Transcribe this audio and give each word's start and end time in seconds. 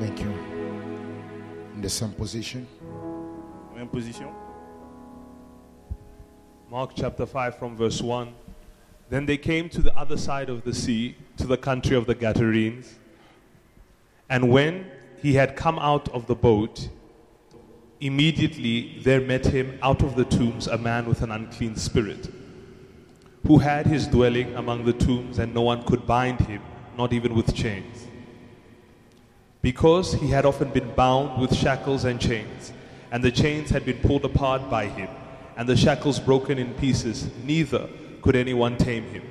Thank 0.00 0.20
you. 0.20 0.32
In 1.74 1.82
the 1.82 1.90
same 1.90 2.12
position. 2.12 2.66
Même 3.76 3.90
position. 3.92 4.28
Mark 6.70 6.92
chapter 6.96 7.26
5 7.26 7.58
from 7.58 7.76
verse 7.76 8.00
1. 8.00 8.32
Then 9.10 9.26
they 9.26 9.36
came 9.36 9.68
to 9.68 9.82
the 9.82 9.94
other 9.98 10.16
side 10.16 10.48
of 10.48 10.64
the 10.64 10.72
sea, 10.72 11.16
to 11.36 11.46
the 11.46 11.58
country 11.58 11.94
of 11.96 12.06
the 12.06 12.14
Gadarenes. 12.14 12.98
And 14.30 14.50
when 14.50 14.90
he 15.20 15.34
had 15.34 15.54
come 15.54 15.78
out 15.78 16.08
of 16.14 16.26
the 16.26 16.34
boat, 16.34 16.88
immediately 18.00 19.00
there 19.02 19.20
met 19.20 19.44
him 19.44 19.78
out 19.82 20.02
of 20.02 20.16
the 20.16 20.24
tombs 20.24 20.66
a 20.66 20.78
man 20.78 21.04
with 21.04 21.20
an 21.20 21.30
unclean 21.30 21.76
spirit, 21.76 22.26
who 23.46 23.58
had 23.58 23.86
his 23.86 24.06
dwelling 24.06 24.54
among 24.54 24.86
the 24.86 24.94
tombs, 24.94 25.38
and 25.38 25.52
no 25.52 25.60
one 25.60 25.82
could 25.82 26.06
bind 26.06 26.40
him, 26.40 26.62
not 26.96 27.12
even 27.12 27.34
with 27.34 27.54
chains. 27.54 28.06
Because 29.62 30.14
he 30.14 30.28
had 30.28 30.46
often 30.46 30.70
been 30.70 30.90
bound 30.94 31.40
with 31.40 31.54
shackles 31.54 32.04
and 32.04 32.20
chains, 32.20 32.72
and 33.10 33.22
the 33.22 33.30
chains 33.30 33.70
had 33.70 33.84
been 33.84 33.98
pulled 33.98 34.24
apart 34.24 34.70
by 34.70 34.86
him, 34.86 35.08
and 35.56 35.68
the 35.68 35.76
shackles 35.76 36.18
broken 36.18 36.58
in 36.58 36.72
pieces, 36.74 37.28
neither 37.44 37.88
could 38.22 38.36
anyone 38.36 38.76
tame 38.76 39.04
him. 39.04 39.22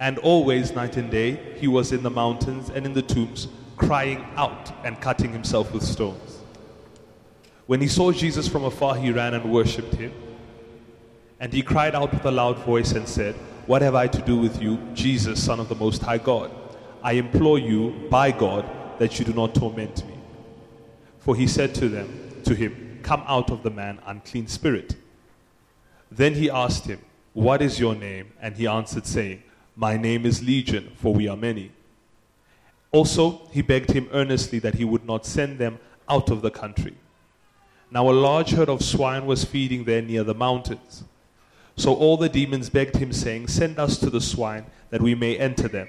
And 0.00 0.18
always, 0.18 0.72
night 0.72 0.96
and 0.96 1.10
day, 1.10 1.38
he 1.56 1.68
was 1.68 1.92
in 1.92 2.02
the 2.02 2.10
mountains 2.10 2.70
and 2.70 2.86
in 2.86 2.92
the 2.92 3.02
tombs, 3.02 3.48
crying 3.76 4.24
out 4.36 4.72
and 4.84 5.00
cutting 5.00 5.32
himself 5.32 5.72
with 5.72 5.82
stones. 5.82 6.40
When 7.66 7.80
he 7.80 7.88
saw 7.88 8.12
Jesus 8.12 8.46
from 8.46 8.64
afar, 8.64 8.94
he 8.94 9.10
ran 9.10 9.34
and 9.34 9.52
worshipped 9.52 9.94
him. 9.94 10.12
And 11.40 11.52
he 11.52 11.62
cried 11.62 11.94
out 11.94 12.12
with 12.12 12.24
a 12.24 12.30
loud 12.30 12.58
voice 12.58 12.92
and 12.92 13.08
said, 13.08 13.34
What 13.66 13.82
have 13.82 13.94
I 13.94 14.06
to 14.06 14.22
do 14.22 14.36
with 14.38 14.62
you, 14.62 14.78
Jesus, 14.94 15.42
Son 15.44 15.60
of 15.60 15.68
the 15.68 15.74
Most 15.74 16.02
High 16.02 16.18
God? 16.18 16.50
I 17.02 17.12
implore 17.12 17.58
you, 17.58 18.06
by 18.10 18.30
God, 18.30 18.64
that 18.98 19.18
you 19.18 19.24
do 19.24 19.32
not 19.32 19.54
torment 19.54 20.06
me. 20.06 20.14
For 21.18 21.34
he 21.34 21.46
said 21.46 21.74
to 21.76 21.88
them, 21.88 22.42
to 22.44 22.54
him, 22.54 23.00
Come 23.02 23.22
out 23.26 23.50
of 23.50 23.62
the 23.62 23.70
man, 23.70 24.00
unclean 24.06 24.46
spirit. 24.48 24.96
Then 26.10 26.34
he 26.34 26.50
asked 26.50 26.86
him, 26.86 27.00
What 27.34 27.62
is 27.62 27.78
your 27.78 27.94
name? 27.94 28.32
And 28.40 28.56
he 28.56 28.66
answered, 28.66 29.06
saying, 29.06 29.42
My 29.74 29.96
name 29.96 30.24
is 30.24 30.42
Legion, 30.42 30.92
for 30.96 31.12
we 31.12 31.28
are 31.28 31.36
many. 31.36 31.72
Also, 32.92 33.48
he 33.52 33.62
begged 33.62 33.90
him 33.90 34.08
earnestly 34.12 34.58
that 34.60 34.76
he 34.76 34.84
would 34.84 35.04
not 35.04 35.26
send 35.26 35.58
them 35.58 35.78
out 36.08 36.30
of 36.30 36.42
the 36.42 36.50
country. 36.50 36.94
Now, 37.90 38.08
a 38.08 38.12
large 38.12 38.50
herd 38.50 38.68
of 38.68 38.82
swine 38.82 39.26
was 39.26 39.44
feeding 39.44 39.84
there 39.84 40.02
near 40.02 40.24
the 40.24 40.34
mountains. 40.34 41.04
So 41.76 41.94
all 41.94 42.16
the 42.16 42.28
demons 42.28 42.70
begged 42.70 42.96
him, 42.96 43.12
saying, 43.12 43.48
Send 43.48 43.78
us 43.78 43.98
to 43.98 44.10
the 44.10 44.20
swine, 44.20 44.66
that 44.90 45.02
we 45.02 45.14
may 45.14 45.36
enter 45.36 45.68
them. 45.68 45.88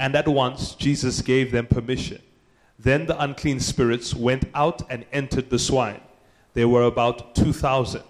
And 0.00 0.16
at 0.16 0.26
once 0.26 0.74
Jesus 0.74 1.20
gave 1.20 1.52
them 1.52 1.66
permission. 1.66 2.22
Then 2.78 3.04
the 3.04 3.22
unclean 3.22 3.60
spirits 3.60 4.14
went 4.14 4.46
out 4.54 4.80
and 4.90 5.04
entered 5.12 5.50
the 5.50 5.58
swine. 5.58 6.00
There 6.54 6.68
were 6.68 6.84
about 6.84 7.34
2,000. 7.34 8.02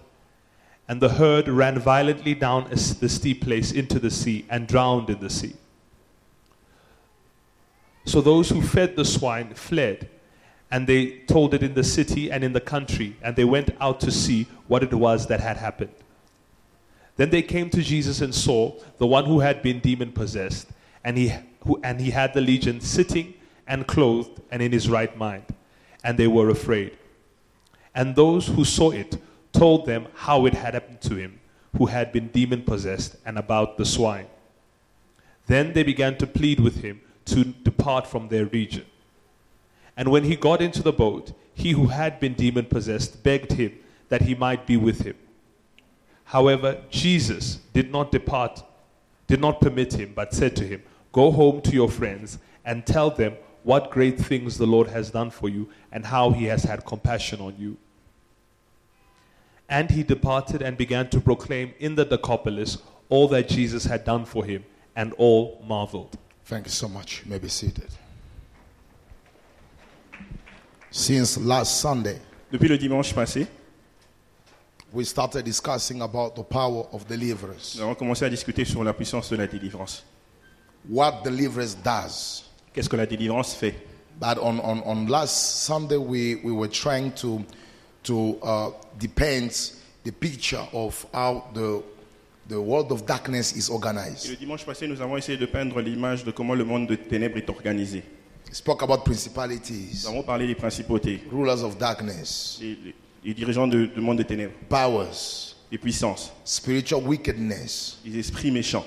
And 0.87 1.03
the 1.03 1.09
herd 1.09 1.49
ran 1.49 1.81
violently 1.81 2.35
down 2.35 2.71
the 2.71 3.09
steep 3.09 3.43
place 3.43 3.73
into 3.73 3.99
the 3.99 4.11
sea 4.11 4.47
and 4.49 4.69
drowned 4.69 5.11
in 5.11 5.19
the 5.19 5.29
sea. 5.29 5.55
So 8.05 8.21
those 8.21 8.51
who 8.51 8.63
fed 8.63 8.95
the 8.95 9.05
swine 9.05 9.55
fled, 9.55 10.09
and 10.71 10.87
they 10.87 11.19
told 11.27 11.55
it 11.55 11.63
in 11.65 11.75
the 11.75 11.85
city 11.85 12.31
and 12.31 12.45
in 12.45 12.53
the 12.53 12.61
country, 12.61 13.17
and 13.21 13.35
they 13.35 13.45
went 13.45 13.71
out 13.81 13.99
to 14.01 14.13
see 14.13 14.47
what 14.69 14.85
it 14.85 14.95
was 14.95 15.27
that 15.27 15.41
had 15.41 15.57
happened. 15.57 15.95
Then 17.17 17.31
they 17.31 17.43
came 17.43 17.69
to 17.71 17.83
Jesus 17.83 18.21
and 18.21 18.33
saw 18.33 18.79
the 18.99 19.07
one 19.07 19.25
who 19.25 19.41
had 19.41 19.61
been 19.61 19.81
demon 19.81 20.13
possessed, 20.13 20.69
and 21.05 21.19
he, 21.19 21.33
who, 21.67 21.81
and 21.83 22.01
he 22.01 22.11
had 22.11 22.35
the 22.35 22.41
legion 22.41 22.81
sitting 22.81 23.35
and 23.67 23.87
clothed 23.87 24.41
and 24.51 24.63
in 24.63 24.73
his 24.73 24.89
right 24.89 25.17
mind, 25.17 25.45
and 26.03 26.19
they 26.19 26.27
were 26.27 26.51
afraid. 26.51 26.97
And 27.95 28.17
those 28.17 28.49
who 28.49 28.65
saw 28.65 28.91
it 28.91 29.19
told 29.53 29.87
them 29.87 30.07
how 30.15 30.47
it 30.47 30.55
had 30.55 30.75
happened 30.75 31.01
to 31.03 31.17
him, 31.17 31.41
who 31.77 31.87
had 31.87 32.13
been 32.13 32.29
demon 32.29 32.63
possessed, 32.63 33.17
and 33.25 33.39
about 33.39 33.77
the 33.77 33.85
swine. 33.85 34.27
Then 35.47 35.73
they 35.73 35.83
began 35.83 36.17
to 36.19 36.27
plead 36.27 36.61
with 36.61 36.83
him 36.83 37.01
to 37.27 37.45
depart 37.45 38.07
from 38.07 38.29
their 38.29 38.47
region. 38.47 38.87
And 39.97 40.09
when 40.09 40.25
he 40.25 40.37
got 40.37 40.63
into 40.63 40.83
the 40.83 40.93
boat, 40.93 41.33
he 41.55 41.73
who 41.73 41.89
had 41.89 42.21
been 42.21 42.35
demon 42.35 42.67
possessed 42.67 43.23
begged 43.23 43.53
him 43.53 43.79
that 44.09 44.23
he 44.23 44.35
might 44.35 44.67
be 44.67 44.77
with 44.77 45.03
him. 45.03 45.17
However, 46.25 46.81
Jesus 46.91 47.57
did 47.73 47.91
not 47.91 48.13
depart, 48.13 48.63
did 49.27 49.41
not 49.41 49.61
permit 49.61 49.95
him, 49.95 50.13
but 50.15 50.33
said 50.33 50.55
to 50.57 50.65
him, 50.65 50.83
Go 51.13 51.31
home 51.31 51.61
to 51.63 51.73
your 51.73 51.89
friends 51.89 52.39
and 52.65 52.87
tell 52.87 53.11
them 53.11 53.35
what 53.63 53.91
great 53.91 54.19
things 54.19 54.57
the 54.57 54.67
Lord 54.67 54.89
has 54.89 55.11
done 55.11 55.31
for 55.31 55.49
you 55.49 55.69
and 55.93 56.07
how 56.07 56.31
he 56.31 56.47
has 56.47 56.63
had 56.63 56.85
compassion 56.85 57.41
on 57.41 57.55
you. 57.59 57.77
And 59.69 59.91
he 59.91 60.03
departed 60.03 60.63
and 60.63 60.77
began 60.77 61.09
to 61.11 61.21
proclaim 61.21 61.75
in 61.79 61.95
the 61.95 62.05
Decapolis 62.05 62.79
all 63.09 63.29
that 63.29 63.49
Jesus 63.49 63.85
had 63.85 64.05
done 64.05 64.25
for 64.25 64.45
him, 64.45 64.65
and 64.97 65.13
all 65.19 65.63
marveled. 65.67 66.17
Thank 66.45 66.67
you 66.67 66.71
so 66.73 66.89
much. 66.89 67.23
You 67.25 67.31
may 67.31 67.39
be 67.39 67.49
seated. 67.49 67.89
Since 70.91 71.39
last 71.39 71.81
Sunday, 71.81 72.19
Depuis 72.51 72.69
le 72.69 72.77
dimanche 72.79 73.15
passé, 73.15 73.47
we 74.93 75.05
started 75.05 75.45
discussing 75.45 76.03
about 76.03 76.35
the 76.35 76.43
power 76.43 76.85
of 76.93 77.07
deliverance. 77.07 77.77
nous 77.77 77.83
avons 77.83 77.95
commencé 77.95 78.25
à 78.25 78.29
discuter 78.29 78.65
sur 78.65 78.83
la 78.83 78.93
puissance 78.93 79.31
de 79.31 79.37
la 79.37 79.47
délivrance. 79.47 80.05
What 80.89 81.23
deliverance 81.25 81.75
does. 81.75 82.45
Qu'est-ce 82.75 82.89
que 82.89 82.97
la 82.97 83.07
délivrance 83.07 83.55
fait? 83.55 83.75
But 84.21 84.39
on, 84.43 84.59
on, 84.61 84.83
on 84.85 85.07
last 85.07 85.65
Sunday, 85.65 85.97
we, 85.97 86.37
we 86.45 86.53
were 86.53 86.69
trying 86.69 87.13
to, 87.17 87.43
to 88.05 88.37
uh, 88.43 88.71
depict 88.99 89.75
the 90.05 90.13
picture 90.13 90.63
of 90.73 91.07
how 91.13 91.45
the, 91.55 91.83
the 92.49 92.61
world 92.61 92.93
of 92.93 93.07
darkness 93.07 93.53
is 93.57 93.69
Et 93.69 93.73
organized. 93.73 94.29
le 94.31 94.37
dimanche 94.37 94.65
passé, 94.65 94.87
nous 94.87 95.01
avons 95.01 95.17
essayé 95.17 95.39
de 95.39 95.47
peindre 95.47 95.81
l'image 95.81 96.25
de 96.25 96.31
comment 96.33 96.55
le 96.55 96.65
monde 96.65 96.87
de 96.87 96.97
ténèbres 96.97 97.37
est 97.39 97.49
organisé. 97.49 98.03
We 98.49 98.57
spoke 98.57 98.83
about 98.83 98.99
Nous 98.99 99.05
principalities, 99.05 100.05
avons 100.07 100.23
parlé 100.23 100.47
des 100.47 100.55
principautés, 100.55 101.23
rulers 101.31 101.63
of 101.63 101.79
darkness, 101.79 102.59
les, 102.61 102.77
les- 102.85 102.95
les 103.25 103.35
dirigeants 103.35 103.67
du 103.69 103.91
monde 103.97 104.17
des 104.19 104.25
ténèbres, 104.25 104.55
powers, 104.69 105.55
les 105.71 105.79
puissances, 105.79 106.33
spiritual 106.45 107.03
wickedness, 107.07 107.99
les 108.05 108.19
esprits 108.19 108.51
méchants, 108.51 108.85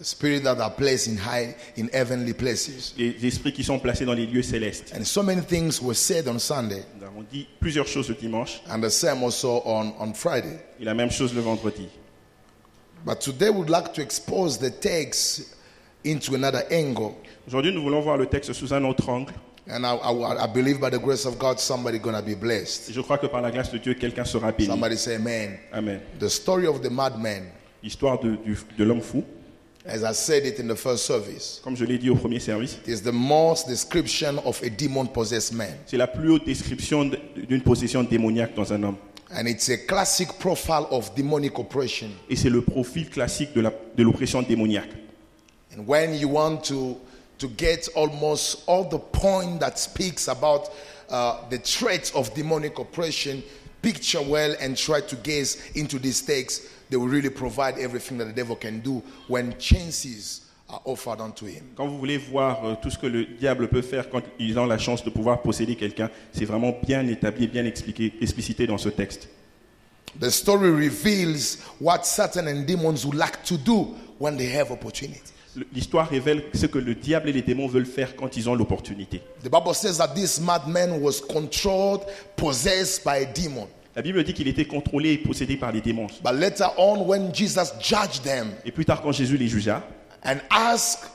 spirit 0.00 0.44
that 0.44 0.60
are 0.60 0.70
placed 0.70 1.08
in 1.08 1.16
high 1.16 1.54
in 1.76 1.88
heavenly 1.92 2.32
places. 2.32 2.94
les 2.96 3.24
esprits 3.26 3.52
qui 3.52 3.64
sont 3.64 3.78
placés 3.80 4.04
dans 4.04 4.14
les 4.14 4.26
lieux 4.26 4.42
célestes. 4.42 4.92
And 4.96 5.04
so 5.04 5.22
many 5.22 5.40
things 5.42 5.80
were 5.82 5.94
said 5.94 6.28
on 6.28 6.38
Sunday, 6.38 6.84
Nous 7.00 7.06
avons 7.06 7.22
dit 7.30 7.46
plusieurs 7.60 7.86
choses 7.86 8.08
le 8.08 8.14
dimanche 8.14 8.60
and 8.70 8.80
the 8.80 8.90
same 8.90 9.22
also 9.24 9.62
on, 9.64 9.92
on 9.98 10.12
Friday. 10.14 10.58
et 10.80 10.84
la 10.84 10.94
même 10.94 11.10
chose 11.10 11.34
le 11.34 11.40
vendredi. 11.40 11.88
But 13.04 13.20
today 13.20 13.50
we'd 13.50 13.70
like 13.70 13.92
to 13.94 14.02
expose 14.02 14.58
the 14.58 14.70
text 14.70 15.54
into 16.04 16.34
another 16.34 16.64
angle. 16.70 17.14
Aujourd'hui, 17.46 17.72
nous 17.72 17.82
voulons 17.82 18.00
voir 18.00 18.16
le 18.16 18.26
texte 18.26 18.52
sous 18.52 18.72
un 18.74 18.84
autre 18.84 19.08
angle. 19.08 19.32
And 19.70 19.84
I, 19.84 19.94
I, 19.96 20.44
I 20.44 20.46
believe 20.46 20.80
by 20.80 20.88
the 20.90 20.98
grace 20.98 21.26
of 21.26 21.38
God, 21.38 21.60
somebody 21.60 21.98
gonna 21.98 22.22
be 22.22 22.34
blessed. 22.34 22.88
Et 22.90 22.92
je 22.94 23.00
crois 23.02 23.18
que 23.18 23.26
par 23.26 23.40
la 23.42 23.50
grâce 23.50 23.70
de 23.70 23.78
Dieu, 23.78 23.94
quelqu'un 23.94 24.24
sera 24.24 24.50
béni. 24.50 24.66
Somebody 24.70 24.96
say 24.96 25.16
amen. 25.16 25.58
Amen. 25.72 26.00
The 26.18 26.28
story 26.28 26.66
of 26.66 26.80
the 26.82 26.90
madman, 26.90 27.50
L'histoire 27.82 28.18
de, 28.18 28.36
du- 28.36 28.56
de 28.76 28.84
l'homme 28.84 29.00
fou, 29.02 29.22
as 29.88 30.04
I 30.04 30.12
said 30.12 30.44
it 30.44 30.58
in 30.60 30.68
the 30.68 30.76
first 30.76 31.06
service, 31.06 31.60
comme 31.64 31.74
je 31.76 31.84
l'ai 31.84 31.98
dit 31.98 32.10
au 32.10 32.14
premier 32.16 32.40
service, 32.40 32.78
is 32.86 33.00
the 33.02 33.12
most 33.12 33.66
description 33.66 34.38
of 34.44 34.62
a 34.62 34.68
demon-possessed 34.70 35.52
man. 35.54 35.74
c'est 35.86 35.96
la 35.96 36.06
plus 36.06 36.30
haute 36.30 36.44
description 36.44 37.06
de- 37.06 37.18
d'une 37.46 37.62
possession 37.62 38.02
démoniaque 38.04 38.54
dans 38.54 38.72
un 38.72 38.82
homme. 38.82 38.96
And 39.30 39.46
it's 39.46 39.68
a 39.68 39.76
classic 39.76 40.28
profile 40.38 40.86
of 40.90 41.14
demonic 41.14 41.58
oppression. 41.58 42.08
Et 42.30 42.36
c'est 42.36 42.48
le 42.50 42.62
profil 42.62 43.08
classique 43.10 43.52
de 43.54 43.60
la- 43.60 43.72
de 43.96 44.02
l'oppression 44.02 44.42
démoniaque. 44.42 44.90
And 45.76 45.84
when 45.86 46.14
you 46.14 46.28
want 46.28 46.64
to, 46.68 46.96
to 47.38 47.48
get 47.56 47.88
almost 47.94 48.62
all 48.66 48.84
the 48.88 48.98
point 48.98 49.60
that 49.60 49.76
speaks 49.78 50.28
about 50.28 50.70
uh, 51.10 51.36
the 51.50 51.58
threat 51.58 52.10
of 52.14 52.32
demonic 52.34 52.78
oppression, 52.78 53.42
picture 53.82 54.20
well 54.22 54.54
and 54.60 54.74
try 54.76 55.00
to 55.00 55.16
gaze 55.16 55.58
into 55.74 55.98
these 55.98 56.20
texts, 56.22 56.62
they 56.90 56.96
will 56.96 57.08
really 57.08 57.30
provide 57.30 57.78
everything 57.78 58.18
that 58.18 58.26
the 58.26 58.32
devil 58.32 58.56
can 58.56 58.80
do 58.80 59.02
when 59.28 59.56
chances 59.58 60.42
are 60.68 60.80
offered 60.84 61.20
unto 61.20 61.46
him. 61.46 61.62
Quand 61.76 61.86
vous 61.86 61.98
voulez 61.98 62.18
voir 62.18 62.64
euh, 62.64 62.74
tout 62.80 62.90
ce 62.90 62.98
que 62.98 63.06
le 63.06 63.24
diable 63.24 63.68
peut 63.68 63.82
faire 63.82 64.10
quand 64.10 64.22
il 64.38 64.58
a 64.58 64.66
la 64.66 64.78
chance 64.78 65.02
de 65.04 65.10
pouvoir 65.10 65.40
posséder 65.42 65.76
quelqu'un, 65.76 66.10
c'est 66.32 66.44
vraiment 66.44 66.74
bien 66.82 67.06
établi, 67.06 67.46
bien 67.46 67.64
expliqué, 67.64 68.12
explicité 68.20 68.66
dans 68.66 68.78
ce 68.78 68.88
texte. 68.88 69.28
The 70.20 70.30
story 70.30 70.70
reveals 70.70 71.58
what 71.80 72.04
Satan 72.04 72.48
and 72.48 72.66
demons 72.66 73.04
would 73.04 73.16
like 73.16 73.42
to 73.44 73.56
do 73.56 73.94
when 74.18 74.36
they 74.36 74.50
have 74.56 74.70
opportunity. 74.70 75.32
L'histoire 75.72 76.08
révèle 76.08 76.44
ce 76.54 76.66
que 76.66 76.78
le 76.78 76.94
diable 76.94 77.28
et 77.28 77.32
les 77.32 77.42
démons 77.42 77.68
veulent 77.68 77.86
faire 77.86 78.14
quand 78.16 78.36
ils 78.36 78.48
ont 78.48 78.54
l'opportunité. 78.54 79.22
The 79.42 79.50
Bible 79.50 79.74
says 79.74 79.98
that 79.98 80.08
this 80.14 80.40
madman 80.40 81.00
was 81.00 81.20
controlled, 81.20 82.02
possessed 82.36 83.04
by 83.04 83.22
a 83.22 83.26
demon. 83.26 83.66
La 83.98 84.02
Bible 84.02 84.22
dit 84.22 84.32
qu'il 84.32 84.46
était 84.46 84.64
contrôlé 84.64 85.14
et 85.14 85.18
possédé 85.18 85.56
par 85.56 85.72
les 85.72 85.80
démons. 85.80 86.06
But 86.22 86.34
later 86.34 86.66
on, 86.78 87.04
when 87.04 87.34
Jesus 87.34 87.72
judged 87.80 88.22
them 88.22 88.52
Et 88.64 88.70
plus 88.70 88.84
tard, 88.84 89.02
quand 89.02 89.10
Jésus 89.10 89.36
les 89.36 89.48
jugea, 89.48 89.82
and 90.24 90.36
asked 90.50 91.10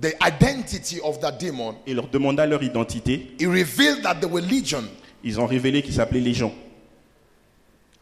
the 0.00 0.14
identity 0.24 1.00
of 1.02 1.18
that 1.18 1.32
demon, 1.32 1.74
et 1.84 1.94
leur 1.94 2.06
demanda 2.06 2.46
leur 2.46 2.62
identité, 2.62 3.34
he 3.40 3.46
revealed 3.46 4.04
that 4.04 4.20
they 4.20 4.30
were 4.30 4.40
legion, 4.40 4.84
ils 5.24 5.40
ont 5.40 5.46
révélé 5.46 5.82
qu'ils 5.82 5.94
s'appelaient 5.94 6.20
Légion. 6.20 6.52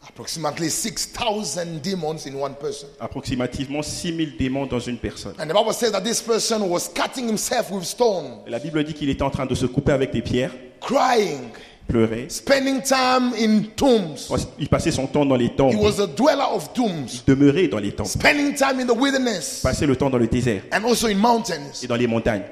approximately 0.07 0.69
6,000 0.69 1.81
demons 1.81 2.27
in 2.27 2.35
one 2.35 2.53
person. 2.53 2.89
Approximativement 2.99 3.81
6000 3.81 4.37
démons 4.37 4.67
dans 4.67 4.79
une 4.79 4.99
personne. 4.99 5.33
And 5.39 5.47
the 5.47 5.53
Bible 5.55 5.73
says 5.73 5.91
that 5.93 6.01
this 6.01 6.21
person 6.21 6.69
was 6.69 6.87
cutting 6.93 7.27
himself 7.27 7.71
with 7.71 7.85
stone, 7.85 8.43
Et 8.45 8.51
la 8.51 8.59
Bible 8.59 8.83
dit 8.83 8.93
qu'il 8.93 9.09
était 9.09 9.23
en 9.23 9.31
train 9.31 9.47
de 9.47 9.55
se 9.55 9.65
couper 9.65 9.93
avec 9.93 10.11
des 10.11 10.21
pierres, 10.21 10.53
crying, 10.79 11.49
pleurer. 11.87 12.25
spending 12.29 12.81
time 12.81 13.33
in 13.37 13.63
tombs. 13.75 14.29
Il 14.59 14.67
passait 14.69 14.91
son 14.91 15.07
temps 15.07 15.25
dans 15.25 15.35
les 15.35 15.45
He 15.45 15.55
tombes, 15.55 15.75
was 15.75 15.99
a 16.01 16.07
dweller 16.07 16.45
of 16.53 16.73
tombs, 16.73 17.23
demeurait 17.25 17.67
dans 17.67 17.79
les 17.79 17.91
tombes, 17.91 18.07
spending 18.07 18.53
time 18.55 18.79
in 18.79 18.85
the 18.85 18.97
wilderness 18.97 19.61
passait 19.61 19.85
le 19.85 19.95
temps 19.95 20.09
dans 20.09 20.17
le 20.17 20.27
désert 20.27 20.61
and 20.73 20.83
also 20.85 21.07
in 21.07 21.15
mountains. 21.15 21.81
et 21.83 21.87
dans 21.87 21.95
les 21.95 22.07
montagnes. 22.07 22.43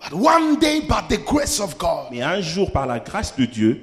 But 0.00 0.12
one 0.12 0.58
day, 0.60 0.80
by 0.82 1.02
the 1.08 1.18
grace 1.24 1.58
of 1.60 1.76
God, 1.76 2.12
Mais 2.12 2.22
un 2.22 2.40
jour, 2.40 2.70
par 2.70 2.86
la 2.86 3.00
grâce 3.00 3.34
de 3.36 3.44
Dieu, 3.46 3.80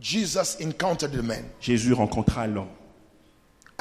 Jesus 0.00 0.56
encountered 0.60 1.10
the 1.10 1.22
man. 1.22 1.44
Jésus 1.60 1.92
rencontra 1.92 2.46
l'homme. 2.46 2.68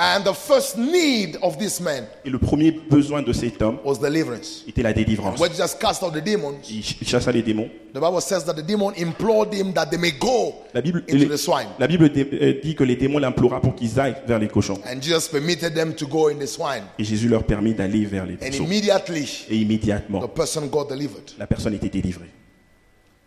And 0.02 0.24
the 0.24 0.34
first 0.34 0.78
need 0.78 1.38
of 1.42 1.58
this 1.58 1.82
man 1.82 2.06
Et 2.24 2.30
le 2.30 2.40
premier 2.40 2.72
besoin 2.72 3.22
de 3.22 3.34
cet 3.34 3.62
homme 3.62 3.80
was 3.84 3.96
deliverance. 4.00 4.64
était 4.66 4.82
la 4.82 4.94
délivrance. 4.94 5.38
When 5.38 5.52
Jesus 5.52 5.76
cast 5.78 6.02
out 6.04 6.14
the 6.14 6.24
demons, 6.24 6.56
Il 6.70 6.82
ch- 6.82 6.96
il 7.02 7.06
chassa 7.08 7.34
les 7.34 7.42
démons. 7.42 7.68
the 7.94 8.00
Bible 8.00 8.22
says 8.22 8.46
that 8.46 8.54
the 8.54 8.62
demon 8.66 8.94
implored 8.96 9.54
him 9.54 9.74
that 9.74 9.88
they 9.88 9.98
may 10.00 10.12
go 10.12 10.56
La 10.74 10.80
Bible, 10.82 11.04
into 11.10 11.28
the 11.28 11.36
swine. 11.38 11.68
la 11.78 11.88
Bible 11.88 12.08
dé- 12.14 12.26
euh, 12.32 12.62
dit 12.64 12.76
que 12.76 12.86
les 12.86 12.96
démons 12.96 13.20
l'implora 13.20 13.60
pour 13.60 13.76
qu'ils 13.76 14.00
aillent 14.00 14.16
vers 14.26 14.40
les 14.40 14.48
cochons. 14.48 14.80
And 14.86 15.02
Jesus 15.02 15.28
permitted 15.30 15.74
them 15.74 15.94
to 15.96 16.08
go 16.08 16.30
in 16.30 16.36
the 16.40 16.48
swine. 16.48 16.84
Et 16.98 17.04
Jésus 17.04 17.28
leur 17.28 17.44
permit 17.44 17.74
d'aller 17.74 18.06
vers 18.06 18.26
les 18.26 18.36
And 18.36 18.52
cochons. 18.52 18.64
immediately, 18.64 19.46
Et 19.50 19.58
immédiatement, 19.58 20.22
the 20.22 20.34
person 20.34 20.68
got 20.68 20.86
delivered. 20.90 21.32
la 21.38 21.46
personne 21.46 21.74
était 21.74 21.90
délivrée. 21.90 22.30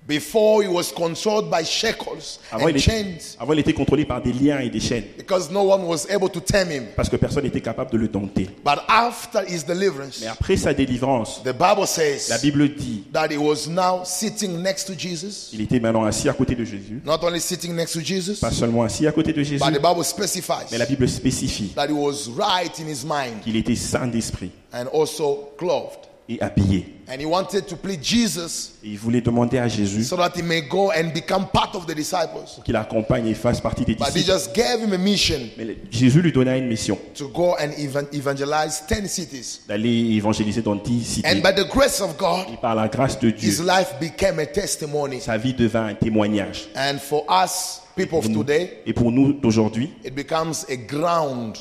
Before 0.05 0.65
he 0.65 0.69
was 0.69 0.91
controlled 0.93 1.49
by 1.49 1.63
shackles 1.65 2.41
Avant 2.51 2.65
and 2.65 2.71
il, 2.71 2.77
était, 2.77 2.91
chains 2.91 3.37
avant, 3.39 3.53
il 3.53 3.61
était 3.61 3.73
contrôlé 3.73 4.05
par 4.05 4.21
des 4.21 4.33
liens 4.33 4.59
et 4.59 4.69
des 4.69 4.81
chaînes. 4.81 5.05
because 5.17 5.49
no 5.49 5.63
one 5.63 5.85
was 5.87 6.07
able 6.11 6.29
to 6.29 6.41
tame 6.41 6.71
him. 6.73 6.87
Parce 6.97 7.09
que 7.09 7.15
personne 7.17 7.45
n'était 7.45 7.61
capable 7.61 7.93
de 7.93 7.99
le 7.99 8.09
dompter. 8.09 8.49
But 8.65 8.81
after 8.89 9.45
his 9.47 9.63
deliverance, 9.65 10.19
Mais 10.21 10.27
après 10.27 10.57
sa 10.57 10.75
délivrance, 10.75 11.41
the 11.45 11.53
Bible 11.53 11.81
la 11.83 11.87
says 11.87 12.41
Bible 12.43 12.69
dit 12.75 13.05
that 13.13 13.29
he 13.31 13.37
was 13.39 13.69
now 13.69 14.03
sitting 14.05 14.61
next 14.61 14.87
to 14.87 14.95
Jesus. 14.99 15.51
il 15.53 15.61
était 15.61 15.79
maintenant 15.79 16.05
assis 16.05 16.29
à 16.29 16.33
côté 16.33 16.57
de 16.57 16.65
Jésus. 16.65 17.01
Not 17.05 17.21
only 17.23 17.39
sitting 17.41 17.73
next 17.77 17.93
to 17.93 18.01
Jesus, 18.01 18.41
Pas 18.41 18.51
seulement 18.51 18.83
assis 18.83 19.07
à 19.07 19.13
côté 19.13 19.33
de 19.33 19.43
Jésus, 19.45 19.63
but 19.65 19.73
the 19.73 19.81
Bible 19.81 20.05
specifies 20.05 20.67
mais 20.73 20.79
la 20.79 20.87
Bible 20.87 21.09
spécifie 21.09 21.73
that 21.77 21.87
he 21.87 21.93
was 21.93 22.29
right 22.37 22.77
in 22.81 22.89
his 22.89 23.05
mind 23.05 23.41
qu'il 23.45 23.55
était 23.57 23.77
saint 23.77 24.09
d'esprit 24.09 24.51
and 24.75 24.87
also 24.93 25.51
clothed. 25.57 26.09
Et 26.29 26.41
habillé. 26.41 26.87
And 27.09 27.21
he 27.21 27.27
wanted 27.27 27.67
to 27.67 27.77
plead 27.77 28.03
Jesus 28.03 28.73
Et 28.85 28.89
il 28.91 28.99
voulait 28.99 29.21
demander 29.21 29.59
à 29.59 29.69
Jésus 29.69 30.05
so 30.05 30.17
that 30.17 30.33
he 30.37 30.43
may 30.43 30.63
go 30.63 30.91
and 30.93 31.13
become 31.13 31.47
part 31.53 31.75
of 31.75 31.85
the 31.87 31.95
disciples. 31.95 32.63
qu'il 32.65 32.77
accompagne 32.77 33.27
et 33.27 33.35
fasse 33.35 33.61
partie 33.61 33.85
des 33.85 33.95
But 33.97 34.09
he 34.09 34.13
disciples. 34.23 34.33
just 34.33 34.55
gave 34.55 34.81
him 34.81 34.93
a 34.93 34.99
mission 34.99 35.41
Mais 35.59 35.77
Jésus 35.91 36.23
lui 36.23 36.33
donna 36.33 36.57
une 36.57 36.69
mission 36.69 36.97
to 37.15 37.29
go 37.29 37.55
and 37.59 37.71
evan- 37.77 38.07
evangelize 38.13 38.85
10 38.89 39.09
cities. 39.09 39.61
d'aller 39.69 40.15
évangéliser 40.17 40.63
dans 40.63 40.77
dix 40.77 41.05
cités. 41.05 41.29
And 41.29 41.43
by 41.43 41.53
the 41.55 41.69
grace 41.69 42.01
of 42.01 42.17
God, 42.17 42.47
Et 42.53 42.57
par 42.57 42.75
la 42.77 42.89
grâce 42.89 43.19
de 43.19 43.31
Dieu, 43.31 43.49
his 43.51 43.61
life 43.61 43.95
became 44.01 44.39
a 44.39 44.47
testimony. 44.47 45.21
sa 45.21 45.37
vie 45.37 45.55
devint 45.55 45.87
un 45.87 45.95
témoignage. 45.95 46.69
And 46.77 46.99
for 46.99 47.25
us, 47.29 47.81
people 47.97 48.19
of 48.19 48.33
today, 48.33 48.79
Et 48.87 48.93
pour 48.93 49.11
nous 49.13 49.33
d'aujourd'hui, 49.35 49.91
it 50.05 50.15
becomes 50.15 50.65
a 50.71 50.77
ground 50.77 51.57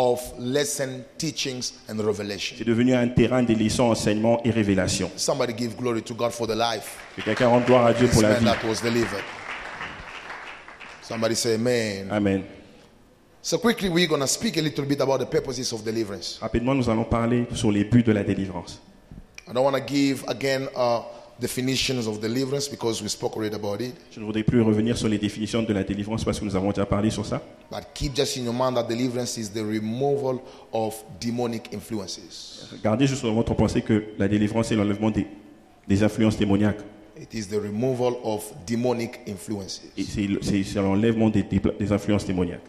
of 0.00 0.32
lesson, 0.38 1.04
teachings, 1.18 1.74
and 1.86 1.98
revelation. 1.98 2.56
c'est 2.56 2.64
devenu 2.64 2.94
un 2.94 3.08
terrain 3.08 3.42
des 3.42 3.54
leçons, 3.54 3.90
enseignements 3.90 4.40
et 4.44 4.50
révélations. 4.50 5.10
Somebody 5.16 5.52
give 5.52 5.76
glory 5.76 6.00
to 6.02 6.14
God 6.14 6.32
for 6.32 6.46
the 6.46 6.56
life. 6.56 6.96
Que 7.16 7.22
quelqu'un 7.22 7.48
rende 7.48 7.66
gloire 7.66 7.86
à 7.86 7.92
Dieu 7.92 8.08
pour 8.08 8.22
la 8.22 8.34
vie. 8.34 8.44
that 8.46 8.64
was 8.64 8.80
delivered. 8.80 9.22
Somebody 11.02 11.34
say 11.34 11.56
amen. 11.56 12.08
Amen. 12.10 12.44
So 13.42 13.58
quickly 13.58 13.90
we're 13.90 14.08
going 14.08 14.22
to 14.22 14.26
speak 14.26 14.56
a 14.56 14.62
little 14.62 14.86
bit 14.86 15.00
about 15.00 15.20
the 15.20 15.26
purposes 15.26 15.70
of 15.72 15.84
deliverance. 15.84 16.38
Rapidement, 16.40 16.74
nous 16.74 16.88
allons 16.88 17.04
parler 17.04 17.46
sur 17.54 17.70
les 17.70 17.84
buts 17.84 18.02
de 18.02 18.12
la 18.12 18.24
délivrance. 18.24 18.80
I 19.46 19.52
don't 19.52 19.64
want 19.64 19.76
to 19.76 19.82
give 19.82 20.24
again 20.28 20.68
uh, 20.74 21.02
definitions 21.40 22.06
of 22.06 22.20
deliverance 22.20 22.68
because 22.68 23.02
we 23.02 23.08
spoke 23.08 23.36
already 23.36 23.54
about 23.54 23.80
it. 23.80 23.94
Je 24.12 24.20
ne 24.20 24.24
voudrais 24.24 24.42
plus 24.42 24.60
revenir 24.60 24.96
sur 24.96 25.08
les 25.08 25.18
définitions 25.18 25.62
de 25.62 25.72
la 25.72 25.82
délivrance 25.84 26.24
parce 26.24 26.38
que 26.38 26.44
nous 26.44 26.54
avons 26.56 26.70
déjà 26.70 26.86
parlé 26.86 27.10
sur 27.10 27.24
ça. 27.24 27.42
But 27.70 27.80
keep 27.94 28.14
just 28.14 28.36
in 28.36 28.44
your 28.44 28.54
mind 28.54 28.74
that 28.74 28.84
deliverance 28.84 29.36
is 29.38 29.48
the 29.50 29.62
removal 29.64 30.40
of 30.72 30.94
demonic 31.20 31.70
influences. 31.74 32.68
Gardez 32.82 33.06
juste 33.06 33.22
dans 33.24 33.34
votre 33.34 33.54
pensée 33.54 33.82
que 33.82 34.04
la 34.18 34.28
délivrance 34.28 34.70
est 34.70 34.76
l'enlèvement 34.76 35.10
des, 35.10 35.26
des 35.88 36.02
influences 36.02 36.36
démoniaques. 36.36 36.80
It 37.20 37.34
is 37.34 37.46
the 37.48 37.60
removal 37.60 38.14
of 38.24 38.50
demonic 38.66 39.20
influences. 39.28 39.82
Et 39.98 40.04
c'est 40.04 40.22
le- 40.26 40.40
c'est 40.42 40.62
c'est 40.62 40.80
l'enlèvement 40.80 41.28
des, 41.28 41.42
des- 41.42 41.60
des 41.78 41.92
influences 41.92 42.24
démoniaques. 42.24 42.64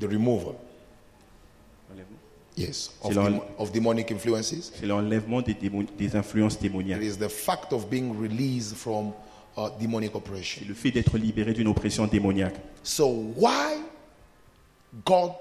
The 0.00 0.04
removal, 0.10 0.54
yes, 2.56 2.90
of, 3.02 3.12
C'est 3.12 3.20
dem- 3.22 3.40
of 3.58 3.72
demonic 3.72 4.10
influences. 4.12 4.72
C'est 4.78 4.86
l'enlèvement 4.86 5.42
des, 5.42 5.54
des 5.54 6.16
influences 6.16 6.54
It 6.54 6.62
démoniaques. 6.62 7.02
is 7.02 7.16
the 7.18 7.28
fact 7.28 7.72
of 7.72 7.88
being 7.88 8.12
released 8.20 8.74
from 8.76 9.12
uh, 9.56 9.68
demonic 9.80 10.10
C'est 10.12 10.16
oppression. 10.16 10.62
le 10.68 10.74
fait 10.74 10.90
d'être 10.90 11.16
libéré 11.18 11.52
d'une 11.52 11.68
oppression 11.68 12.06
démoniaque. 12.06 12.54
So 12.82 13.06
why 13.36 13.78
God 15.04 15.32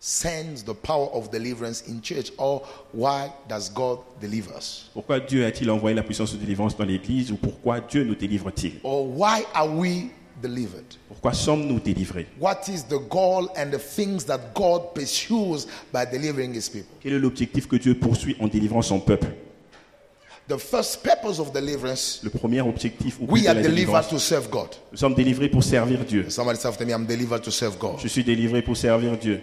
sends 0.00 0.62
the 0.64 0.74
power 0.74 1.08
of 1.12 1.28
deliverance 1.30 1.82
in 1.88 2.00
church 2.00 2.30
or 2.38 2.62
why 2.94 3.30
does 3.48 3.68
God 3.68 3.98
deliver 4.20 4.52
us? 4.56 4.88
Pourquoi 4.94 5.18
Dieu 5.20 5.44
a-t-il 5.44 5.68
envoyé 5.70 5.94
la 5.96 6.02
puissance 6.04 6.32
de 6.32 6.38
délivrance 6.38 6.76
dans 6.76 6.84
l'Église 6.84 7.32
ou 7.32 7.36
pourquoi 7.36 7.80
Dieu 7.80 8.04
nous 8.04 8.14
délivre-t-il? 8.14 8.74
Or 8.84 9.04
why 9.08 9.44
are 9.54 9.68
we 9.68 10.10
delivered? 10.40 10.84
Pourquoi 11.08 11.32
sommes-nous 11.32 11.80
délivrés? 11.80 12.26
What 12.40 12.68
is 12.68 12.84
the 12.88 12.98
goal 13.10 13.48
and 13.56 13.70
the 13.70 13.78
things 13.78 14.24
that 14.26 14.38
God 14.54 14.94
pursues 14.94 15.66
by 15.92 16.04
delivering 16.10 16.54
his 16.54 16.68
people? 16.68 16.88
Quel 17.00 17.14
est 17.14 17.18
l'objectif 17.18 17.66
que 17.66 17.76
Dieu 17.76 17.94
poursuit 17.94 18.36
en 18.40 18.48
délivrant 18.48 18.82
son 18.82 19.00
peuple? 19.00 19.28
The 20.48 20.56
first 20.58 21.02
purpose 21.02 21.38
of 21.40 21.52
deliverance, 21.52 22.20
Le 22.22 22.30
premier 22.30 22.62
objectif 22.62 23.18
ou 23.20 23.26
but 23.26 23.32
we 23.34 23.42
de 23.42 23.48
are 23.48 23.54
la 23.54 23.62
delivered 23.62 24.08
to 24.08 24.18
serve 24.18 24.48
God. 24.48 24.68
nous 24.90 24.96
sommes 24.96 25.14
délivrés 25.14 25.50
pour 25.50 25.62
servir 25.62 26.04
Dieu. 26.06 26.30
Somebody 26.30 26.58
say 26.58 26.68
after 26.68 26.86
me, 26.86 26.92
I'm 26.94 27.04
delivered 27.04 27.42
to 27.42 27.50
serve 27.50 27.78
God. 27.78 27.98
Je 28.02 28.08
suis 28.08 28.24
délivré 28.24 28.62
pour 28.62 28.74
servir 28.76 29.18
Dieu. 29.18 29.42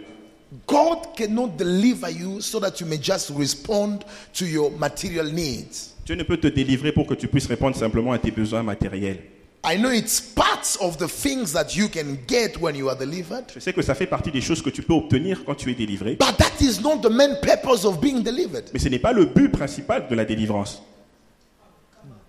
God 0.68 1.14
cannot 1.16 1.58
deliver 1.58 2.10
you 2.10 2.42
so 2.42 2.60
that 2.60 2.80
you 2.80 2.88
may 2.88 2.98
just 2.98 3.30
respond 3.38 4.00
to 4.34 4.46
your 4.46 4.72
material 4.72 5.32
needs. 5.32 5.94
Dieu 6.06 6.16
ne 6.16 6.24
peut 6.24 6.38
te 6.38 6.48
délivrer 6.48 6.92
pour 6.92 7.06
que 7.06 7.14
tu 7.14 7.28
puisses 7.28 7.48
répondre 7.48 7.76
simplement 7.76 8.12
à 8.12 8.18
tes 8.20 8.32
besoins 8.32 8.64
matériels. 8.64 9.20
I 9.68 9.78
know 9.78 9.90
it's 9.90 10.22
parts 10.22 10.76
of 10.78 10.98
the 10.98 11.08
things 11.08 11.52
that 11.54 11.76
you 11.76 11.88
can 11.90 12.20
get 12.28 12.60
when 12.62 12.76
you 12.76 12.88
are 12.90 12.96
delivered, 12.98 13.46
Je 13.54 13.60
sais 13.60 13.74
que 13.74 13.82
ça 13.82 13.96
fait 13.96 14.06
partie 14.06 14.32
des 14.32 14.42
choses 14.42 14.62
que 14.62 14.70
tu 14.70 14.84
peux 14.84 14.94
obtenir 14.94 15.44
quand 15.44 15.56
tu 15.56 15.72
es 15.72 15.74
délivré, 15.74 16.18
but 16.20 16.38
that 16.38 16.62
is 16.62 16.80
not 16.82 16.98
the 17.02 17.10
main 17.10 17.36
purpose 17.42 17.84
of 17.84 18.00
being 18.00 18.22
delivered. 18.22 18.66
mais 18.74 18.80
ce 18.80 18.90
n'est 18.90 19.00
pas 19.00 19.12
le 19.12 19.26
but 19.26 19.50
principal 19.52 20.08
de 20.08 20.16
la 20.16 20.24
délivrance. 20.26 20.82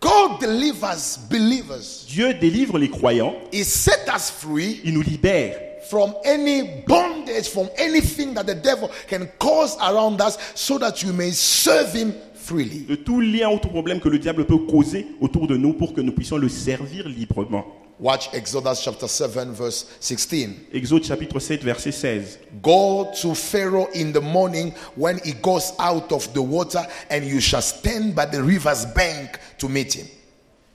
God 0.00 0.40
delivers 0.40 1.18
believers. 1.30 2.04
Dieu 2.08 2.34
délivre 2.34 2.78
les 2.78 2.88
croyants, 2.90 3.34
He 3.52 3.64
set 3.64 4.08
us 4.14 4.30
free 4.30 4.80
il 4.84 4.94
nous 4.94 5.02
libère 5.02 5.58
from 5.90 6.14
any 6.24 6.82
bondage, 6.86 7.48
from 7.48 7.68
anything 7.78 8.34
that 8.34 8.44
the 8.44 8.54
devil 8.54 8.90
can 9.08 9.26
cause 9.38 9.76
around 9.78 10.20
us, 10.20 10.36
so 10.54 10.78
that 10.78 11.02
you 11.02 11.12
may 11.12 11.30
serve 11.30 11.92
him 11.92 12.12
freely. 12.46 12.80
de 12.88 12.94
tout 12.96 13.20
lien 13.20 13.50
ou 13.50 13.58
tout 13.58 13.68
problème 13.68 14.00
que 14.00 14.08
le 14.08 14.18
diable 14.18 14.44
peut 14.46 14.58
causer 14.58 15.06
autour 15.20 15.46
de 15.46 15.56
nous 15.56 15.72
pour 15.72 15.92
que 15.94 16.00
nous 16.00 16.12
puissions 16.12 16.36
le 16.36 16.48
servir 16.48 17.08
librement. 17.08 17.64
Watch 17.98 18.28
Exodus 18.34 18.82
chapter 18.82 19.08
7, 19.08 19.30
verse 19.52 19.86
16. 20.00 20.50
Exode 20.72 21.02
chapitre 21.04 21.40
7, 21.40 21.62
verset 21.64 21.92
16. 21.92 22.38
Go 22.62 23.08
to 23.22 23.34
Pharaoh 23.34 23.88
in 23.94 24.12
the 24.12 24.20
morning 24.20 24.72
when 24.96 25.18
he 25.24 25.32
goes 25.32 25.72
out 25.78 26.12
of 26.12 26.30
the 26.34 26.42
water, 26.42 26.86
and 27.10 27.24
you 27.24 27.40
shall 27.40 27.62
stand 27.62 28.14
by 28.14 28.26
the 28.26 28.42
river's 28.42 28.84
bank 28.94 29.38
to 29.58 29.66
meet 29.68 29.94
him. 29.94 30.06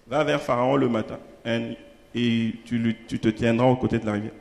Va 0.08 0.24
vers 0.24 0.42
Pharaon 0.42 0.78
le 0.78 0.90
matin 0.90 1.20
hein, 1.46 1.76
et 2.16 2.54
tu, 2.66 2.80
lui- 2.80 2.98
tu 3.08 3.20
te 3.20 3.28
tiendras 3.30 3.68
aux 3.68 3.78
côtés 3.78 4.00
de 4.00 4.06
la 4.08 4.14
rivière. 4.14 4.34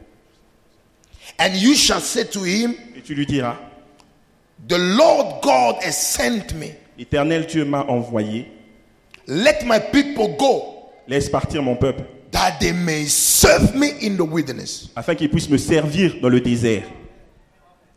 And 1.38 1.54
you 1.56 1.74
shall 1.74 2.00
say 2.00 2.24
to 2.24 2.44
him, 2.44 2.74
Et 2.96 3.02
tu 3.02 3.14
lui 3.14 3.26
diras, 3.26 3.56
The 4.68 4.78
Lord 4.78 5.42
God 5.42 5.76
has 5.84 5.92
sent 5.92 6.54
me. 6.54 6.68
Éternel 7.00 7.46
Dieu 7.46 7.64
m'a 7.64 7.82
envoyé, 7.88 8.46
Let 9.26 9.64
my 9.64 9.78
people 9.92 10.36
go, 10.38 10.90
laisse 11.08 11.28
partir 11.30 11.62
mon 11.62 11.74
peuple, 11.76 12.04
that 12.30 12.58
they 12.60 12.72
may 12.72 13.06
serve 13.06 13.74
me 13.74 13.88
in 14.02 14.16
the 14.16 14.20
wilderness. 14.22 14.90
afin 14.94 15.14
qu'il 15.14 15.30
puisse 15.30 15.48
me 15.48 15.56
servir 15.58 16.16
dans 16.20 16.28
le 16.28 16.40
désert. 16.40 16.84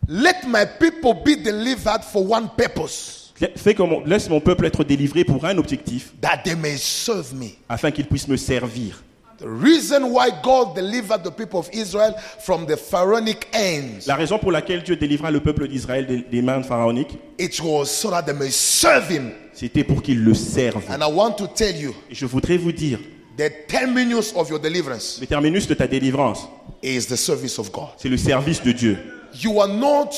Let 0.08 0.46
my 0.48 0.66
people 0.80 1.14
be 1.24 1.36
delivered 1.36 2.04
for 2.04 2.24
one 2.26 2.50
purpose, 2.58 3.32
Fais 3.56 3.74
que 3.74 3.84
mon- 3.84 4.04
laisse 4.06 4.30
mon 4.30 4.40
peuple 4.40 4.66
être 4.66 4.84
délivré 4.84 5.24
pour 5.26 5.44
un 5.44 5.58
objectif, 5.58 6.14
that 6.22 6.42
they 6.44 6.56
may 6.56 6.78
serve 6.78 7.34
me. 7.34 7.58
afin 7.68 7.92
qu'il 7.92 8.06
puisse 8.06 8.28
me 8.28 8.38
servir. 8.38 9.04
The 9.40 9.48
reason 9.50 10.12
why 10.12 10.30
God 10.44 10.76
delivered 10.76 11.24
the 11.24 11.32
people 11.32 11.60
of 11.60 11.68
Israel 11.74 12.14
from 12.40 12.66
the 12.66 12.78
pharaonic 12.78 13.48
hands, 13.54 14.06
La 14.08 14.16
raison 14.16 14.38
pour 14.38 14.52
laquelle 14.52 14.84
Dieu 14.84 14.96
délivra 14.96 15.32
le 15.32 15.40
peuple 15.42 15.68
d'Israël 15.68 16.06
des, 16.06 16.22
des 16.22 16.42
mains 16.42 16.62
pharaoniques, 16.64 17.18
it 17.40 17.60
was 17.62 17.88
so 17.88 18.10
that 18.12 18.24
they 18.24 18.34
may 18.34 18.52
serve 18.52 19.10
him 19.10 19.32
C'était 19.54 19.84
pour 19.84 20.02
qu'ils 20.02 20.24
le 20.24 20.34
servent. 20.34 20.84
And 20.90 21.02
I 21.02 21.12
want 21.12 21.34
to 21.38 21.48
tell 21.48 21.76
you 21.76 21.94
Et 22.10 22.16
je 22.16 22.26
voudrais 22.26 22.58
vous 22.58 22.72
dire, 22.72 23.00
the 23.38 23.52
terminus 23.68 24.34
of 24.36 24.50
your 24.50 24.60
deliverance 24.60 25.18
le 25.20 25.26
terminus 25.28 25.68
de 25.68 25.74
ta 25.74 25.88
délivrance, 25.88 26.48
is 26.84 27.08
the 27.08 27.18
service 27.18 27.58
of 27.60 27.72
God. 27.72 27.90
c'est 27.98 28.10
le 28.10 28.18
service 28.18 28.62
de 28.62 28.72
Dieu. 28.72 28.98
You 29.42 29.60
are 29.60 29.68
not 29.68 30.12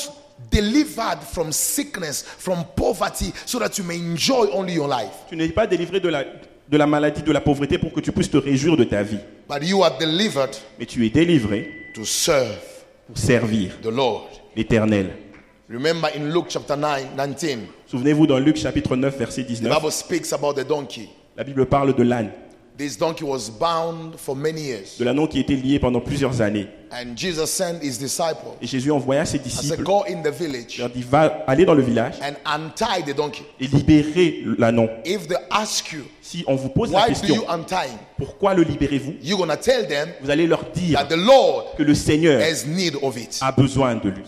delivered 0.50 1.20
from 1.22 1.50
sickness, 1.52 2.22
from 2.22 2.64
poverty, 2.76 3.32
so 3.46 3.58
that 3.58 3.78
you 3.78 3.84
may 3.84 3.96
enjoy 3.96 4.48
only 4.52 4.74
your 4.74 4.88
life. 4.88 5.24
Tu 5.30 5.36
n'es 5.36 5.48
pas 5.48 5.66
délivré 5.66 6.00
de 6.00 6.08
la, 6.10 6.22
de 6.68 6.76
la 6.76 6.86
maladie, 6.86 7.22
de 7.22 7.32
la 7.32 7.40
pauvreté 7.40 7.78
pour 7.78 7.92
que 7.92 8.00
tu 8.00 8.12
puisses 8.12 8.30
te 8.30 8.36
réjouir 8.36 8.76
de 8.76 8.84
ta 8.84 9.02
vie. 9.02 9.18
But 9.48 9.62
you 9.62 9.82
are 9.84 9.96
delivered 9.98 10.56
Mais 10.78 10.86
tu 10.86 11.04
es 11.06 11.10
délivré 11.10 11.70
to 11.94 12.04
serve 12.04 12.58
pour 13.06 13.16
servir 13.18 13.78
the 13.82 13.86
Lord. 13.90 14.28
l'Éternel. 14.56 15.10
Remember 15.70 16.08
in 16.16 16.32
Luke 16.32 16.46
chapter 16.48 16.76
9, 16.76 17.16
19, 17.16 17.58
Souvenez-vous 17.86 18.26
dans 18.26 18.38
Luc 18.38 18.56
chapitre 18.56 18.94
9, 18.96 19.16
verset 19.18 19.44
the 19.44 19.48
19, 19.50 19.74
Bible 19.74 19.90
speaks 19.92 20.32
about 20.32 20.54
the 20.54 20.66
donkey. 20.66 21.08
la 21.36 21.44
Bible 21.44 21.66
parle 21.66 21.94
de 21.94 22.02
l'âne, 22.02 22.30
This 22.78 22.98
donkey 22.98 23.24
was 23.24 23.48
bound 23.48 24.16
for 24.18 24.36
many 24.36 24.60
years. 24.60 24.98
de 24.98 25.04
l'âne 25.04 25.26
qui 25.28 25.40
était 25.40 25.54
lié 25.54 25.78
pendant 25.78 26.00
plusieurs 26.00 26.42
années. 26.42 26.66
And 26.92 27.16
Jesus 27.16 27.46
sent 27.46 27.80
his 27.82 27.98
disciple 27.98 28.52
Et 28.60 28.66
Jésus 28.66 28.90
envoya 28.92 29.24
ses 29.24 29.38
disciples, 29.38 29.82
Go 29.82 30.04
in 30.08 30.22
the 30.22 30.28
village 30.32 30.74
il 30.76 30.80
leur 30.80 30.90
dit, 30.90 31.02
va 31.02 31.42
aller 31.46 31.64
dans 31.64 31.74
le 31.74 31.82
village 31.82 32.14
and 32.22 32.34
untie 32.44 33.02
the 33.04 33.16
donkey. 33.16 33.42
et 33.58 33.66
libérer 33.66 34.42
l'ânon. 34.58 34.88
If 35.04 35.26
they 35.26 35.38
ask 35.50 35.90
you, 35.92 36.02
Si 36.20 36.44
on 36.46 36.54
vous 36.54 36.68
pose 36.68 36.92
la 36.92 36.98
Why 37.00 37.08
do 37.08 37.14
question, 37.20 37.34
you 37.36 37.42
untie 37.48 37.88
him? 37.88 37.98
pourquoi 38.18 38.52
le 38.54 38.62
libérez-vous? 38.62 39.14
You're 39.22 39.38
going 39.38 39.48
to 39.48 39.56
tell 39.56 39.86
them 39.88 40.10
Vous 40.22 40.30
allez 40.30 40.46
leur 40.46 40.64
dire 40.74 40.98
that 40.98 41.06
the 41.06 41.18
Lord 41.18 41.76
que 41.78 41.82
le 41.82 41.94
Seigneur 41.94 42.40
has 42.42 42.66
need 42.66 42.94
of 43.02 43.16
it. 43.16 43.38
a 43.40 43.52
besoin 43.52 43.94
de 43.96 44.10
lui. 44.10 44.22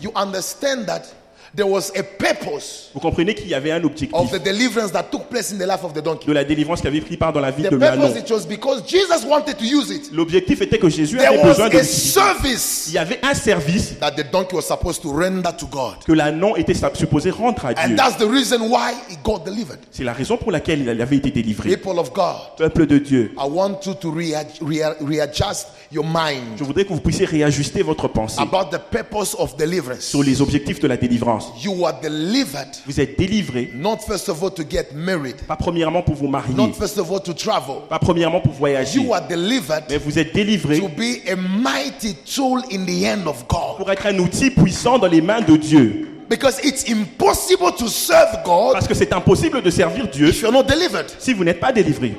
You 1.57 1.63
understand 1.63 1.63
that 1.63 1.63
there 1.63 1.67
was 1.67 1.91
a 1.95 2.03
purpose 2.03 2.89
Vous 2.93 2.99
comprenez 2.99 3.33
qu'il 3.35 3.47
y 3.47 3.53
avait 3.53 3.71
un 3.71 3.83
objectif 3.83 4.13
of 4.13 4.31
the 4.31 4.41
deliverance 4.43 4.91
that 4.91 5.03
took 5.11 5.29
place 5.29 5.51
in 5.51 5.57
the 5.57 5.65
life 5.67 5.83
of 5.83 5.93
the 5.93 6.01
donkey. 6.03 6.25
de 6.27 6.33
la 6.33 6.43
délivrance 6.43 6.81
qui 6.81 6.87
avait 6.87 7.01
pris 7.01 7.17
part 7.17 7.33
dans 7.33 7.39
la 7.39 7.51
vie 7.51 7.63
The 7.63 7.71
de 7.71 7.77
purpose 7.77 8.17
it 8.17 8.31
was 8.31 8.45
because 8.47 8.83
Jesus 8.87 9.25
wanted 9.27 9.57
to 9.57 9.63
use 9.65 9.89
it. 9.91 10.11
L'objectif 10.13 10.61
était 10.61 10.77
que 10.77 10.89
Jésus 10.89 11.17
There 11.17 11.27
avait 11.29 11.37
was 11.39 11.49
besoin 11.55 11.69
de 11.69 11.77
a 11.77 11.83
service 11.83 12.85
Il 12.89 12.93
y 12.93 12.97
avait 12.97 13.19
un 13.23 13.33
service 13.33 13.97
that 13.99 14.11
the 14.11 14.29
donkey 14.31 14.55
was 14.55 14.63
supposed 14.63 15.01
to 15.01 15.11
render 15.11 15.49
to 15.57 15.67
God. 15.67 16.03
que 16.05 16.13
l'ânon 16.13 16.55
était 16.55 16.73
supposé 16.93 17.29
rendre 17.31 17.65
à 17.65 17.69
And 17.69 17.87
Dieu. 17.89 17.95
that's 17.95 18.17
the 18.17 18.27
reason 18.29 18.61
why 18.69 18.93
he 19.09 19.17
got 19.23 19.39
delivered. 19.45 19.79
C'est 19.91 20.03
la 20.03 20.13
raison 20.13 20.37
pour 20.37 20.51
laquelle 20.51 20.81
il 20.81 21.01
avait 21.01 21.17
été 21.17 21.31
délivré. 21.31 21.75
People 21.75 21.99
of 21.99 22.13
God, 22.13 22.55
Peuple 22.57 22.85
de 22.85 22.97
Dieu, 22.97 23.31
I 23.37 23.47
want 23.49 23.79
you 23.85 23.93
to 23.95 24.11
rea- 24.11 24.45
rea- 24.61 24.95
readjust 25.01 25.67
your 25.91 26.05
mind 26.05 26.57
je 26.57 26.63
voudrais 26.63 26.83
que 26.85 26.89
vous 26.93 26.99
puissiez 27.01 27.25
réajuster 27.25 27.81
votre 27.81 28.07
pensée 28.07 28.39
about 28.39 28.69
the 28.71 28.79
purpose 28.91 29.35
of 29.39 29.55
deliverance. 29.57 30.01
sur 30.01 30.21
les 30.23 30.41
objectifs 30.41 30.79
de 30.79 30.87
la 30.87 30.97
délivrance. 31.39 31.63
You 31.63 31.85
are 31.85 31.93
delivered 32.01 32.67
Vous 32.85 32.99
êtes 32.99 33.17
délivré, 33.17 33.71
not 33.73 33.97
first 34.05 34.29
of 34.29 34.41
all 34.43 34.51
to 34.51 34.63
get 34.69 34.87
married, 34.93 35.35
pas 35.47 35.55
premièrement 35.55 36.01
pour 36.01 36.15
vous 36.15 36.27
marier, 36.27 36.53
not 36.53 36.73
first 36.73 36.97
of 36.97 37.11
all 37.11 37.21
to 37.21 37.33
travel. 37.33 37.77
pas 37.89 37.99
premièrement 37.99 38.41
pour 38.41 38.53
voyager, 38.53 38.99
You 38.99 39.13
are 39.13 39.21
delivered 39.27 39.83
mais 39.89 39.97
vous 39.97 40.17
êtes 40.19 40.33
délivré 40.33 40.79
to 40.79 40.87
be 40.89 41.27
a 41.29 41.35
mighty 41.35 42.15
tool 42.25 42.61
in 42.71 42.85
the 42.85 43.05
hand 43.05 43.27
of 43.27 43.45
God. 43.47 43.77
pour 43.77 43.91
être 43.91 44.05
un 44.05 44.17
outil 44.19 44.49
puissant 44.51 44.97
dans 44.99 45.07
les 45.07 45.21
mains 45.21 45.41
de 45.41 45.55
Dieu. 45.57 46.07
Because 46.29 46.59
it's 46.63 46.87
impossible 46.89 47.71
to 47.75 47.87
serve 47.87 48.43
God 48.45 48.73
Parce 48.73 48.87
que 48.87 48.93
c'est 48.93 49.11
impossible 49.13 49.61
de 49.63 49.69
servir 49.71 50.07
Dieu 50.07 50.27
if 50.29 50.41
you're 50.41 50.51
not 50.53 50.63
delivered. 50.63 51.07
si 51.17 51.33
vous 51.33 51.43
n'êtes 51.43 51.59
pas 51.59 51.71
délivré. 51.71 52.13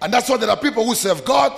And 0.00 0.10
that's 0.10 0.28
why 0.28 0.36
there 0.38 0.50
are 0.50 0.58
people 0.60 0.84
who 0.84 0.94
serve 0.94 1.24
God, 1.24 1.52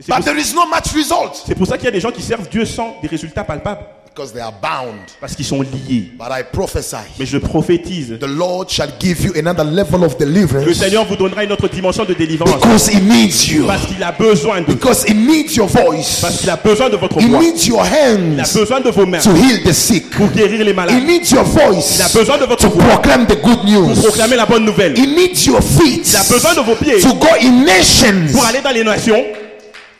C'est 0.00 0.06
but 0.08 0.16
pour- 0.16 0.24
there 0.24 0.38
is 0.38 0.54
no 0.54 0.64
much 0.66 0.92
result 0.94 1.42
C'est 1.46 1.54
pour 1.54 1.66
ça 1.66 1.76
qu'il 1.76 1.86
y 1.86 1.88
a 1.88 1.90
des 1.90 2.00
gens 2.00 2.10
qui 2.12 2.22
servent 2.22 2.48
Dieu 2.48 2.64
sans 2.64 2.94
des 3.02 3.08
résultats 3.08 3.44
palpables, 3.44 3.84
because 4.18 4.32
they 4.32 4.40
are 4.40 4.52
bound. 4.52 4.98
parce 5.20 5.36
qu'ils 5.36 5.44
sont 5.44 5.62
liés. 5.62 6.10
But 6.18 6.28
I 6.32 6.42
prophesy 6.42 6.96
Mais 7.20 7.26
je 7.26 7.38
prophétise, 7.38 8.18
the 8.18 8.26
Lord 8.26 8.68
shall 8.68 8.88
give 8.98 9.20
you 9.24 9.32
another 9.38 9.62
level 9.64 10.02
of 10.02 10.16
le 10.18 10.26
deliverance 10.26 10.72
Seigneur 10.76 11.04
vous 11.04 11.14
donnera 11.14 11.44
une 11.44 11.52
autre 11.52 11.68
dimension 11.68 12.04
de 12.04 12.14
délivrance, 12.14 12.50
because 12.60 12.88
He 12.88 13.00
needs 13.00 13.48
you, 13.48 13.66
parce 13.66 13.86
qu'il 13.86 14.02
a 14.02 14.10
besoin 14.10 14.62
de 14.62 14.66
because 14.66 15.04
He 15.08 15.14
needs 15.14 15.54
your 15.56 15.68
parce 15.70 15.84
voice, 15.86 16.38
qu'il 16.40 16.50
a 16.50 16.56
besoin 16.56 16.90
de 16.90 16.96
votre 16.96 17.20
He 17.20 17.28
voix, 17.28 17.38
needs 17.40 17.66
your 17.68 17.84
il 17.86 18.40
a 18.40 18.42
hands 18.42 18.52
besoin 18.54 18.80
de 18.80 18.90
vos 18.90 19.06
mains 19.06 19.20
to 19.20 19.30
heal 19.36 19.62
the 19.62 19.72
sick, 19.72 20.10
pour 20.10 20.28
guérir 20.30 20.64
les 20.64 20.72
He 20.72 20.74
malades, 20.74 21.04
needs 21.06 21.30
your 21.30 21.44
il 21.46 21.60
a 21.60 21.70
voice 21.70 22.12
besoin 22.12 22.38
de 22.38 22.44
votre 22.44 22.62
to 22.68 22.70
voix 22.70 22.84
proclaim 23.00 23.24
the 23.26 23.40
good 23.40 23.58
pour 23.58 23.64
news, 23.64 23.94
proclamer 24.02 24.34
la 24.36 24.46
bonne 24.46 24.64
nouvelle, 24.64 24.98
He 24.98 25.06
needs 25.06 25.46
your 25.46 25.62
feet 25.62 26.08
il 26.10 26.16
a 26.16 26.24
besoin 26.24 26.54
de 26.54 26.60
vos 26.60 26.74
pieds 26.74 27.00
to 27.02 27.14
go 27.14 27.28
in 27.40 27.64
nations 27.64 28.32
pour 28.32 28.44
aller 28.46 28.60
dans 28.62 28.70
les 28.72 28.82
nations 28.82 29.24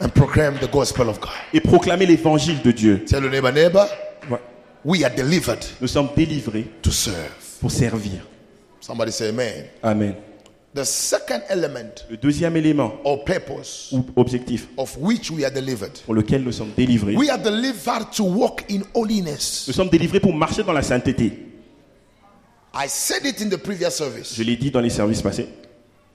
and 0.00 0.08
proclaim 0.10 0.54
the 0.60 0.70
gospel 0.70 1.08
of 1.08 1.20
God. 1.20 1.30
et 1.52 1.60
proclamer 1.60 2.06
l'évangile 2.06 2.60
de 2.62 2.70
Dieu. 2.70 3.04
Tell 3.04 3.22
your 3.22 3.30
neighbor, 3.30 3.52
neighbor, 3.52 3.84
Ouais. 3.84 4.07
We 4.84 5.04
are 5.04 5.14
delivered 5.14 5.64
Nous 5.80 5.88
sommes 5.88 6.08
délivrés 6.16 6.66
to 6.82 6.90
serve. 6.90 7.32
pour 7.60 7.70
servir. 7.70 8.26
Somebody 8.80 9.10
say 9.12 9.28
amen. 9.30 9.64
Amen. 9.82 10.14
The 10.74 10.84
second 10.84 11.40
element 11.48 12.04
Le 12.10 12.16
deuxième 12.16 12.56
élément 12.56 12.94
or 13.04 13.24
purpose 13.24 13.88
ou 13.92 14.04
objectif 14.16 14.68
of 14.76 14.96
which 15.00 15.30
we 15.30 15.44
are 15.44 15.50
delivered. 15.50 15.98
pour 16.04 16.14
lequel 16.14 16.42
nous 16.42 16.52
sommes 16.52 16.70
délivrés, 16.76 17.16
We 17.16 17.30
are 17.30 17.38
delivered 17.42 18.10
to 18.16 18.22
walk 18.24 18.64
in 18.70 18.82
holiness. 18.94 19.64
nous 19.66 19.74
sommes 19.74 19.88
délivrés 19.88 20.20
pour 20.20 20.34
marcher 20.34 20.62
dans 20.62 20.72
la 20.74 20.82
sainteté. 20.82 21.46
I 22.74 22.86
said 22.86 23.24
it 23.24 23.40
in 23.40 23.48
the 23.48 23.56
previous 23.58 23.90
service. 23.90 24.34
Je 24.36 24.42
l'ai 24.42 24.56
dit 24.56 24.70
dans 24.70 24.80
les 24.80 24.90
services 24.90 25.22
passés. 25.22 25.48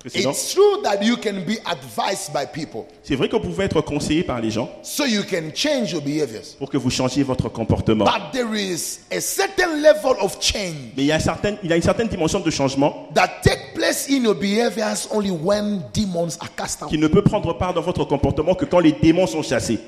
Précédents. 0.03 0.31
It's 0.31 0.53
true 0.53 0.81
that 0.83 1.01
you 1.03 1.15
can 1.17 1.41
be 1.45 1.57
advised 1.65 2.31
by 2.33 2.45
people 2.51 2.85
C'est 3.03 3.15
vrai 3.15 3.29
que 3.29 3.35
vous 3.35 3.41
pouvez 3.43 3.65
être 3.65 3.81
conseillé 3.81 4.23
par 4.23 4.39
les 4.41 4.51
gens 4.51 4.69
so 4.83 5.05
you 5.05 5.23
can 5.23 5.51
change 5.53 5.91
your 5.91 6.01
behaviors. 6.01 6.55
pour 6.59 6.69
que 6.69 6.77
vous 6.77 6.89
changiez 6.89 7.23
votre 7.23 7.49
comportement. 7.49 8.05
But 8.05 8.31
there 8.33 8.53
is 8.55 8.99
a 9.11 9.19
certain 9.21 9.81
level 9.81 10.15
of 10.21 10.37
change 10.41 10.93
Mais 10.97 11.03
il 11.03 11.05
y 11.05 11.11
a, 11.11 11.15
un 11.15 11.19
certain- 11.19 11.55
il 11.63 11.69
y 11.69 11.73
a 11.73 11.75
une 11.75 11.81
certaine 11.81 12.07
dimension 12.07 12.39
de 12.39 12.51
changement 12.51 13.07
that 13.15 13.29
take 13.43 13.73
place 13.73 14.07
in 14.09 14.23
your 14.23 14.35
behaviors 14.35 15.07
only 15.11 15.31
when 15.31 15.81
demons 15.93 16.37
are 16.39 16.53
cast 16.55 16.83
out. 16.83 16.89
qui 16.89 16.97
ne 16.97 17.07
peut 17.07 17.21
prendre 17.23 17.57
part 17.57 17.73
dans 17.73 17.81
votre 17.81 18.03
comportement 18.05 18.55
que 18.55 18.65
quand 18.65 18.79
les 18.79 18.91
démons 18.91 19.27
sont 19.27 19.41
chassés. 19.43 19.79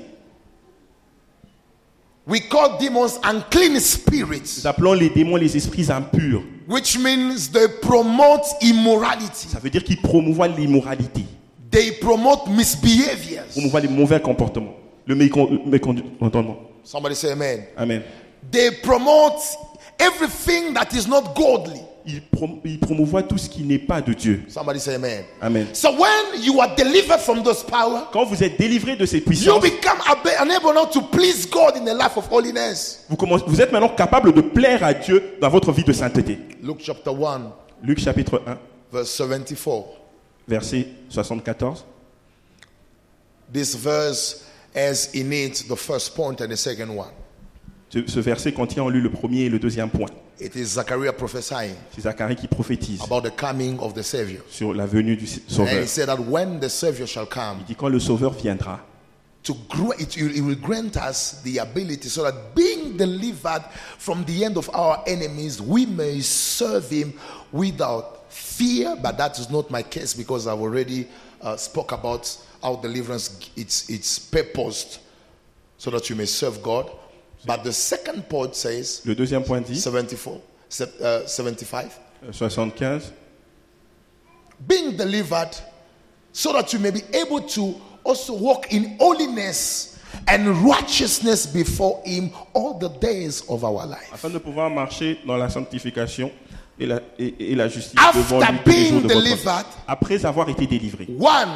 We 2.26 2.40
call 2.40 2.76
demons 2.78 3.20
unclean 3.22 3.78
spirits, 3.78 4.58
Nous 4.58 4.66
appelons 4.66 4.94
les 4.94 5.10
démons 5.10 5.36
les 5.36 5.56
esprits 5.56 5.90
impurs. 5.92 6.42
which 6.66 6.98
means 6.98 7.48
they 7.52 7.68
promote 7.80 8.42
immorality. 8.60 9.48
Ça 9.48 9.60
veut 9.60 9.70
dire 9.70 9.84
qu'ils 9.84 10.00
promouvoient 10.02 10.48
l'immoralité, 10.48 11.24
They 11.70 11.92
promote 11.92 12.48
misbehaviors. 12.48 13.46
promouvoient 13.52 13.80
les 13.80 13.88
mauvais 13.88 14.20
comportements, 14.20 14.74
le 15.06 15.14
mécon- 15.14 15.64
mécontentement. 15.66 16.56
Somebody 16.82 17.14
say 17.14 17.30
amen. 17.32 17.64
Amen. 17.76 18.02
They 18.50 18.70
promote 18.82 19.40
everything 19.98 20.74
that 20.74 20.92
is 20.94 21.06
not 21.06 21.34
godly. 21.36 21.80
Ils, 22.08 22.20
prom- 22.22 22.60
ils 22.64 22.78
promouvoient 22.78 23.24
tout 23.24 23.36
ce 23.36 23.48
qui 23.48 23.64
n'est 23.64 23.80
pas 23.80 24.00
de 24.00 24.12
Dieu. 24.12 24.42
Somebody 24.48 24.78
say 24.78 24.94
amen. 24.94 25.24
Amen. 25.42 25.66
So 25.74 25.90
when 25.90 26.40
you 26.40 26.60
are 26.60 26.72
delivered 26.76 27.18
from 27.20 27.42
those 27.42 27.64
powers, 27.64 28.04
Quand 28.12 28.24
vous 28.24 28.44
êtes 28.44 28.56
délivré 28.58 28.94
de 28.96 29.04
ces 29.04 29.18
you 29.18 29.24
puissances, 29.24 29.60
become 29.60 29.98
ab- 30.06 30.26
unable 30.40 30.72
now 30.72 30.84
to 30.86 31.02
please 31.02 31.46
God 31.50 31.76
in 31.76 31.84
the 31.84 31.94
life 31.94 32.16
of 32.16 32.28
holiness. 32.30 33.04
vous, 33.08 33.16
commencez- 33.16 33.44
vous 33.48 33.60
êtes 33.60 33.72
maintenant 33.72 33.88
capable 33.88 34.32
de 34.32 34.40
plaire 34.40 34.84
à 34.84 34.94
Dieu 34.94 35.36
dans 35.40 35.48
votre 35.48 35.72
vie 35.72 35.82
de 35.82 35.92
sainteté. 35.92 36.38
Luke 36.62 36.78
chapter 36.80 37.10
1, 37.10 37.52
Luc 37.82 37.98
chapitre 37.98 38.40
1, 38.46 38.58
verse 38.92 39.10
74. 39.10 39.84
verset 40.46 40.86
74. 41.08 41.84
This 43.52 43.74
verse 43.74 44.44
has 44.74 45.10
in 45.14 45.32
it 45.32 45.64
the 45.68 45.76
first 45.76 46.14
point 46.14 46.40
and 46.40 46.48
the 46.50 46.56
second 46.56 46.90
one. 46.94 47.10
Ce, 47.88 48.18
verset 48.20 48.52
contient 48.52 48.82
en 48.82 48.88
lui 48.88 49.00
le 49.00 49.10
premier 49.10 49.42
et 49.42 49.48
le 49.48 49.58
deuxième 49.58 49.90
point. 49.90 50.08
It 50.40 50.54
is 50.54 50.64
Zechariah 50.74 51.12
prophesying 51.12 51.74
C'est 51.94 52.02
Zacharie 52.02 52.36
qui 52.36 52.46
prophétise 52.48 53.00
about 53.02 53.22
the 53.22 53.34
coming 53.34 53.78
of 53.78 53.94
the 53.94 54.02
Savior. 54.02 54.42
sur 54.50 54.74
la 54.74 54.84
venue 54.86 55.16
du 55.16 55.24
And 55.24 55.50
Sauveur. 55.50 55.82
he 55.82 55.86
said 55.86 56.08
that 56.08 56.18
when 56.18 56.58
the 56.60 56.68
Savior 56.68 57.06
shall 57.06 57.26
come, 57.26 57.58
Il 57.60 57.66
dit 57.66 57.74
quand 57.76 57.88
le 57.88 58.00
Sauveur 58.00 58.32
viendra, 58.32 58.80
to 59.44 59.54
grow 59.68 59.92
it, 59.92 60.16
it 60.16 60.40
will 60.42 60.56
grant 60.60 60.96
us 60.96 61.40
the 61.44 61.58
ability 61.58 62.08
so 62.08 62.24
that 62.24 62.34
being 62.54 62.96
delivered 62.96 63.62
from 63.98 64.24
the 64.24 64.44
end 64.44 64.56
of 64.58 64.68
our 64.74 65.02
enemies, 65.06 65.60
we 65.62 65.86
may 65.86 66.20
serve 66.20 66.90
him 66.90 67.12
without 67.52 68.24
fear. 68.28 68.96
But 69.00 69.16
that 69.18 69.38
is 69.38 69.48
not 69.48 69.70
my 69.70 69.82
case 69.84 70.12
because 70.14 70.48
I've 70.48 70.60
already 70.60 71.06
uh, 71.40 71.56
spoke 71.56 71.92
about 71.92 72.36
how 72.60 72.74
deliverance 72.76 73.38
it's 73.56 73.88
it's 73.88 74.18
purposed 74.18 74.98
so 75.78 75.90
that 75.92 76.10
you 76.10 76.16
may 76.16 76.26
serve 76.26 76.60
God. 76.62 76.90
But 77.46 77.62
the 77.62 77.72
second 77.72 78.22
part 78.28 78.54
says 78.56 79.02
le 79.04 79.14
deuxième 79.14 79.44
point 79.44 79.60
dit, 79.60 79.76
74, 79.80 80.40
se- 80.68 80.82
uh, 81.00 81.26
75, 81.26 81.90
euh, 82.24 82.32
75, 82.32 83.12
being 84.66 84.96
delivered 84.96 85.54
so 86.32 86.52
that 86.52 86.72
you 86.72 86.78
may 86.80 86.90
be 86.90 87.02
able 87.14 87.40
to 87.40 87.74
also 88.04 88.34
walk 88.34 88.72
in 88.72 88.96
holiness 88.98 89.98
and 90.28 90.48
righteousness 90.66 91.46
before 91.46 92.00
him 92.04 92.30
all 92.54 92.78
the 92.78 92.88
days 93.00 93.42
of 93.48 93.64
our 93.64 93.86
life. 93.86 94.10
afin 94.12 94.30
de 94.30 94.38
pouvoir 94.38 94.70
marcher 94.70 95.18
dans 95.26 95.36
la 95.36 95.48
sanctification 95.48 96.30
et 96.78 96.86
la, 96.86 97.00
et, 97.18 97.52
et 97.52 97.54
la 97.54 97.68
justice 97.68 97.94
After 97.98 98.18
devant 98.20 98.40
lui 98.40 98.46
tous 98.46 98.52
les 98.70 98.74
being 98.74 98.92
jours 98.92 99.02
de 99.02 99.14
votre 99.14 99.20
delivered- 99.24 99.66
Après 99.86 100.24
avoir 100.24 100.48
été 100.48 100.66
délivré, 100.66 101.06
One, 101.18 101.48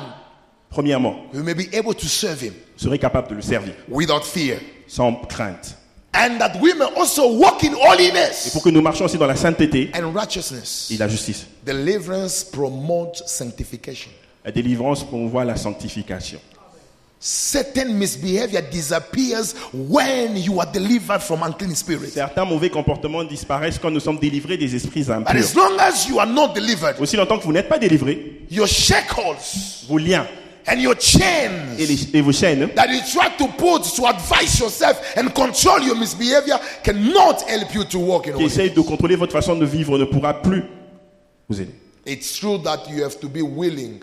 premièrement, 0.69 1.17
you 1.33 1.43
may 1.43 1.55
be 1.55 1.69
able 1.75 1.95
to 1.95 2.07
serve 2.07 2.43
him 2.43 2.53
vous 2.77 2.85
serez 2.85 2.99
capable 2.99 3.29
de 3.29 3.35
le 3.35 3.43
servir 3.43 3.75
without 3.89 4.23
fear. 4.25 4.59
sans 4.87 5.15
crainte. 5.27 5.77
And 6.13 6.39
that 6.41 6.61
we 6.61 6.75
may 6.75 6.87
also 6.97 7.33
walk 7.39 7.63
in 7.63 7.73
Et 7.73 7.77
holiness 7.89 8.51
pour 8.53 8.63
que 8.63 8.71
nous 8.71 8.81
marchions 8.83 9.05
aussi 9.05 9.17
dans 9.19 9.27
la 9.27 9.37
sainteté 9.37 9.91
and 9.95 10.13
righteousness. 10.13 10.89
et 10.91 10.97
la 10.99 11.09
justice. 11.09 11.47
Deliverance 11.65 12.45
promotes 12.45 13.23
sanctification. 13.27 14.11
La 14.45 14.51
délivrance 14.51 15.05
promouvoit 15.05 15.45
la 15.45 15.57
sanctification. 15.57 16.41
Certain 17.23 17.93
misbehavior 17.93 18.63
disappears 18.73 19.55
when 19.75 20.39
you 20.39 20.59
are 20.59 20.67
delivered 20.73 21.21
from 21.21 21.43
unclean 21.43 21.75
spirits. 21.75 22.15
Certains 22.15 22.47
mauvais 22.47 22.71
comportements 22.71 23.25
disparaissent 23.25 23.79
quand 23.79 23.91
nous 23.91 24.01
sommes 24.01 24.19
délivrés 24.19 24.57
des 24.57 24.75
esprits 24.75 25.03
But 25.05 25.11
impurs. 25.29 25.37
as 25.37 25.55
long 25.55 25.79
as 25.79 26.09
you 26.09 26.19
are 26.19 26.27
not 26.27 26.55
delivered, 26.55 26.97
Aussi 26.99 27.17
longtemps 27.19 27.39
que 27.39 27.45
vous 27.45 27.53
n'êtes 27.53 27.69
pas 27.69 27.79
délivrés, 27.79 28.41
your 28.51 28.67
shackles 28.67 29.37
vos 29.87 29.99
liens 29.99 30.27
and 30.67 30.79
your 30.81 30.95
et, 30.95 31.01
chains 31.01 31.77
les- 31.79 32.17
et 32.17 32.21
vos 32.21 32.33
chaînes 32.33 32.69
that 32.75 32.87
you 32.89 33.01
try 33.13 33.29
to 33.39 33.47
put 33.57 33.83
to 33.97 34.07
advise 34.07 34.59
yourself 34.59 35.01
and 35.17 35.29
control 35.31 35.83
your 35.83 35.97
misbehavior 35.97 36.59
cannot 36.83 37.43
help 37.49 37.75
you 37.75 37.85
to 37.85 37.99
walk 37.99 38.27
in 38.27 38.33
qui 38.33 38.37
holiness. 38.45 38.53
essayent 38.53 38.71
de 38.75 38.81
contrôler 38.81 39.17
votre 39.17 39.33
façon 39.33 39.57
de 39.57 39.65
vivre 39.67 39.99
ne 39.99 40.05
pourra 40.05 40.35
plus 40.43 40.65
vous 41.49 41.61
aider. 41.61 41.75
It's 42.07 42.39
true 42.39 42.59
that 42.65 42.85
you 42.91 43.05
have 43.05 43.19
to 43.21 43.29
be 43.29 43.43
willing 43.43 44.01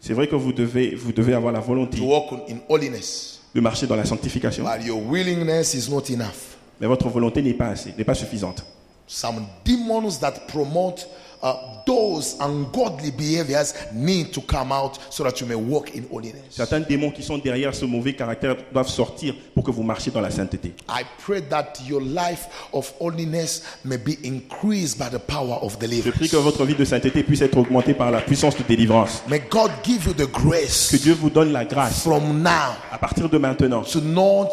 C'est 0.00 0.14
vrai 0.14 0.26
que 0.28 0.34
vous 0.36 0.52
devez, 0.52 0.94
vous 0.94 1.12
devez 1.12 1.34
avoir 1.34 1.52
la 1.52 1.60
volonté 1.60 1.98
to 1.98 2.04
walk 2.04 2.32
in 2.50 2.56
holiness, 2.68 3.40
de 3.54 3.60
marcher 3.60 3.86
dans 3.86 3.96
la 3.96 4.04
sanctification, 4.04 4.64
but 4.64 4.84
your 4.84 4.98
willingness 5.00 5.74
is 5.74 5.88
not 5.90 6.04
enough. 6.10 6.56
mais 6.80 6.86
votre 6.88 7.08
volonté 7.08 7.40
n'est 7.42 7.54
pas 7.54 7.68
assez, 7.68 7.94
n'est 7.96 8.04
pas 8.04 8.14
suffisante. 8.14 8.64
Some 9.06 9.46
demons 9.64 10.18
that 10.20 10.32
promote 10.48 11.06
uh, 11.42 11.54
those 11.84 12.36
ungodly 12.40 13.10
behaviors 13.10 13.74
need 13.92 14.32
to 14.32 14.40
come 14.42 14.72
out 14.72 14.98
so 15.10 15.24
that 15.24 15.40
you 15.40 15.46
may 15.46 15.56
walk 15.56 15.94
in 15.94 16.04
holiness. 16.10 16.42
Certains 16.50 16.80
démons 16.80 17.10
qui 17.10 17.22
sont 17.22 17.38
derrière 17.38 17.74
ce 17.74 17.84
mauvais 17.84 18.14
caractère 18.14 18.56
doivent 18.72 18.88
sortir 18.88 19.34
pour 19.54 19.64
que 19.64 19.70
vous 19.70 19.82
marchiez 19.82 20.12
dans 20.12 20.20
la 20.20 20.30
sainteté. 20.30 20.72
I 20.88 21.02
pray 21.24 21.42
that 21.50 21.74
your 21.88 22.00
life 22.00 22.46
of 22.72 22.92
holiness 23.00 23.62
may 23.84 23.96
be 23.96 24.16
increased 24.24 24.98
by 24.98 25.08
the 25.10 25.18
power 25.20 25.58
of 25.62 25.72
Je 25.72 25.78
prie 25.78 25.88
deliverance. 25.88 26.30
que 26.30 26.36
votre 26.36 26.64
vie 26.64 26.74
de 26.76 26.84
sainteté 26.84 27.22
puisse 27.22 27.42
être 27.42 27.58
augmentée 27.58 27.94
par 27.94 28.10
la 28.10 28.20
puissance 28.20 28.56
de 28.56 28.62
délivrance. 28.62 29.22
May 29.28 29.40
God 29.50 29.70
give 29.84 30.06
you 30.06 30.12
the 30.12 30.30
Que 30.30 30.48
grace 30.48 30.94
Dieu 31.02 31.14
vous 31.14 31.30
donne 31.30 31.52
la 31.52 31.64
grâce 31.64 32.02
from 32.02 32.42
now 32.42 32.76
à 32.90 32.98
partir 32.98 33.28
de 33.28 33.38
maintenant 33.38 33.82
to 33.82 34.00
not 34.00 34.50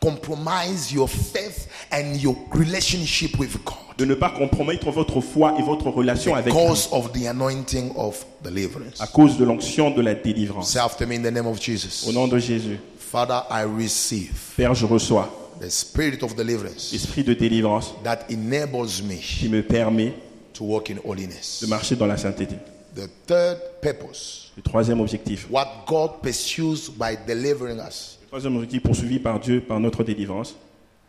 compromise 0.00 0.92
your 0.92 1.08
faith 1.08 1.68
and 1.92 2.16
your 2.16 2.36
relationship 2.52 3.38
with 3.38 3.56
God 3.64 3.76
de 4.00 4.04
ne 4.06 4.14
pas 4.14 4.30
compromettre 4.30 4.90
votre 4.90 5.20
foi 5.20 5.54
et 5.58 5.62
votre 5.62 5.90
relation 5.90 6.34
avec 6.34 6.52
lui 6.54 6.60
because 6.60 6.88
of 6.90 7.12
the 7.12 7.26
anointing 7.26 7.92
of 7.96 8.24
deliverance. 8.42 8.98
à 9.00 9.06
cause 9.06 9.36
de 9.36 9.44
l'onction 9.44 9.90
de 9.90 10.00
la 10.00 10.14
délivrance. 10.14 10.70
Say 10.72 10.78
after 10.78 11.06
me 11.06 11.16
in 11.16 11.22
the 11.22 11.32
name 11.32 11.46
of 11.46 11.60
Jesus. 11.60 12.08
Au 12.08 12.12
nom 12.12 12.26
de 12.26 12.38
Jésus, 12.38 12.78
Father, 12.98 13.40
I 13.50 13.64
receive 13.64 14.32
Père, 14.56 14.74
je 14.74 14.86
reçois 14.86 15.28
the 15.60 15.68
spirit 15.68 16.22
of 16.22 16.34
deliverance 16.34 16.90
l'esprit 16.92 17.22
de 17.22 17.34
délivrance 17.34 17.92
that 18.02 18.20
enables 18.30 19.02
me 19.06 19.16
qui 19.16 19.48
me 19.50 19.62
permet 19.62 20.14
to 20.54 20.64
walk 20.64 20.88
in 20.90 20.96
holiness. 21.04 21.60
de 21.62 21.66
marcher 21.66 21.94
dans 21.96 22.06
la 22.06 22.16
sainteté. 22.16 22.56
The 22.96 23.08
third 23.26 23.58
purpose, 23.82 24.50
Le 24.56 24.62
troisième 24.62 25.00
objectif. 25.00 25.46
what 25.50 25.84
God 25.86 26.22
pursues 26.22 26.88
by 26.98 27.16
delivering 27.26 27.78
us. 27.78 28.18
Le 28.22 28.28
troisième 28.28 28.56
objectif 28.56 28.82
poursuivi 28.82 29.18
par 29.18 29.38
Dieu 29.38 29.60
par 29.60 29.78
notre 29.78 30.02
délivrance. 30.04 30.56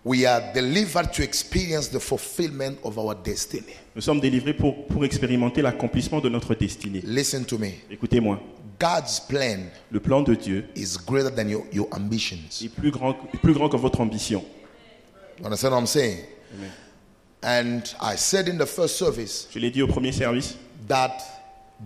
We 0.04 0.26
are 0.26 0.42
delivered 0.54 1.14
to 1.14 1.24
experience 1.24 1.88
the 1.90 2.00
fulfillment 2.00 2.80
of 2.84 2.98
our 2.98 3.14
destiny. 3.14 3.76
Nous 3.96 4.02
sommes 4.02 4.20
délivrés 4.20 4.56
pour, 4.56 4.88
pour 4.88 5.06
expérimenter 5.06 5.62
l'accomplissement 5.62 6.20
de 6.20 6.28
notre 6.30 6.56
destinée. 6.56 7.02
Listen 7.04 7.46
to 7.46 7.60
me. 7.60 7.74
Écoutez-moi, 7.92 8.40
God's 8.80 9.20
plan 9.20 9.60
le 9.92 10.00
plan 10.00 10.24
de 10.24 10.34
Dieu 10.34 10.66
is 10.76 10.98
greater 11.06 11.30
than 11.30 11.48
your, 11.48 11.66
your 11.72 11.88
ambitions. 11.92 12.64
est 12.64 12.70
plus 12.70 12.90
grand, 12.90 13.14
plus 13.44 13.54
grand 13.54 13.70
que 13.70 13.78
votre 13.78 14.02
ambition. 14.02 14.44
You 15.38 15.46
understand 15.46 15.74
what 15.74 15.82
I'm 15.82 15.88
saying? 15.88 16.18
And 17.44 17.82
I 18.00 18.16
said 18.16 18.48
in 18.48 18.58
the 18.58 18.66
first 18.66 18.98
service 18.98 19.48
Je 19.52 19.60
l'ai 19.60 19.70
dit 19.70 19.84
au 19.84 19.88
premier 19.88 20.12
service 20.12 20.56
that 20.88 21.18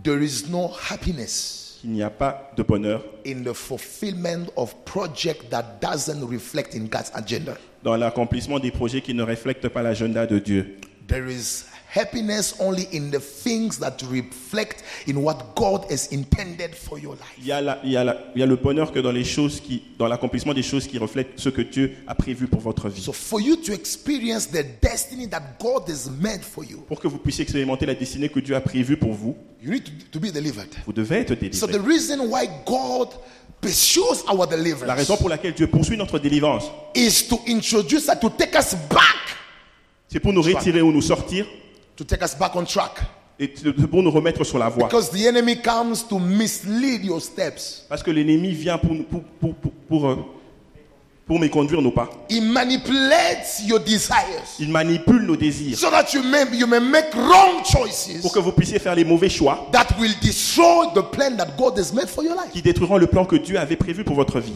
there 0.02 0.22
is 0.22 0.48
no 0.48 0.68
happiness 0.90 1.78
qu'il 1.80 1.90
n'y 1.90 2.02
a 2.02 2.10
pas 2.10 2.50
de 2.56 2.62
bonheur 2.62 3.04
in 3.26 3.42
the 3.42 3.54
fulfillment 3.54 4.46
of 4.56 4.74
project 4.84 5.50
that 5.50 5.78
doesn't 5.80 6.26
reflect 6.26 6.74
in 6.74 6.86
God's 6.88 7.10
agenda. 7.14 7.56
Dans 7.86 7.96
l'accomplissement 7.96 8.58
des 8.58 8.72
projets 8.72 9.00
qui 9.00 9.14
ne 9.14 9.22
reflètent 9.22 9.68
pas 9.68 9.80
l'agenda 9.80 10.26
de 10.26 10.40
Dieu. 10.40 10.74
There 11.06 11.30
is 11.30 11.62
happiness 11.94 12.56
only 12.58 12.88
in 12.92 13.10
the 13.12 13.20
things 13.20 13.78
that 13.78 13.98
reflect 14.10 14.82
in 15.06 15.14
what 15.18 15.54
God 15.54 15.84
has 15.88 16.08
intended 16.10 16.74
for 16.74 16.98
your 16.98 17.12
life. 17.14 17.36
Il 17.38 17.46
y, 17.46 17.52
a 17.52 17.60
la- 17.60 17.78
il, 17.84 17.92
y 17.92 17.96
a 17.96 18.02
la- 18.02 18.16
il 18.34 18.40
y 18.40 18.42
a 18.42 18.46
le 18.46 18.56
bonheur 18.56 18.90
que 18.90 18.98
dans 18.98 19.12
les 19.12 19.22
choses 19.22 19.60
qui, 19.60 19.84
dans 19.98 20.08
l'accomplissement 20.08 20.52
des 20.52 20.64
choses 20.64 20.88
qui 20.88 20.98
reflètent 20.98 21.34
ce 21.38 21.48
que 21.48 21.62
Dieu 21.62 21.92
a 22.08 22.16
prévu 22.16 22.48
pour 22.48 22.60
votre 22.60 22.88
vie. 22.88 23.00
So 23.00 23.12
for 23.12 23.40
you 23.40 23.54
to 23.54 23.72
experience 23.72 24.48
the 24.48 24.64
destiny 24.82 25.28
that 25.28 25.42
God 25.60 25.88
has 25.88 26.10
made 26.10 26.42
for 26.42 26.64
you, 26.64 26.78
Pour 26.88 26.98
que 26.98 27.06
vous 27.06 27.18
puissiez 27.18 27.42
expérimenter 27.44 27.86
la 27.86 27.94
destinée 27.94 28.28
que 28.28 28.40
Dieu 28.40 28.56
a 28.56 28.60
prévue 28.60 28.96
pour 28.96 29.12
vous, 29.12 29.36
you 29.62 29.70
need 29.70 29.84
to, 29.84 29.92
to 30.10 30.18
be 30.18 30.32
delivered. 30.32 30.74
vous 30.84 30.92
devez 30.92 31.18
être 31.20 31.34
So 31.54 31.68
the 31.68 31.70
délivré. 31.70 31.88
reason 31.94 32.18
why 32.28 32.48
God 32.66 33.10
pursues 33.66 34.24
our 34.28 34.38
La 34.48 34.56
deliverance 34.56 34.96
raison 34.96 35.16
pour 35.16 35.28
laquelle 35.28 35.54
Dieu 35.54 35.66
poursuit 35.66 35.96
notre 35.96 36.18
délivrance, 36.18 36.70
is 36.94 37.26
to 37.28 37.40
introduce 37.48 38.08
us, 38.08 38.18
to 38.20 38.30
take 38.30 38.54
us 38.56 38.74
back, 38.88 39.36
c'est 40.08 40.20
pour 40.20 40.32
nous 40.32 40.42
retirer 40.42 40.80
ou 40.82 40.92
nous 40.92 41.02
sortir 41.02 41.46
to 41.96 42.04
take 42.04 42.22
us 42.22 42.34
back 42.38 42.54
on 42.54 42.64
track. 42.64 43.00
et 43.38 43.48
pour 43.90 44.02
nous 44.02 44.10
remettre 44.10 44.44
sur 44.44 44.58
la 44.58 44.68
voie. 44.68 44.88
Because 44.88 45.10
the 45.10 45.26
enemy 45.26 45.56
comes 45.60 46.02
to 46.08 46.18
mislead 46.18 47.04
your 47.04 47.20
steps. 47.20 47.84
Parce 47.88 48.02
que 48.02 48.10
l'ennemi 48.10 48.52
vient 48.52 48.78
pour, 48.78 48.94
nous- 48.94 49.04
pour, 49.04 49.22
pour, 49.40 49.54
pour, 49.88 50.26
pour, 51.26 51.34
pour 51.34 51.40
méconduire 51.40 51.82
nos 51.82 51.90
pas. 51.90 52.08
He 52.30 52.40
manipulates 52.40 53.62
your 53.66 53.80
desires 53.80 54.44
Il 54.58 54.70
manipule 54.70 55.22
nos 55.22 55.36
désirs 55.36 55.76
so 55.78 55.90
that 55.90 56.12
you 56.14 56.22
may, 56.22 56.44
you 56.56 56.66
may 56.66 56.80
make 56.80 57.12
wrong 57.14 57.62
choices 57.64 58.20
pour 58.22 58.32
que 58.32 58.38
vous 58.38 58.52
puissiez 58.52 58.78
faire 58.78 58.94
les 58.94 59.04
mauvais 59.04 59.28
choix 59.28 59.68
that 59.72 59.88
will 59.98 60.14
destroy 60.22 60.86
the 60.94 61.02
plan 61.02 61.36
that 61.36 61.56
God 61.58 61.78
has 61.78 61.92
made 61.92 62.08
for 62.08 62.24
your 62.24 62.34
life. 62.34 62.50
qui 62.52 62.62
détruiront 62.62 62.98
le 62.98 63.06
plan 63.06 63.24
que 63.24 63.36
Dieu 63.36 63.58
avait 63.58 63.76
prévu 63.76 64.04
pour 64.04 64.14
votre 64.14 64.40
vie. 64.40 64.54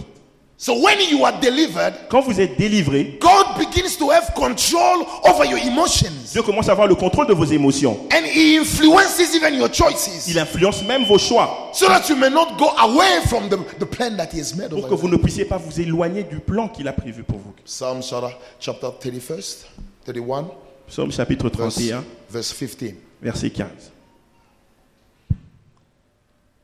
So 0.63 0.75
when 0.79 1.01
you 1.09 1.25
are 1.25 1.33
delivered, 1.41 1.95
Quand 2.11 2.21
vous 2.21 2.39
êtes 2.39 2.59
délivré, 2.59 3.19
God 3.19 3.57
begins 3.57 3.97
to 3.97 4.11
have 4.11 4.35
control 4.35 5.07
over 5.25 5.47
your 5.47 5.57
emotions 5.59 6.13
Dieu 6.33 6.43
commence 6.43 6.69
à 6.69 6.73
avoir 6.73 6.87
le 6.87 6.95
contrôle 6.95 7.27
de 7.29 7.33
vos 7.33 7.47
émotions. 7.47 8.07
and 8.13 8.27
He 8.27 8.59
influences 8.59 9.35
even 9.35 9.55
your 9.55 9.73
choices 9.73 10.29
Il 10.29 10.39
influence 10.39 10.83
même 10.83 11.05
vos 11.07 11.17
choix 11.17 11.71
so 11.73 11.89
that 11.89 12.07
you 12.11 12.15
may 12.17 12.29
not 12.29 12.59
go 12.59 12.69
away 12.77 13.23
from 13.27 13.49
the, 13.49 13.57
the 13.79 13.87
plan 13.87 14.19
that 14.19 14.29
He 14.35 14.39
has 14.39 14.55
made 14.55 14.69
pour 14.69 14.87
que 14.87 14.95
vous 14.95 15.09
ne 15.09 15.17
puissiez 15.17 15.47
pas 15.47 15.57
vous 15.57 15.81
éloigner 15.81 16.25
du 16.25 16.41
plan 16.41 16.69
qu'il 16.69 16.87
a 16.89 16.93
prévu 16.93 17.23
pour 17.23 17.39
vous. 17.39 17.55
Psalm 17.65 18.03
chapter 18.03 18.37
chapter 18.61 18.89
31st, 19.01 19.65
31, 20.05 20.47
Psaume 20.87 21.11
chapitre 21.11 21.49
verse, 21.49 21.77
31, 21.77 22.05
verse 22.29 22.53
15. 22.53 22.95
verset 23.23 23.49
15. 23.49 23.67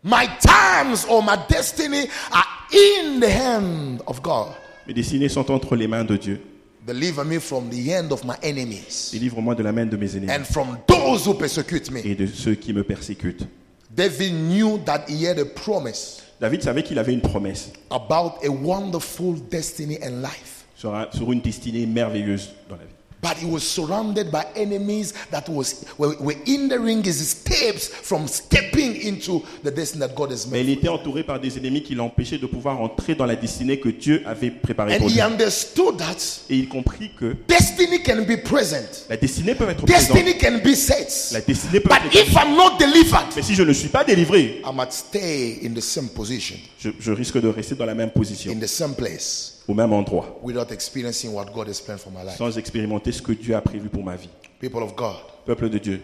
My 0.02 0.26
times 0.38 1.06
or 1.08 1.22
my 1.22 1.38
destiny 1.48 2.08
are 2.30 2.44
in 2.72 3.20
the 3.20 3.30
hand 3.30 4.02
of 4.06 4.20
God. 4.22 4.48
Mes 4.86 4.94
destinées 4.94 5.28
sont 5.28 5.50
entre 5.50 5.76
les 5.76 5.86
mains 5.88 6.04
de 6.04 6.16
Dieu. 6.16 6.40
Deliver 6.86 7.24
me 7.24 7.40
from 7.40 7.68
the 7.68 7.90
hand 7.90 8.12
of 8.12 8.24
my 8.24 8.34
enemies 8.42 9.10
Délivre-moi 9.12 9.56
de 9.56 9.62
la 9.64 9.72
main 9.72 9.86
de 9.86 9.96
mes 9.96 10.16
ennemis 10.16 10.30
and 10.32 10.44
from 10.44 10.78
those 10.86 11.26
who 11.26 11.34
persecute 11.34 11.90
me. 11.90 12.00
et 12.04 12.14
de 12.14 12.26
ceux 12.26 12.54
qui 12.54 12.72
me 12.72 12.84
persécutent. 12.84 13.46
David 13.90 14.32
knew 14.32 14.78
that 14.84 15.04
he 15.08 15.24
had 15.26 15.38
a 15.40 15.44
promise 15.44 16.22
David 16.40 16.62
savait 16.62 16.82
qu'il 16.84 16.98
avait 16.98 17.12
une 17.14 17.22
promesse 17.22 17.72
about 17.90 18.34
a 18.44 18.48
wonderful 18.50 19.34
destiny 19.50 19.98
and 20.02 20.20
life. 20.22 20.64
sur 20.76 21.32
une 21.32 21.40
destinée 21.40 21.86
merveilleuse 21.86 22.50
dans 22.68 22.76
la 22.76 22.84
vie. 22.84 22.90
But 23.26 23.38
he 23.42 23.46
was 23.50 23.60
surrounded 23.62 24.30
by 24.30 24.44
enemies 24.54 25.12
that 25.32 25.48
was 25.48 25.84
were, 25.98 26.14
were 26.20 26.36
hindering 26.46 27.02
his 27.02 27.28
steps 27.30 27.88
from 27.88 28.28
stepping 28.28 28.94
into 29.02 29.42
the 29.64 29.70
destiny 29.72 30.06
that 30.06 30.14
God 30.14 30.30
has 30.30 30.46
Mais 30.46 30.58
made. 30.58 30.68
il 30.68 30.72
était 30.74 30.88
entouré 30.88 31.24
par 31.24 31.40
des 31.40 31.58
ennemis 31.58 31.82
qui 31.82 31.94
l'empêchaient 31.96 32.38
de 32.38 32.46
pouvoir 32.46 32.80
entrer 32.80 33.14
dans 33.16 33.26
la 33.26 33.34
destinée 33.34 33.80
que 33.80 33.88
Dieu 33.88 34.22
avait 34.26 34.50
préparée 34.50 34.94
And 34.94 34.98
pour 34.98 35.10
he 35.10 35.14
lui. 35.14 35.20
understood 35.22 35.96
that 35.98 36.16
Et 36.48 36.56
il 36.58 36.68
comprit 36.68 37.10
que 37.18 37.34
destiny 37.48 38.00
can 38.02 38.22
be 38.22 38.36
present, 38.44 39.06
la 39.08 39.16
destinée 39.16 39.54
peut 39.56 39.68
être 39.68 39.84
présente, 39.84 40.14
destiny 40.16 40.38
can 40.38 40.58
be 40.64 40.74
set. 40.74 41.30
la 41.32 41.40
destinée 41.40 41.80
peut 41.80 41.88
But 41.88 42.06
être 42.06 42.28
if 42.28 42.32
I'm 42.36 42.54
not 42.56 42.78
delivered, 42.78 43.26
Mais 43.34 43.42
si 43.42 43.54
je 43.56 43.62
ne 43.64 43.72
suis 43.72 43.88
pas 43.88 44.04
délivré, 44.04 44.62
I 44.64 44.70
might 44.72 44.92
stay 44.92 45.58
in 45.66 45.74
the 45.74 45.80
same 45.82 46.08
position, 46.10 46.56
je, 46.78 46.90
je 47.00 47.10
risque 47.10 47.40
de 47.40 47.48
rester 47.48 47.74
dans 47.74 47.86
la 47.86 47.94
même 47.94 48.10
position, 48.10 48.52
in 48.52 48.60
the 48.60 48.68
same 48.68 48.94
place, 48.94 49.55
au 49.68 49.74
même 49.74 49.92
endroit, 49.92 50.38
without 50.42 50.70
experiencing 50.72 51.32
what 51.32 51.46
God 51.54 51.68
has 51.68 51.80
planned 51.80 52.00
for 52.00 52.12
my 52.12 52.24
life. 52.24 52.36
sans 52.36 52.56
expérimenter 52.58 53.12
ce 53.12 53.20
que 53.22 53.32
Dieu 53.32 53.54
a 53.56 53.60
prévu 53.60 53.88
pour 53.88 54.04
ma 54.04 54.16
vie. 54.16 54.28
People 54.60 54.82
of 54.82 54.94
God, 54.96 55.16
Peuple 55.44 55.68
de 55.70 55.78
Dieu, 55.78 56.02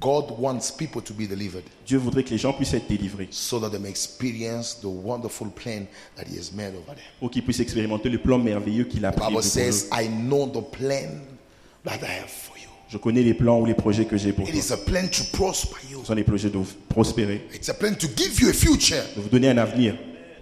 God 0.00 0.26
wants 0.38 0.70
people 0.70 1.00
to 1.02 1.12
be 1.14 1.26
delivered 1.26 1.64
Dieu 1.86 1.98
voudrait 1.98 2.22
que 2.22 2.30
les 2.30 2.38
gens 2.38 2.52
puissent 2.52 2.74
être 2.74 2.86
délivrés 2.86 3.26
so 3.30 3.58
that 3.58 3.70
they 3.70 3.80
may 3.80 3.88
experience 3.88 4.74
the 4.80 4.84
wonderful 4.86 5.48
plan 5.48 5.86
that 6.16 6.24
He 6.30 6.38
has 6.38 6.52
made 6.54 6.74
over 6.76 6.94
them. 6.94 7.04
pour 7.18 7.30
qu'ils 7.30 7.42
puissent 7.42 7.58
expérimenter 7.60 8.08
le 8.08 8.18
plan 8.18 8.38
merveilleux 8.38 8.84
qu'il 8.84 9.04
a 9.04 9.10
prévu 9.12 9.28
Bible 9.30 9.40
pour 9.40 9.46
eux. 9.46 9.48
says, 9.72 9.88
I 9.92 10.06
know 10.08 10.46
the 10.46 10.62
plan 10.70 11.20
that 11.84 11.98
I 12.02 12.20
have 12.22 12.28
for 12.30 12.56
you. 12.58 12.68
Je 12.90 12.96
connais 12.98 13.22
les 13.22 13.34
plans 13.34 13.58
ou 13.60 13.66
les 13.66 13.74
projets 13.74 14.04
que 14.04 14.16
j'ai 14.16 14.32
pour 14.32 14.46
It 14.48 14.52
toi. 14.54 14.60
is 14.60 14.72
a 14.72 14.76
plan 14.76 15.08
to 15.08 15.24
prosper 15.36 15.76
you. 15.90 16.00
Ce 16.02 16.06
sont 16.06 16.14
les 16.14 16.24
projets 16.24 16.50
de 16.50 16.58
vous 16.58 16.66
prospérer, 16.88 17.46
It's 17.54 17.68
a 17.70 17.74
plan 17.74 17.94
to 17.94 18.06
give 18.16 18.38
you 18.40 18.50
a 18.50 18.52
future. 18.52 19.02
de 19.16 19.20
vous 19.22 19.28
donner 19.28 19.48
un 19.48 19.58
avenir. 19.58 19.96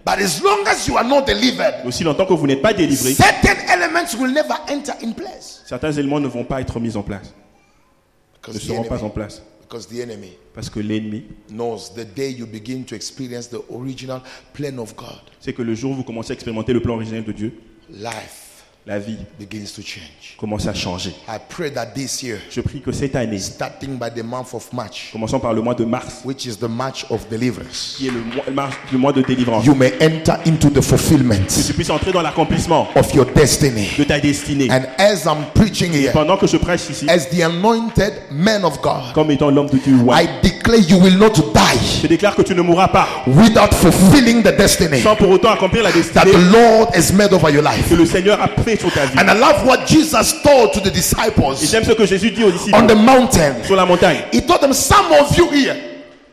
But 0.07 0.19
as 0.23 0.41
long 0.41 0.65
as 0.67 0.87
you 0.87 0.95
are 0.97 1.03
not 1.05 1.23
delivered, 1.25 1.85
Aussi 1.85 2.05
longtemps 2.05 2.25
que 2.25 2.33
vous 2.33 2.47
n'êtes 2.47 2.61
pas 2.61 2.73
délivré, 2.73 3.13
certain 3.13 3.55
elements 3.73 4.15
will 4.17 4.31
never 4.31 4.53
enter 4.69 4.93
in 5.03 5.11
place. 5.11 5.63
certains 5.65 5.91
éléments 5.91 6.21
ne 6.21 6.27
vont 6.29 6.45
pas 6.45 6.61
être 6.61 6.79
mis 6.79 6.95
en 6.95 7.03
place, 7.03 7.23
ne 7.25 8.41
Because 8.41 8.55
the 8.61 8.67
seront 8.67 8.83
pas 8.85 8.95
en 8.95 8.99
enemy, 8.99 9.11
place. 9.13 9.41
because 9.63 9.85
the 9.87 9.99
enemy 9.99 10.31
Parce 10.53 10.69
que 10.69 10.79
l'ennemi, 10.79 11.25
knows 11.49 11.91
the 11.93 12.05
day 12.05 12.31
you 12.31 12.45
begin 12.47 12.83
to 12.85 12.95
experience 12.95 13.49
the 13.49 13.59
original 13.69 14.21
plan 14.53 14.77
of 14.77 14.95
God, 14.95 15.19
c'est 15.41 15.51
que 15.51 15.61
le 15.61 15.75
jour 15.75 15.91
où 15.91 15.95
vous 15.95 16.03
commencez 16.05 16.31
à 16.31 16.35
expérimenter 16.35 16.71
le 16.71 16.81
plan 16.81 16.95
originel 16.95 17.25
de 17.25 17.33
Dieu, 17.33 17.53
life 17.89 18.46
la 18.87 18.99
vie 18.99 19.17
begins 19.37 19.65
to 19.75 19.81
change. 19.81 20.37
commence 20.39 20.65
à 20.65 20.73
changer. 20.73 21.09
I 21.27 21.37
pray 21.49 21.69
that 21.71 21.87
this 21.87 22.23
year, 22.23 22.37
Je 22.49 22.61
prie 22.61 22.79
que 22.79 22.91
cette 22.93 23.15
année, 23.17 23.37
starting 23.39 23.97
by 23.97 24.09
the 24.09 24.23
month 24.23 24.53
of 24.53 24.71
March, 24.71 25.09
commençant 25.11 25.39
par 25.41 25.53
le 25.53 25.61
mois 25.61 25.73
de 25.75 25.83
mars, 25.83 26.21
which 26.23 26.45
is 26.45 26.55
the 26.57 26.69
March 26.69 27.05
of 27.09 27.27
deliverance, 27.29 27.95
qui 27.97 28.07
est 28.07 28.11
le 28.11 28.21
mois, 28.21 28.43
le 28.47 28.53
mars- 28.53 28.75
le 28.91 28.97
mois 28.97 29.11
de 29.11 29.21
délivrance, 29.23 29.65
you 29.65 29.75
may 29.75 29.91
enter 30.01 30.33
into 30.45 30.69
the 30.69 30.75
que 30.75 30.81
fulfillment 30.81 31.47
tu 31.47 31.73
puisses 31.73 31.89
entrer 31.89 32.13
dans 32.13 32.21
l'accomplissement 32.21 32.87
of 32.95 33.13
your 33.13 33.25
destiny. 33.25 33.89
de 33.97 34.03
ta 34.05 34.19
destinée. 34.21 34.69
And 34.71 34.85
as 34.97 35.25
I'm 35.25 35.45
preaching 35.53 35.91
here, 35.91 36.11
Pendant 36.13 36.37
que 36.37 36.47
je 36.47 36.55
prêche 36.57 36.89
ici, 36.89 37.09
as 37.09 37.27
the 37.29 37.41
anointed 37.43 38.13
man 38.31 38.63
of 38.63 38.81
God, 38.81 39.11
comme 39.13 39.31
étant 39.31 39.49
l'homme 39.51 39.69
de 39.69 39.77
Dieu, 39.79 39.97
I 40.09 40.27
declare 40.41 40.79
you 40.87 40.97
will 40.97 41.17
not 41.17 41.33
die 41.73 42.01
je 42.01 42.07
déclare 42.07 42.35
que 42.35 42.41
tu 42.41 42.53
ne 42.55 42.61
mourras 42.61 42.87
pas 42.87 43.07
without 43.27 43.73
fulfilling 43.73 44.41
the 44.43 44.55
destiny 44.55 45.01
sans 45.01 45.15
pour 45.15 45.29
autant 45.29 45.51
accomplir 45.51 45.83
la 45.83 45.91
that 45.91 45.97
destinée 45.97 46.31
the 46.31 46.51
Lord 46.51 46.89
has 46.95 47.11
made 47.13 47.33
over 47.33 47.49
your 47.51 47.63
life. 47.63 47.89
que 47.89 47.95
le 47.95 48.05
Seigneur 48.05 48.39
a 48.41 48.47
fait 48.63 48.79
sur 48.79 48.91
ta 48.91 49.05
vie. 49.05 49.17
And 49.17 49.27
I 49.29 49.39
love 49.39 49.65
what 49.65 49.85
Jesus 49.87 50.35
told 50.43 50.71
to 50.73 50.79
the 50.79 50.87
Et 50.87 50.91
disciples 50.91 51.55
j'aime 51.69 51.83
ce 51.83 51.91
que 51.93 52.05
Jésus 52.05 52.31
dit 52.31 52.43
aux 52.43 52.51
disciples 52.51 52.75
on 52.77 52.87
the 52.87 52.95
mountain. 52.95 53.55
sur 53.63 53.75
la 53.75 53.85
montagne. 53.85 54.19
He 54.33 54.41
told 54.45 54.61
them, 54.61 54.73
Some 54.73 55.11
of 55.19 55.37
you 55.37 55.49
here, 55.51 55.75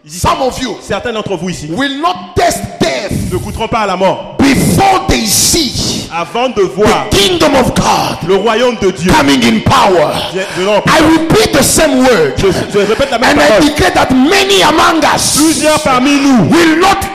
some 0.07 0.41
of 0.43 0.59
you 0.61 0.77
Certains 0.83 1.13
d'entre 1.13 1.37
vous 1.37 1.49
ici 1.51 1.69
will 1.71 2.01
not 2.01 2.35
taste 2.37 2.61
death 2.81 3.11
ne 3.33 3.37
goûteront 3.39 3.69
pas 3.69 3.81
à 3.81 3.87
la 3.87 3.97
mort 3.97 4.34
before 4.45 5.07
they 5.09 5.27
see 5.27 6.09
avant 6.13 6.51
de 6.51 6.63
voir 6.63 7.09
kingdom 7.11 7.55
of 7.57 7.75
God 7.75 8.29
le 8.29 8.37
royaume 8.37 8.77
de 8.81 8.91
Dieu 8.91 9.11
coming 9.11 9.43
in 9.43 9.61
power. 9.63 10.13
I 10.87 11.01
repeat 11.19 11.53
the 11.53 11.63
same 11.63 11.99
word. 11.99 12.35
Je, 12.37 12.47
je 12.73 12.79
répète 12.79 13.11
la 13.11 13.19
même 13.19 13.31
And 13.31 13.41
I 13.41 13.61
declare 13.61 13.93
that 13.95 14.11
many 14.13 14.63
among 14.63 15.03
us 15.05 15.37
Plusieurs 15.37 15.81
parmi 15.83 16.21
nous 16.21 16.49
will 16.51 16.79
not 16.79 17.14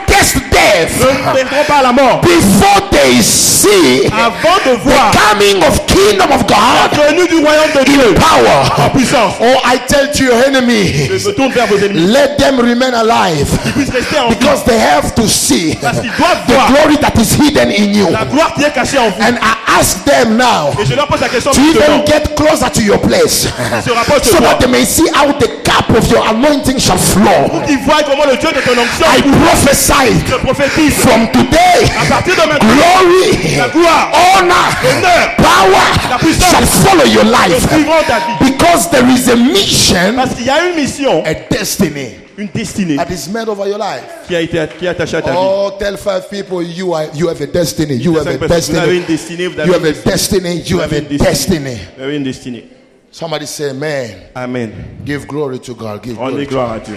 death 0.60 0.90
ne 1.00 1.32
perdront 1.32 1.64
pas 1.66 1.82
la 1.82 1.92
mort 1.92 2.20
before 2.20 2.88
they 2.90 3.22
see 3.22 4.06
avant 4.12 4.58
de 4.66 4.76
the 4.76 4.78
voir 4.84 5.10
coming 5.12 5.62
of 5.66 5.86
kingdom 5.86 6.30
of 6.32 6.46
God 6.46 6.56
la 6.98 7.06
venue 7.08 7.26
du 7.28 7.36
royaume 7.38 7.72
de 7.74 7.84
Dieu 7.84 8.00
in 8.10 8.14
power. 8.14 8.86
en 8.86 8.90
puissance. 8.90 9.34
Oh, 9.40 9.56
I 9.64 9.78
tell 9.88 10.10
to 10.12 10.24
your 10.24 10.36
Je 10.40 10.48
enemy, 10.48 11.08
me 11.10 11.32
tourne 11.32 11.52
vers 11.52 11.66
vos 11.66 11.76
ennemis. 11.78 12.06
let 12.12 12.36
them 12.38 12.58
remain 12.60 12.92
alive 12.94 13.48
Qu'ils 13.62 13.72
puissent 13.72 13.90
rester 13.90 14.18
en 14.18 14.28
vie. 14.28 14.36
because 14.36 14.64
they 14.64 14.78
have 14.78 15.14
to 15.14 15.26
see 15.28 15.76
Parce 15.80 16.00
qu'ils 16.00 16.10
doivent 16.16 16.46
the 16.46 16.52
voir 16.52 16.68
glory 16.72 16.96
that 16.98 17.12
is 17.20 17.34
hidden 17.34 17.70
in 17.70 17.94
you. 17.94 18.08
la 18.10 18.24
gloire 18.24 18.54
qui 18.54 18.64
est 18.64 18.72
cachée 18.72 18.98
en 18.98 19.10
vous. 19.10 19.22
And 19.22 19.36
I 19.40 19.78
ask 19.80 20.04
them 20.04 20.36
now 20.36 20.72
Et 20.80 20.86
je 20.86 20.94
leur 20.94 21.06
pose 21.06 21.20
la 21.20 21.28
question 21.28 21.50
to 21.52 21.60
maintenant. 21.60 22.02
even 22.02 22.06
get 22.06 22.36
closer 22.36 22.70
to 22.70 22.82
your 22.82 22.98
place? 23.00 23.48
Se 23.84 23.90
rapproche 23.90 24.22
de 24.22 24.26
so 24.28 24.36
toi. 24.38 24.46
that 24.48 24.58
they 24.60 24.68
may 24.68 24.84
see 24.84 25.06
how 25.14 25.32
the 25.32 25.48
cup 25.64 25.88
of 25.96 26.06
your 26.10 26.22
anointing 26.28 26.78
shall 26.78 26.98
flow. 26.98 27.62
Qu'ils 27.66 27.78
voient 27.78 28.02
comment 28.04 28.24
le 28.30 28.36
Dieu 28.36 28.48
de 28.50 28.60
ton 28.60 28.78
onction 28.80 29.06
I 29.16 29.22
prophesy 29.22 30.22
te 30.28 30.34
prophétise. 30.54 30.94
from 30.94 31.26
today, 31.32 31.84
À 32.00 32.06
partir 32.08 32.34
de 32.34 32.48
maintenant, 32.48 32.74
glory, 32.74 33.56
la 33.56 33.68
gloire, 33.68 34.12
honor, 34.12 34.70
l'honneur, 34.82 35.36
power 35.36 36.10
La 36.10 36.18
puissance. 36.18 36.50
shall 36.50 36.66
follow 36.66 37.04
your 37.04 37.24
life 37.24 37.66
ta 37.68 37.76
vie. 37.76 38.50
because 38.52 38.90
there 38.90 39.06
is 39.08 39.28
a 39.28 39.36
mission, 39.36 40.16
Parce 40.16 40.34
qu'il 40.34 40.46
y 40.46 40.50
a 40.50 40.68
une 40.68 40.76
mission, 40.76 41.22
a 41.24 41.34
destiny 41.34 42.14
une 42.38 42.48
destinée 42.54 42.96
that 42.96 43.10
is 43.10 43.28
made 43.30 43.48
over 43.48 43.66
your 43.68 43.78
life. 43.78 44.02
qui 44.26 44.34
a 44.34 44.40
été 44.40 44.58
qui 44.78 44.86
est 44.86 44.88
attachée 44.88 45.16
à 45.18 45.22
ta 45.22 45.30
vie. 45.32 45.36
Oh, 45.38 45.72
tell 45.78 45.96
five 45.98 46.28
people 46.30 46.62
you 46.62 46.94
are 46.94 47.06
you 47.14 47.28
have 47.28 47.40
a 47.40 47.46
destiny. 47.46 47.96
You 47.96 48.16
have 48.16 48.26
a 48.28 48.36
destiny. 48.48 48.78
Vous 48.78 48.82
avez 48.84 48.96
une 48.96 49.04
destiny. 49.04 49.36
destinée, 49.36 49.46
vous 49.48 49.66
You 49.66 49.74
have 49.74 49.84
a 49.84 49.92
destiny. 50.10 50.62
You 50.66 50.78
have 50.80 50.92
a 50.92 51.00
destiny. 51.00 51.76
Vous 51.98 52.02
avez 52.04 52.16
une 52.16 52.24
destinée. 52.24 52.64
Somebody 53.12 53.46
say, 53.46 53.72
"Man, 53.74 54.10
Amen. 54.34 54.72
give 55.04 55.26
glory 55.26 55.58
to 55.58 55.74
God. 55.74 56.00
Give 56.02 56.16
Rendez 56.16 56.32
glory." 56.32 56.46
to 56.46 56.50
gloire 56.50 56.72
à 56.72 56.78
Dieu. 56.78 56.96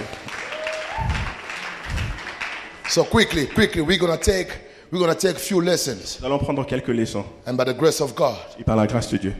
So 2.88 3.04
quickly, 3.04 3.46
quickly, 3.46 3.82
we're 3.82 3.98
gonna 3.98 4.16
take 4.18 4.48
we're 4.92 5.00
gonna 5.00 5.14
take 5.14 5.38
few 5.38 5.60
lessons, 5.60 6.18
Nous 6.20 6.26
allons 6.26 6.38
prendre 6.38 6.64
quelques 6.66 6.88
leçons. 6.88 7.24
and 7.46 7.54
by 7.56 7.64
the 7.64 7.74
grace 7.74 8.00
of 8.00 8.14
God, 8.14 8.36
Et 8.58 8.64
par 8.64 8.76
la 8.76 8.86
grâce 8.86 9.10
de 9.10 9.16
Dieu, 9.18 9.34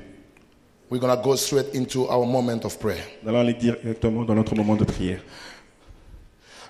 we're 0.90 0.98
gonna 0.98 1.16
go 1.22 1.36
straight 1.36 1.74
into 1.74 2.06
our 2.08 2.26
moment 2.26 2.64
of 2.64 2.78
prayer. 2.78 3.04
nous 3.22 3.28
allons 3.28 3.40
aller 3.40 3.54
directement 3.54 4.24
dans 4.24 4.34
notre 4.34 4.54
moment 4.54 4.76
de 4.76 4.84
prière. 4.84 5.20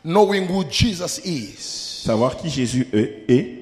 Knowing 0.04 0.46
who 0.48 0.64
Jesus 0.70 1.18
is 1.24 1.56
Savoir 2.04 2.37
qui 2.37 2.50
Jésus 2.50 2.87
est, 2.92 3.24
est 3.28 3.58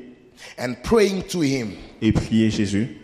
and 0.59 0.75
praying 0.83 1.23
to 1.25 1.43
Him 1.43 1.73
et 2.01 2.11
prier 2.13 2.51
Jésus 2.51 2.97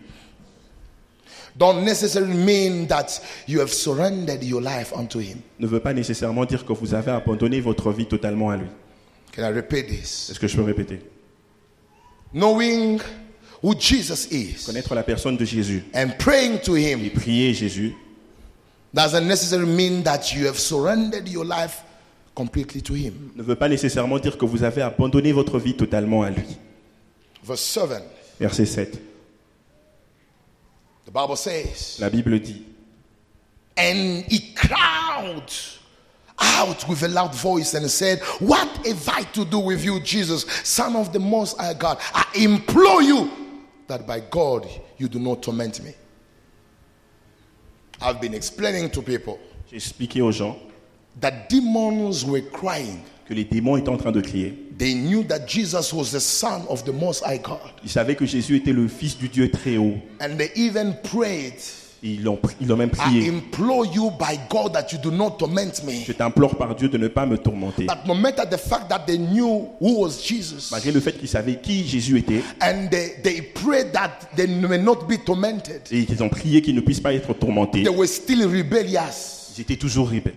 don't 1.56 1.84
necessarily 1.84 2.34
mean 2.34 2.86
that 2.86 3.20
you 3.46 3.60
have 3.60 3.72
surrendered 3.72 4.42
your 4.42 4.60
life 4.60 4.92
unto 4.96 5.20
Him. 5.20 5.38
ne 5.60 5.66
veut 5.68 5.80
pas 5.80 5.92
nécessairement 5.92 6.44
dire 6.46 6.64
que 6.64 6.72
vous 6.72 6.94
avez 6.94 7.12
abandonné 7.12 7.60
votre 7.60 7.92
vie 7.92 8.06
totalement 8.06 8.50
à 8.50 8.56
lui. 8.56 8.66
Can 9.38 9.44
I 9.44 9.50
repeat 9.50 9.86
this? 9.86 10.30
Est-ce 10.30 10.40
que 10.40 10.48
je 10.48 10.56
peux 10.56 10.64
répéter? 10.64 10.98
Knowing 12.32 13.00
who 13.62 13.72
Jesus 13.78 14.26
is 14.32 14.64
Connaître 14.66 14.96
la 14.96 15.04
personne 15.04 15.36
de 15.36 15.44
Jésus 15.44 15.84
and 15.94 16.08
praying 16.18 16.58
to 16.62 16.76
et 16.76 16.90
Him 16.90 17.08
prier 17.10 17.54
Jésus 17.54 17.94
doesn't 18.92 19.28
necessarily 19.28 19.72
mean 19.72 20.02
that 20.02 20.34
you 20.34 20.44
have 20.48 20.58
surrendered 20.58 21.28
your 21.28 21.44
life 21.44 21.84
completely 22.34 22.82
to 22.82 22.94
Him. 22.94 23.30
ne 23.36 23.44
veut 23.44 23.54
pas 23.54 23.68
nécessairement 23.68 24.18
dire 24.18 24.36
que 24.36 24.44
vous 24.44 24.64
avez 24.64 24.82
abandonné 24.82 25.30
votre 25.30 25.60
vie 25.60 25.76
totalement 25.76 26.22
à 26.24 26.30
lui. 26.30 26.56
Verse 27.44 27.60
7, 27.60 28.02
Verset 28.40 28.66
7. 28.66 28.98
the 31.06 31.12
Bible 31.12 31.36
says, 31.36 31.98
La 32.00 32.10
Bible 32.10 32.40
dit 32.40 32.64
And 33.76 34.24
he 34.28 34.52
cried 34.52 35.52
out 36.40 36.88
with 36.88 37.02
a 37.02 37.08
loud 37.08 37.34
voice 37.34 37.74
and 37.74 37.90
said, 37.90 38.20
What 38.40 38.68
have 38.86 39.08
I 39.08 39.22
to 39.32 39.44
do 39.44 39.58
with 39.58 39.84
you, 39.84 40.00
Jesus, 40.00 40.42
Son 40.64 40.96
of 40.96 41.12
the 41.12 41.18
Most 41.18 41.58
High 41.58 41.74
God? 41.74 41.98
I 42.14 42.24
implore 42.34 43.02
you 43.02 43.30
that 43.86 44.06
by 44.06 44.20
God 44.20 44.68
you 44.98 45.08
do 45.08 45.18
not 45.18 45.42
torment 45.42 45.82
me. 45.82 45.94
I've 48.00 48.20
been 48.20 48.34
explaining 48.34 48.90
to 48.90 49.02
people 49.02 49.38
J'ai 49.70 49.76
expliqué 49.76 50.22
aux 50.22 50.30
gens 50.32 50.56
that 51.20 51.48
demons 51.48 52.24
were 52.24 52.42
crying. 52.42 53.02
que 53.26 53.34
les 53.34 53.44
démons 53.44 53.76
étaient 53.76 53.90
en 53.90 53.98
train 53.98 54.12
de 54.12 54.22
crier. 54.22 54.54
They 54.78 54.94
knew 54.94 55.22
that 55.24 55.46
Jesus 55.46 55.92
was 55.92 56.12
the 56.12 56.20
Son 56.20 56.64
of 56.68 56.84
the 56.84 56.92
Most 56.92 57.22
High 57.24 57.38
God. 57.42 57.58
Ils 57.84 57.90
savaient 57.90 58.14
que 58.16 58.24
Jésus 58.24 58.56
était 58.56 58.72
le 58.72 58.88
Fils 58.88 59.18
du 59.18 59.28
Dieu 59.28 59.50
très 59.50 59.76
haut. 59.76 59.98
And 60.20 60.38
they 60.38 60.50
even 60.54 60.94
prayed, 61.02 61.54
ils 62.02 62.22
l'ont 62.22 62.38
ils 62.60 62.68
même 62.74 62.90
I 62.94 62.96
prié. 62.96 63.28
implore 63.28 63.86
you 63.86 64.10
by 64.10 64.38
God 64.48 64.72
that 64.74 64.92
you 64.92 64.98
do 65.02 65.10
not 65.10 65.32
torment 65.38 65.82
me. 65.84 66.04
Je 66.06 66.12
t'implore 66.12 66.56
par 66.56 66.74
Dieu 66.74 66.88
de 66.88 66.98
ne 66.98 67.08
pas 67.08 67.26
me 67.26 67.36
tourmenter. 67.38 67.84
But 67.86 68.06
no 68.06 68.14
matter 68.14 68.44
the 68.48 68.58
fact 68.58 68.88
that 68.88 69.00
they 69.06 69.18
knew 69.18 69.68
who 69.80 70.00
was 70.02 70.20
Jesus, 70.22 70.70
Malgré 70.70 70.92
le 70.92 71.00
fait 71.00 71.12
qu'ils 71.12 71.28
savaient 71.28 71.56
qui 71.60 71.86
Jésus 71.86 72.18
était, 72.18 72.42
and 72.62 72.88
they, 72.90 73.14
they 73.22 73.42
prayed 73.42 73.92
that 73.92 74.10
they 74.36 74.46
may 74.46 74.78
not 74.78 75.06
be 75.08 75.18
tormented. 75.24 75.82
et 75.90 76.04
qu'ils 76.04 76.22
ont 76.22 76.28
prié 76.28 76.62
qu'il 76.62 76.74
ne 76.74 76.80
puisse 76.80 77.00
pas 77.00 77.12
être 77.12 77.32
tourmenté, 77.34 77.82
They 77.82 77.94
were 77.94 78.08
still 78.08 78.44
rebellious 78.46 79.36
ils 79.56 79.62
étaient 79.62 79.76
toujours 79.76 80.08
rebelles 80.08 80.34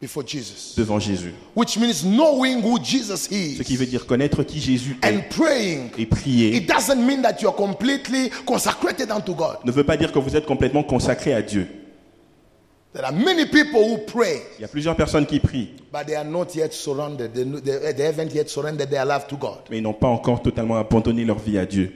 before 0.00 0.22
Jesus. 0.26 0.74
devant 0.76 0.98
Jésus. 0.98 1.32
Which 1.54 1.78
means 1.78 2.04
knowing 2.04 2.60
who 2.62 2.78
Jesus 2.78 3.22
Ce 3.22 3.28
qui 3.28 3.56
is 3.74 3.76
veut 3.76 3.86
dire 3.86 4.06
connaître 4.06 4.42
qui 4.42 4.60
Jésus 4.60 4.96
and 5.02 5.08
est 5.08 5.28
praying. 5.30 5.90
et 5.98 6.06
prier 6.06 6.56
It 6.56 6.68
doesn't 6.68 7.00
mean 7.04 7.22
that 7.22 7.40
you're 7.40 7.54
completely 7.56 8.30
consecrated 8.46 9.10
unto 9.10 9.34
God. 9.34 9.56
ne 9.64 9.72
veut 9.72 9.84
pas 9.84 9.96
dire 9.96 10.12
que 10.12 10.18
vous 10.18 10.36
êtes 10.36 10.46
complètement 10.46 10.82
consacré 10.82 11.32
à 11.32 11.42
Dieu. 11.42 11.66
There 12.92 13.04
are 13.04 13.12
many 13.12 13.44
people 13.44 13.82
who 13.82 13.98
pray, 14.06 14.40
Il 14.58 14.62
y 14.62 14.64
a 14.64 14.68
plusieurs 14.68 14.96
personnes 14.96 15.26
qui 15.26 15.38
prient, 15.38 15.68
but 15.92 16.06
they 16.06 16.14
are 16.16 16.24
not 16.24 16.54
yet 16.54 16.72
surrendered. 16.72 17.32
They, 17.34 17.44
they, 17.44 17.92
they 17.92 18.06
haven't 18.06 18.32
yet 18.34 18.48
surrendered 18.48 18.88
their 18.88 19.04
life 19.04 19.26
to 19.28 19.36
God. 19.36 19.58
mais 19.70 19.78
ils 19.78 19.82
n'ont 19.82 19.92
pas 19.92 20.08
encore 20.08 20.40
totalement 20.42 20.76
abandonné 20.78 21.24
leur 21.24 21.38
vie 21.38 21.58
à 21.58 21.66
Dieu. 21.66 21.92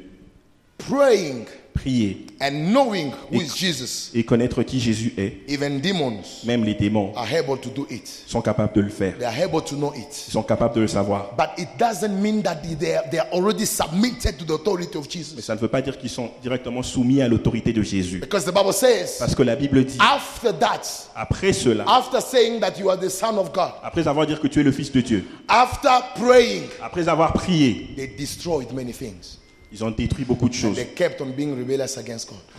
Praying 0.78 1.46
Prier 1.80 2.16
and 2.40 2.72
knowing 2.72 3.12
who 3.30 3.40
is 3.40 3.54
Jesus, 3.56 4.10
et 4.14 4.24
connaître 4.24 4.62
qui 4.62 4.80
Jésus 4.80 5.12
est, 5.16 5.32
even 5.48 5.80
demons 5.80 6.20
même 6.44 6.64
les 6.64 6.74
démons 6.74 7.12
are 7.16 7.26
able 7.32 7.58
to 7.58 7.70
do 7.70 7.86
it. 7.90 8.06
sont 8.26 8.40
capables 8.42 8.72
de 8.74 8.80
le 8.82 8.88
faire. 8.88 9.16
They 9.18 9.26
are 9.26 9.42
able 9.42 9.62
to 9.62 9.76
know 9.76 9.92
it. 9.94 10.24
Ils 10.28 10.32
sont 10.32 10.42
capables 10.42 10.74
de 10.74 10.80
le 10.82 10.88
savoir. 10.88 11.34
But 11.36 11.50
it 11.58 11.68
doesn't 11.78 12.20
mean 12.20 12.42
that 12.42 12.56
they 12.78 12.96
are, 12.96 13.04
they 13.10 13.18
are 13.18 13.28
already 13.32 13.64
submitted 13.66 14.38
to 14.38 14.44
the 14.44 14.52
authority 14.54 14.96
of 14.98 15.04
Mais 15.06 15.10
Jesus. 15.10 15.40
ça 15.40 15.54
ne 15.54 15.60
veut 15.60 15.68
pas 15.68 15.82
dire 15.82 15.98
qu'ils 15.98 16.10
sont 16.10 16.30
directement 16.42 16.82
soumis 16.82 17.22
à 17.22 17.28
l'autorité 17.28 17.72
de 17.72 17.82
Jésus. 17.82 18.18
Because 18.20 18.44
the 18.44 18.54
Bible 18.54 18.72
says, 18.72 19.16
Parce 19.18 19.34
que 19.34 19.42
la 19.42 19.56
Bible 19.56 19.84
dit, 19.84 19.98
after 19.98 20.52
that, 20.58 20.82
après 21.14 21.52
cela, 21.52 21.84
after 21.88 22.20
saying 22.20 22.60
that 22.60 22.78
you 22.78 22.90
are 22.90 22.98
the 22.98 23.08
Son 23.10 23.38
of 23.38 23.52
God, 23.52 23.72
après 23.82 24.06
avoir 24.06 24.26
dit 24.26 24.36
que 24.36 24.48
tu 24.48 24.60
es 24.60 24.62
le 24.62 24.72
Fils 24.72 24.92
de 24.92 25.00
Dieu, 25.00 25.24
after 25.48 25.88
praying, 26.16 26.64
après 26.82 27.08
avoir 27.08 27.32
prié, 27.32 27.88
they 27.96 28.06
destroyed 28.06 28.72
many 28.72 28.92
things. 28.92 29.39
Ils 29.72 29.85
ont 29.85 29.90
détruit 29.90 30.24
beaucoup 30.24 30.48
de 30.48 30.54
choses. 30.54 30.76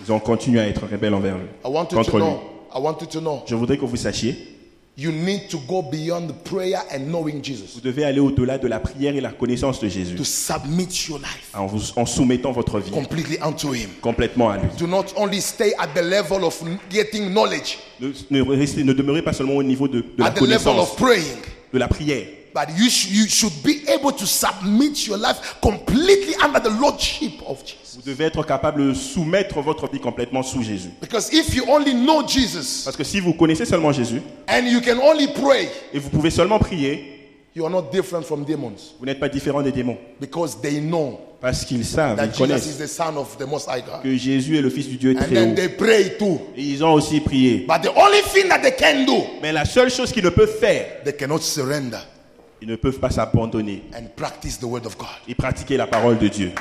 Ils 0.05 0.11
ont 0.11 0.19
continué 0.19 0.59
à 0.59 0.67
être 0.67 0.83
rebelles 0.91 1.13
envers 1.13 1.37
lui. 1.37 1.45
I 1.65 1.67
want 1.67 1.83
you 1.83 1.89
to 1.89 1.95
Contre 1.97 2.17
lui. 2.17 2.23
know. 2.25 2.39
I 2.73 2.79
want 2.79 2.97
you 3.01 3.07
to 3.07 3.19
know 3.19 3.43
Je 3.45 3.55
voudrais 3.55 3.77
que 3.77 3.85
vous 3.85 3.95
sachiez 3.97 4.35
You 4.97 5.11
need 5.11 5.47
to 5.49 5.57
go 5.67 5.81
beyond 5.81 6.27
prayer 6.43 6.77
and 6.93 7.05
knowing 7.07 7.41
Jesus. 7.43 7.75
Vous 7.75 7.81
devez 7.81 8.03
aller 8.03 8.19
au-delà 8.19 8.57
de 8.57 8.67
la 8.67 8.79
prière 8.79 9.15
et 9.15 9.21
la 9.21 9.31
connaissance 9.31 9.79
de 9.79 9.87
Jésus 9.87 10.15
To 10.15 10.23
submit 10.25 10.89
your 11.07 11.17
life 11.19 11.49
en, 11.53 11.65
vous, 11.65 11.81
en 11.95 12.05
soumettant 12.05 12.51
votre 12.51 12.77
vie 12.79 12.91
completely 12.91 13.37
unto 13.41 13.73
Him. 13.73 13.89
complètement 14.01 14.49
à 14.49 14.57
lui. 14.57 14.67
Do 14.77 14.87
not 14.87 15.05
only 15.15 15.39
stay 15.41 15.73
at 15.79 15.87
the 15.95 16.03
level 16.03 16.43
of 16.43 16.61
getting 16.89 17.29
knowledge, 17.31 17.79
Ne, 18.01 18.11
ne 18.29 18.41
restez- 18.43 18.83
ne 18.83 18.91
demeurez 18.93 19.21
pas 19.21 19.31
seulement 19.33 19.55
au 19.55 19.63
niveau 19.63 19.87
de, 19.87 20.01
de 20.01 20.05
la 20.17 20.29
the 20.29 20.41
level 20.41 20.49
connaissance, 20.59 20.79
of 20.91 20.95
praying, 20.97 21.37
de 21.73 21.79
la 21.79 21.87
prière, 21.87 22.25
but 22.53 22.67
you, 22.77 22.89
sh- 22.89 23.09
you 23.11 23.27
should 23.27 23.53
be 23.63 23.81
able 23.89 24.11
to 24.11 24.25
submit 24.25 25.07
your 25.07 25.17
life 25.17 25.55
completely 25.61 26.35
under 26.43 26.59
the 26.59 26.69
lordship 26.79 27.33
of 27.47 27.63
Jesus. 27.65 27.95
vous 27.95 28.01
devez 28.09 28.25
être 28.25 28.43
capable 28.43 28.87
de 28.89 28.93
soumettre 28.93 29.61
votre 29.61 29.87
vie 29.91 29.99
complètement 29.99 30.43
sous 30.43 30.63
Jésus. 30.63 30.89
Because 31.01 31.31
if 31.33 31.53
you 31.55 31.63
only 31.69 31.93
know 31.93 32.25
Jesus 32.27 32.83
Parce 32.85 32.95
que 32.97 33.03
si 33.03 33.19
vous 33.19 33.33
connaissez 33.33 33.65
seulement 33.65 33.91
Jésus 33.91 34.21
and 34.47 34.65
you 34.65 34.81
can 34.81 34.99
only 35.01 35.27
pray, 35.27 35.69
et 35.93 35.99
vous 35.99 36.09
pouvez 36.09 36.29
seulement 36.29 36.59
prier, 36.59 37.29
you 37.55 37.65
are 37.65 37.69
not 37.71 37.83
different 37.91 38.23
from 38.23 38.45
demons 38.45 38.73
vous 38.99 39.05
n'êtes 39.05 39.19
pas 39.19 39.27
différent 39.29 39.61
des 39.61 39.71
démons. 39.71 39.97
because 40.19 40.59
they 40.61 40.79
know 40.79 41.19
Parce 41.41 41.65
qu'ils 41.65 41.83
savent, 41.83 42.17
that 42.17 42.25
ils 42.27 42.31
Jesus 42.33 42.37
connaissent 42.37 42.67
is 42.67 42.77
the 42.77 42.87
Son 42.87 43.17
of 43.17 43.35
the 43.37 43.47
Most 43.47 43.67
High 43.67 43.81
God. 43.83 44.03
que 44.03 44.15
Jésus 44.15 44.57
est 44.57 44.61
le 44.61 44.69
Fils 44.69 44.87
du 44.87 44.97
Dieu 44.97 45.15
And 45.17 45.23
très 45.23 45.33
then 45.33 45.51
haut. 45.51 45.55
they 45.55 45.69
pray 45.69 46.15
too. 46.17 46.39
Et 46.55 46.61
ils 46.63 46.83
ont 46.83 46.93
aussi 46.93 47.19
prié. 47.19 47.65
But 47.67 47.81
the 47.81 47.89
only 47.97 48.21
thing 48.31 48.47
that 48.47 48.59
they 48.59 48.71
can 48.75 49.05
do, 49.05 49.23
Mais 49.41 49.51
la 49.51 49.65
seule 49.65 49.89
chose 49.89 50.11
qu'ils 50.11 50.23
ne 50.23 50.29
peuvent 50.29 50.55
faire, 50.59 51.01
they 51.03 51.13
cannot 51.13 51.39
surrender 51.39 51.97
ils 52.61 52.67
ne 52.67 52.75
peuvent 52.75 52.99
pas 52.99 53.09
s'abandonner 53.09 53.83
and 53.95 54.07
practice 54.15 54.59
the 54.59 54.63
Word 54.63 54.85
of 54.85 54.97
God. 54.97 55.07
et 55.27 55.35
pratiquer 55.35 55.77
la 55.77 55.87
parole 55.87 56.17
de 56.17 56.27
Dieu. 56.27 56.51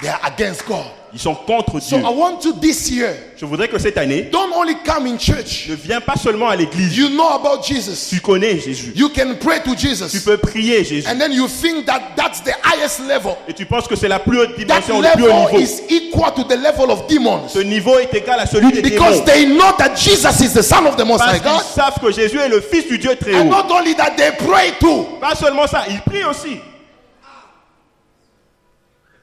They 0.00 0.08
are 0.08 0.20
against 0.24 0.66
God. 0.66 0.84
Ils 1.14 1.20
sont 1.20 1.34
contre 1.34 1.78
So 1.78 1.98
Dieu. 1.98 2.06
I 2.06 2.10
want 2.10 2.42
you 2.42 2.54
this 2.54 2.90
year, 2.90 3.14
Je 3.36 3.44
voudrais 3.44 3.68
que 3.68 3.78
cette 3.78 3.98
année, 3.98 4.22
don't 4.32 4.50
only 4.56 4.74
come 4.84 5.06
in 5.06 5.18
church. 5.18 5.66
ne 5.68 5.74
viens 5.76 6.00
pas 6.00 6.16
seulement 6.16 6.48
à 6.48 6.56
l'église. 6.56 6.96
You 6.96 7.10
know 7.10 7.28
about 7.28 7.62
Jesus. 7.62 8.08
Tu 8.08 8.18
connais 8.20 8.58
Jésus. 8.58 8.92
You 8.96 9.10
can 9.10 9.34
pray 9.38 9.60
to 9.62 9.74
Tu 9.76 10.20
peux 10.24 10.38
prier 10.38 10.82
Jésus. 10.84 11.06
And 11.06 11.18
then 11.18 11.30
you 11.32 11.46
think 11.46 11.84
that 11.86 12.16
that's 12.16 12.40
the 12.40 12.54
highest 12.64 13.00
level. 13.06 13.36
Et 13.46 13.52
tu 13.52 13.66
penses 13.66 13.86
que 13.86 13.94
c'est 13.94 14.08
la 14.08 14.18
plus 14.20 14.38
haute 14.40 14.56
That 14.56 14.80
dimension, 14.80 15.00
le 15.02 15.08
plus 15.14 15.24
haut 15.24 15.28
level 15.28 15.46
niveau. 15.52 15.58
is 15.60 15.82
equal 15.90 16.32
to 16.34 16.44
the 16.44 16.56
level 16.56 16.90
of 16.90 17.06
demons. 17.06 17.46
Ce 17.48 17.58
niveau 17.58 17.98
est 17.98 18.12
égal 18.14 18.40
à 18.40 18.46
celui 18.46 18.72
des 18.72 18.80
Because 18.80 19.22
démons. 19.22 19.24
they 19.26 19.46
know 19.46 19.72
that 19.78 19.94
Jesus 19.94 20.40
is 20.40 20.54
the 20.54 20.62
Son 20.62 20.86
of 20.86 20.96
the 20.96 21.04
Most 21.04 21.18
Parce 21.20 21.34
High 21.36 21.42
qu'ils 21.42 21.52
God. 21.52 21.62
savent 21.62 21.98
que 22.00 22.10
Jésus 22.10 22.38
est 22.38 22.48
le 22.48 22.60
Fils 22.62 22.88
du 22.88 22.96
Dieu 22.98 23.14
très 23.16 23.34
And 23.36 23.42
haut. 23.48 23.50
not 23.50 23.70
only 23.70 23.94
that, 23.94 24.16
they 24.16 24.30
pray 24.38 24.72
too. 24.80 25.18
Pas 25.20 25.34
seulement 25.36 25.66
ça, 25.68 25.84
ils 25.90 26.00
prient 26.00 26.24
aussi. 26.24 26.58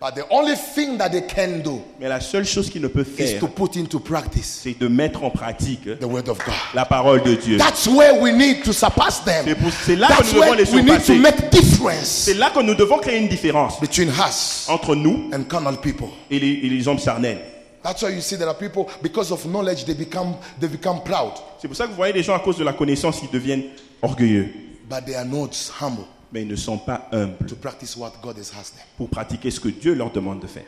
But 0.01 0.15
the 0.15 0.23
only 0.29 0.55
thing 0.55 0.97
that 0.97 1.09
they 1.11 1.23
can 1.27 1.59
do 1.61 1.81
Mais 1.99 2.07
la 2.07 2.21
seule 2.21 2.45
chose 2.45 2.69
qu'ils 2.69 2.81
ne 2.81 2.87
peuvent 2.87 3.09
is 3.19 3.31
faire, 3.31 3.39
to 3.41 3.47
put 3.49 3.75
into 3.75 3.99
practice 3.99 4.61
c'est 4.63 4.79
de 4.79 4.87
mettre 4.87 5.25
en 5.25 5.29
pratique 5.29 5.83
the 5.99 6.05
Word 6.05 6.29
of 6.29 6.37
God. 6.37 6.53
la 6.73 6.85
parole 6.85 7.21
de 7.21 7.35
Dieu. 7.35 7.57
That's 7.57 7.85
where 7.85 8.13
we 8.21 8.31
need 8.31 8.63
to 8.63 8.71
surpass 8.71 9.19
them. 9.25 9.43
C'est 9.45 9.55
pour- 9.55 9.71
c'est 9.85 9.97
là 9.97 10.07
que 10.07 10.13
That's 10.13 10.27
nous 10.33 10.39
devons 10.39 10.51
where 10.51 10.55
les 10.55 10.71
we 10.71 10.83
need 10.83 10.87
to 10.87 11.01
surpasser. 11.01 11.19
make 11.19 11.49
difference 11.51 12.07
C'est 12.07 12.33
là 12.35 12.49
que 12.49 12.61
nous 12.61 12.75
devons 12.75 12.97
créer 12.99 13.17
une 13.19 13.27
différence 13.27 13.77
between 13.81 14.07
us 14.09 14.67
entre 14.69 14.95
nous 14.95 15.29
and 15.33 15.43
carnal 15.49 15.75
people. 15.81 16.07
et 16.31 16.39
les, 16.39 16.47
et 16.63 16.69
les 16.69 16.87
hommes 16.87 16.99
charnels. 16.99 17.39
That's 17.83 18.01
why 18.01 18.11
you 18.13 18.21
see 18.21 18.37
there 18.37 18.47
are 18.47 18.57
people 18.57 18.85
because 19.03 19.31
of 19.33 19.43
knowledge 19.45 19.83
they 19.83 19.95
become 19.95 20.35
they 20.61 20.69
become 20.69 21.01
proud, 21.03 21.33
C'est 21.61 21.67
pour 21.67 21.75
ça 21.75 21.83
que 21.85 21.89
vous 21.89 21.95
voyez 21.97 22.13
les 22.13 22.23
gens 22.23 22.35
à 22.35 22.39
cause 22.39 22.57
de 22.57 22.63
la 22.63 22.71
connaissance, 22.73 23.19
ils 23.21 23.29
deviennent 23.31 23.63
orgueilleux. 24.01 24.47
but 24.89 25.05
they 25.05 25.15
are 25.15 25.25
not 25.25 25.49
humble 25.81 26.05
Mais 26.31 26.43
ils 26.43 26.47
ne 26.47 26.55
sont 26.55 26.77
pas 26.77 27.07
humbles 27.11 27.47
to 27.47 27.55
practice 27.55 27.95
what 27.97 28.11
God 28.21 28.37
has 28.37 28.51
asked 28.59 28.75
them. 28.75 28.85
pour 28.97 29.09
pratiquer 29.09 29.49
ce 29.51 29.59
que 29.59 29.69
Dieu 29.69 29.95
leur 29.95 30.11
demande 30.11 30.39
de 30.41 30.47
faire. 30.47 30.67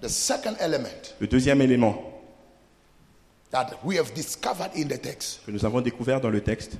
The 0.00 0.08
second 0.08 0.56
element 0.58 1.14
Le 1.20 1.26
deuxième 1.26 1.60
élément 1.60 2.02
that 3.50 3.72
we 3.84 3.98
have 3.98 4.14
discovered 4.14 4.70
in 4.74 4.88
the 4.88 4.98
text 4.98 5.40
que 5.44 5.50
nous 5.50 5.64
avons 5.64 5.80
découvert 5.80 6.20
dans 6.20 6.30
le 6.30 6.40
texte, 6.40 6.78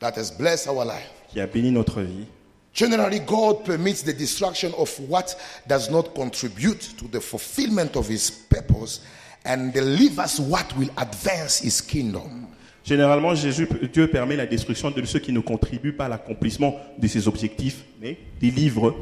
that 0.00 0.12
has 0.16 0.30
blessed 0.30 0.68
our 0.68 0.84
life. 0.84 1.08
qui 1.28 1.40
a 1.40 1.46
béni 1.46 1.70
notre 1.70 2.02
vie, 2.02 2.26
Generally, 2.72 3.18
God 3.26 3.64
permits 3.64 4.02
the 4.04 4.12
destruction 4.12 4.72
of 4.78 4.96
what 5.08 5.34
does 5.66 5.90
not 5.90 6.14
contribute 6.14 6.96
to 6.98 7.08
the 7.08 7.20
fulfillment 7.20 7.96
of 7.96 8.06
His 8.08 8.30
purpose 8.30 9.00
and 9.44 9.72
delivers 9.72 10.38
what 10.38 10.72
will 10.78 10.88
advance 10.96 11.58
His 11.58 11.80
kingdom. 11.80 12.46
Généralement, 12.84 13.34
Jésus, 13.34 13.68
Dieu 13.92 14.06
permet 14.08 14.36
la 14.36 14.46
destruction 14.46 14.90
de 14.90 15.04
ceux 15.04 15.18
qui 15.18 15.32
ne 15.32 15.40
contribuent 15.40 15.92
pas 15.92 16.06
à 16.06 16.08
l'accomplissement 16.08 16.76
de 16.98 17.06
ses 17.06 17.28
objectifs, 17.28 17.84
mais 18.00 18.16
délivre 18.40 18.94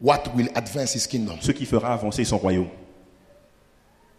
What 0.00 0.24
will 0.34 0.50
advance 0.54 0.94
His 0.94 1.08
kingdom? 1.08 1.36
ce 1.40 1.52
qui 1.52 1.64
fera 1.64 1.94
avancer 1.94 2.24
son 2.24 2.36
royaume. 2.36 2.68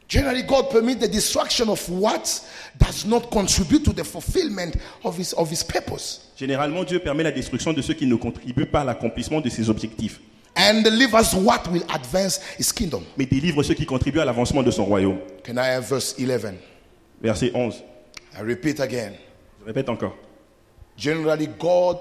Generally, 0.10 0.44
God 0.44 0.70
permits 0.70 0.96
the 0.96 1.08
destruction 1.12 1.70
of 1.70 1.88
what 1.90 2.42
does 2.80 3.06
not 3.06 3.30
contribute 3.30 3.84
to 3.84 3.92
the 3.92 4.06
fulfillment 4.06 4.72
of 5.04 5.18
His, 5.20 5.34
of 5.34 5.52
his 5.52 5.64
purpose 5.64 6.32
Généralement, 6.38 6.84
Dieu 6.86 7.00
permet 7.00 7.24
la 7.24 7.32
destruction 7.32 7.74
de 7.74 7.82
ceux 7.82 7.94
qui 7.94 8.06
ne 8.06 8.16
contribuent 8.16 8.66
pas 8.66 8.82
à 8.82 8.84
l'accomplissement 8.86 9.42
de 9.42 9.50
ses 9.50 9.70
objectifs, 9.70 10.20
and 10.56 10.82
delivers 10.82 11.34
what 11.36 11.64
will 11.72 11.84
advance 11.94 12.40
His 12.58 12.72
kingdom. 12.74 13.04
mais 13.18 13.26
délivre 13.26 13.62
ceux 13.64 13.74
qui 13.74 13.86
contribuent 13.86 14.22
à 14.22 14.26
l'avancement 14.26 14.64
de 14.64 14.72
son 14.72 14.86
royaume. 14.86 15.18
Can 15.46 15.58
I 15.58 15.76
have 15.76 15.88
verse 15.88 16.16
11? 16.18 16.56
Verset 17.22 17.52
11. 17.54 17.84
I 18.38 18.42
repeat 18.44 18.80
again. 18.80 19.14
Je 19.62 19.66
répète 19.66 19.90
encore. 19.90 20.16
Generally, 20.98 21.48
God 21.60 21.98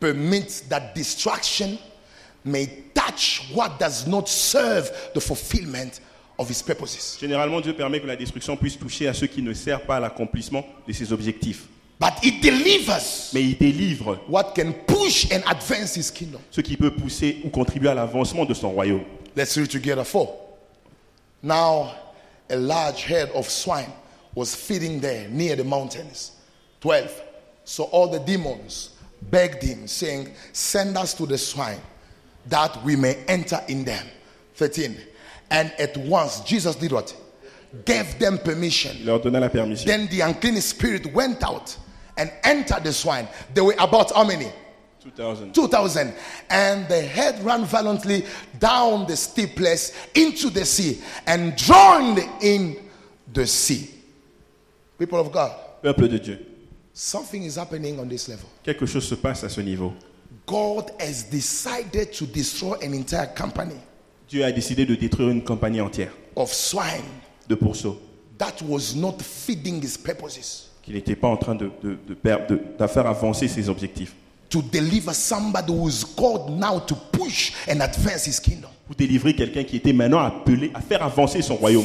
permits 0.00 0.62
that 0.68 0.94
distraction 0.94 1.78
may 2.44 2.66
touch 2.94 3.42
what 3.54 3.78
does 3.78 4.06
not 4.06 4.28
serve 4.28 4.90
the 5.14 5.20
fulfillment 5.20 6.00
of 6.38 6.48
his 6.48 6.62
purposes. 6.62 7.18
Généralement, 7.20 7.60
Dieu 7.60 7.74
permet 7.74 8.00
que 8.00 8.06
la 8.06 8.16
destruction 8.16 8.56
puisse 8.56 8.78
toucher 8.78 9.08
à 9.08 9.14
ceux 9.14 9.26
qui 9.26 9.42
ne 9.42 9.52
servent 9.52 9.84
pas 9.84 9.96
à 9.96 10.00
l'accomplissement 10.00 10.64
de 10.86 10.92
ses 10.92 11.12
objectifs. 11.12 11.66
But 12.00 12.14
it 12.22 12.40
delivers 12.42 13.30
Mais 13.34 13.42
il 13.42 13.58
délivre 13.58 14.18
what 14.26 14.54
can 14.56 14.72
push 14.86 15.26
and 15.30 15.42
advance 15.46 15.96
his 15.96 16.10
kingdom. 16.10 16.40
ce 16.50 16.62
qui 16.62 16.76
peut 16.76 16.90
pousser 16.92 17.42
ou 17.44 17.50
contribuer 17.50 17.90
à 17.90 17.94
l'avancement 17.94 18.46
de 18.46 18.54
son 18.54 18.70
royaume. 18.70 19.04
Let's 19.36 19.56
read 19.58 19.68
together. 19.70 20.04
Four. 20.04 20.34
Now, 21.42 21.90
a 22.48 22.56
large 22.56 23.04
herd 23.04 23.30
of 23.34 23.48
swine 23.50 23.92
was 24.34 24.54
feeding 24.54 25.00
there 25.00 25.28
near 25.28 25.56
the 25.56 25.64
mountains. 25.64 26.32
12. 26.80 27.22
So 27.64 27.84
all 27.84 28.08
the 28.08 28.20
demons 28.20 28.90
begged 29.22 29.62
him, 29.62 29.86
saying, 29.86 30.32
Send 30.52 30.96
us 30.96 31.14
to 31.14 31.26
the 31.26 31.38
swine 31.38 31.80
that 32.46 32.82
we 32.84 32.96
may 32.96 33.16
enter 33.28 33.60
in 33.68 33.84
them. 33.84 34.06
13. 34.54 34.96
And 35.50 35.72
at 35.78 35.96
once 35.96 36.40
Jesus 36.40 36.76
did 36.76 36.92
what? 36.92 37.14
Gave 37.84 38.18
them 38.18 38.38
permission. 38.38 38.96
Il 38.98 39.06
leur 39.06 39.20
donna 39.20 39.40
la 39.40 39.48
permission. 39.48 39.86
Then 39.86 40.08
the 40.08 40.20
unclean 40.20 40.60
spirit 40.60 41.12
went 41.12 41.42
out 41.42 41.76
and 42.16 42.32
entered 42.42 42.84
the 42.84 42.92
swine. 42.92 43.28
They 43.54 43.60
were 43.60 43.74
about 43.78 44.12
how 44.12 44.24
many? 44.24 44.50
2000. 45.00 45.54
2000 45.54 46.14
and 46.50 46.86
the 46.88 47.00
head 47.00 47.42
ran 47.42 47.64
violently 47.64 48.26
down 48.58 49.06
the 49.06 49.16
steep 49.16 49.56
place 49.56 49.96
into 50.14 50.50
the 50.50 50.64
sea 50.64 51.00
and 51.26 51.56
drowned 51.56 52.18
in 52.42 52.76
the 53.32 53.46
sea 53.46 53.99
people 55.00 55.18
of 55.18 55.32
god 55.32 55.50
Peuple 55.82 56.08
de 56.08 56.18
Dieu. 56.18 56.38
something 56.92 57.42
is 57.42 57.56
happening 57.56 57.98
on 57.98 58.06
this 58.08 58.28
level 58.28 58.46
Quelque 58.62 58.84
chose 58.86 59.04
se 59.08 59.14
passe 59.14 59.42
à 59.44 59.48
ce 59.48 59.60
niveau. 59.62 59.92
god 60.46 60.90
has 61.00 61.24
decided 61.30 62.10
to 62.12 62.26
destroy 62.26 62.74
an 62.82 62.92
entire 62.92 63.28
company 63.34 63.76
Dieu 64.28 64.44
a 64.44 64.52
décidé 64.52 64.84
de 64.86 64.94
détruire 64.94 65.30
une 65.30 65.42
compagnie 65.42 65.80
entière 65.80 66.12
of 66.36 66.52
swine 66.52 67.02
de 67.48 67.54
pourceaux 67.54 67.98
that 68.38 68.62
was 68.68 68.94
not 68.94 69.16
feeding 69.22 69.82
his 69.82 69.96
purposes 69.98 70.68
qui 70.82 70.92
n'était 70.92 71.16
pas 71.16 71.28
en 71.28 71.36
train 71.36 71.54
de, 71.54 71.70
de, 71.82 71.96
de- 72.08 72.60
de 72.78 72.86
faire 72.86 73.06
avancer 73.06 73.48
ses 73.48 73.68
objectifs. 73.68 74.14
to 74.48 74.60
deliver 74.62 75.12
somebody 75.14 75.72
who 75.72 75.88
is 75.88 76.04
called 76.16 76.50
now 76.58 76.78
to 76.80 76.94
push 77.12 77.52
and 77.68 77.80
advance 77.80 78.24
his 78.26 78.38
kingdom 78.40 78.70
Pour 78.90 78.96
délivrer 78.96 79.34
quelqu'un 79.36 79.62
qui 79.62 79.76
était 79.76 79.92
maintenant 79.92 80.18
appelé 80.18 80.72
à 80.74 80.80
faire 80.80 81.00
avancer 81.04 81.42
son 81.42 81.54
royaume. 81.54 81.84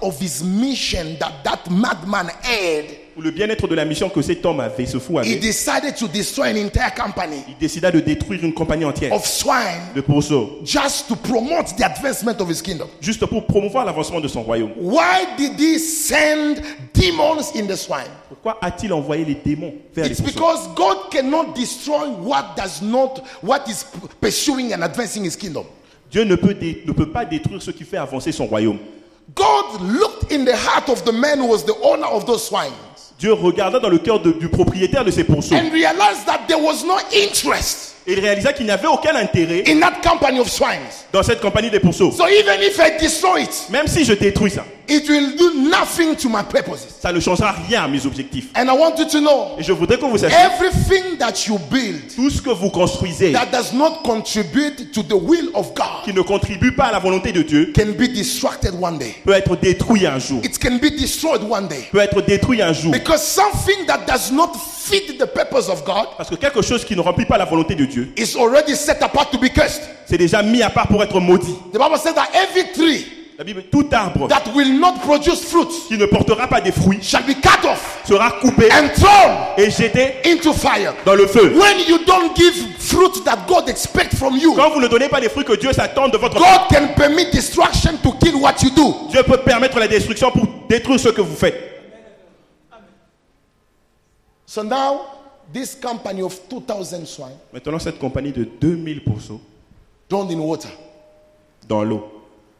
of 0.00 0.18
his 0.18 0.42
mission 0.42 1.18
that 1.20 1.42
that 1.44 1.70
madman 1.70 2.28
had 2.42 2.86
Pour 3.18 3.24
le 3.24 3.32
bien-être 3.32 3.66
de 3.66 3.74
la 3.74 3.84
mission 3.84 4.08
que 4.08 4.22
cet 4.22 4.46
homme 4.46 4.60
avait, 4.60 4.86
ce 4.86 4.98
fou 5.00 5.18
he 5.22 5.40
decided 5.40 5.96
to 5.96 6.06
destroy 6.06 6.52
an 6.52 6.56
entire 6.56 6.94
company 6.94 7.42
il 7.48 7.58
décida 7.58 7.90
de 7.90 7.98
détruire 7.98 8.44
une 8.44 8.54
compagnie 8.54 8.84
entière 8.84 9.12
of 9.12 9.26
swine 9.26 9.92
de 9.92 10.00
pourceaux, 10.00 10.60
just 10.64 11.08
to 11.08 11.16
promote 11.16 11.66
the 11.76 11.82
advancement 11.82 12.40
of 12.40 12.48
his 12.48 12.62
kingdom. 12.62 12.86
juste 13.00 13.26
pour 13.26 13.44
promouvoir 13.44 13.84
l'avancement 13.84 14.20
de 14.20 14.28
son 14.28 14.44
royaume. 14.44 14.70
Why 14.76 15.26
did 15.36 15.58
he 15.58 15.80
send 15.80 16.62
demons 16.94 17.50
in 17.56 17.66
the 17.66 17.74
swine? 17.74 18.06
Pourquoi 18.28 18.56
a-t-il 18.62 18.92
envoyé 18.92 19.24
les 19.24 19.34
démons 19.34 19.74
vers 19.92 20.08
les 20.08 20.14
pourceaux? 20.14 20.32
because 20.32 20.68
God 20.76 21.10
cannot 21.10 21.54
destroy 21.56 22.06
what 22.22 22.54
does 22.56 22.80
not, 22.82 23.24
what 23.42 23.64
is 23.66 23.84
pursuing 24.20 24.72
and 24.72 24.84
advancing 24.84 25.24
his 25.24 25.34
kingdom. 25.34 25.64
Dieu 26.08 26.22
ne 26.22 26.36
peut, 26.36 26.54
dé- 26.54 26.84
ne 26.86 26.92
peut 26.92 27.10
pas 27.10 27.24
détruire 27.24 27.60
ce 27.62 27.72
qui 27.72 27.82
fait 27.82 27.96
avancer 27.96 28.30
son 28.30 28.46
royaume. 28.46 28.78
God 29.34 29.80
looked 29.82 30.32
in 30.32 30.44
the 30.44 30.54
heart 30.54 30.88
of 30.88 31.04
the 31.04 31.12
man 31.12 31.40
who 31.40 31.48
was 31.48 31.64
the 31.64 31.74
owner 31.82 32.06
of 32.06 32.24
those 32.24 32.46
swine. 32.46 32.70
Dieu 33.18 33.32
regarda 33.32 33.80
dans 33.80 33.88
le 33.88 33.98
cœur 33.98 34.20
du 34.20 34.48
propriétaire 34.48 35.04
de 35.04 35.10
ces 35.10 35.24
pourceaux 35.24 35.56
and 35.56 35.72
realized 35.72 36.24
that 36.26 36.46
there 36.46 36.62
was 36.62 36.84
no 36.84 36.98
interest 37.12 37.96
il 38.08 38.20
réalisa 38.20 38.54
qu'il 38.54 38.64
n'y 38.64 38.72
avait 38.72 38.86
aucun 38.86 39.14
intérêt 39.16 39.64
in 39.68 39.78
that 39.80 40.00
company 40.02 40.40
of 40.40 40.48
swines. 40.48 40.80
dans 41.12 41.22
cette 41.22 41.40
compagnie 41.40 41.70
des 41.70 41.78
pourceaux. 41.78 42.10
So 42.10 42.26
even 42.26 42.60
if 42.62 42.78
I 42.78 42.98
destroy 42.98 43.42
it, 43.42 43.66
Même 43.70 43.86
si 43.86 44.04
je 44.04 44.14
détruis 44.14 44.50
ça, 44.50 44.64
it 44.88 45.06
will 45.08 45.36
do 45.36 45.52
nothing 45.68 46.16
to 46.16 46.30
my 46.30 46.42
purposes. 46.42 46.86
ça 47.02 47.12
ne 47.12 47.20
changera 47.20 47.54
rien 47.68 47.84
à 47.84 47.88
mes 47.88 48.06
objectifs. 48.06 48.46
And 48.56 48.64
I 48.66 48.76
want 48.78 48.94
you 48.98 49.04
to 49.04 49.20
know 49.20 49.56
Et 49.58 49.62
je 49.62 49.72
voudrais 49.72 49.98
que 49.98 50.06
vous 50.06 50.16
sachiez, 50.16 50.36
everything 50.36 51.18
that 51.18 51.46
you 51.46 51.58
build 51.70 52.14
tout 52.16 52.30
ce 52.30 52.40
que 52.40 52.50
vous 52.50 52.70
construisez 52.70 53.32
that 53.32 53.46
does 53.52 53.74
not 53.74 54.02
contribute 54.02 54.90
to 54.92 55.02
the 55.02 55.12
will 55.12 55.50
of 55.52 55.74
qui 56.04 56.12
God 56.12 56.16
ne 56.16 56.22
contribue 56.22 56.74
pas 56.74 56.84
à 56.84 56.92
la 56.92 56.98
volonté 56.98 57.32
de 57.32 57.42
Dieu 57.42 57.72
can 57.76 57.92
be 57.92 58.08
distracted 58.08 58.72
one 58.80 58.96
day. 58.96 59.16
peut 59.26 59.34
être 59.34 59.54
détruit 59.56 60.06
un 60.06 60.18
jour. 60.18 60.40
It 60.42 60.58
can 60.58 60.78
be 60.78 60.90
destroyed 60.98 61.42
one 61.42 61.68
day. 61.68 61.88
Peut 61.92 62.00
être 62.00 62.22
détruit 62.22 62.62
un 62.62 62.72
jour. 62.72 62.90
Because 62.92 63.22
something 63.22 63.84
that 63.86 64.06
does 64.06 64.32
not 64.32 64.52
fit 64.88 65.18
the 65.18 65.26
purpose 65.26 65.68
of 65.68 65.84
God 65.84 66.06
Parce 66.16 66.30
que 66.30 66.36
quelque 66.36 66.62
chose 66.62 66.84
qui 66.84 66.96
ne 66.96 67.00
remplit 67.00 67.26
pas 67.26 67.36
la 67.38 67.44
volonté 67.44 67.74
de 67.74 67.84
Dieu, 67.84 67.97
is 68.16 68.36
already 68.36 68.74
set 68.74 69.02
apart 69.02 69.30
to 69.30 69.38
be 69.38 69.48
cursed. 69.50 69.82
c'est 70.06 70.18
déjà 70.18 70.42
mis 70.42 70.62
à 70.62 70.70
part 70.70 70.88
pour 70.88 71.02
être 71.02 71.20
maudit. 71.20 71.54
The 71.72 71.78
Bible 71.78 71.98
says 71.98 72.14
that 72.14 72.28
every 72.34 72.72
tree 72.72 73.06
La 73.38 73.44
Bible, 73.44 73.62
tout 73.70 73.86
arbre 73.92 74.26
that 74.26 74.42
will 74.52 74.80
not 74.80 74.94
produce 75.04 75.44
fruit 75.44 75.68
qui 75.86 75.96
ne 75.96 76.06
portera 76.06 76.48
pas 76.48 76.60
des 76.60 76.72
fruits 76.72 76.98
shall 77.00 77.22
be 77.22 77.34
cut 77.40 77.64
off 77.68 78.00
sera 78.04 78.32
coupé 78.40 78.68
and 78.72 78.88
thrown 78.96 79.36
et 79.56 79.70
jeté 79.70 80.14
into 80.26 80.52
fire. 80.52 80.92
dans 81.04 81.14
le 81.14 81.24
feu. 81.28 81.52
When 81.56 81.78
you 81.86 82.04
don't 82.04 82.34
give 82.34 82.52
fruit 82.80 83.22
that 83.24 83.46
God 83.46 83.68
expects 83.68 84.16
from 84.16 84.36
you, 84.36 84.56
Quand 84.56 84.70
vous 84.70 84.80
ne 84.80 84.88
donnez 84.88 85.08
pas 85.08 85.20
les 85.20 85.28
fruits 85.28 85.44
que 85.44 85.54
Dieu 85.54 85.72
s'attend 85.72 86.08
de 86.08 86.18
votre 86.18 86.34
God 86.36 86.68
can 86.68 86.88
permit 86.96 87.30
destruction 87.30 87.96
to 88.02 88.10
kill 88.20 88.40
what 88.40 88.56
you 88.62 88.70
do. 88.70 89.06
Dieu 89.10 89.22
peut 89.22 89.36
permettre 89.38 89.78
la 89.78 89.86
destruction 89.86 90.32
pour 90.32 90.44
détruire 90.68 90.98
ce 90.98 91.10
que 91.10 91.20
vous 91.20 91.36
faites. 91.36 91.68
So 94.46 94.62
now, 94.64 95.17
this 95.52 95.74
company 95.74 96.22
of 96.22 96.38
2,000 96.48 97.06
swine 97.06 97.36
Maintenant, 97.52 97.78
cette 97.78 97.98
compagnie 97.98 98.32
de 98.32 98.44
2000 98.44 99.00
pourceaux 99.04 99.40
drowned 100.08 100.30
in 100.30 100.38
water. 100.40 100.68
dans 101.68 101.82
l'eau. 101.84 102.04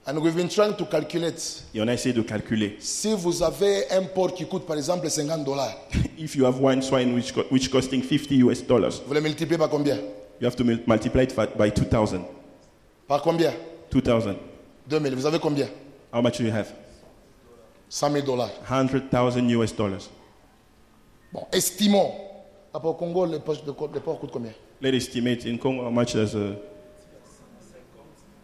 And 0.06 0.16
we've 0.22 0.34
been 0.34 0.48
trying 0.48 0.74
to 0.74 0.86
calculate. 0.86 1.64
Et 1.74 1.80
on 1.82 1.88
a 1.88 1.92
essayé 1.92 2.14
de 2.14 2.22
calculer. 2.22 2.76
Si 2.80 3.12
vous 3.14 3.42
avez 3.42 3.90
un 3.90 4.04
porc 4.04 4.32
qui 4.34 4.46
coûte 4.46 4.64
par 4.66 4.76
exemple 4.76 5.08
50 5.10 5.44
dollars, 5.44 5.74
If 6.18 6.34
you 6.34 6.46
have 6.46 6.58
one 6.62 6.80
swine 6.82 7.14
which, 7.14 7.32
which 7.50 7.70
costing 7.70 8.02
50 8.02 8.36
US 8.46 8.62
dollars, 8.66 9.02
vous 9.06 9.12
le 9.14 9.20
multipliez 9.20 9.58
par 9.58 9.68
combien? 9.68 9.96
you 10.40 10.46
have 10.46 10.56
to 10.56 10.64
mul- 10.64 10.80
multiply 10.86 11.22
it 11.24 11.34
by 11.58 11.70
2000. 11.70 12.22
Par 13.06 13.20
combien? 13.22 13.52
2000. 13.90 14.36
2000. 14.88 15.14
Vous 15.14 15.26
avez 15.26 15.38
combien? 15.38 15.68
How 16.12 16.22
much 16.22 16.38
do 16.38 16.44
you 16.44 16.52
have? 16.52 16.72
100 17.90 18.12
000 18.12 18.26
dollars. 18.26 18.50
100,000 18.68 19.48
US 19.50 19.72
dollars. 19.76 20.08
Bon, 21.32 21.46
estimons. 21.52 22.12
Ah, 22.80 22.86
Au 22.86 22.94
Congo, 22.94 23.26
les 23.26 23.38
porcs, 23.40 23.62
les 23.66 23.72
porcs- 23.72 23.94
les 23.94 24.00
porcs 24.00 24.20
coûtent 24.20 24.30
combien? 24.30 24.52
Let's 24.80 24.94
estimate 24.94 25.44
in 25.46 25.56
Congo 25.58 25.84
how 25.84 25.90
much 25.90 26.14
does 26.14 26.34
uh, 26.34 26.54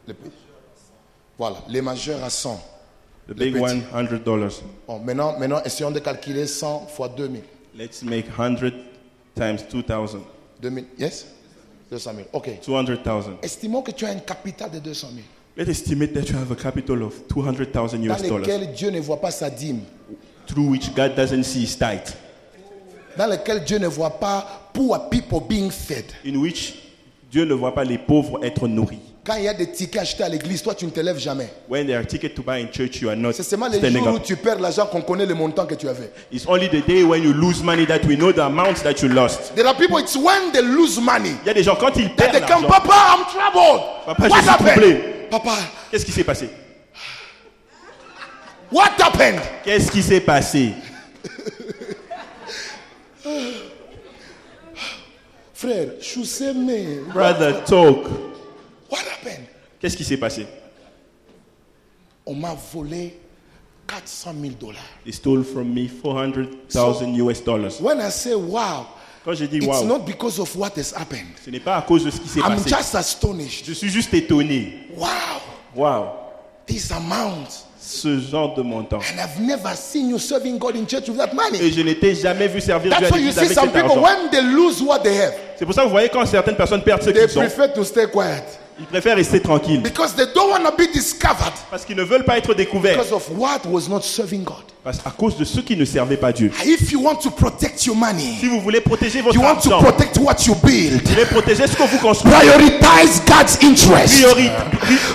Les 0.07 0.15
petits. 0.15 0.31
Voilà, 1.39 1.57
les 1.69 1.81
majeurs 1.81 2.23
à 2.23 2.31
100. 2.31 2.61
the 3.29 3.35
big 3.35 3.57
one, 3.57 3.83
100 3.93 4.23
dollars. 4.25 4.63
Bon, 4.87 4.99
maintenant, 4.99 5.39
maintenant, 5.39 5.63
essayons 5.65 5.91
de 5.91 5.99
calculer 6.01 6.47
100 6.47 6.89
fois 6.89 7.09
2000. 7.09 7.43
Let's 7.77 8.03
make 8.03 8.27
100 8.29 8.73
times 9.35 9.63
2,000. 9.69 10.21
2000, 10.61 10.85
yes? 10.99 11.27
200 11.91 12.13
000. 12.15 12.29
OK. 12.33 12.61
200,000. 12.65 13.39
Estimons 13.43 13.83
que 13.83 13.93
tu 13.93 14.05
as 14.05 14.11
un 14.11 14.19
capital 14.19 14.71
de 14.71 14.79
200 14.79 15.09
000 15.11 15.23
Let's 15.57 15.69
estimate 15.71 16.13
that 16.15 16.29
you 16.29 16.37
have 16.37 16.51
a 16.51 16.57
capital 16.57 17.03
of 17.05 17.15
200,000 17.29 17.73
dans 17.73 18.15
US 18.17 18.23
dollars 18.23 18.41
lequel 18.41 18.73
Dieu 18.73 18.91
ne 18.91 18.99
voit 18.99 19.21
pas 19.21 19.31
sa 19.31 19.49
dîme, 19.49 19.81
through 20.49 20.69
which 20.69 20.93
God 20.95 21.15
doesn't 21.15 21.45
see 21.45 21.61
his 21.63 21.77
tithe, 21.79 22.13
dans 23.17 23.27
lequel 23.27 23.65
Dieu 23.65 23.79
ne 23.79 23.87
voit 23.87 24.19
pas 24.19 24.69
poor 24.73 25.09
people 25.11 25.41
being 25.49 25.71
fed. 25.71 26.05
in 26.27 26.37
which 26.37 26.75
Dieu 27.31 27.45
ne 27.45 27.55
voit 27.55 27.75
pas 27.75 27.85
les 27.85 27.99
pauvres 27.99 28.39
être 28.45 28.67
nourris. 28.69 29.01
Quand 29.27 29.37
il 29.37 29.45
y 29.45 29.49
a 29.49 29.55
des 29.55 29.71
tickets 29.73 30.03
achetés 30.03 30.23
à 30.23 30.29
l'église, 30.29 30.63
toi 30.63 30.75
tu 30.75 30.85
ne 30.85 30.91
te 30.91 31.01
lèves 31.01 31.19
jamais. 31.19 31.49
When 31.69 31.87
there 31.87 31.97
are 31.99 32.07
tickets 32.07 32.35
to 32.35 32.43
buy 32.43 32.61
in 32.61 32.69
church, 32.71 33.01
you 33.01 33.09
are 33.09 33.17
not 33.17 33.33
C'est 33.33 33.43
seulement 33.43 33.69
les 33.69 33.81
jours 33.91 34.07
où 34.09 34.17
up. 34.17 34.23
tu 34.23 34.37
perds 34.37 34.61
l'argent 34.61 34.87
qu'on 34.87 35.01
connaît 35.01 35.25
le 35.25 35.35
montant 35.35 35.65
que 35.65 35.75
tu 35.75 35.89
avais. 35.89 36.11
It's 36.31 36.45
only 36.47 36.69
the 36.69 36.85
day 36.87 37.03
when 37.03 37.23
you 37.23 37.33
lose 37.33 37.63
money 37.63 37.87
that 37.87 38.01
we 38.07 38.17
know 38.19 38.33
the 38.33 38.41
amount 38.43 38.75
that 38.83 39.01
you 39.03 39.09
lost. 39.09 39.55
There 39.57 39.67
are 39.67 39.75
people, 39.75 39.97
it's 39.99 40.15
when 40.15 40.53
they 40.53 40.61
lose 40.63 41.01
money 41.01 41.31
Il 41.43 41.47
y 41.47 41.51
a 41.51 41.55
des 41.55 41.63
gens, 41.63 41.75
quand 41.75 41.97
ils 41.97 42.11
perdent 42.15 42.33
they 42.33 42.41
come, 42.43 42.65
l'argent, 42.65 42.69
Papa, 42.69 43.17
I'm 43.17 43.25
troubled. 43.25 43.83
Papa, 44.05 44.25
je 44.25 44.31
What 44.31 44.41
suis 44.43 44.49
happened? 44.51 44.73
troublé. 44.73 45.01
Papa, 45.31 45.57
qu'est-ce 45.91 46.05
qui 46.05 46.13
s'est 46.13 46.25
passé? 46.25 46.51
What 48.71 48.91
happened? 49.01 49.41
Qu'est-ce 49.65 49.91
qui 49.91 50.03
s'est 50.03 50.21
passé? 50.21 50.73
Frère, 55.55 55.89
je 56.01 56.53
mais 56.53 57.01
Brother, 57.13 57.65
talk. 57.65 58.05
what 58.91 58.99
happened? 58.99 59.47
Qu'est-ce 59.81 59.97
qui 59.97 60.05
s'est 60.05 60.17
passé 60.19 60.47
On 62.27 62.35
m'a 62.35 62.55
volé 62.73 63.19
400 63.87 64.35
000 64.41 64.53
dollars. 64.61 64.83
They 65.05 65.13
stole 65.13 65.43
from 65.45 65.73
me 65.73 65.89
400,000 65.89 67.15
US 67.17 67.41
dollars. 67.43 67.81
When 67.81 68.01
I 68.01 68.11
say 68.11 68.35
wow, 68.35 68.87
Quand 69.25 69.35
dit 69.35 69.57
it's 69.57 69.67
wow, 69.67 69.85
not 69.85 70.05
because 70.05 70.39
of 70.39 70.55
what 70.57 70.77
has 70.77 70.93
happened. 70.93 71.35
ce 71.43 71.51
n'est 71.51 71.61
pas 71.61 71.79
à 71.79 71.83
cause 71.83 72.05
de 72.05 72.11
ce 72.11 72.21
qui 72.21 72.29
s'est 72.29 72.41
I'm 72.41 72.57
passé. 72.57 72.69
just 72.71 72.95
astonished. 72.95 73.65
Je 73.67 73.73
suis 73.73 73.89
juste 73.89 74.13
étonné. 74.13 74.89
Wow, 74.97 75.09
Wow, 75.75 76.09
this 76.67 76.91
amount. 76.93 77.49
Ce 77.87 78.19
genre 78.19 78.55
de 78.55 78.63
montant. 78.63 78.97
And 78.99 79.19
I've 79.21 79.41
never 79.41 79.75
seen 79.77 80.09
you 80.09 80.19
serving 80.19 80.59
God 80.59 80.77
in 80.77 80.87
church 80.87 81.09
with 81.09 81.19
that 81.19 81.31
Et 81.33 81.35
money. 81.35 81.71
je 81.71 81.83
n'étais 81.83 82.15
jamais 82.15 82.49
vu 82.49 82.61
servir 82.61 82.97
Dieu 82.97 83.07
à 83.07 83.11
l'église 83.11 83.35
see 83.35 83.39
avec 83.41 83.53
some 83.53 83.65
cet 83.65 83.73
people, 83.75 83.91
argent. 83.91 84.03
when 84.03 84.31
they 84.31 84.41
lose 84.43 84.81
what 84.83 85.01
they 85.01 85.17
have, 85.17 85.35
C'est 85.59 85.65
pour 85.67 85.75
ça 85.75 85.83
que 85.83 85.87
vous 85.87 85.93
voyez 85.93 86.09
quand 86.09 86.25
certaines 86.27 86.57
personnes 86.57 86.83
perdent 86.83 87.03
ce 87.03 87.11
qu'ils 87.11 87.39
ont, 87.39 87.43
prefer 87.43 87.73
to 87.75 87.85
stay 87.85 88.07
quiet. 88.11 88.43
ils 88.81 88.87
préfèrent 88.87 89.17
rester 89.17 89.41
tranquilles. 89.41 89.81
Because 89.83 90.15
they 90.15 90.27
don't 90.35 90.51
want 90.51 90.65
to 90.65 90.77
be 90.77 90.91
discovered 90.93 91.53
Parce 91.71 91.85
qu'ils 91.85 91.97
ne 91.97 92.05
veulent 92.05 92.25
pas 92.25 92.39
être 92.39 92.55
découverts. 92.55 92.97
because 92.97 93.13
of 93.13 93.29
what 93.37 93.61
was 93.67 93.89
not 93.89 94.01
serving 94.03 94.45
God. 94.45 94.65
Parce, 94.85 94.99
à 95.07 95.11
cause 95.17 95.39
de 95.39 95.45
ceux 95.47 95.63
qui 95.63 95.79
ne 95.79 95.85
servaient 95.87 96.19
pas 96.19 96.31
Dieu. 96.31 96.53
If 96.63 96.93
you 96.93 97.01
want 97.01 97.15
to 97.23 97.31
protect 97.31 97.87
your 97.87 97.97
money, 97.97 98.37
Si 98.39 98.47
vous 98.49 98.61
voulez 98.61 98.83
protéger 98.83 99.23
votre 99.23 99.35
you 99.35 99.41
want 99.41 99.57
to 99.63 99.73
argent, 99.73 99.83
protect 99.83 100.19
what 100.19 100.37
you 100.47 100.55
build, 100.63 101.01
vous 101.03 101.15
voulez 101.15 101.25
protéger 101.25 101.67
ce 101.67 101.73
que 101.75 101.83
vous 101.89 101.97
construisez, 101.97 102.37
prioritize 102.37 103.23
God's 103.27 103.57
interest. 103.63 104.13
priori- 104.21 104.51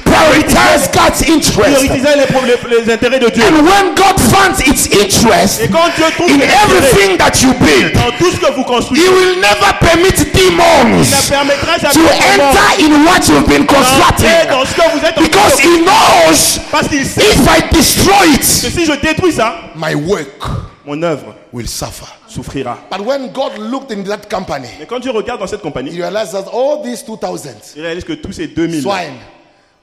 Prioritize 0.04 0.90
God's 0.92 1.22
interest. 1.30 1.54
priorisez 1.54 2.10
les, 2.18 2.26
les- 2.26 2.86
les 2.86 2.92
intérêts 2.94 3.20
de 3.20 3.30
Dieu. 3.30 3.44
And 3.44 3.62
when 3.62 3.94
God 3.94 4.20
finds 4.20 4.60
its 4.66 4.90
interest 4.92 5.62
Et 5.62 5.68
quand 5.68 5.86
Dieu 5.96 6.06
trouve 6.18 6.32
in 6.32 6.42
everything 6.42 7.18
that 7.18 7.38
you 7.44 7.54
build, 7.62 7.94
dans 7.94 8.10
tout 8.18 8.32
ce 8.32 8.40
que 8.40 8.52
vous 8.52 8.62
He 8.62 8.66
construisez, 8.66 9.08
will 9.08 9.36
never 9.38 9.72
permit 9.82 10.10
il 10.18 10.32
demons 10.34 10.98
ne 10.98 11.30
permettra 11.30 11.78
to 11.78 12.00
jamais 12.00 12.42
enter 12.42 12.86
in 12.86 13.06
what 13.06 13.22
you've 13.30 13.46
been 13.48 13.66
d'entrer 13.68 13.78
constructing. 13.78 14.50
dans 14.50 14.66
ce 14.66 14.74
que 14.74 14.98
vous 14.98 15.06
êtes 15.06 15.18
en 15.18 15.22
train 15.22 15.24
Because 15.30 15.60
He 15.62 15.84
knows 15.86 16.60
Parce 16.72 16.88
qu'il 16.88 17.06
sait 17.06 17.22
if 17.22 17.38
I 17.46 17.62
destroy 17.72 18.30
que 18.32 18.36
it, 18.36 18.44
si 18.44 18.86
je 18.86 18.94
détruis 18.94 19.32
ça, 19.34 19.59
my 19.76 19.96
work 19.96 20.44
mon 20.86 21.02
œuvre 21.04 21.36
will 21.54 21.68
suffer. 21.68 22.06
souffrira. 22.28 22.78
But 22.90 23.02
when 23.06 23.32
God 23.32 23.58
looked 23.58 23.92
in 23.92 24.04
that 24.04 24.30
company, 24.30 24.68
Mais 24.80 24.86
quand 24.88 25.00
Dieu 25.00 25.12
regarde 25.12 25.40
dans 25.40 25.48
cette 25.48 25.60
He 25.60 25.64
compagnie, 25.64 25.92
realized 25.92 26.32
that 26.34 26.48
all 26.52 26.82
these 26.84 27.04
2,000 27.04 27.74
il 27.76 27.82
réalise 27.82 28.04
que 28.04 28.14
tous 28.14 28.32
ces 28.34 28.48
2000 28.48 28.82
swine 28.82 29.18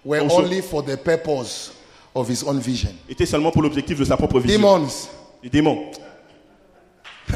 were 0.05 0.23
only 0.31 0.61
for 0.62 0.83
the 0.85 0.97
purpose 0.97 1.73
of 2.15 2.29
His 2.29 2.43
own 2.47 2.59
vision. 2.59 2.91
étaient 3.09 3.27
seulement 3.27 3.51
pour 3.53 3.62
l'objectif 3.62 3.99
de 3.99 4.05
sa 4.05 4.17
propre 4.17 4.41
vision. 4.41 4.59
Demons, 4.59 4.87
Les 5.43 5.51
démons. 5.51 5.91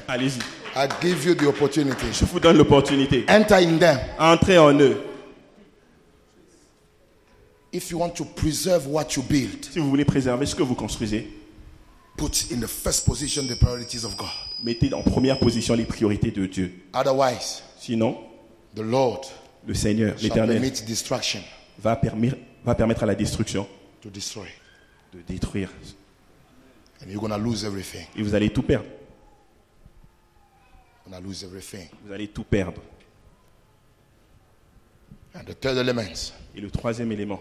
Allez-y. 0.09 0.39
I 0.77 0.87
give 1.03 1.25
you 1.27 1.35
the 1.35 1.47
opportunity. 1.49 2.07
Je 2.13 2.25
vous 2.25 2.39
donne 2.41 2.57
l'opportunité. 2.57 3.25
Enter 3.29 3.57
in 3.67 3.77
them. 3.79 3.99
Entrez 4.19 4.57
en 4.59 4.73
eux. 4.79 4.97
If 7.73 7.91
you 7.91 7.99
want 7.99 8.11
to 8.17 8.25
preserve 8.25 8.87
what 8.89 9.17
you 9.17 9.23
build, 9.23 9.65
Si 9.71 9.79
vous 9.79 9.89
voulez 9.91 10.05
préserver 10.05 10.47
ce 10.47 10.55
que 10.57 10.63
vous 10.63 10.75
construisez, 10.75 11.29
put 12.21 12.53
in 12.53 12.61
the 12.61 12.69
first 12.69 13.07
position 13.07 13.47
the 13.47 13.57
priorities 13.57 14.05
of 14.05 14.15
God. 14.17 14.29
mettez 14.63 14.93
en 14.93 15.03
première 15.03 15.39
position 15.39 15.75
les 15.75 15.87
priorités 15.87 16.31
de 16.31 16.45
Dieu. 16.47 16.71
Otherwise, 16.93 17.63
Sinon, 17.79 18.19
the 18.75 18.81
Lord 18.83 19.23
le 19.67 19.73
Seigneur, 19.73 20.15
l'Éternel, 20.21 20.61
va, 21.79 21.97
permis- 21.97 22.33
va 22.63 22.75
permettre 22.75 23.05
à 23.05 23.07
la 23.07 23.15
destruction 23.15 23.67
to 24.03 24.11
destroy. 24.11 24.49
de 25.15 25.23
détruire. 25.23 25.71
And 27.03 27.09
you're 27.11 27.27
to 27.27 27.39
lose 27.39 27.65
everything. 27.65 28.05
Et 28.15 28.23
vous 28.23 28.35
allez 28.35 28.51
tout 28.51 28.63
perdre. 28.63 28.87
You're 31.07 31.11
going 31.11 31.23
to 31.23 31.27
lose 31.27 31.43
everything. 31.43 31.89
Vous 32.05 32.13
allez 32.13 32.29
tout 32.29 32.45
perdre. 32.45 32.83
And 35.35 35.45
the 35.45 35.59
third 35.59 35.79
element, 35.79 36.35
Et 36.55 36.61
le 36.61 36.71
troisième 36.71 37.11
élément, 37.13 37.41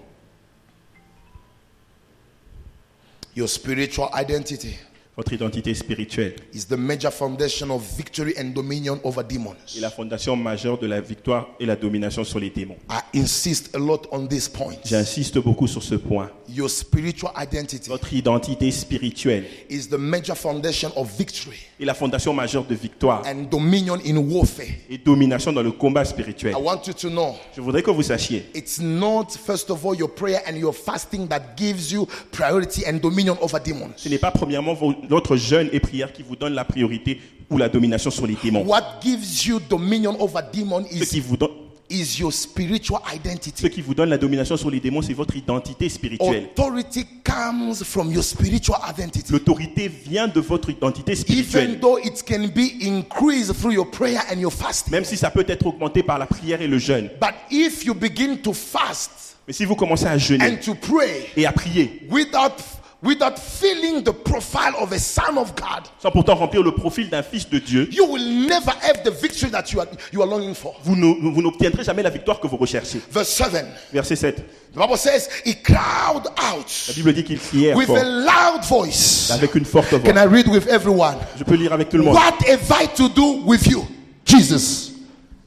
your 3.40 3.48
spiritual 3.48 4.10
identity. 4.14 4.78
Votre 5.20 5.34
identité 5.34 5.74
spirituelle 5.74 6.34
is 6.53 6.65
the 6.65 6.78
major 6.78 7.11
foundation 7.11 7.72
of 7.72 7.82
victory 7.97 8.34
and 8.39 8.53
dominion 8.55 9.01
over 9.03 9.22
demons. 9.22 9.53
est 9.76 9.82
la 9.82 9.89
fondation 9.89 10.38
majeure 10.38 10.78
de 10.80 10.88
la 10.88 11.01
victoire 11.01 11.49
et 11.59 11.65
la 11.65 11.76
domination 11.76 12.24
sur 12.24 12.39
les 12.39 12.49
démons. 12.49 12.78
I 12.89 13.01
insist 13.20 13.76
a 13.76 13.80
lot 13.80 14.03
on 14.13 14.28
this 14.28 14.47
point. 14.47 14.76
J'insiste 14.86 15.38
beaucoup 15.39 15.67
sur 15.67 15.84
ce 15.84 15.95
point. 15.95 16.30
Your 16.47 16.70
spiritual 16.70 17.34
identity 17.36 17.89
Votre 17.89 18.13
identité 18.13 18.72
spirituelle 18.72 19.43
is 19.70 19.89
the 19.89 19.97
major 19.97 20.36
foundation 20.36 20.89
of 20.95 21.11
victory 21.17 21.57
est 21.82 21.86
la 21.86 21.93
fondation 21.93 22.34
majeure 22.34 22.63
de 22.63 22.76
victoire 22.76 23.22
and 23.28 23.43
dominion 23.51 23.97
in 24.05 24.15
warfare. 24.15 24.67
et 24.89 24.97
domination 24.97 25.51
dans 25.51 25.61
le 25.63 25.74
combat 25.74 26.05
spirituel. 26.05 26.53
I 26.57 26.61
want 26.61 26.84
you 26.88 26.93
to 26.93 27.09
know 27.09 27.36
Je 27.53 27.59
voudrais 27.59 27.84
que 27.84 27.91
vous 27.91 28.03
sachiez, 28.03 28.45
it's 28.55 28.80
not, 28.80 29.26
first 29.45 29.70
of 29.70 29.86
all, 29.86 29.95
your 29.97 30.09
prayer 30.15 30.39
and 30.47 30.55
your 30.55 30.74
fasting 30.74 31.28
that 31.28 31.41
gives 31.57 31.91
you 31.91 32.07
priority 32.32 32.86
and 32.88 32.99
dominion 33.01 33.38
over 33.41 33.59
demons. 33.59 33.91
ce 33.97 34.07
n'est 34.07 34.17
pas 34.17 34.32
premièrement 34.32 34.76
votre 35.10 35.36
jeûne 35.36 35.70
et 35.72 35.80
prière 35.80 36.14
qui 36.14 36.24
vous 36.24 36.36
donne 36.36 36.53
la 36.53 36.66
priorité 36.66 37.20
ou 37.49 37.57
la 37.57 37.68
domination 37.70 38.12
sur 38.12 38.28
les 38.28 38.38
démons. 38.41 38.64
What 38.66 38.99
gives 39.03 39.45
you 39.45 39.60
dominion 39.70 40.16
over 40.20 40.41
demons 40.53 40.86
Ce 40.86 41.03
qui 41.03 41.18
is, 41.18 41.22
vous 41.22 41.36
donne, 41.36 41.49
is 41.89 42.20
your 42.20 42.32
spiritual 42.32 43.01
ce 43.10 43.16
identity. 43.16 43.70
qui 43.72 43.82
vous 43.82 43.95
donne 43.95 44.10
la 44.10 44.20
domination 44.20 44.55
sur 44.55 44.70
les 44.70 44.80
démons, 44.80 45.01
c'est 45.01 45.14
votre 45.14 45.36
identité 45.36 45.89
spirituelle. 45.89 46.49
Authority 46.55 47.05
comes 47.24 47.74
from 47.84 48.12
your 48.12 48.24
spiritual 48.24 48.78
identity. 48.88 49.32
L'autorité 49.32 49.88
vient 49.88 50.28
de 50.28 50.39
votre 50.39 50.70
identité 50.70 51.14
Even 51.14 51.24
spirituelle. 51.24 51.80
though 51.80 51.97
it 51.97 52.24
can 52.24 52.47
be 52.53 52.86
increased 52.86 53.55
through 53.55 53.74
your 53.74 53.89
prayer 53.89 54.20
and 54.32 54.39
your 54.39 54.53
fasting. 54.53 54.91
Même 54.91 55.05
si 55.05 55.18
ça 55.18 55.32
peut 55.32 55.45
être 55.47 55.66
augmenté 55.66 56.03
par 56.03 56.20
la 56.20 56.28
prière 56.28 56.62
et 56.62 56.68
le 56.68 56.78
jeûne. 56.78 57.10
But 57.20 57.34
if 57.49 57.84
you 57.84 57.95
begin 57.95 58.36
to 58.43 58.53
fast 58.53 59.10
Mais 59.47 59.53
si 59.53 59.66
vous 59.66 59.76
commencez 59.76 60.05
à 60.05 60.16
jeûner 60.20 60.45
and 60.45 60.57
to 60.64 60.76
pray 60.76 61.26
et 61.36 61.47
à 61.47 61.51
prier, 61.51 62.01
without 62.12 62.53
without 63.02 63.39
feeling 63.39 64.04
the 64.04 64.12
profile 64.12 64.74
of 64.80 64.91
a 64.91 65.00
son 65.00 65.38
of 65.38 65.56
God, 65.56 65.88
sans 66.02 66.12
pourtant 66.12 66.36
remplir 66.36 66.62
le 66.64 66.72
profil 66.74 67.10
d'un 67.10 67.24
fils 67.24 67.50
de 67.50 67.60
Dieu, 67.60 67.88
you 67.91 68.06
will 68.06 68.47
never 68.47 68.72
have 68.82 69.04
the 69.04 69.12
victory 69.12 69.50
that 69.50 69.72
you 69.72 69.80
are 69.80 69.88
you 70.12 70.22
are 70.22 70.28
longing 70.28 70.54
for. 70.54 70.76
vous 70.84 70.95
ne- 70.95 71.32
vous 71.34 71.41
n'obtiendrez 71.41 71.84
jamais 71.84 72.04
la 72.04 72.10
victoire 72.10 72.39
que 72.39 72.47
vous 72.47 72.58
recherchez. 72.58 73.02
Verse 73.12 73.30
7. 73.30 73.66
Verset 73.93 74.16
7. 74.18 74.36
The 74.74 74.78
Bible 74.78 74.97
says 74.97 75.30
he 75.45 75.56
cried 75.56 76.26
La 76.38 76.56
out 76.56 76.91
Bible 76.95 77.14
dit 77.14 77.24
qu'il 77.24 77.39
criait 77.39 77.74
with 77.74 77.88
fort, 77.88 77.97
a 77.97 78.04
loud 78.04 78.64
voice. 78.66 79.32
avec 79.32 79.56
une 79.56 79.66
forte 79.66 79.89
voix. 79.93 80.00
Can 80.00 80.18
I 80.18 80.26
read 80.26 80.47
with 80.47 80.68
everyone? 80.68 81.16
Je 81.38 81.43
peux 81.43 81.56
lire 81.56 81.74
avec 81.74 81.89
tout 81.89 81.97
le 81.97 82.04
monde. 82.04 82.14
What 82.16 82.36
have 82.47 82.70
I 82.82 82.88
to 82.95 83.08
do 83.10 83.43
with 83.45 83.66
you, 83.66 83.88
Jesus? 84.26 84.91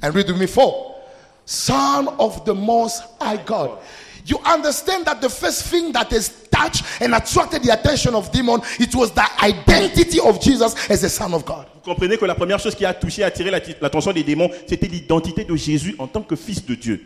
And 0.03 0.11
read 0.15 0.29
with 0.29 0.39
me 0.39 0.47
four. 0.47 0.97
Son 1.45 2.09
of 2.19 2.45
the 2.45 2.55
Most 2.55 3.03
High 3.21 3.39
God. 3.45 3.79
You 4.27 4.39
understand 4.45 5.05
that 5.07 5.21
the 5.21 5.29
first 5.29 5.65
thing 5.65 5.93
that 5.93 6.11
has 6.13 6.31
touched 6.51 6.85
and 7.01 7.15
attracted 7.15 7.63
the 7.63 7.73
attention 7.73 8.15
of 8.15 8.31
demon, 8.31 8.61
it 8.79 8.95
was 8.95 9.13
the 9.13 9.27
identity 9.43 10.21
of 10.21 10.41
Jesus 10.41 10.75
as 10.89 11.01
the 11.01 11.09
Son 11.09 11.35
of 11.35 11.45
God. 11.45 11.67
Vous 11.75 11.81
comprenez 11.93 12.17
que 12.17 12.25
la 12.25 12.35
première 12.35 12.61
chose 12.61 12.75
qui 12.75 12.85
a 12.85 12.95
touché, 12.95 13.25
attiré 13.25 13.51
l'attention 13.51 14.13
des 14.13 14.23
démons, 14.23 14.51
c'était 14.69 14.87
l'identité 14.87 15.45
de 15.45 15.57
Jésus 15.57 15.97
en 15.99 16.07
tant 16.07 16.23
que 16.23 16.37
fils 16.37 16.65
de 16.65 16.75
Dieu. 16.75 17.05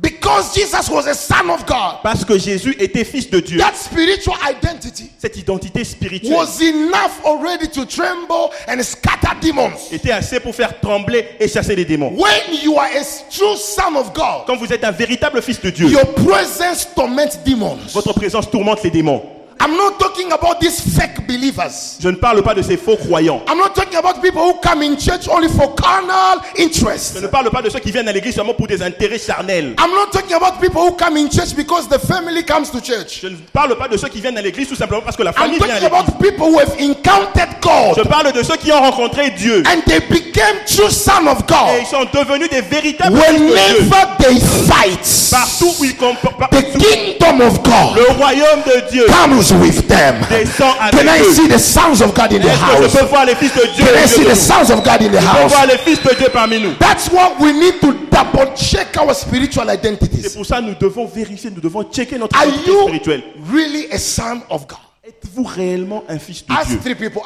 Because 0.00 0.54
Jesus 0.54 0.88
was 0.90 1.06
a 1.08 1.14
Son 1.14 1.50
of 1.50 1.66
God, 1.66 1.96
Parce 2.04 2.24
que 2.24 2.38
Jésus 2.38 2.76
était 2.78 3.04
fils 3.04 3.28
de 3.28 3.40
Dieu. 3.40 3.58
that 3.58 3.74
spiritual 3.74 4.36
identity 4.48 5.10
Cette 5.18 5.36
identité 5.36 5.82
spirituelle 5.84 6.36
was 6.36 6.60
enough 6.62 7.20
already 7.24 7.66
to 7.68 7.84
tremble 7.84 8.50
and 8.68 8.80
scatter 8.82 9.34
demons. 9.42 9.72
était 9.90 10.12
assez 10.12 10.38
pour 10.38 10.54
faire 10.54 10.78
trembler 10.80 11.26
et 11.40 11.48
chasser 11.48 11.74
les 11.74 11.84
démons. 11.84 12.12
When 12.16 12.54
you 12.62 12.78
are 12.78 12.86
a 12.86 13.02
true 13.30 13.56
Son 13.56 13.96
of 13.96 14.12
God, 14.14 14.44
Quand 14.46 14.56
vous 14.56 14.72
êtes 14.72 14.84
un 14.84 14.92
véritable 14.92 15.42
fils 15.42 15.60
de 15.60 15.70
Dieu, 15.70 15.88
your 15.88 16.14
presence 16.14 16.86
torments 16.94 17.34
demons. 17.44 17.78
votre 17.92 18.12
présence 18.12 18.48
tourmente 18.48 18.82
les 18.84 18.90
démons. 18.90 19.22
I'm 19.60 19.76
not 19.76 19.98
talking 19.98 20.30
about 20.32 20.60
these 20.60 20.80
fake 20.80 21.26
believers. 21.26 21.98
Je 22.00 22.08
ne 22.08 22.16
parle 22.16 22.42
pas 22.42 22.54
de 22.54 22.62
ces 22.62 22.76
faux 22.76 22.96
croyants. 22.96 23.42
I'm 23.48 23.58
not 23.58 23.74
talking 23.74 23.96
about 23.98 24.22
people 24.22 24.42
who 24.42 24.54
come 24.60 24.82
in 24.82 24.96
church 24.96 25.28
only 25.28 25.48
for 25.48 25.74
carnal 25.74 26.38
Je 26.56 27.20
ne 27.20 27.26
parle 27.26 27.50
pas 27.50 27.62
de 27.62 27.68
ceux 27.70 27.80
qui 27.80 27.90
viennent 27.90 28.08
à 28.08 28.12
l'église 28.12 28.34
seulement 28.34 28.54
pour 28.54 28.66
des 28.66 28.82
intérêts 28.82 29.18
charnels. 29.18 29.74
I'm 29.78 29.90
not 29.90 30.12
talking 30.12 30.34
about 30.34 30.60
people 30.60 30.80
who 30.82 30.92
come 30.92 31.16
in 31.16 31.28
church 31.28 31.54
because 31.56 31.88
the 31.88 31.98
family 31.98 32.44
comes 32.44 32.70
to 32.70 32.80
church. 32.80 33.20
Je 33.22 33.28
ne 33.28 33.36
parle 33.52 33.76
pas 33.76 33.88
de 33.88 33.96
ceux 33.96 34.08
qui 34.08 34.20
viennent 34.20 34.38
à 34.38 34.42
l'église 34.42 34.68
tout 34.68 34.76
simplement 34.76 35.02
parce 35.02 35.16
que 35.16 35.22
la 35.22 35.30
I'm 35.30 35.36
famille 35.36 35.58
vient 35.58 35.74
à 35.76 35.80
talking 35.80 35.90
l'église. 35.90 36.08
about 36.08 36.22
people 36.22 36.46
who 36.52 36.58
have 36.58 36.74
encountered 36.80 37.48
Je 37.96 38.02
parle 38.08 38.32
de 38.32 38.42
ceux 38.42 38.56
qui 38.56 38.72
ont 38.72 38.80
rencontré 38.80 39.30
Dieu 39.30 39.62
and 39.66 39.82
they 39.86 40.00
became 40.00 40.56
true 40.66 40.90
son 40.90 41.26
of 41.26 41.40
et 41.40 41.52
God. 41.52 41.80
ils 41.80 41.86
sont 41.86 42.04
devenus 42.12 42.48
des 42.48 42.60
véritables 42.62 43.18
fils 43.20 43.40
de 43.40 43.46
Dieu. 43.46 43.90
They 44.18 44.40
fight, 44.66 45.30
Partout 45.30 45.74
où 45.80 45.84
ils 45.84 45.96
comportent, 45.96 46.50
the 46.50 46.78
kingdom 46.78 47.40
of 47.46 47.62
God 47.62 47.96
le 47.96 48.12
royaume 48.16 48.62
de 48.66 48.90
Dieu 48.90 49.06
comes 49.06 49.47
with 49.52 49.86
them. 49.88 50.22
Can 50.24 51.08
I 51.08 51.20
eux. 51.20 51.32
see 51.34 51.48
the 51.48 51.58
sons 51.58 52.00
of 52.02 52.14
God 52.14 52.32
in 52.32 52.40
the 52.42 52.48
house? 52.50 52.92
je 52.92 52.98
peux 52.98 53.04
voir 53.06 53.24
les 53.26 53.34
fils 53.34 53.52
de 53.54 53.66
Dieu 53.74 53.84
Can 53.84 53.94
I 54.04 54.06
see 54.06 54.24
the 54.24 54.34
sons 54.36 54.70
of 54.70 54.82
God 54.84 55.02
in 55.02 55.10
the 55.12 55.20
house? 55.20 55.50
voir 55.52 55.66
les 55.66 55.78
fils 55.78 56.02
de 56.02 56.14
Dieu 56.14 56.28
parmi 56.32 56.60
nous. 56.60 56.74
That's 56.78 57.10
what 57.10 57.38
we 57.40 57.52
need 57.52 57.80
to 57.80 57.92
double 58.10 58.54
check 58.56 58.96
our 58.98 59.14
spiritual 59.14 59.66
C'est 59.68 59.74
identities. 59.74 60.34
pour 60.34 60.44
ça 60.46 60.60
nous 60.60 60.74
devons 60.74 61.06
vérifier, 61.06 61.50
nous 61.50 61.60
devons 61.60 61.84
checker 61.90 62.18
notre 62.18 62.36
Are 62.36 62.46
identité 62.46 62.70
you 62.70 62.82
spirituelle. 62.88 63.22
really 63.50 63.86
a 63.92 63.98
son 63.98 64.42
of 64.50 64.66
God? 64.66 64.78
Êtes-vous 65.06 65.44
réellement 65.44 66.04
un 66.08 66.18
fils 66.18 66.44
de 66.46 66.52
Ask 66.52 66.68
Dieu? 66.68 66.78
three 66.82 66.94
people. 66.94 67.22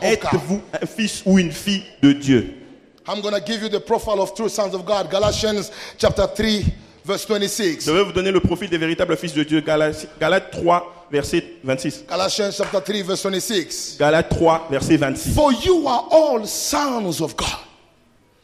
Êtes-vous 0.00 0.60
un 0.80 0.86
fils 0.86 1.22
ou 1.24 1.38
une 1.38 1.50
fille 1.52 1.82
de 2.02 2.12
Dieu? 2.12 2.54
I'm 3.08 3.20
going 3.20 3.34
to 3.34 3.40
give 3.44 3.62
you 3.62 3.68
the 3.68 3.80
profile 3.80 4.20
of 4.20 4.32
true 4.34 4.48
sons 4.48 4.74
of 4.74 4.84
God. 4.84 5.10
Galatians 5.10 5.70
chapter 5.98 6.24
3, 6.26 6.64
verse 7.04 7.26
26. 7.26 7.84
Je 7.84 7.90
vais 7.90 8.04
vous 8.04 8.12
donner 8.12 8.30
le 8.30 8.40
profil 8.40 8.68
des 8.68 8.78
véritables 8.78 9.16
fils 9.16 9.34
de 9.34 9.42
Dieu. 9.42 9.60
Galates, 9.60 10.06
Galates 10.20 10.50
3, 10.50 11.06
verset 11.10 11.44
26. 11.62 12.04
Galatians 12.08 12.50
chapter 12.56 12.80
3, 12.80 13.02
verse 13.02 13.22
26. 13.22 13.96
Galates 13.98 14.28
3, 14.30 14.68
verset 14.70 14.98
26. 14.98 15.34
For 15.34 15.52
you 15.52 15.86
are 15.88 16.06
all 16.10 16.46
sons 16.46 17.20
of 17.20 17.36
God 17.36 17.58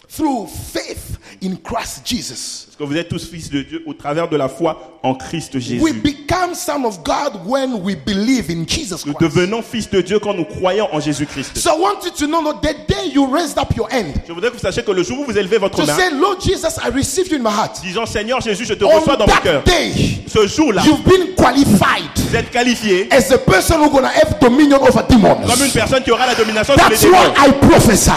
through 0.09 0.47
faith 0.47 1.19
in 1.41 1.57
Christ 1.57 2.05
Jesus. 2.05 2.68
Que 2.79 2.85
vous 2.85 2.97
êtes 2.97 3.09
tous 3.09 3.29
fils 3.29 3.51
de 3.51 3.63
Dieu 3.63 3.83
au 3.87 3.93
travers 3.93 4.29
de 4.29 4.37
la 4.37 4.49
foi 4.49 5.01
en 5.03 5.15
Christ 5.15 5.59
Jésus. 5.59 5.81
We 5.81 5.93
become 5.93 6.55
son 6.55 6.85
of 6.85 7.03
God 7.03 7.45
when 7.45 7.83
we 7.83 7.97
believe 7.97 8.51
in 8.51 8.65
Jesus 8.69 9.05
Nous 9.05 9.15
devenons 9.21 9.63
fils 9.63 9.91
de 9.91 10.01
Dieu 10.01 10.21
quand 10.21 10.33
nous 10.35 10.45
croyons 10.45 10.89
en 10.93 11.01
Jésus-Christ. 11.01 11.59
So 11.59 11.71
I 11.77 11.81
want 11.81 12.05
you 12.05 12.11
to 12.13 12.27
know 12.29 12.41
that 12.53 12.61
the 12.63 12.75
day 12.87 13.09
you 13.13 13.27
raised 13.27 13.59
up 13.59 13.75
your 13.77 13.89
hand 13.91 14.15
Je 14.29 14.33
voudrais 14.33 14.51
que 14.51 14.55
vous 14.57 14.63
sachiez 14.63 14.85
que 14.85 14.93
le 14.93 15.03
jour 15.03 15.19
où 15.21 15.25
vous 15.25 15.37
élevez 15.37 15.59
votre 15.59 15.77
to 15.77 15.87
main, 15.87 15.97
say, 15.97 16.11
Lord 16.13 16.41
Jesus, 16.41 16.79
I 16.81 16.91
received 16.95 17.33
you 17.33 17.39
in 17.39 17.43
my 17.43 17.51
heart. 17.51 17.81
disant 17.83 18.07
Seigneur 18.07 18.41
Jésus, 18.41 18.65
je 18.65 18.75
te 18.75 18.85
On 18.85 18.91
reçois 19.01 19.17
dans 19.17 19.27
mon 19.27 19.37
cœur. 19.43 19.65
day, 19.65 19.93
Ce 20.29 20.47
jour-là, 20.47 20.83
you've 20.87 21.03
been 21.03 21.35
qualified 21.37 22.11
vous 22.31 22.37
êtes 22.37 22.51
qualifié 22.51 23.09
as 23.11 23.33
a 23.33 23.39
person 23.39 23.81
who's 23.81 23.91
gonna 23.91 24.09
have 24.09 24.39
dominion 24.41 24.79
over 24.83 25.03
demons. 25.09 25.35
comme 25.47 25.65
une 25.65 25.73
personne 25.73 26.03
qui 26.03 26.11
aura 26.11 26.27
la 26.27 26.35
domination 26.35 26.75
sur 26.75 26.89
les 26.89 26.95
That's 26.95 27.03
démons. 27.03 27.17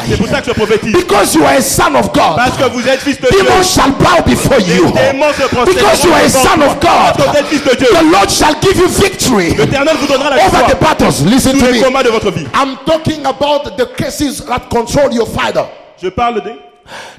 C'est 0.07 0.17
pour 0.17 0.27
ça 0.27 0.41
que 0.41 0.47
je 0.47 0.53
prophétise. 0.53 0.91
Because 0.93 1.33
you 1.33 1.43
are 1.43 1.53
a 1.57 1.61
son 1.61 1.95
of 1.95 2.11
God, 2.13 2.35
Parce 2.35 2.57
que 2.57 2.69
vous 2.69 2.85
êtes 2.87 2.99
fils 2.99 3.19
de 3.21 3.27
Dieu. 3.29 3.39
demons 3.39 3.63
shall 3.63 3.91
bow 3.91 4.21
before 4.25 4.50
you. 4.59 4.85
Les 4.85 5.11
démons 5.11 5.33
se 5.33 5.43
prosternent 5.47 5.65
Because 5.65 6.03
you 6.03 6.11
are 6.11 6.19
a 6.19 6.27
devant 6.27 6.39
son 6.43 6.57
vous. 6.57 6.63
of 6.65 6.79
Parce 6.79 7.11
que 7.17 7.21
vous 7.21 7.27
God, 7.27 7.35
êtes 7.35 7.45
fils 7.47 7.63
de 7.63 7.75
Dieu. 7.75 7.87
the 7.91 8.11
Lord 8.11 8.29
shall 8.29 8.55
give 8.61 8.77
you 8.77 8.87
victory 8.87 9.49
L'Éternel 9.55 9.95
vous 9.99 10.07
donnera 10.07 10.29
la 10.31 10.35
over 10.37 10.45
victoire 10.45 10.69
the 10.69 10.79
battles. 10.79 11.25
Listen 11.25 11.51
tous 11.53 11.59
to 11.65 11.71
les 11.71 11.79
me. 11.79 11.83
combats 11.85 12.03
de 12.03 12.09
votre 12.09 12.31
vie. 12.31 12.45
I'm 12.53 12.77
talking 12.85 13.25
about 13.25 13.77
the 13.77 13.85
cases 13.95 14.43
that 14.45 14.69
control 14.69 15.11
your 15.13 15.27
father. 15.27 15.65
Je 16.01 16.09
parle 16.09 16.41
des, 16.41 16.55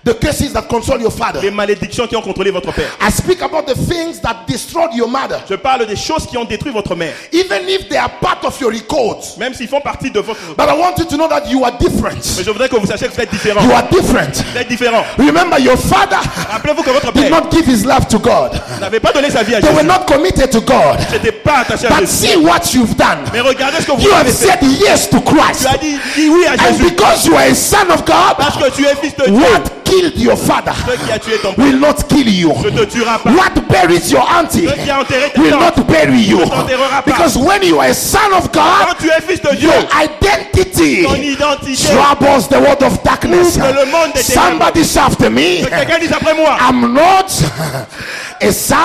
The 0.04 0.14
cases 0.14 0.52
that 0.52 0.62
control 0.68 1.00
your 1.00 1.12
father. 1.12 1.40
des 1.40 1.50
malédictions 1.50 2.06
qui 2.06 2.16
ont 2.16 2.22
contrôlé 2.22 2.50
votre 2.50 2.72
père. 2.72 2.90
I 3.00 3.10
speak 3.10 3.40
about 3.42 3.62
the 3.66 3.74
things 3.74 4.20
that 4.20 4.44
destroyed 4.48 4.92
your 4.94 5.08
mother. 5.08 5.40
Je 5.48 5.54
parle 5.54 5.86
des 5.86 5.96
choses 5.96 6.26
qui 6.26 6.36
ont 6.36 6.44
détruit 6.44 6.72
votre 6.72 6.94
mère. 6.94 7.14
Even 7.32 7.68
if 7.68 7.88
they 7.88 7.96
are 7.98 8.10
part 8.20 8.44
of 8.44 8.60
your 8.60 8.70
records. 8.72 9.36
Même 9.38 9.54
s'ils 9.54 9.68
font 9.68 9.80
partie 9.80 10.10
de 10.10 10.20
votre... 10.20 10.38
But 10.56 10.68
I 10.68 10.72
want 10.76 10.94
you 10.98 11.04
to 11.04 11.16
know 11.16 11.28
that 11.28 11.46
you 11.48 11.64
are 11.64 11.72
different. 11.78 12.20
Mais 12.36 12.44
je 12.44 12.50
voudrais 12.50 12.68
que 12.68 12.76
vous 12.76 12.86
sachiez 12.86 13.08
que 13.08 13.14
vous 13.14 13.20
êtes 13.20 13.30
différent. 13.30 13.62
You 13.62 13.72
are 13.72 13.88
different. 13.90 14.42
Vous 14.52 14.58
êtes 14.58 14.68
différent. 14.68 15.04
Remember, 15.18 15.58
your 15.60 15.76
father 15.78 16.18
Rappelez-vous 16.50 16.82
que 16.82 16.90
votre 16.90 17.12
did 17.12 17.28
père 17.28 17.30
not 17.30 17.50
give 17.50 17.66
his 17.66 17.84
life 17.84 18.08
to 18.08 18.18
God. 18.18 18.60
n'avait 18.80 19.00
pas 19.00 19.12
donné 19.12 19.30
sa 19.30 19.42
vie 19.42 19.54
à 19.54 19.60
They 19.60 19.70
were 19.70 19.82
Jésus. 19.82 19.86
not 19.88 20.06
committed 20.06 20.50
to 20.50 20.60
God. 20.60 20.98
N'était 21.12 21.32
pas 21.32 21.58
attaché 21.60 21.86
à 21.86 21.90
But 21.90 22.00
Jésus. 22.00 22.26
see 22.26 22.36
what 22.36 22.60
you've 22.74 22.96
done. 22.96 23.18
Mais 23.32 23.40
regardez 23.40 23.78
ce 23.80 23.86
que 23.86 23.92
vous 23.92 24.00
You 24.02 24.12
avez 24.12 24.30
have 24.30 24.36
fait. 24.36 24.46
said 24.48 24.62
yes 24.80 25.08
to 25.10 25.20
Christ. 25.20 25.60
Tu 25.62 25.66
as 25.68 25.78
dit, 25.78 25.96
oui 26.28 26.44
à 26.46 26.52
And 26.54 26.76
Jésus. 26.76 26.90
because 26.90 27.24
you 27.26 27.34
are 27.36 27.42
a 27.50 27.54
son 27.54 27.88
of 27.90 28.04
Parce 28.04 28.56
God, 28.58 28.70
que 28.70 28.76
tu 28.76 28.84
es 28.84 28.94
fils 28.96 29.14
de 29.16 29.24
Dieu. 29.30 29.34
killed 29.92 30.16
your 30.16 30.36
father 30.36 30.72
will 31.58 31.78
not 31.78 32.08
kill 32.08 32.28
you. 32.28 32.50
What 32.50 33.54
buries 33.68 34.10
your 34.10 34.22
auntie 34.22 34.66
will 34.66 35.50
not 35.50 35.76
bury 35.86 36.18
you. 36.18 36.40
Because 37.04 37.36
when 37.36 37.62
you 37.62 37.78
are 37.78 37.88
a 37.88 37.94
son 37.94 38.32
of 38.32 38.50
God, 38.52 38.96
your 39.58 39.80
identity 39.92 41.04
troubles 41.76 42.48
the 42.48 42.60
world 42.60 42.82
of 42.82 43.02
darkness. 43.02 43.54
Somebody 44.24 44.82
after 44.96 45.30
me. 45.30 45.64
I'm 45.70 46.94
not. 46.94 47.28
A 48.48 48.52
son 48.52 48.76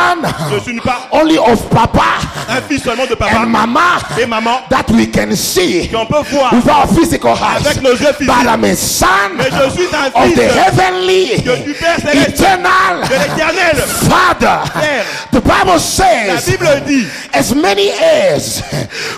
Je 0.55 0.59
suis 0.63 0.79
pas 0.81 1.07
only 1.11 1.37
of 1.37 1.69
papa 1.69 2.01
un 2.49 2.61
fils 2.61 2.83
seulement 2.83 3.05
de 3.05 3.13
and 3.13 3.17
papa 3.17 3.45
mama 3.45 3.99
et 4.19 4.25
maman 4.25 4.59
that 4.69 4.85
we 4.91 5.07
can 5.11 5.35
see 5.35 5.87
qu'on 5.89 6.05
peut 6.05 6.23
voir 6.31 6.53
with 6.53 6.67
our 6.69 6.87
physical 6.87 7.31
eyes. 7.33 7.65
avec 7.65 7.81
nos 7.81 7.91
yeux 7.91 8.13
But 8.19 8.27
physiques. 8.27 8.47
I'm 8.47 8.63
a 8.63 8.75
son 8.75 9.05
Mais 9.37 9.43
je 9.45 9.69
suis 9.71 9.87
un 9.93 10.07
of 10.13 10.23
fils 10.25 10.35
the 10.35 10.37
de- 10.37 10.59
heavenly, 10.59 11.41
de- 11.41 11.63
du 11.65 11.73
Père 11.73 11.97
céleste, 11.99 12.29
eternal 12.29 13.01
de 13.09 13.13
l'éternel. 13.13 13.75
Father. 14.09 14.71
Père. 14.73 15.05
The 15.31 15.41
Bible 15.41 15.67
La 15.73 15.79
says, 15.79 16.45
Bible 16.51 16.81
dit, 16.85 17.05
as 17.33 17.53
many 17.53 17.89
as 17.91 18.63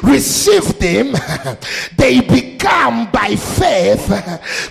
received 0.04 0.82
him, 0.82 1.16
they 1.98 2.22
become 2.22 3.08
by 3.12 3.36
faith 3.36 4.12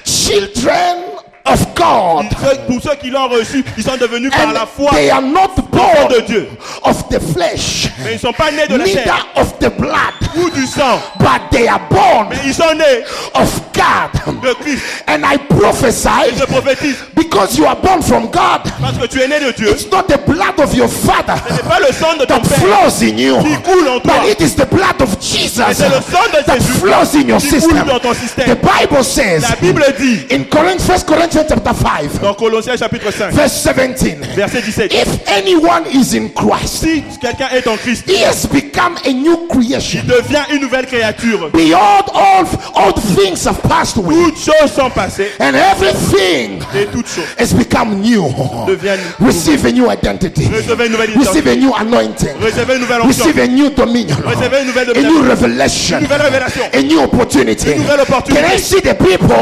children 0.05 1.05
of 1.53 1.75
God. 1.75 2.27
ceux- 2.41 2.59
pour 2.67 2.83
ceux 2.83 2.97
qui 2.97 3.11
l'ont 3.11 3.29
reçu, 3.29 3.65
ils 3.77 3.85
sont 3.85 3.97
devenus 3.97 4.31
par 4.31 4.53
la 4.53 4.67
foi 4.67 4.91
they 4.93 5.11
are 5.11 5.23
not 5.23 5.51
born 5.71 6.09
de 6.11 6.21
Dieu. 6.27 6.49
of 6.83 7.09
the 7.09 7.19
flesh, 7.21 7.89
Mais 8.05 8.13
ils 8.13 8.15
ne 8.15 8.19
sont 8.19 8.33
pas 8.33 8.51
nés 8.51 8.67
de 8.67 8.77
la 8.77 8.85
neither 8.85 9.03
chair 9.05 9.27
of 9.37 9.59
the 9.59 9.71
blood, 9.71 10.15
ou 10.37 10.51
du 10.51 10.67
sang. 10.67 11.01
but 11.19 11.41
they 11.51 11.67
are 11.69 11.81
born 11.91 12.29
Mais 12.31 12.37
ils 12.47 12.55
sont 12.55 12.75
nés 12.75 13.05
of 13.35 13.61
God. 13.75 14.43
de 14.43 14.53
Christ. 14.63 14.83
And 15.07 15.23
I 15.25 15.35
Et 15.35 15.55
prophesy 15.55 16.09
je 16.39 16.45
prophétise 16.45 16.97
because 17.15 17.57
you 17.59 17.65
are 17.67 17.77
born 17.77 18.03
from 18.03 18.25
God. 18.31 18.63
parce 18.81 18.99
que 18.99 19.07
tu 19.07 19.21
es 19.21 19.29
né 19.29 19.39
de 19.41 19.53
Dieu. 19.53 19.71
It's 19.71 19.91
not 19.91 20.03
the 20.09 20.19
blood 20.27 20.59
of 20.59 20.75
your 20.75 20.89
father 20.89 21.35
Ce 21.49 21.53
n'est 21.55 21.69
pas 21.69 21.79
le 21.81 21.93
sang 21.93 22.15
de 22.19 22.25
ton 22.25 22.39
that 22.41 22.49
père 22.49 22.59
flows 22.59 23.03
in 23.03 23.17
you, 23.19 23.39
qui 23.43 23.55
coule 23.63 23.89
en 23.89 24.01
toi. 24.01 24.15
but 24.23 24.31
it 24.31 24.41
is 24.41 24.55
the 24.55 24.67
blood 24.69 25.01
of 25.01 25.17
Jesus 25.21 25.63
Mais 25.69 25.75
c'est 25.75 25.89
le 25.89 26.01
sang 26.03 26.25
de 26.33 26.43
that 26.45 26.55
Jésus 26.59 26.73
flows 26.81 27.15
in 27.15 27.29
your 27.29 27.39
qui 27.41 27.49
coule 27.61 27.85
dans 27.87 27.99
ton 28.01 28.13
The 28.13 28.17
système. 28.19 28.57
Bible 28.59 29.05
says 29.05 29.41
La 29.43 29.57
Bible 29.61 29.85
dit 29.99 30.27
in 30.31 30.45
Corinthians, 30.45 30.99
1 30.99 31.05
Corinthians 31.07 31.38
chapter 31.49 31.73
5, 31.75 32.21
dans 32.23 32.35
Colossiens 32.35 32.77
chapitre 32.77 33.11
5, 33.13 33.33
verse 33.33 33.53
17, 33.63 34.19
verset 34.35 34.63
17. 34.63 34.93
if 34.95 35.09
anyone 35.29 35.85
is 35.93 36.15
in 36.15 36.29
Christ, 36.31 36.83
Si 36.85 37.03
quelqu'un 37.21 37.49
est 37.55 37.67
en 37.69 37.77
Christ, 37.77 38.05
he 38.09 38.23
has 38.25 38.47
become 38.47 38.97
a 39.05 39.13
new 39.13 39.47
creation. 39.49 40.01
il 40.05 40.09
devient 40.09 40.45
une 40.53 40.61
nouvelle 40.63 40.87
créature. 40.87 41.51
Behold, 41.53 42.11
all, 42.15 42.45
all 42.75 42.93
things 43.17 43.45
have 43.47 43.61
passed 43.63 43.97
away, 43.97 44.15
Toutes 44.15 44.39
choses 44.39 44.73
sont 44.75 44.91
passées 44.91 45.29
and 45.41 45.55
everything 45.55 46.61
et 46.75 46.87
toutes 46.87 47.07
choses 47.09 47.25
has 47.39 47.55
become 47.55 48.01
new. 48.01 48.25
deviennent 48.67 48.99
Receive 49.21 49.65
a 49.67 49.71
new 49.73 49.91
identity. 49.91 50.47
Recevez 50.47 50.87
une 50.87 50.93
nouvelle 50.93 51.11
Receive 51.19 51.47
identité. 51.47 51.51
a 51.51 51.57
new 51.57 51.73
anointing. 51.79 52.35
Recevez 52.41 52.75
une 52.75 52.81
nouvelle 52.81 53.01
onction. 53.03 53.25
Receive 53.25 53.39
a 53.41 53.47
new 53.47 53.71
dominion. 53.71 54.17
Recevez 54.25 54.61
une 54.63 54.67
nouvelle 54.69 54.91
A 54.91 55.01
new 55.01 55.03
domination. 55.19 55.31
revelation. 55.31 55.97
Une 55.99 56.03
nouvelle 56.05 56.23
révélation. 56.23 56.63
A 56.73 56.83
new 56.83 57.01
opportunity. 57.01 57.71
Une 57.73 57.83
nouvelle 57.83 58.01
opportunité. 58.01 58.43
Can 58.43 58.55
I 58.55 58.59
see 58.59 58.81
the 58.81 58.95
people 58.95 59.37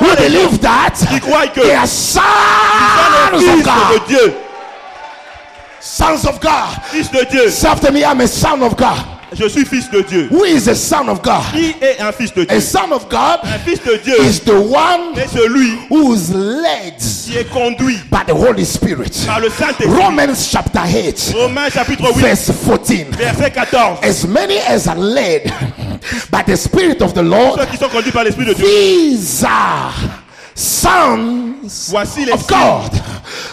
who 0.00 0.16
believe 0.16 0.58
that? 0.60 0.94
Qui 1.20 1.26
croient 1.28 1.46
que 1.48 1.60
they 1.60 1.74
are 1.74 1.86
sont 1.86 2.20
sons 2.20 3.38
les 3.38 3.48
of 3.48 3.54
fils 3.54 3.64
God? 3.64 4.00
de 4.00 4.06
Dieu? 4.08 4.34
Sons 5.80 6.24
of 6.26 6.40
God. 6.40 6.82
Fils 6.90 7.10
de 7.10 7.24
Dieu. 7.30 7.46
After 7.66 7.92
me, 7.92 8.04
I'm 8.04 8.20
a 8.20 8.26
son 8.26 8.62
of 8.62 8.76
God. 8.76 8.98
Je 9.30 9.46
suis 9.46 9.64
fils 9.66 9.90
de 9.90 10.00
Dieu. 10.02 10.26
Who 10.30 10.44
is 10.44 10.68
a 10.68 10.74
son 10.74 11.08
of 11.10 11.20
God? 11.22 11.44
Qui 11.52 11.74
est 11.82 12.00
un 12.00 12.10
fils 12.12 12.32
de 12.32 12.42
A 12.42 12.46
Dieu? 12.46 12.60
son 12.60 12.92
of 12.92 13.08
God 13.10 13.40
Un 13.44 13.58
fils 13.58 13.78
de 13.84 13.96
Dieu 14.02 14.14
is 14.22 14.40
the 14.40 14.54
one 14.54 15.14
est 15.18 15.28
celui 15.28 15.76
who 15.90 16.14
is 16.14 16.30
led 16.32 16.94
qui 17.26 17.36
est 17.36 17.48
conduit 17.52 17.98
by 18.10 18.24
the 18.26 18.32
Holy 18.34 18.64
Spirit. 18.64 19.12
par 19.26 19.38
le 19.40 19.50
Saint-Esprit. 19.50 19.86
Romans 19.86 20.34
chapter 20.50 20.80
8, 20.82 21.34
Romains 21.36 21.68
chapitre 21.70 22.04
8, 22.16 22.20
verse 22.22 22.50
14. 22.50 23.06
verset 23.12 23.52
14. 23.52 23.98
As 24.02 24.26
many 24.26 24.56
as 24.66 24.88
are 24.88 24.96
led 24.98 25.52
by 26.30 26.42
the 26.42 26.56
Spirit 26.56 27.02
of 27.02 27.12
the 27.12 27.22
Lord, 27.22 27.60
Ceux 27.60 27.66
qui 27.66 27.76
sont 27.76 27.88
conduits 27.90 28.12
par 28.12 28.24
l'Esprit 28.24 28.46
de 28.46 28.54
Dieu. 28.54 28.64
these 28.64 29.44
are 29.44 29.92
sons 30.58 31.44
Voici 31.90 32.24
les 32.24 32.32
of 32.32 32.46
God. 32.46 32.90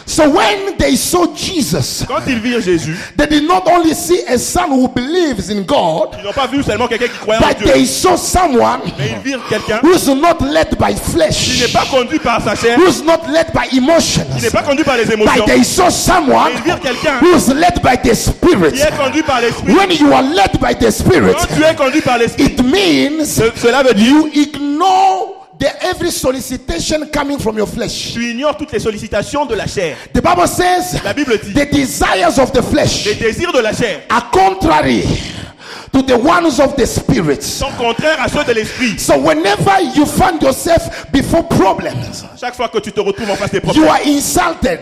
So 0.06 0.30
when 0.30 0.78
they 0.78 0.96
saw 0.96 1.28
Jesus, 1.36 2.06
Quand 2.08 2.22
ils 2.28 2.40
virent 2.40 2.62
Jésus, 2.62 2.96
they 3.18 3.28
did 3.28 3.44
not 3.48 3.68
only 3.68 3.94
see 3.94 4.22
a 4.28 4.38
son 4.38 4.70
who 4.72 4.88
believes 4.88 5.50
in 5.50 5.64
God, 5.64 6.16
ils 6.18 6.24
n'ont 6.24 6.32
pas 6.32 6.48
vu 6.48 6.64
seulement 6.64 6.88
quelqu'un 6.88 7.08
qui 7.08 7.18
croyait 7.20 7.44
en 7.44 7.48
but 7.48 7.58
Dieu, 7.58 7.74
they 7.74 7.86
saw 7.86 8.16
someone 8.16 8.80
mais 8.98 9.10
ils 9.18 9.32
virent 9.32 9.46
quelqu'un 9.50 9.82
who's 9.84 10.08
not 10.08 10.38
led 10.42 10.78
by 10.80 10.94
qui 10.94 11.12
flesh, 11.12 11.62
n'est 11.62 11.68
pas 11.74 11.86
conduit 11.92 12.20
par 12.20 12.42
sa 12.42 12.56
chair, 12.56 12.78
who's 12.80 13.04
not 13.04 13.28
led 13.30 13.48
by 13.54 13.68
qui 13.70 13.78
emotions, 13.80 14.26
n'est 14.42 14.50
pas 14.50 14.64
conduit 14.64 14.86
par 14.86 14.96
les 14.98 15.06
but 15.06 15.14
émotions, 15.16 15.46
they 15.46 15.64
saw 15.64 15.90
someone 15.90 16.54
mais 16.54 16.60
ils 16.60 16.64
virent 16.64 16.80
quelqu'un 16.80 17.20
who's 17.22 17.50
led 17.54 17.82
by 17.84 17.98
the 18.02 18.14
Spirit. 18.16 18.72
qui 18.74 18.82
est 18.82 18.98
conduit 18.98 19.24
par 19.24 19.42
l'Esprit. 19.42 19.74
When 19.74 19.92
you 19.92 20.14
are 20.14 20.24
led 20.24 20.58
by 20.62 20.74
the 20.74 20.90
Spirit, 20.90 21.36
Quand 21.38 21.56
tu 21.56 21.64
es 21.64 21.76
conduit 21.76 22.02
par 22.02 22.18
l'Esprit, 22.18 22.44
it 22.46 22.64
means 22.64 23.26
ce- 23.26 23.52
cela 23.58 23.84
veut 23.84 23.94
dire 23.94 24.08
you 24.08 24.30
ignore 24.34 25.45
every 25.82 26.12
solicitation 26.12 27.08
coming 27.08 27.40
from 27.40 27.58
your 27.58 27.68
flesh. 27.68 28.14
tu 28.14 28.22
ignores 28.22 28.58
toutes 28.58 28.72
les 28.72 28.80
sollicitations 28.80 29.46
de 29.46 29.56
la 29.56 29.68
chair. 29.68 29.96
The 30.14 30.22
Bible 30.22 30.48
says 30.48 31.02
La 31.04 31.14
Bible 31.14 31.38
dit 31.38 31.54
the 31.54 31.66
desires 31.72 32.38
of 32.40 32.52
the 32.52 32.62
flesh 32.62 33.06
les 33.06 33.16
désirs 33.16 33.52
de 33.54 33.60
la 33.60 33.74
chair 33.74 34.02
are 34.10 34.30
contrary 34.32 35.04
to 35.92 36.02
the 36.02 36.18
ones 36.18 36.60
of 36.60 36.76
the 36.76 36.86
spirit. 36.86 37.42
sont 37.42 37.72
contraires 37.78 38.22
à 38.22 38.28
ceux 38.28 38.44
de 38.44 38.52
l'Esprit. 38.52 39.00
So 39.00 39.18
whenever 39.18 39.80
you 39.96 40.06
find 40.06 40.42
yourself 40.42 41.06
before 41.12 41.48
problems, 41.48 42.26
Chaque 42.40 42.56
fois 42.56 42.68
que 42.68 42.80
tu 42.80 42.92
te 42.92 43.00
retrouves 43.00 43.32
en 43.32 43.36
face 43.36 43.52
des 43.52 43.58
you 43.60 43.64
problèmes, 43.64 43.88
are 43.90 44.02
insulted, 44.06 44.82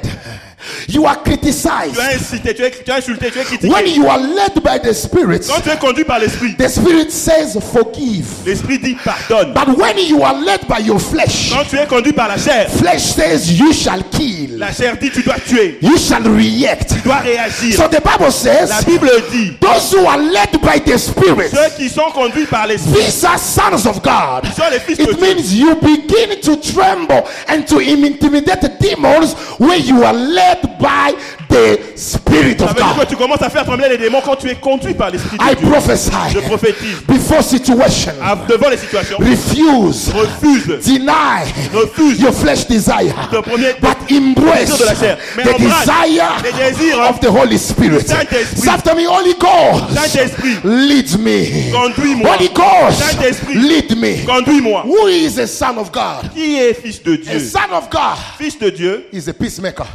you 0.87 1.05
are 1.05 1.15
tu 1.23 1.31
criticized. 1.31 1.97
as 1.99 2.15
incité, 2.15 2.53
tu 2.53 2.63
es, 2.63 2.71
tu 2.71 2.91
as 2.91 2.97
insulté, 2.97 3.31
tu 3.31 3.39
es 3.39 3.43
critiqué. 3.43 3.69
When 3.73 3.87
you 3.87 4.07
are 4.07 4.19
led 4.19 4.61
by 4.63 4.79
the 4.79 4.93
spirit, 4.93 5.45
Quand 5.47 5.61
tu 5.61 5.69
es 5.69 5.77
conduit 5.77 6.03
par 6.05 6.19
l'Esprit, 6.19 6.55
the 6.57 6.67
spirit 6.69 7.11
says 7.11 7.57
forgive. 7.71 8.25
l'Esprit 8.45 8.79
dit 8.79 8.95
pardonne. 9.03 9.53
But 9.53 9.77
when 9.77 9.97
you 9.99 10.23
are 10.23 10.33
led 10.33 10.67
by 10.67 10.79
your 10.79 10.99
flesh, 10.99 11.51
Quand 11.53 11.65
tu 11.69 11.77
es 11.77 11.85
conduit 11.87 12.13
par 12.13 12.27
la 12.27 12.37
chair, 12.37 12.69
flesh 12.69 13.03
says 13.13 13.51
you 13.59 13.73
shall 13.73 14.01
kill, 14.11 14.57
la 14.57 14.71
chair 14.71 14.97
dit 14.97 15.09
tu 15.11 15.21
dois 15.23 15.39
tuer, 15.45 15.77
you 15.81 15.97
shall 15.97 16.23
react. 16.23 16.93
tu 16.95 16.99
dois 17.01 17.17
réagir. 17.19 17.75
So 17.75 17.87
the 17.87 18.01
Bible 18.01 18.25
La 18.25 18.31
says 18.31 18.85
Bible 18.85 19.09
dit 19.31 19.57
those 19.59 19.91
who 19.93 20.05
are 20.05 20.17
led 20.17 20.59
by 20.61 20.79
the 20.79 20.97
spirit, 20.97 21.49
ceux 21.51 21.69
qui 21.77 21.89
sont 21.89 22.11
conduits 22.13 22.45
par 22.45 22.67
l'Esprit 22.67 22.93
these 23.03 23.23
are 23.23 23.37
sons 23.37 23.85
of 23.87 24.01
God. 24.03 24.45
sont 24.55 24.69
les 24.71 24.79
fils 24.79 24.97
de 24.97 25.03
It 25.03 25.17
Dieu. 25.17 25.21
means 25.35 25.53
you 25.53 25.75
begin 25.75 26.39
to 26.41 26.55
tremble 26.57 27.23
and 27.47 27.63
to 27.67 27.79
intimidate 27.79 28.79
demons 28.79 29.33
when 29.59 29.81
you 29.85 30.03
are 30.03 30.13
led 30.13 30.52
by 30.79 31.13
the 31.49 31.79
Spirit 31.95 32.61
of 32.61 32.73
que 32.75 32.81
God. 32.81 33.07
tu 33.07 33.15
commences 33.15 33.41
à 33.41 33.49
faire 33.49 33.63
trembler 33.65 33.89
les 33.89 33.97
démons 33.97 34.21
quand 34.23 34.35
tu 34.35 34.49
es 34.49 34.55
conduit 34.55 34.93
par 34.93 35.09
l'Esprit 35.11 35.37
I 35.39 35.55
prophesy 35.55 36.11
Je 36.33 36.39
prophétise 36.39 36.97
before 37.07 37.43
situation. 37.43 38.11
à- 38.21 38.35
devant 38.47 38.69
les 38.69 38.77
situations. 38.77 39.17
Refuse, 39.19 40.11
Refuse, 40.13 40.67
deny 40.85 41.43
refuse 41.73 42.19
your 42.19 42.33
flesh 42.33 42.65
desire, 42.67 43.13
premier 43.43 43.73
but 43.81 43.97
embrace 44.11 44.69
désir 44.69 44.77
de 44.77 44.85
la 44.85 44.95
chair. 44.95 45.17
Mais 45.37 45.43
the 45.43 45.57
desire 45.59 46.41
les 46.43 46.51
désirs 46.51 46.99
of 47.09 47.19
the 47.19 47.27
Holy 47.29 47.57
Spirit. 47.57 48.07
Say 48.07 48.69
after 48.69 48.95
me, 48.95 49.05
Holy 49.07 49.33
Ghost, 49.35 50.17
lead 50.63 51.19
me. 51.19 51.71
conduis-moi. 51.71 52.29
Holy 52.35 52.49
Ghost, 52.49 53.47
lead 53.53 53.97
me. 53.97 54.23
Conduis-moi. 54.25 54.83
Who 54.85 55.07
is 55.07 55.37
a 55.39 55.47
son 55.47 55.77
of 55.77 55.91
God? 55.91 56.31
Qui 56.33 56.57
est 56.57 56.73
fils 56.73 57.01
de 57.03 57.13
A 57.13 57.17
Dieu? 57.17 57.39
son 57.39 57.71
of 57.73 57.89
God 57.89 58.17
Fils 58.37 58.57
de 58.59 58.69
Dieu, 58.69 59.05
is 59.13 59.27
a 59.29 59.33
peacemaker. 59.33 59.85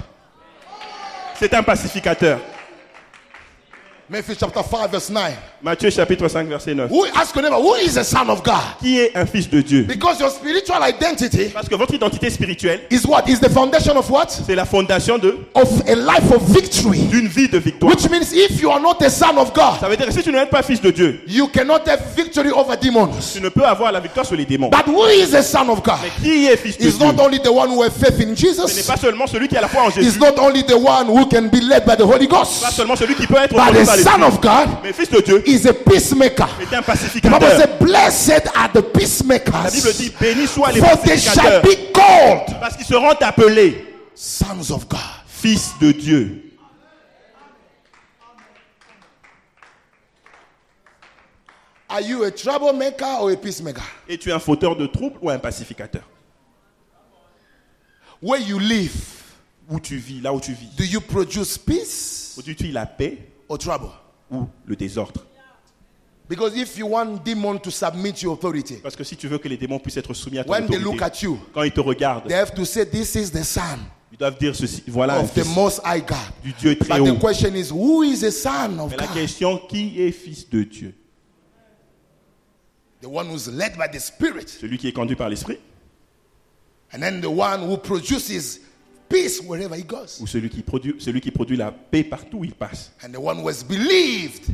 C'est 1.38 1.54
un 1.54 1.62
pacificateur. 1.62 2.40
Matthew 4.08 4.34
chapter 4.38 4.62
5, 4.62 4.90
verse 4.90 5.10
9. 5.10 5.32
Matthieu 5.60 5.90
chapitre 5.90 6.28
5 6.28 6.46
verset 6.46 6.72
9. 6.76 6.88
Who 6.88 7.04
ask 7.16 7.34
your 7.34 7.42
neighbor, 7.42 7.56
who 7.60 7.74
is 7.74 7.96
a 7.96 8.04
son 8.04 8.30
of 8.30 8.44
God? 8.44 8.62
Qui 8.78 9.00
est 9.00 9.16
un 9.16 9.26
fils 9.26 9.50
de 9.50 9.60
Dieu? 9.60 9.82
Because 9.88 10.20
your 10.20 10.30
spiritual 10.30 10.80
identity 10.84 11.46
Parce 11.52 11.68
que 11.68 11.74
votre 11.74 11.94
identité 11.94 12.30
spirituelle, 12.30 12.82
is 12.92 13.04
what? 13.04 13.24
Is 13.26 13.40
the 13.40 13.50
foundation 13.50 13.96
of 13.96 14.08
what? 14.08 14.28
c'est 14.30 14.54
la 14.54 14.64
fondation 14.64 15.18
de 15.18 15.36
Of 15.56 15.82
a 15.88 15.96
life 15.96 16.30
of 16.32 16.42
victory. 16.54 16.98
d'une 17.10 17.26
vie 17.26 17.48
de 17.48 17.58
victoire. 17.58 17.90
Which 17.92 18.08
means 18.08 18.32
if 18.32 18.60
you 18.60 18.70
are 18.70 18.78
not 18.78 19.02
a 19.02 19.10
son 19.10 19.36
of 19.36 19.52
God, 19.52 19.80
Ça 19.80 19.88
veut 19.88 19.96
dire 19.96 20.06
que 20.06 20.12
si 20.12 20.22
tu 20.22 20.30
n'es 20.30 20.46
pas 20.46 20.62
fils 20.62 20.80
de 20.80 20.92
Dieu, 20.92 21.22
you 21.26 21.48
cannot 21.48 21.80
have 21.88 22.02
victory 22.16 22.50
over 22.52 22.76
demons. 22.80 23.08
tu 23.34 23.40
ne 23.40 23.48
peux 23.48 23.64
avoir 23.64 23.90
la 23.90 23.98
victoire 23.98 24.24
sur 24.26 24.36
les 24.36 24.44
démons. 24.44 24.70
But 24.70 24.86
who 24.86 25.06
is 25.08 25.34
a 25.34 25.42
son 25.42 25.68
of 25.70 25.82
God? 25.82 25.98
Qui 26.22 26.46
est 26.46 26.56
fils 26.56 26.78
de 26.78 26.84
Is 26.86 26.98
Dieu? 26.98 27.04
not 27.04 27.18
only 27.18 27.40
the 27.40 27.50
one 27.52 27.68
who 27.70 27.82
has 27.82 27.90
faith 27.90 28.20
in 28.20 28.36
Ce 28.36 28.46
n'est 28.46 28.54
Jesus, 28.54 28.86
pas 28.86 28.96
seulement 28.96 29.26
celui 29.26 29.48
qui 29.48 29.56
a 29.56 29.60
la 29.60 29.68
foi 29.68 29.82
en 29.82 29.88
is 29.88 29.94
Jésus, 30.04 30.20
not 30.20 30.38
only 30.38 30.62
the 30.62 30.76
one 30.78 31.08
who 31.08 31.26
can 31.26 31.48
be 31.48 31.60
led 31.60 31.84
by 31.84 31.96
the 31.96 32.02
Holy 32.06 32.28
pas 32.28 32.38
Ghost, 32.44 32.64
seulement 32.76 32.94
celui 32.94 33.16
qui 33.16 33.26
peut 33.26 33.38
être 33.42 33.50
the 33.52 33.56
par 33.56 33.70
son 33.70 33.72
l'Esprit, 33.74 34.22
of 34.22 34.40
God 34.40 34.68
mais 34.84 34.92
fils 34.92 35.10
de 35.10 35.20
Dieu 35.20 35.42
is 35.48 35.66
a 35.66 35.72
peacemaker. 35.72 36.46
est 36.60 36.64
un 36.64 36.66
The 36.66 36.70
Bible 36.70 36.82
pacificateur. 36.84 37.56
says, 37.58 37.78
Blessed 37.80 38.48
are 38.54 38.68
the 38.72 38.74
La 38.76 38.80
Bible 38.82 38.92
peacemakers, 38.92 39.96
dit 39.98 40.12
bénis 40.20 40.46
soient 40.46 40.72
les 40.72 40.80
for 40.80 40.96
they 41.02 41.18
shall 41.18 41.62
be 41.62 41.92
called 41.92 42.58
parce 42.60 42.76
qu'ils 42.76 42.86
seront 42.86 43.14
appelés 43.20 43.84
sons 44.14 44.70
of 44.70 44.88
God. 44.88 44.98
fils 45.26 45.72
de 45.80 45.92
Dieu. 45.92 46.44
Are 51.90 52.00
you 52.02 52.24
a 52.24 52.30
troublemaker 52.30 53.06
or 53.20 53.30
a 53.30 53.36
peacemaker? 53.36 53.82
Es-tu 54.08 54.30
un 54.30 54.38
fauteur 54.38 54.76
de 54.76 54.86
troubles 54.86 55.16
ou 55.22 55.30
un 55.30 55.38
pacificateur? 55.38 56.02
Where 58.20 58.40
you 58.40 58.58
live, 58.58 59.14
Où 59.70 59.78
tu 59.80 59.96
vis, 59.96 60.20
là 60.20 60.32
où 60.32 60.40
tu 60.40 60.52
vis 60.52 60.66
do 60.76 60.84
you 60.84 61.00
produce 61.00 61.56
peace 61.58 62.32
Produis-tu 62.34 62.68
la 62.72 62.86
paix 62.86 63.18
or 63.48 63.58
trouble? 63.58 63.90
ou 64.30 64.46
le 64.66 64.76
désordre? 64.76 65.24
Because 66.28 66.54
if 66.56 66.76
you 66.76 66.86
want 66.86 67.24
demon 67.24 67.58
to 67.60 67.70
submit 67.70 68.16
to 68.16 68.22
your 68.26 68.34
authority, 68.34 68.76
Parce 68.82 68.94
que 68.96 69.02
si 69.04 69.16
tu 69.16 69.28
veux 69.28 69.38
que 69.38 69.48
les 69.48 69.56
démons 69.56 69.78
puissent 69.78 69.96
être 69.96 70.12
soumis 70.12 70.38
à 70.38 70.44
ton 70.44 70.50
when 70.52 70.66
they 70.66 70.78
look 70.78 70.96
autorité, 70.96 71.04
at 71.04 71.22
you, 71.22 71.38
quand 71.54 71.62
ils 71.62 71.72
te 71.72 71.80
regardent, 71.80 72.28
they 72.28 72.36
have 72.36 72.52
to 72.54 72.64
say, 72.66 72.84
This 72.84 73.14
is 73.14 73.30
the 73.30 73.42
son. 73.42 73.78
ils 74.12 74.14
Ils 74.14 74.18
doivent 74.18 74.38
dire 74.38 74.54
ceci. 74.54 74.82
Voilà 74.88 75.16
un 75.18 75.24
of 75.24 75.32
the 75.32 75.42
fils 75.42 75.54
Most 75.56 75.80
High 75.84 76.04
God. 76.06 76.18
du 76.42 76.52
Dieu 76.52 76.76
très 76.78 76.98
But 76.98 77.04
the 77.06 77.10
haut. 77.12 77.18
question 77.18 77.54
is, 77.54 77.70
who 77.70 78.02
is 78.02 78.20
the 78.20 78.30
Son 78.30 78.78
of 78.78 78.90
Mais 78.90 78.96
la 78.98 79.06
God? 79.06 79.14
question, 79.14 79.58
qui 79.68 80.02
est 80.02 80.12
fils 80.12 80.48
de 80.50 80.62
Dieu? 80.64 80.94
The 83.00 83.06
one 83.08 83.28
who's 83.30 83.48
led 83.48 83.76
by 83.78 83.86
the 83.90 84.00
Spirit. 84.00 84.48
Celui 84.48 84.76
qui 84.76 84.88
est 84.88 84.92
conduit 84.92 85.16
par 85.16 85.28
l'Esprit? 85.30 85.58
And 86.92 87.00
then 87.00 87.20
the 87.20 87.30
one 87.30 87.62
who 87.62 87.76
produces 87.78 88.60
peace 89.08 89.40
wherever 89.40 89.74
he 89.76 89.82
goes. 89.84 90.18
ou 90.20 90.26
celui 90.26 90.50
qui 90.50 90.62
produit, 90.62 90.94
celui 90.98 91.20
qui 91.20 91.30
produit 91.30 91.56
la 91.56 91.70
paix 91.72 92.02
partout 92.04 92.38
où 92.40 92.44
il 92.44 92.54
passe? 92.54 92.92
And 93.02 93.12
the 93.12 93.18
one 93.18 93.38
who 93.38 93.48
has 93.48 93.62
believed 93.62 94.48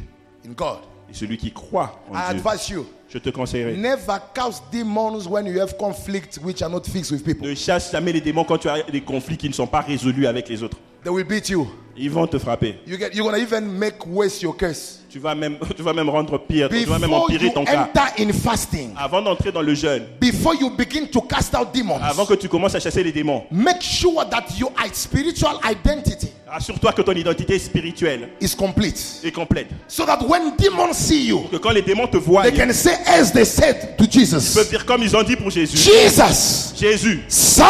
in 0.45 0.53
God. 0.53 0.81
Et 1.11 1.15
celui 1.15 1.37
qui 1.37 1.53
croit 1.53 2.01
en 2.11 2.15
I 2.15 2.35
Dieu. 2.35 2.41
advise 2.49 2.69
you, 2.71 2.87
Je 3.09 3.19
te 3.19 3.31
conseillerais. 3.31 3.75
never 3.77 4.19
cast 4.35 4.63
demons 4.73 5.27
when 5.29 5.47
you 5.47 5.61
have 5.61 5.77
conflict 5.77 6.39
which 6.43 6.63
are 6.63 6.71
not 6.71 6.83
fixed 6.85 7.13
with 7.13 7.23
people. 7.25 7.47
Ne 7.49 7.55
chasse 7.55 7.93
jamais 7.93 8.13
les 8.13 8.21
démons 8.21 8.45
quand 8.45 8.59
tu 8.59 8.69
as 8.69 8.83
des 8.83 9.01
conflits 9.03 9.37
qui 9.37 9.49
ne 9.49 9.55
sont 9.55 9.67
pas 9.67 9.81
résolus 9.81 10.27
avec 10.27 10.49
les 10.49 10.63
autres. 10.63 10.79
They 11.03 11.13
will 11.13 11.25
beat 11.27 11.49
you. 11.51 11.69
Ils 11.97 12.11
vont 12.11 12.27
te 12.27 12.39
frapper. 12.39 12.77
You 12.87 12.97
get, 12.99 13.15
you're 13.15 13.25
going 13.25 13.35
to 13.35 13.43
even 13.43 13.79
make 13.79 14.07
worse 14.07 14.43
your 14.43 14.57
case. 14.57 15.01
Tu 15.11 15.21
vas 15.21 15.35
même, 15.35 15.59
tu 15.77 15.83
vas 15.83 15.93
même 15.93 16.09
rendre 16.09 16.39
pire. 16.39 16.69
Tu 16.69 16.85
vas 16.87 16.99
même 16.99 17.11
Before 17.11 17.25
empirer 17.25 17.47
you 17.47 17.53
ton 17.53 17.65
cas. 17.65 17.85
enter 17.85 18.23
in 18.25 18.33
fasting, 18.33 18.95
Avant 18.97 19.23
d'entrer 19.23 19.53
dans 19.53 19.63
le 19.63 19.75
jeûne, 19.75 20.05
before 20.21 20.55
you 20.61 20.71
begin 20.71 21.07
to 21.07 21.21
cast 21.21 21.55
out 21.55 21.69
demons, 21.73 21.99
avant 22.03 22.27
que 22.27 22.35
tu 22.35 22.49
commences 22.49 22.75
à 22.75 22.81
chasser 22.81 23.03
les 23.05 23.13
démons, 23.13 23.45
make 23.51 23.81
sure 23.81 24.29
that 24.29 24.47
your 24.59 24.73
spiritual 24.93 25.61
identity 25.65 26.29
assure-toi 26.51 26.93
que 26.93 27.03
ton 27.03 27.13
identité 27.13 27.59
spirituelle 27.59 28.31
is 28.41 28.55
complete. 28.57 29.21
est 29.25 29.31
complète. 29.33 29.69
So 29.89 30.05
that 30.05 30.21
when 30.27 30.57
demons 30.57 30.95
see 30.95 31.27
you, 31.29 31.45
Que 31.51 31.59
quand 31.59 31.71
les 31.71 31.83
démons 31.83 32.07
te 32.07 32.17
voient, 32.17 32.43
they 32.43 32.53
ils 32.53 32.59
can 32.59 32.73
say, 32.73 32.95
as 33.07 33.31
they 33.33 33.45
said 33.45 33.97
to 33.97 34.05
peuvent 34.05 34.13
Jesus, 34.13 34.69
dire 34.71 34.85
comme 34.85 35.03
ils 35.03 35.17
ont 35.17 35.23
dit 35.23 35.37
pour 35.37 35.51
Jésus. 35.51 35.77
Jesus, 35.77 36.75
Jésus, 36.77 37.23
Son 37.29 37.65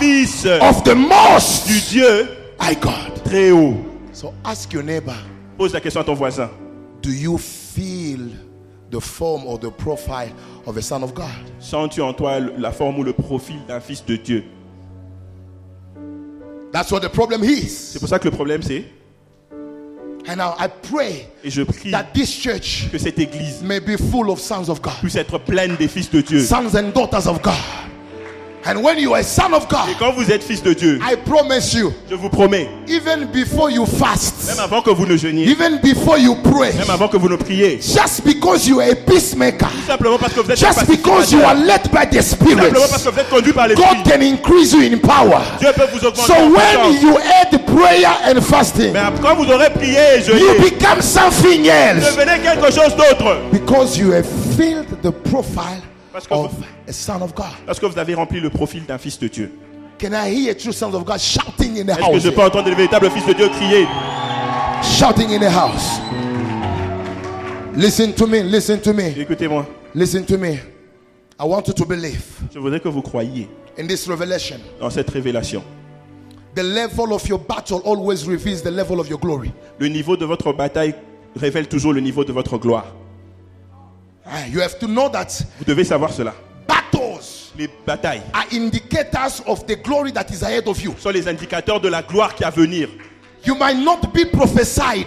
fils 0.00 0.46
of 0.60 0.82
the 0.82 0.94
Most 0.94 1.66
du 1.66 1.80
Dieu 1.80 2.28
High 2.60 2.78
God. 2.80 3.15
Très 3.28 3.50
haut. 3.50 3.74
So 4.12 4.32
ask 4.44 4.72
your 4.72 4.82
neighbor, 4.82 5.14
Pose 5.58 5.72
la 5.72 5.80
question 5.80 6.00
à 6.00 6.04
ton 6.04 6.14
voisin. 6.14 6.50
do 7.02 7.10
you 7.10 7.38
feel 7.38 8.20
the 8.90 9.00
form 9.00 9.44
or 9.46 9.58
the 9.58 9.70
profile 9.70 10.30
of 10.66 10.76
a 10.76 10.82
son 10.82 11.02
of 11.02 11.12
God? 11.14 11.26
Sens-tu 11.60 12.00
en 12.02 12.12
toi 12.14 12.38
la 12.40 12.72
forme 12.72 12.98
ou 12.98 13.02
le 13.04 13.12
profil 13.12 13.56
d'un 13.68 13.80
fils 13.80 14.04
de 14.04 14.16
Dieu? 14.16 14.44
That's 16.72 16.90
what 16.92 17.00
the 17.00 17.08
problem 17.08 17.42
is. 17.44 17.68
C'est 17.92 17.98
pour 17.98 18.08
ça 18.08 18.18
que 18.18 18.28
le 18.28 18.34
problème 18.34 18.62
c'est, 18.62 18.84
And 20.28 20.38
now 20.38 20.54
I 20.58 20.66
pray 20.90 21.28
et 21.44 21.50
je 21.50 21.62
prie 21.62 21.92
that 21.92 22.06
this 22.12 22.28
church 22.28 22.88
que 22.90 22.98
cette 22.98 23.16
église 23.20 23.62
may 23.62 23.78
be 23.78 23.96
full 24.10 24.28
of 24.28 24.40
sons 24.40 24.68
of 24.68 24.82
God, 24.82 24.94
puisse 25.00 25.14
être 25.14 25.38
pleine 25.38 25.76
des 25.76 25.86
fils 25.86 26.10
de 26.10 26.20
Dieu. 26.20 26.40
sons 26.40 26.74
and 26.74 26.90
daughters 26.92 27.28
of 27.28 27.40
God. 27.42 27.54
And 28.68 28.82
when 28.82 28.98
you 28.98 29.12
are 29.14 29.20
a 29.20 29.22
son 29.22 29.52
of 29.54 29.64
Et 29.64 29.68
God, 29.70 29.96
quand 29.98 30.12
vous 30.12 30.30
êtes 30.30 30.42
fils 30.42 30.62
de 30.62 30.72
Dieu, 30.72 30.98
I 31.02 31.14
promise 31.16 31.72
you, 31.74 31.92
je 32.10 32.16
vous 32.16 32.28
promets, 32.28 32.68
even 32.88 33.26
before 33.32 33.70
you 33.70 33.86
fast, 33.86 34.48
même 34.48 34.58
avant 34.58 34.82
que 34.82 34.90
vous 34.90 35.06
ne 35.06 35.16
jeûniez, 35.16 35.48
even 35.48 35.78
before 35.80 36.18
you 36.18 36.34
pray, 36.42 36.72
même 36.72 36.90
avant 36.90 37.06
que 37.06 37.16
vous 37.16 37.28
ne 37.28 37.36
priez, 37.36 37.80
just 37.80 38.24
because 38.24 38.66
you 38.66 38.80
are 38.80 38.90
a 38.90 38.94
peacemaker, 38.96 39.68
tout 39.68 39.86
simplement 39.86 40.18
parce 40.18 40.32
que 40.32 40.40
vous 40.40 40.50
êtes 40.50 40.58
just 40.58 40.84
because 40.88 41.32
you 41.32 41.40
are 41.42 41.54
led 41.54 41.82
by 41.92 42.06
the 42.10 42.20
Spirit, 42.20 42.56
simplement 42.56 42.88
parce 42.90 43.04
que 43.04 43.10
vous 43.10 43.20
êtes 43.20 43.30
conduit 43.30 43.52
par 43.52 43.68
l'esprit, 43.68 43.84
God 43.86 44.04
can 44.12 44.20
increase 44.20 44.72
you 44.72 44.80
in 44.80 44.98
power. 44.98 45.40
Dieu 45.60 45.68
peut 45.74 45.86
vous 45.92 46.04
augmenter 46.04 46.26
So 46.26 46.34
en 46.34 46.50
when 46.50 47.00
you 47.00 47.16
add 47.18 47.66
prayer 47.66 48.10
and 48.26 48.40
fasting, 48.40 48.92
Mais 48.92 49.00
quand 49.22 49.36
vous 49.36 49.50
aurez 49.50 49.70
prié 49.70 49.98
et 50.16 50.18
you 50.26 50.34
jeûné, 50.38 50.70
become 50.70 51.00
something 51.00 51.66
else 51.66 52.16
devenez 52.16 52.40
quelque 52.42 52.72
chose 52.72 52.96
d'autre. 52.96 53.38
because 53.52 53.96
you 53.96 54.10
have 54.12 54.26
filled 54.56 54.86
the 55.02 55.10
profile 55.30 55.80
Parce 56.16 56.26
que 56.28 56.32
of 56.34 56.50
vous- 56.50 56.64
a 56.88 56.92
son 56.94 57.20
of 57.20 57.34
God. 57.34 57.44
Parce 57.66 57.78
que 57.78 57.84
vous 57.84 57.98
avez 57.98 58.14
rempli 58.14 58.40
le 58.40 58.48
profil 58.48 58.86
d'un 58.86 58.96
fils 58.96 59.18
de 59.18 59.28
Dieu. 59.28 59.52
Can 60.00 60.12
I 60.14 60.30
hear 60.30 60.56
true 60.56 60.72
sons 60.72 60.94
of 60.94 61.04
God 61.04 61.18
shouting 61.20 61.78
in 61.78 61.84
the 61.84 61.90
Est-ce 61.90 61.98
que 61.98 62.04
house? 62.14 62.22
je 62.22 62.30
peux 62.30 62.40
entendre 62.42 62.70
les 62.70 62.74
véritables 62.74 63.10
fils 63.10 63.26
de 63.26 63.34
Dieu 63.34 63.48
crier? 63.50 63.86
Shouting 64.82 65.30
in 65.34 65.40
the 65.40 65.52
house. 65.54 66.00
Listen 67.76 68.14
to 68.14 68.26
me, 68.26 68.42
listen 68.42 68.80
to 68.80 68.94
me, 68.94 69.10
Écoutez-moi, 69.18 69.66
listen 69.94 70.24
to 70.24 70.38
me. 70.38 70.54
I 71.38 71.44
want 71.44 71.64
you 71.68 71.74
to 71.74 71.84
believe 71.84 72.22
je 72.50 72.58
voudrais 72.58 72.80
que 72.80 72.88
vous 72.88 73.02
croyiez 73.02 73.50
in 73.78 73.86
this 73.86 74.08
revelation. 74.08 74.56
dans 74.80 74.88
cette 74.88 75.10
révélation. 75.10 75.62
The 76.54 76.62
level 76.62 77.12
of 77.12 77.28
your 77.28 77.38
battle 77.38 77.80
always 77.84 78.24
reveals 78.26 78.62
the 78.62 78.70
level 78.70 78.98
of 79.00 79.10
your 79.10 79.18
glory. 79.20 79.52
Le 79.78 79.88
niveau 79.88 80.16
de 80.16 80.24
votre 80.24 80.54
bataille 80.54 80.94
révèle 81.38 81.68
toujours 81.68 81.92
le 81.92 82.00
niveau 82.00 82.24
de 82.24 82.32
votre 82.32 82.56
gloire. 82.56 82.86
Ah, 84.28 84.46
You 84.48 84.60
have 84.60 84.78
to 84.78 84.86
know 84.86 85.08
that 85.08 85.28
Vous 85.58 85.64
devez 85.64 85.84
savoir 85.84 86.12
cela. 86.12 86.34
battles 86.66 87.52
Les 87.56 87.68
batailles 87.86 88.22
are 88.34 88.44
indicators 88.52 89.40
of 89.46 89.64
the 89.66 89.76
glory 89.76 90.12
that 90.12 90.26
is 90.30 90.42
ahead 90.42 90.66
of 90.68 90.80
you. 90.82 90.94
sont 90.98 91.10
les 91.10 91.26
indicateurs 91.28 91.80
de 91.80 91.88
la 91.88 92.02
gloire 92.02 92.34
qui 92.34 92.42
est 92.42 92.46
à 92.46 92.50
venir. 92.50 92.88
You 93.44 93.54
might 93.54 93.78
not 93.78 94.12
be 94.12 94.24
prophesied. 94.30 95.06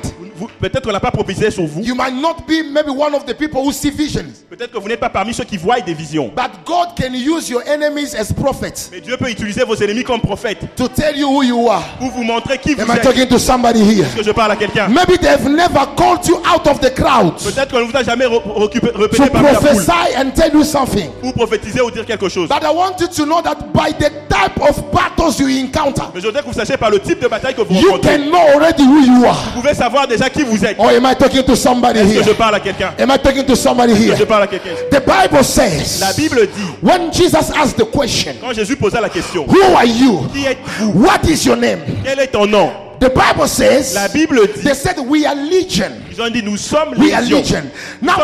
Peut-être 0.60 0.84
qu'on 0.86 0.92
n'a 0.92 1.00
pas 1.00 1.12
prophétisé 1.12 1.52
sur 1.52 1.66
vous. 1.66 1.82
You 1.82 1.96
might 1.96 2.14
not 2.14 2.36
be 2.48 2.64
maybe 2.72 2.90
one 2.90 3.14
of 3.16 3.26
the 3.26 3.34
people 3.36 3.62
who 3.62 3.72
see 3.72 3.90
visions. 3.92 4.26
Peut-être 4.50 4.72
que 4.72 4.78
vous 4.80 4.88
n'êtes 4.88 5.00
pas 5.00 5.10
parmi 5.10 5.34
ceux 5.34 5.44
qui 5.44 5.58
voient 5.58 5.80
des 5.82 5.94
visions. 5.94 6.32
But 6.36 6.52
God 6.66 6.90
can 7.00 7.14
use 7.14 7.50
your 7.50 7.62
enemies 7.68 8.16
as 8.16 8.32
prophets 8.34 8.90
Mais 8.92 9.02
Dieu 9.02 9.18
peut 9.18 9.30
utiliser 9.30 9.64
vos 9.64 9.76
ennemis 9.76 10.04
comme 10.04 10.22
prophètes 10.22 10.60
to 10.76 10.88
tell 10.88 11.16
you 11.18 11.28
who 11.28 11.44
you 11.44 11.70
are. 11.70 11.84
pour 12.00 12.12
vous 12.12 12.24
montrer 12.24 12.58
qui 12.58 12.74
vous 12.76 12.82
Am 12.82 12.90
I 12.90 12.98
êtes. 12.98 13.04
talking 13.04 13.28
to 13.28 13.38
somebody 13.40 13.80
here? 13.82 14.06
Est-ce 14.06 14.16
que 14.18 14.24
je 14.24 14.32
parle 14.32 14.52
à 14.52 14.56
quelqu'un? 14.56 14.88
Maybe 14.88 15.18
they've 15.20 15.48
never 15.50 15.86
called 15.96 16.26
you 16.28 16.38
out 16.38 16.68
of 16.68 16.80
the 16.80 16.94
crowd 16.94 17.34
Peut-être 17.44 17.70
qu'on 17.72 17.80
ne 17.80 17.84
vous 17.92 17.98
a 17.98 18.04
jamais 18.04 18.26
re- 18.26 18.42
recupé- 18.56 18.92
to 18.92 19.26
parmi 19.32 19.48
la 19.48 19.56
foule 19.56 19.70
prophesy 19.70 20.16
and 20.18 20.32
tell 20.36 20.54
you 20.54 20.64
something. 20.64 21.10
pour 21.22 21.34
prophétiser 21.34 21.82
ou 21.82 21.92
dire 21.92 22.06
quelque 22.06 22.30
chose. 22.30 22.48
But 22.50 22.64
I 22.64 22.74
want 22.74 22.96
you 23.00 23.08
to 23.08 23.26
know 23.26 23.42
that 23.42 23.56
by 23.74 23.94
the 23.94 24.12
type 24.30 24.60
of 24.62 24.82
battles 24.92 25.40
you 25.40 25.48
encounter, 25.66 26.04
Mais 26.14 26.22
je 26.22 26.26
voudrais 26.28 26.42
que 26.42 26.48
vous 26.48 26.54
sachiez 26.54 26.78
par 26.78 26.90
le 26.90 27.00
type 27.00 27.20
de 27.22 27.28
bataille 27.28 27.56
que 27.56 27.62
vous 27.62 27.74
you 27.76 27.92
rencontrez. 27.92 28.18
can 28.18 28.26
know 28.30 28.40
already 28.56 28.84
who 28.84 29.00
you 29.02 29.26
are. 29.26 29.38
Vous 29.56 29.62
pouvez 29.62 29.74
savoir 29.74 30.08
déjà 30.08 30.29
qui 30.30 30.44
vous 30.44 30.64
êtes. 30.66 30.78
Or 30.80 30.90
am 30.90 31.06
I 31.06 31.16
talking 31.16 31.44
to 31.44 31.56
somebody 31.56 32.00
Est-ce 32.00 32.08
que 32.14 32.24
je 32.24 32.30
here? 32.30 32.36
parle 32.38 32.56
à 32.56 32.60
quelqu'un? 32.60 32.94
Am 33.00 33.10
I 33.12 33.18
talking 33.20 33.46
to 33.46 33.56
somebody 33.56 33.94
Est-ce 33.94 34.00
que 34.02 34.08
je 34.12 34.14
here? 34.18 34.26
parle 34.28 34.44
à 34.44 34.48
quelqu'un? 34.48 34.70
The 34.92 35.00
Bible 35.06 35.44
says 35.44 36.00
La 36.02 36.14
Bible 36.14 36.48
dit, 36.48 36.64
when 36.82 37.12
Jesus 37.12 37.52
asked 37.56 37.78
the 37.78 37.86
question, 37.86 38.34
quand 38.42 38.54
Jésus 38.54 38.76
posa 38.76 39.02
la 39.02 39.10
question, 39.10 39.46
Who 39.48 39.76
are 39.76 39.86
you? 39.86 40.28
qui 40.34 40.46
êtes-vous? 40.46 40.92
What 41.04 41.24
is 41.30 41.46
your 41.46 41.58
name? 41.58 41.80
Quel 42.04 42.20
est 42.20 42.28
ton 42.28 42.46
nom? 42.48 42.72
The 43.00 43.10
Bible 43.14 43.48
says 43.48 43.94
La 43.94 44.08
Bible 44.10 44.42
dit, 44.54 44.62
they 44.64 44.74
said 44.74 44.98
we 45.00 45.26
are 45.26 45.36
legion. 45.36 45.92
Ils 46.20 46.28
ont 46.28 46.30
dit, 46.30 46.43
nous 46.43 46.57
sommes 46.57 46.93
légion. 46.95 47.43
sommes 47.43 47.70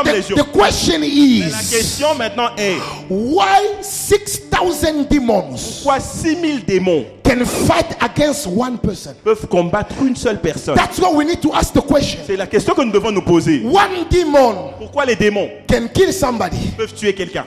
the, 0.04 0.12
légion. 0.12 0.36
the 0.36 0.52
question 0.52 1.00
Mais 1.00 1.08
la 1.50 1.62
is 1.62 1.70
question 1.70 2.16
maintenant 2.16 2.50
est, 2.58 2.76
why 3.10 3.60
6,000 3.82 5.08
demons 5.10 5.56
pourquoi 5.56 6.00
6000 6.00 6.66
démons 6.66 7.06
can 7.24 7.46
fight 7.46 7.96
against 8.02 8.48
one 8.48 8.78
person? 8.78 9.14
peuvent 9.24 9.48
combattre 9.48 9.96
une 10.06 10.16
seule 10.16 10.40
personne? 10.42 10.76
That's 10.76 11.00
what 11.00 11.14
we 11.16 11.26
need 11.26 11.42
to 11.42 11.54
ask 11.54 11.74
the 11.74 11.82
question. 11.82 12.20
C'est 12.28 12.36
la 12.36 12.48
question 12.48 12.74
que 12.74 12.82
nous 12.82 12.92
devons 12.92 13.12
nous 13.12 13.22
poser. 13.22 13.64
One 13.66 14.06
demon 14.12 14.74
Pourquoi 14.78 15.06
les 15.06 15.16
démons 15.16 15.50
can 15.68 15.88
kill 15.94 16.12
somebody? 16.12 16.58
peuvent 16.78 16.94
tuer 16.94 17.14
quelqu'un? 17.14 17.46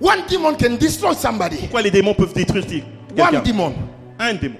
One 0.00 0.22
demon 0.30 0.54
can 0.54 0.76
destroy 0.78 1.14
somebody. 1.14 1.56
Pourquoi 1.56 1.82
les 1.82 1.90
démons 1.90 2.14
peuvent 2.14 2.32
détruire 2.34 2.66
qui- 2.66 2.82
One 3.18 3.30
quelqu'un 3.30 3.40
demon. 3.42 3.74
Un 4.18 4.34
démon 4.34 4.56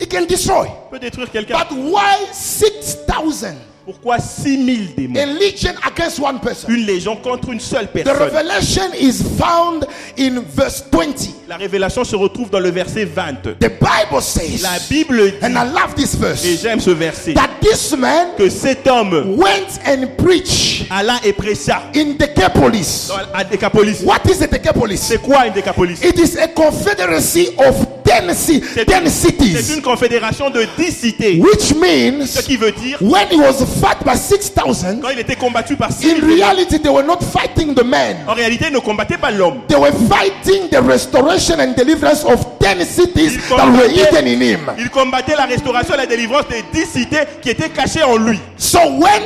It 0.00 0.10
can 0.10 0.26
destroy. 0.26 0.68
peut 0.90 0.98
détruire 0.98 1.30
quelqu'un. 1.30 1.56
But 1.58 1.72
why 1.76 2.26
6,000? 2.32 3.54
Pourquoi 3.86 4.18
6000 4.18 4.94
démons? 4.96 5.16
A 5.16 5.26
legion 5.26 5.72
against 5.86 6.18
one 6.18 6.40
person. 6.40 6.68
Une 6.70 6.84
légion 6.86 7.14
contre 7.16 7.50
une 7.50 7.60
seule 7.60 7.86
The 7.86 8.02
personne. 8.02 8.16
revelation 8.18 8.92
is 9.00 9.22
found 9.38 9.86
in 10.18 10.40
verse 10.54 10.82
20. 10.90 11.34
La 11.48 11.56
révélation 11.56 12.02
se 12.02 12.16
retrouve 12.16 12.50
dans 12.50 12.58
le 12.58 12.70
verset 12.72 13.04
20. 13.04 13.42
The 13.60 13.68
Bible 13.78 14.20
says, 14.20 14.60
La 14.62 14.78
Bible 14.90 15.30
dit, 15.30 15.36
and 15.44 15.52
I 15.56 15.64
love 15.72 15.94
this 15.94 16.14
et 16.14 16.18
verse, 16.18 16.44
j'aime 16.60 16.80
ce 16.80 16.90
verset, 16.90 17.34
that 17.34 17.50
this 17.60 17.96
man 17.96 18.30
que 18.36 18.50
cet 18.50 18.88
homme 18.88 19.36
went 19.38 19.78
and 19.86 20.08
preached 20.18 20.86
alla 20.90 21.20
et 21.24 21.32
prêcha 21.32 21.82
in 21.94 22.16
Decapolis. 22.18 23.06
dans- 23.08 23.38
à 23.38 23.44
Décapolis. 23.44 24.02
What 24.04 24.28
is 24.28 24.38
the 24.40 24.50
Decapolis? 24.50 24.98
C'est 24.98 25.18
quoi 25.22 25.46
une 25.46 25.52
Décapolis 25.52 26.00
It 26.02 26.18
is 26.18 26.36
a 26.36 26.48
confederacy 26.48 27.50
of 27.58 27.86
10, 28.06 28.34
ci- 28.34 28.62
C'est 28.74 28.84
10 28.86 28.94
c'est 29.04 29.10
cities, 29.28 29.74
une 29.74 29.82
confédération 29.82 30.48
de 30.50 30.66
10 30.78 30.92
cités. 30.92 31.40
which 31.40 31.74
means 31.74 32.24
Ce 32.26 32.40
qui 32.42 32.56
veut 32.56 32.72
dire, 32.72 32.98
when 33.00 33.26
he 33.30 33.36
was 33.36 33.64
fought 33.80 34.04
by 34.04 34.16
6,000, 34.16 35.00
quand 35.02 35.10
il 35.12 35.18
était 35.18 35.36
combattu 35.36 35.76
par 35.76 35.90
6 35.92 36.06
in 36.10 36.26
reality 36.26 36.78
they 36.78 36.90
were 36.90 37.04
not 37.04 37.18
fighting 37.20 37.74
the 37.74 37.84
man. 37.84 38.16
en 38.28 38.34
réalité, 38.34 38.66
il 38.68 38.74
ne 38.74 38.78
combattait 38.78 39.18
pas 39.18 39.30
l'homme. 39.30 39.60
They 39.68 39.76
were 39.78 39.92
fighting 40.08 40.68
the 40.70 40.80
restoration 40.80 41.58
and 41.60 41.74
deliverance 41.76 42.24
of 42.24 42.44
10 42.60 42.84
cities 42.84 43.38
that 43.48 43.68
were 43.70 43.88
hidden 43.88 44.26
in 44.26 44.40
him. 44.40 44.60
Il 44.78 44.88
combattait 44.90 45.34
la 45.36 45.46
restauration 45.46 45.94
et 45.94 45.98
la 45.98 46.06
délivrance 46.06 46.44
des 46.48 46.62
10 46.72 46.86
cités 46.86 47.20
qui 47.42 47.50
étaient 47.50 47.68
cachées 47.70 48.02
en 48.02 48.16
lui. 48.16 48.38
So 48.56 48.78
when 48.98 49.22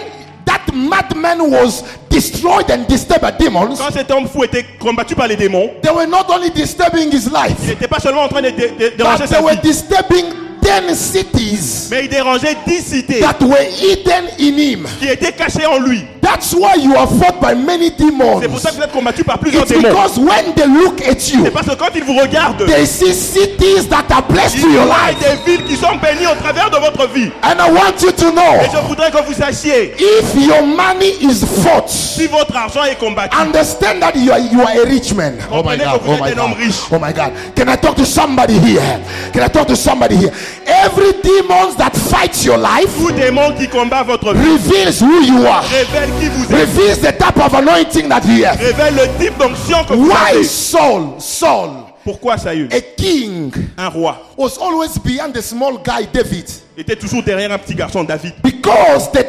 that 0.47 0.61
madman 0.75 1.41
was 1.51 1.83
destroyed 2.09 2.71
and 2.71 2.87
disturbed 2.87 3.23
by 3.23 3.31
demons, 3.33 3.79
Quand 3.79 3.93
cet 3.93 4.11
homme 4.11 4.27
fou 4.29 4.45
était 4.45 4.65
combattu 4.79 5.15
par 5.15 5.27
les 5.29 5.37
démons, 5.37 5.71
they 5.83 5.91
were 5.93 6.07
not 6.07 6.29
only 6.31 6.51
disturbing 6.51 7.11
his 7.13 7.27
life, 7.31 7.57
il 7.63 7.69
n'était 7.71 7.89
pas 7.89 8.01
seulement 8.01 8.23
en 8.25 8.29
train 8.29 8.43
de, 8.43 8.51
de- 8.51 8.91
de- 8.97 8.97
but 8.97 9.19
sa 9.19 9.27
they 9.27 9.41
were 9.43 9.53
vie, 9.55 9.61
disturbing 9.63 10.27
10 10.71 10.89
10 10.89 10.97
cities 10.97 11.89
Mais 11.91 12.05
il 12.05 12.09
dérangeait 12.09 12.57
dix 12.67 12.81
cités 12.85 13.21
that 13.21 13.37
were 13.41 13.57
hidden 13.63 14.27
in 14.39 14.59
him. 14.59 14.87
qui 14.99 15.09
étaient 15.09 15.33
cachées 15.33 15.67
en 15.67 15.79
lui. 15.79 16.05
That's 16.21 16.53
why 16.55 16.75
you 16.81 16.95
are 16.97 17.09
fought 17.09 17.41
by 17.41 17.55
many 17.55 17.91
demons. 17.91 18.41
C'est 18.41 18.49
pour 18.49 18.61
ça 18.61 18.71
que 18.71 18.77
vous 18.77 18.83
êtes 18.83 18.93
combattu 18.93 19.25
par 19.25 19.39
plusieurs 19.39 19.63
It's 19.65 19.73
démons. 19.73 19.89
because 19.89 20.19
when 20.19 20.55
they 20.55 20.67
look 20.67 21.01
at 21.03 21.29
you, 21.33 21.45
C'est 21.45 21.51
parce 21.51 21.67
que 21.67 21.75
quand 21.75 21.89
ils 21.95 22.05
vous 22.05 22.15
regardent, 22.17 22.65
they 22.67 22.87
see 22.87 23.13
cities 23.13 23.89
that 23.89 24.05
are 24.11 24.23
blessed 24.29 24.57
ils 24.57 24.63
to 24.63 24.69
your 24.71 24.85
voient 24.85 25.09
life. 25.11 25.19
des 25.19 25.51
villes 25.51 25.65
qui 25.65 25.77
sont 25.77 25.97
bénies 26.01 26.27
au 26.31 26.37
travers 26.41 26.71
de 26.71 26.77
votre 26.77 27.09
vie. 27.13 27.31
And 27.43 27.57
I 27.59 27.71
want 27.73 28.01
you 28.03 28.13
to 28.13 28.29
Et 28.29 28.33
know 28.33 28.71
je 28.73 28.87
voudrais 28.89 29.11
que 29.11 29.17
vous 29.27 29.33
sachiez, 29.35 29.95
if 29.99 30.35
your 30.37 30.63
money 30.63 31.15
is 31.21 31.45
fought, 31.63 31.89
si 31.89 32.27
votre 32.29 32.55
argent 32.57 32.85
est 32.85 32.97
combattu, 32.99 33.37
understand 33.37 34.01
that 34.01 34.13
you 34.15 34.31
are, 34.31 34.39
you 34.39 34.61
are 34.61 34.83
a 34.83 34.85
rich 34.87 35.13
man. 35.15 35.35
Oh 35.51 35.63
my 35.65 35.77
Comprenez 35.79 35.85
God. 35.85 36.01
que 36.01 36.05
vous 36.05 36.11
Oh 36.13 36.15
êtes 36.27 36.37
my 36.37 36.41
un 36.41 36.45
homme 36.45 36.53
God. 36.53 36.59
riche. 36.63 36.81
Oh 36.93 36.99
my 37.01 37.13
God. 37.13 37.33
Can 37.57 37.69
I 37.69 37.77
talk 37.77 37.97
to 37.97 38.05
somebody 38.05 38.55
here? 38.59 39.01
Can 39.33 39.43
I 39.43 39.49
talk 39.49 39.67
to 39.67 39.75
somebody 39.77 40.17
here? 40.17 40.33
Every 40.67 41.13
demon 41.23 41.75
that 41.79 41.93
fights 41.97 42.45
your 42.45 42.57
life 42.59 42.91
tout 42.99 43.13
démon 43.13 43.53
qui 43.59 43.69
combat 43.69 44.03
votre 44.03 44.33
vie 44.35 44.53
reveals 44.53 45.01
who 45.03 45.23
you 45.23 45.47
are, 45.47 45.63
révèle 45.65 46.11
qui 46.21 46.29
vous 46.29 46.45
êtes, 46.45 46.61
reveals 46.61 47.01
the 47.01 47.13
type 47.17 47.37
of 47.39 47.55
anointing 47.55 48.09
that 48.09 48.23
you 48.27 48.45
have. 48.45 48.59
révèle 48.61 48.95
le 48.95 49.25
type 49.25 49.37
d'onction 49.39 49.85
que 49.89 49.95
vous 49.95 50.09
Why 50.09 50.31
avez. 50.37 50.45
Saul, 50.45 51.03
Saul, 51.19 51.71
Pourquoi 52.05 52.39
Saül, 52.39 52.69
a 52.73 52.81
king, 52.81 53.53
un 53.77 53.89
roi, 53.89 54.17
was 54.37 54.57
always 54.59 54.97
behind 54.99 55.33
the 55.35 55.43
small 55.43 55.79
guy 55.79 56.07
David? 56.13 56.47
était 56.77 56.97
toujours 56.97 57.23
derrière 57.23 57.53
un 57.53 57.59
petit 57.59 57.75
garçon 57.75 58.05
David 58.05 58.33
Because 58.43 59.11
the 59.13 59.25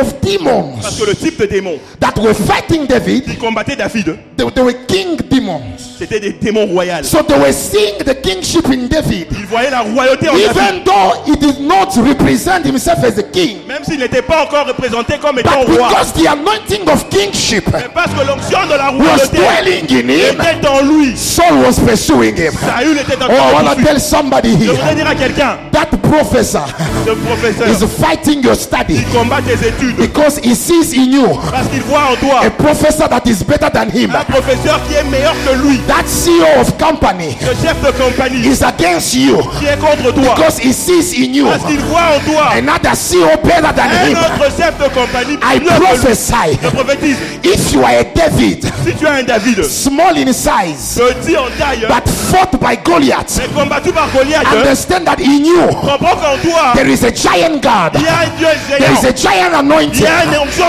of 0.00 0.14
Parce 0.20 0.38
demons 0.38 0.72
que 0.98 1.04
le 1.06 1.14
type 1.14 1.38
de 1.40 1.46
démons 1.46 1.78
that 2.00 2.14
were 2.20 2.34
fighting 2.34 2.86
David, 2.86 3.24
qui 3.24 3.36
combattait 3.36 3.76
David, 3.76 4.16
they, 4.36 4.44
they 4.54 4.62
were 4.64 4.74
king 4.86 5.16
demons. 5.30 5.62
c'était 5.98 6.20
des 6.20 6.32
démons 6.32 6.66
royaux. 6.66 7.02
So 7.02 7.22
they 7.22 7.38
were 7.38 7.52
seeing 7.52 7.98
the 8.04 8.14
kingship 8.20 8.66
in 8.68 8.88
David. 8.88 9.28
Il 9.32 9.46
voyait 9.46 9.70
la 9.70 9.80
royauté 9.82 10.28
en 10.28 10.32
David, 10.34 10.50
Even 10.50 10.84
though 10.84 11.12
he 11.26 11.36
did 11.36 11.60
not 11.60 11.88
represent 11.96 12.64
himself 12.64 13.02
as 13.04 13.18
a 13.18 13.22
king, 13.22 13.58
même 13.66 13.84
s'il 13.84 13.98
n'était 13.98 14.22
pas 14.22 14.44
encore 14.44 14.66
représenté 14.66 15.14
comme 15.18 15.38
étant 15.38 15.64
but 15.64 15.78
roi. 15.78 15.88
because 15.88 16.12
the 16.12 16.26
anointing 16.26 16.88
of 16.88 17.08
kingship 17.08 17.64
Mais 17.72 17.88
parce 17.94 18.12
que 18.12 18.26
l'onction 18.26 18.66
de 18.66 18.74
la 18.76 18.90
was 18.92 19.28
royauté 19.28 19.36
dwelling 19.36 19.84
in 19.90 20.08
him, 20.10 20.40
était 20.40 20.66
en 20.68 20.82
lui, 20.82 21.16
Saul 21.16 21.58
was 21.64 21.78
pursuing 21.84 22.36
him. 22.36 22.52
Saül 22.52 22.98
était 22.98 23.22
en 23.22 23.28
Oh, 23.28 23.32
I 23.32 23.62
want 23.64 23.76
to 23.76 23.82
tell 23.82 24.00
somebody 24.00 24.52
Je 24.52 24.70
voudrais 24.70 24.86
here 24.88 24.94
dire 24.96 25.06
à 25.08 25.14
quelqu'un, 25.14 25.58
that 25.72 25.86
professor 26.02 26.66
ce 27.06 27.10
professeur, 27.10 27.68
is 27.68 27.86
fighting 28.00 28.42
your 28.42 28.54
study 28.56 28.94
il 28.94 29.04
combat 29.06 29.40
tes 29.42 29.68
études 29.68 29.85
because 29.94 30.38
he 30.38 30.54
sees 30.54 30.92
in 30.96 31.12
you 31.12 31.26
parce 31.50 31.68
qu'il 31.68 31.82
voit 31.82 32.10
en 32.12 32.16
toi 32.16 32.40
a 32.44 32.50
professor 32.50 33.08
that 33.08 33.22
is 33.26 33.42
better 33.44 33.70
than 33.70 33.88
him. 33.90 34.10
un 34.14 34.24
professeur 34.24 34.80
qui 34.88 34.94
est 34.94 35.04
meilleur 35.04 35.34
que 35.46 35.54
lui. 35.66 35.78
That 35.86 36.04
CEO 36.06 36.60
of 36.60 36.76
company 36.78 37.36
Le 37.40 37.54
chef 37.66 37.80
de 37.82 37.90
compagnie 37.92 38.46
is 38.46 38.62
against 38.62 39.14
you 39.14 39.38
qui 39.58 39.66
est 39.66 39.78
contre 39.78 40.12
toi 40.12 40.34
because 40.34 40.58
he 40.58 40.72
sees 40.72 41.14
in 41.18 41.32
you 41.34 41.46
parce 41.46 41.64
qu'il 41.64 41.80
voit 41.80 42.16
en 42.16 42.30
toi 42.30 42.48
another 42.56 42.92
CEO 42.96 43.36
better 43.42 43.72
than 43.74 43.88
un 43.90 44.08
him. 44.10 44.16
autre 44.18 44.50
chef 44.56 44.74
de 44.78 44.88
compagnie 44.94 45.38
I 45.42 45.60
mieux 45.60 45.66
que 45.68 45.74
lui. 45.74 45.86
prophesy 45.86 46.58
Je 46.62 46.68
prophétise, 46.68 47.16
if 47.44 47.72
you 47.72 47.82
are 47.82 48.00
a 48.00 48.04
David, 48.04 48.64
si 48.84 48.94
tu 48.94 49.06
as 49.06 49.12
un 49.14 49.22
David, 49.22 49.64
small 49.64 50.16
in 50.18 50.32
size, 50.32 50.98
petit 50.98 51.36
en 51.36 51.46
taille, 51.58 51.86
but 51.88 52.08
fought 52.08 52.58
by 52.60 52.76
Goliath, 52.84 53.38
mais 53.38 53.48
combattu 53.54 53.92
par 53.92 54.08
Goliath, 54.14 54.46
understand 54.52 55.04
that 55.04 55.20
in 55.20 55.44
you 55.44 55.66
comprends 55.66 56.16
qu'en 56.16 56.36
toi, 56.42 56.72
there 56.74 56.88
is 56.88 57.04
a 57.04 57.10
giant 57.10 57.60
God, 57.62 57.92
il 57.94 58.02
y 58.02 58.08
a 58.08 58.20
un 58.24 58.36
Dieu 58.38 58.46
there 58.68 58.92
is 58.92 59.02
géant, 59.02 59.08
a 59.08 59.12
giant 59.14 59.36
y 59.62 59.75
anointing. 59.76 60.06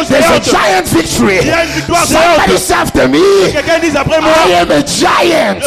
There's 0.10 0.26
a 0.30 0.52
giant 0.52 0.88
victory. 0.88 1.40
Somebody's 2.06 2.72
after 2.72 3.08
me. 3.08 3.22
I 3.24 4.50
am 4.62 4.72
a 4.72 4.84
giant. 4.84 5.64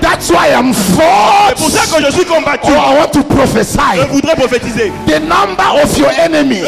That's 0.00 0.30
why 0.30 0.50
I'm 0.52 0.72
fought. 0.72 1.54
Oh, 2.64 2.74
I 2.74 2.94
want 2.98 3.12
to 3.14 3.22
prophesy. 3.24 3.96
The 5.06 5.20
number 5.20 5.68
of 5.82 5.98
your 5.98 6.10
enemy 6.10 6.62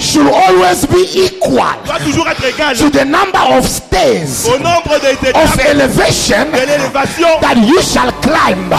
should 0.00 0.26
always 0.26 0.86
be 0.86 1.04
equal 1.14 1.72
to 2.74 2.90
the 2.90 3.04
number 3.04 3.38
of 3.38 3.64
stairs 3.66 4.46
of 4.48 5.60
elevation 5.60 6.50
that 6.52 7.56
you 7.66 7.82
shall 7.82 8.12
climb. 8.22 8.70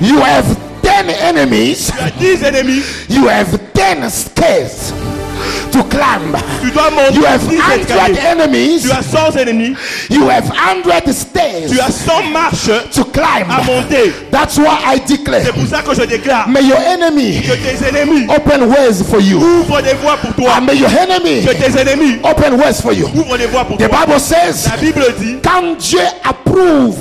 You 0.00 0.18
have 0.20 0.69
10 1.00 1.08
enemies, 1.22 1.90
10 2.18 2.44
ennemis, 2.44 2.84
you 3.08 3.26
have 3.28 3.48
10 3.72 4.10
stairs 4.10 4.92
to 5.72 5.82
climb. 5.84 6.34
tu 6.60 6.70
dois 6.72 6.90
monter 6.90 7.14
You 7.14 7.24
have 7.24 7.42
100 7.46 8.18
enemies, 8.18 8.82
Tu 8.82 8.92
as 8.92 9.06
100 9.10 9.48
ennemis, 9.48 9.76
you 10.10 10.28
have 10.28 10.44
100 10.50 11.12
stairs 11.14 11.70
tu 11.70 11.80
as 11.80 12.06
100 12.06 12.30
marches 12.32 12.90
to 12.94 13.04
climb. 13.04 13.48
à 13.50 13.62
monter. 13.64 14.12
That's 14.30 14.58
why 14.58 14.76
I 14.84 14.98
declare 14.98 15.42
C'est 15.46 15.52
pour 15.54 15.66
ça 15.66 15.80
que 15.82 15.94
je 15.94 16.02
déclare 16.02 16.46
may 16.48 16.64
your 16.64 16.76
enemy 16.78 17.40
que 17.40 17.54
tes 17.56 17.82
ennemis 17.88 18.26
open 18.28 18.68
ways 18.68 19.02
for 19.02 19.20
you. 19.20 19.38
ouvrent 19.38 19.82
des 19.82 19.94
voies 19.94 20.18
pour 20.18 20.34
toi. 20.34 20.52
And 20.58 20.66
may 20.66 20.74
your 20.76 20.90
enemy 20.90 21.42
Que 21.46 21.54
tes 21.54 21.78
ennemis 21.80 22.18
open 22.24 22.58
ways 22.60 22.80
for 22.82 22.92
you. 22.92 23.06
ouvrent 23.14 23.38
des 23.38 23.46
voies 23.46 23.64
pour 23.64 23.78
The 23.78 23.88
toi. 23.88 24.04
Bible 24.04 24.20
says, 24.20 24.68
La 24.68 24.76
Bible 24.76 25.14
dit, 25.18 25.36
quand 25.42 25.78
Dieu 25.78 26.00
approuve 26.24 26.98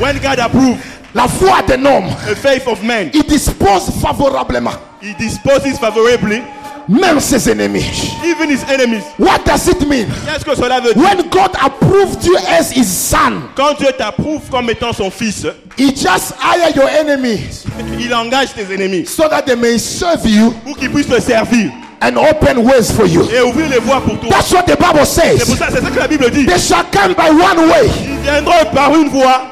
when 0.00 0.18
God 0.18 0.38
approves 0.38 0.78
la 1.14 1.26
foi 1.28 1.62
d'un 1.66 1.84
homme, 1.86 2.06
the 2.28 2.36
faith 2.36 2.66
of 2.68 2.82
man, 2.82 3.10
il 3.12 3.22
dispose 3.24 3.90
favorablement 4.02 4.72
he 5.02 5.14
disposes 5.18 5.78
favorably 5.78 6.42
même 6.88 7.20
ses 7.20 7.48
ennemis. 7.48 7.84
even 8.24 8.48
his 8.50 8.64
enemies. 8.64 9.04
What 9.16 9.44
does 9.44 9.68
it 9.68 9.80
mean? 9.88 10.06
Qu'est-ce 10.26 10.44
que 10.44 10.54
cela 10.56 10.80
veut 10.80 10.92
dire? 10.92 11.02
When 11.02 11.28
God 11.28 11.50
approved 11.62 12.24
you 12.24 12.36
as 12.48 12.72
his 12.72 12.86
son, 12.88 13.42
Quand 13.54 13.78
Dieu 13.78 13.88
t'approuve 13.96 14.40
comme 14.50 14.68
étant 14.70 14.92
son 14.92 15.08
fils, 15.10 15.46
he 15.78 15.92
just 15.94 16.32
hire 16.40 16.70
your 16.74 16.88
enemy 16.88 17.40
il 17.98 18.12
engage 18.12 18.54
tes 18.54 18.62
ennemis 18.74 19.06
so 19.06 19.28
that 19.28 19.42
they 19.46 19.54
may 19.56 19.78
serve 19.78 20.26
you 20.26 20.52
pour 20.64 20.76
qu'ils 20.76 20.90
puissent 20.90 21.06
te 21.08 21.20
servir 21.20 21.70
and 22.02 22.16
open 22.16 22.58
ways 22.64 22.90
for 22.90 23.06
you. 23.06 23.22
et 23.30 23.40
ouvrir 23.42 23.68
les 23.68 23.78
voies 23.78 24.00
pour 24.00 24.18
toi. 24.18 24.30
That's 24.30 24.50
what 24.52 24.62
the 24.64 24.76
Bible 24.76 25.04
C'est 25.06 25.38
pour 25.46 25.54
says. 25.54 25.56
ça, 25.58 25.66
c'est 25.70 25.82
ça 25.82 25.90
que 25.90 25.98
la 25.98 26.08
Bible 26.08 26.28
dit. 26.30 26.44
They 26.46 26.58
shall 26.58 26.84
come 26.90 27.14
by 27.14 27.30
one 27.30 27.68
way, 27.70 27.88
Ils 28.04 28.18
viendront 28.20 28.64
par 28.74 28.92
une 28.96 29.08
voie, 29.10 29.42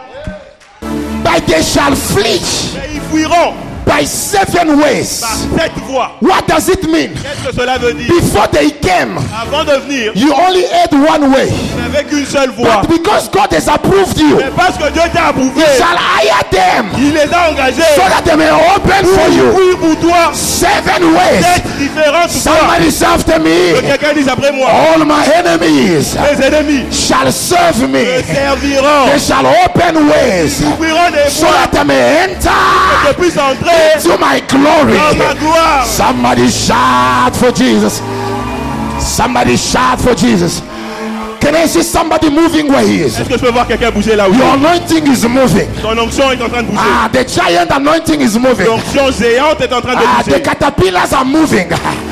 but 1.28 1.46
they 1.46 1.62
shall 1.62 1.94
flee. 1.94 2.40
Mais 2.74 2.94
ils 2.94 3.00
fuiront 3.02 3.67
by 3.88 4.04
seven 4.04 4.78
ways. 4.78 5.20
par 5.20 5.36
sept 5.58 5.72
voies. 5.86 6.10
What 6.20 6.46
does 6.46 6.68
it 6.68 6.84
mean? 6.84 7.10
Qu'est-ce 7.14 7.48
que 7.48 7.54
cela 7.54 7.78
veut 7.78 7.94
dire? 7.94 8.08
Before 8.08 8.46
they 8.48 8.70
came, 8.70 9.16
Avant 9.32 9.64
de 9.64 9.72
venir, 9.86 10.12
you 10.14 10.32
only 10.34 10.64
had 10.66 10.92
one 10.92 11.32
way. 11.32 11.48
avec 11.84 12.12
une 12.12 12.26
seule 12.26 12.50
voie. 12.50 12.82
But 12.82 12.90
because 12.90 13.28
God 13.30 13.52
has 13.52 13.66
approved 13.68 14.18
you, 14.18 14.36
Mais 14.36 14.50
parce 14.56 14.76
que 14.76 14.90
Dieu 14.92 15.02
t'a 15.12 15.28
approuvé, 15.28 15.62
He 15.62 15.78
shall 15.78 15.96
hire 15.96 16.44
them 16.50 16.86
il 16.98 17.14
les 17.14 17.32
a 17.32 17.50
engagés 17.50 17.82
so 17.96 18.02
that 18.08 18.22
they 18.24 18.36
may 18.36 18.50
open 18.50 19.04
for 19.06 19.16
pour 19.24 19.34
you 19.34 19.52
fuir 19.56 19.78
pour 19.78 19.96
toi 20.00 20.32
seven 20.34 21.14
ways. 21.14 21.42
sept 21.42 21.64
différentes 21.78 22.30
voies. 22.30 22.40
Somebody 22.58 22.90
say 22.90 23.06
after 23.06 23.32
Que 23.32 23.40
me, 23.40 23.80
quelqu'un 23.80 24.12
dise 24.14 24.28
après 24.28 24.52
moi, 24.52 24.68
all 24.68 25.04
my 25.04 25.24
enemies 25.34 26.14
mes 26.18 26.44
ennemis 26.44 26.84
shall 26.92 27.32
serve 27.32 27.80
me 27.88 28.04
me. 28.04 28.22
serviront. 28.22 29.06
They 29.10 29.18
shall 29.18 29.46
open 29.64 30.08
ways 30.10 30.60
Ils 30.60 30.66
ouvriront 30.66 31.10
des 31.10 31.30
so 31.30 31.46
voies 31.46 31.66
that 31.72 31.80
I 31.80 31.84
may 31.84 31.94
que 31.94 32.32
enter 32.34 33.08
je 33.08 33.12
puisse 33.14 33.38
entrer 33.38 33.77
into 33.94 34.18
my 34.18 34.40
glory. 34.48 34.98
Somebody 35.84 36.48
shout 36.48 37.34
for 37.36 37.50
Jesus. 37.52 38.02
Somebody 38.98 39.56
shout 39.56 40.00
for 40.00 40.14
Jesus. 40.14 40.62
Can 41.40 41.54
I 41.54 41.66
see 41.66 41.82
somebody 41.82 42.30
moving 42.30 42.68
where 42.68 42.84
he 42.86 43.02
is? 43.02 43.18
Est-ce 43.20 43.28
que 43.28 43.38
je 43.38 43.44
peux 43.44 43.52
voir 43.52 43.66
quelqu'un 43.66 43.90
bouger 43.92 44.16
là 44.16 44.28
où 44.28 44.34
Your 44.34 44.54
anointing 44.54 45.06
is 45.06 45.26
moving. 45.26 45.68
Ton 45.80 45.96
onction 45.96 46.32
est 46.32 46.42
en 46.42 46.48
train 46.48 46.62
de 46.62 46.66
bouger. 46.66 46.80
Ah, 46.82 47.08
the 47.12 47.24
giant 47.28 47.70
anointing 47.70 48.20
is 48.20 48.36
moving. 48.38 48.66
L'onction 48.66 49.10
géante 49.12 49.60
est 49.60 49.72
en 49.72 49.80
train 49.80 49.94
de 49.94 50.00
Ah, 50.04 50.22
the 50.24 50.42
caterpillars 50.42 51.12
are 51.12 51.24
moving. 51.24 51.68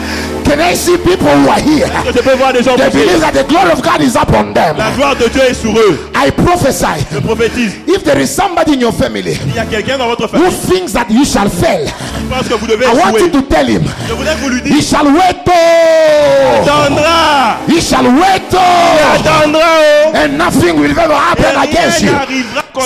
Can 0.47 0.61
I 0.61 0.75
see 0.75 0.97
people 0.97 1.27
who 1.27 1.49
are 1.49 1.61
here? 1.61 1.89
Je 2.15 2.23
peux 2.23 2.37
voir 2.37 2.53
des 2.53 2.63
gens 2.63 2.77
They 2.77 2.91
believe 2.91 3.21
that 3.21 3.33
the 3.35 3.45
glory 3.45 3.73
of 3.73 3.83
God 3.83 4.01
is 4.01 4.15
upon 4.15 4.55
them. 4.55 4.77
La 4.79 4.91
gloire 4.93 5.17
de 5.17 5.29
Dieu 5.29 5.43
est 5.43 5.55
sur 5.55 5.73
eux. 5.77 5.99
I 6.15 6.31
prophesy. 6.31 7.05
Je 7.13 7.19
prophétise. 7.19 7.75
If 7.89 8.05
there 8.05 8.19
is 8.21 8.29
somebody 8.29 8.75
in 8.75 8.81
your 8.81 8.93
family 8.93 9.37
Il 9.47 9.55
y 9.55 9.59
a 9.59 9.65
quelqu'un 9.65 9.99
dans 9.99 10.07
votre 10.07 10.27
who 10.37 10.51
thinks 10.51 10.93
that 10.93 11.07
you 11.11 11.25
shall 11.25 11.51
fail, 11.51 11.87
pense 12.31 12.49
que 12.49 12.55
vous 12.55 12.67
devez 12.67 12.87
I 12.87 12.95
want 12.95 13.19
you 13.19 13.31
to 13.31 13.43
tell 13.43 13.69
him, 13.69 13.83
Je 14.09 14.13
voudrais 14.15 14.37
vous 14.37 14.49
lui 14.49 14.61
he 14.65 14.83
shall 14.83 15.07
wait. 15.07 15.37
Oh, 15.47 16.63
attendra, 16.63 17.59
he 17.69 17.81
shall 17.81 18.05
wait. 18.05 18.43
Oh, 18.53 19.15
attendra, 19.15 19.61
oh. 19.61 20.13
and 20.15 20.39
nothing 20.39 20.79
will 20.79 20.91
ever 20.91 21.13
Et 21.13 21.43
happen 21.43 21.57
against 21.63 22.03
you. 22.03 22.13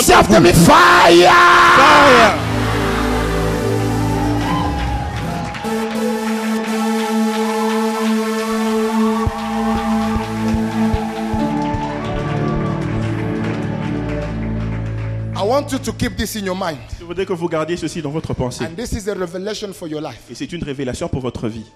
Say 0.00 0.14
after 0.14 0.40
me, 0.40 0.52
fire. 0.52 1.30
Fire. 1.30 2.49
Want 15.60 15.72
you 15.72 15.78
to 15.78 15.92
keep 15.92 16.16
this 16.16 16.36
in 16.36 16.44
your 16.44 16.56
mind. 16.56 16.78
Je 16.98 17.04
voudrais 17.04 17.26
que 17.26 17.32
vous 17.32 17.48
gardiez 17.48 17.76
ceci 17.76 18.00
dans 18.02 18.10
votre 18.10 18.34
pensée. 18.34 18.64
And 18.64 18.74
this 18.74 18.92
is 18.92 19.08
a 19.08 19.14
revelation 19.14 19.72
for 19.72 19.88
your 19.88 20.00
life. 20.00 20.30
Et 20.30 20.34
c'est 20.34 20.50
une 20.52 20.64
révélation 20.64 21.08
pour 21.08 21.20
votre 21.20 21.48
vie. 21.48 21.66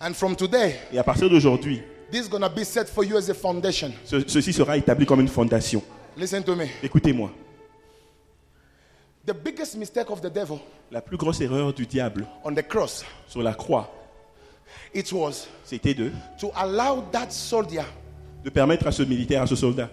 And 0.00 0.12
from 0.14 0.36
today, 0.36 0.76
Et 0.92 0.98
à 0.98 1.04
partir 1.04 1.28
d'aujourd'hui, 1.28 1.82
this 2.10 2.28
to 2.28 2.38
be 2.38 2.64
set 2.64 2.88
for 2.88 3.04
you 3.04 3.16
as 3.16 3.28
a 3.30 3.34
foundation. 3.34 3.92
ce- 4.04 4.26
ceci 4.28 4.52
sera 4.52 4.76
établi 4.76 5.06
comme 5.06 5.20
une 5.20 5.28
fondation. 5.28 5.82
Listen 6.16 6.42
to 6.42 6.54
me. 6.54 6.66
Écoutez-moi. 6.82 7.30
The 9.26 9.34
biggest 9.34 9.76
mistake 9.76 10.10
of 10.10 10.20
the 10.20 10.32
devil 10.32 10.58
La 10.92 11.00
plus 11.00 11.16
grosse 11.16 11.40
erreur 11.40 11.72
du 11.72 11.84
diable 11.84 12.28
on 12.44 12.54
the 12.54 12.62
cross, 12.62 13.04
sur 13.26 13.42
la 13.42 13.54
croix, 13.54 13.92
it 14.94 15.10
was 15.10 15.48
c'était 15.64 15.94
de, 15.94 16.12
to 16.38 16.52
allow 16.54 17.02
that 17.10 17.30
soldier 17.30 17.82
de 18.44 18.50
permettre 18.50 18.86
à 18.86 18.92
ce 18.92 19.02
militaire, 19.02 19.42
à 19.42 19.46
ce 19.48 19.56
soldat, 19.56 19.90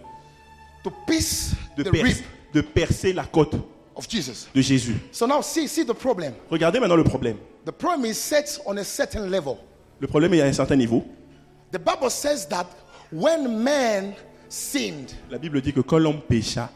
to 0.84 0.92
pierce 1.08 1.54
de, 1.76 1.82
the 1.82 1.90
rib 1.90 2.18
de 2.54 2.62
percer 2.62 3.14
la 3.14 3.26
côte 3.26 3.56
of 3.96 4.08
Jesus. 4.10 4.48
de 4.54 4.62
Jésus. 4.62 4.96
So 5.12 5.26
now 5.28 5.42
see, 5.42 5.68
see 5.68 5.86
the 5.86 5.94
problem. 5.94 6.34
Regardez 6.50 6.80
maintenant 6.80 6.96
le 6.96 7.04
problème. 7.04 7.38
The 7.66 7.72
problem 7.72 8.06
is 8.06 8.16
set 8.16 8.60
on 8.66 8.78
a 8.78 8.84
certain 8.84 9.28
level. 9.28 9.58
Le 10.00 10.08
problème 10.08 10.34
est 10.34 10.42
à 10.42 10.46
un 10.46 10.54
certain 10.54 10.76
niveau. 10.76 11.04
The 11.72 11.80
Bible 11.80 12.10
says 12.10 12.46
that 12.50 12.68
when 13.12 13.64
man 13.64 14.14
sinned, 14.50 15.12
La 15.30 15.38
Bible 15.38 15.62
dit 15.62 15.74
que 15.74 15.82
quand 15.82 15.98
l'homme 15.98 16.22
pécha, 16.22 16.70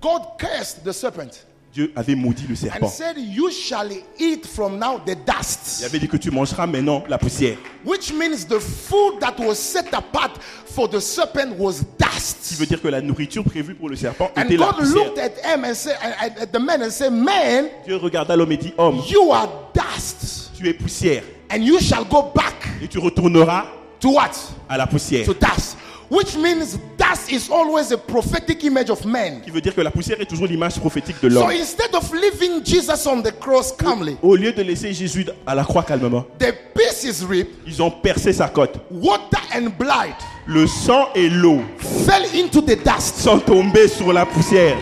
God 0.00 0.22
cursed 0.38 0.84
the 0.84 0.92
serpent 0.92 1.46
Dieu 1.74 1.92
avait 1.96 2.14
maudit 2.14 2.44
le 2.46 2.52
and 2.52 2.56
serpent. 2.56 2.88
said, 2.88 3.16
You 3.18 3.50
shall 3.50 3.88
eat 4.18 4.46
from 4.46 4.78
now 4.78 4.98
the 5.04 5.10
Il 5.10 5.24
dust. 5.26 5.84
avait 5.84 5.98
dit 5.98 6.06
que 6.06 6.16
tu 6.16 6.30
mangeras 6.30 6.68
maintenant 6.68 7.02
la 7.08 7.18
poussière. 7.18 7.56
Which 7.84 8.12
means 8.12 8.44
the 8.46 8.60
food 8.60 9.18
that 9.20 9.34
was 9.40 9.56
set 9.58 9.92
apart 9.92 10.38
for 10.66 10.88
the 10.88 11.00
serpent 11.00 11.56
was 11.58 11.82
Ce 12.16 12.48
qui 12.48 12.54
veut 12.54 12.66
dust. 12.66 12.68
dire 12.68 12.80
que 12.82 12.88
la 12.88 13.00
nourriture 13.00 13.42
prévue 13.42 13.74
pour 13.74 13.88
le 13.88 13.96
serpent 13.96 14.30
And 14.36 14.42
était 14.44 14.56
la 14.56 14.72
poussière. 14.72 15.04
looked 15.04 15.18
at 15.18 15.32
him 15.44 15.64
and 15.64 15.74
said, 15.74 15.96
at 16.00 16.38
at 16.40 16.46
the 16.52 16.60
man 16.60 16.80
and 16.82 16.90
said, 16.92 17.12
Man, 17.12 17.68
Dieu 17.84 17.96
regarda 17.96 18.36
l'homme 18.36 18.52
et 18.52 18.56
dit, 18.56 18.72
homme, 18.78 19.02
you 19.08 19.32
are 19.32 19.48
dust, 19.74 20.52
tu 20.56 20.68
es 20.68 20.74
poussière 20.74 21.24
and 21.50 21.58
you 21.58 21.80
shall 21.80 22.04
go 22.04 22.30
back 22.34 22.54
et 22.80 22.86
tu 22.88 22.98
retourneras 22.98 23.66
to 23.98 24.10
what? 24.10 24.30
à 24.68 24.78
la 24.78 24.86
poussière. 24.86 25.26
To 25.26 25.34
dust. 25.34 25.76
Which 26.14 26.36
means 26.36 26.78
dust 26.96 27.32
is 27.32 27.50
always 27.50 27.90
a 27.90 27.98
prophetic 27.98 28.62
image 28.62 28.88
of 28.88 29.04
man. 29.04 29.40
Qui 29.42 29.50
veut 29.50 29.60
dire 29.60 29.74
que 29.74 29.80
la 29.80 29.90
poussière 29.90 30.20
est 30.20 30.26
toujours 30.26 30.46
l'image 30.46 30.78
prophétique 30.78 31.16
de 31.20 31.28
So 31.28 31.40
l'homme. 31.40 31.50
instead 31.50 31.92
of 31.94 32.08
leaving 32.12 32.62
Jesus 32.64 33.04
on 33.06 33.20
the 33.22 33.32
cross 33.40 33.72
calmly, 33.72 34.16
Au 34.22 34.36
lieu 34.36 34.52
de 34.52 34.62
laisser 34.62 34.92
Jésus 34.92 35.26
à 35.46 35.54
la 35.56 35.64
croix 35.64 35.82
calmement, 35.82 36.24
they 36.38 36.52
pierced 36.74 37.02
his 37.04 37.24
rib, 37.24 37.48
ils 37.66 37.82
ont 37.82 37.90
percé 37.90 38.32
sa 38.32 38.48
côte. 38.48 38.76
water 38.92 39.40
and 39.54 39.70
blood 39.76 40.14
Le 40.46 40.66
sang 40.68 41.08
et 41.16 41.28
l'eau 41.28 41.60
fell 42.06 42.24
into 42.34 42.60
the 42.60 42.76
dust. 42.84 43.16
sont 43.18 43.40
tombés 43.40 43.88
sur 43.88 44.12
la 44.12 44.24
poussière. 44.24 44.76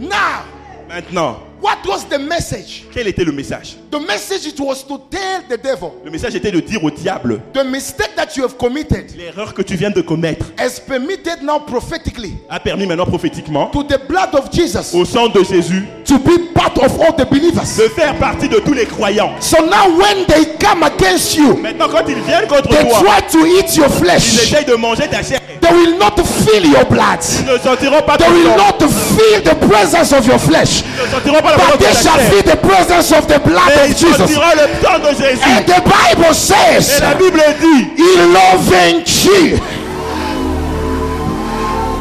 Now, 0.00 0.44
Maintenant, 0.88 1.38
what 1.60 1.78
was 1.86 2.04
the 2.08 2.18
message? 2.18 2.84
quel 2.92 3.06
était 3.08 3.24
le 3.24 3.32
message? 3.32 3.76
The 3.90 3.98
message 4.00 4.46
it 4.46 4.60
was 4.60 4.82
to 4.86 4.98
tell 5.10 5.42
the 5.48 5.56
devil 5.60 5.92
Le 6.04 6.10
message 6.10 6.34
était 6.34 6.50
de 6.50 6.60
dire 6.60 6.82
au 6.82 6.90
diable, 6.90 7.40
the 7.52 7.64
mistake 7.64 8.14
that 8.16 8.36
you 8.36 8.42
have 8.44 8.56
committed 8.58 9.14
l'erreur 9.16 9.54
que 9.54 9.62
tu 9.62 9.74
viens 9.76 9.90
de 9.90 10.00
commettre 10.02 10.46
is 10.58 10.78
permitted 10.80 11.42
now 11.42 11.58
prophetically 11.58 12.34
a 12.48 12.60
permis 12.60 12.86
maintenant 12.86 13.06
prophétiquement 13.06 13.70
to 13.70 13.82
the 13.84 13.98
blood 14.08 14.34
of 14.34 14.50
Jesus 14.52 14.94
au 14.94 15.04
sang 15.04 15.28
de 15.28 15.42
Jésus 15.42 15.84
to 16.04 16.18
be 16.18 16.38
part 16.54 16.76
of 16.78 17.00
all 17.00 17.12
the 17.16 17.28
believers. 17.30 17.76
de 17.76 17.88
faire 17.88 18.16
partie 18.18 18.48
de 18.48 18.58
tous 18.60 18.74
les 18.74 18.86
croyants. 18.86 19.32
So 19.40 19.64
now 19.64 19.88
when 19.96 20.26
they 20.26 20.56
come 20.58 20.82
against 20.82 21.36
you, 21.36 21.54
Maintenant, 21.56 21.88
quand 21.88 22.04
ils 22.08 22.20
viennent 22.22 22.46
contre 22.48 22.68
they 22.70 22.82
toi, 22.88 23.00
try 23.00 23.20
to 23.30 23.46
eat 23.46 23.76
your 23.76 23.86
ils 23.86 23.92
flesh. 23.92 24.42
essayent 24.42 24.64
de 24.64 24.74
manger 24.74 25.08
ta 25.08 25.22
chair. 25.22 25.40
They 25.60 25.72
will 25.72 25.98
not 25.98 26.18
feel 26.20 26.64
your 26.64 26.84
blood. 26.86 27.20
Ils 27.40 27.44
ne 27.44 27.58
sentiront 27.58 28.02
pas 28.02 28.16
They 28.16 28.26
ton 28.26 28.32
will 28.34 28.50
sang. 28.50 28.56
not 28.56 28.82
feel 28.82 29.40
the 29.42 29.54
presence 29.66 30.12
of 30.12 30.26
your 30.26 30.38
flesh. 30.38 30.82
Ils 30.82 31.02
ne 31.04 31.10
sentiront 31.10 31.42
pas 31.42 31.50
la 31.50 31.56
But 31.56 31.78
présence 31.78 31.78
they 31.78 31.88
de 31.88 31.94
ta 31.94 32.02
shall 32.02 32.18
chair. 32.18 32.30
feel 32.30 32.42
the 32.42 32.56
presence 32.56 33.12
of 33.12 33.26
the 33.26 33.38
blood 33.40 33.68
Mais 33.68 33.82
of 33.82 33.88
ils 33.90 33.96
Jesus. 33.96 34.16
sentiront 34.16 34.54
le 34.54 34.66
sang 34.82 34.98
de 34.98 35.14
Jésus. 35.16 35.42
And 35.44 35.64
the 35.66 35.82
Bible 35.82 36.30
Et 36.30 36.34
says, 36.34 37.00
la 37.00 37.14
Bible 37.14 37.42
dit, 37.60 37.88
Il 37.98 38.32
lo 38.32 38.58
venci. 38.58 39.60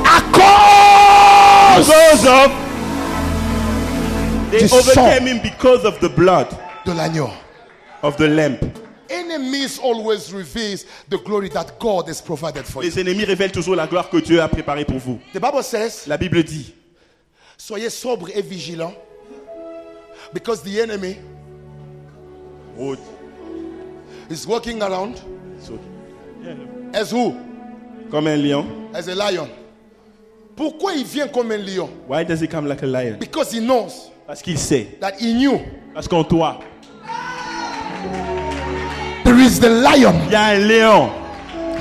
A 0.06 0.22
cause 0.32 1.88
because 1.88 2.26
of 2.26 2.52
they 4.52 4.60
The 4.68 4.76
overcame 4.76 5.28
him 5.28 5.40
because 5.44 5.84
of 5.86 6.00
the 6.00 6.10
blood 6.10 6.48
de 6.86 6.94
l'agneau. 6.94 7.30
of 8.04 8.16
the 8.18 8.28
lamb. 8.28 8.58
Enemies 9.10 9.80
always 9.80 10.32
reveals 10.34 10.86
the 11.10 11.18
glory 11.18 11.50
that 11.50 11.80
God 11.80 12.08
has 12.08 12.22
provided 12.22 12.66
for 12.66 12.84
you. 12.84 12.90
Les 12.90 13.00
ennemis 13.00 13.26
révèlent 13.26 13.52
toujours 13.52 13.76
la 13.76 13.88
gloire 13.88 14.10
que 14.10 14.18
Dieu 14.18 14.42
a 14.42 14.48
préparée 14.48 14.86
pour 14.86 14.98
vous. 15.00 15.20
The 15.34 15.40
Bible 15.40 15.64
says, 15.64 16.06
La 16.08 16.18
Bible 16.18 16.44
dit, 16.44 16.74
soyez 17.58 17.90
sobre 17.90 18.30
et 18.36 18.42
vigilant 18.42 18.94
because 20.34 20.62
the 20.62 20.80
enemy 20.80 21.18
is 24.30 24.46
walking 24.46 24.82
around 24.84 25.16
as 26.94 27.12
who? 27.12 27.36
comme 28.12 28.28
un 28.28 28.38
lion. 28.38 28.66
As 28.94 29.08
a 29.08 29.16
lion. 29.16 29.50
Pourquoi 30.56 30.94
il 30.96 31.06
vient 31.06 31.28
comme 31.28 31.52
un 31.52 31.58
lion? 31.58 31.90
Why 32.08 32.24
does 32.24 32.40
he 32.42 32.48
come 32.48 32.68
like 32.68 32.82
a 32.84 32.88
lion? 32.88 33.18
Because 33.20 33.52
he 33.52 33.60
knows 33.60 34.12
Parce 34.26 34.42
qu'il 34.42 34.58
sait. 34.58 34.98
that 35.00 35.14
he 35.20 35.34
knew 35.34 35.60
Parce 35.94 36.08
qu'en 36.08 36.24
toi, 36.24 36.60
is 39.48 39.60
the 39.60 39.70
lion 39.70 40.14
il 40.28 40.32
y 40.32 40.36
a 40.36 40.50
un 40.56 40.68
lion 40.68 41.10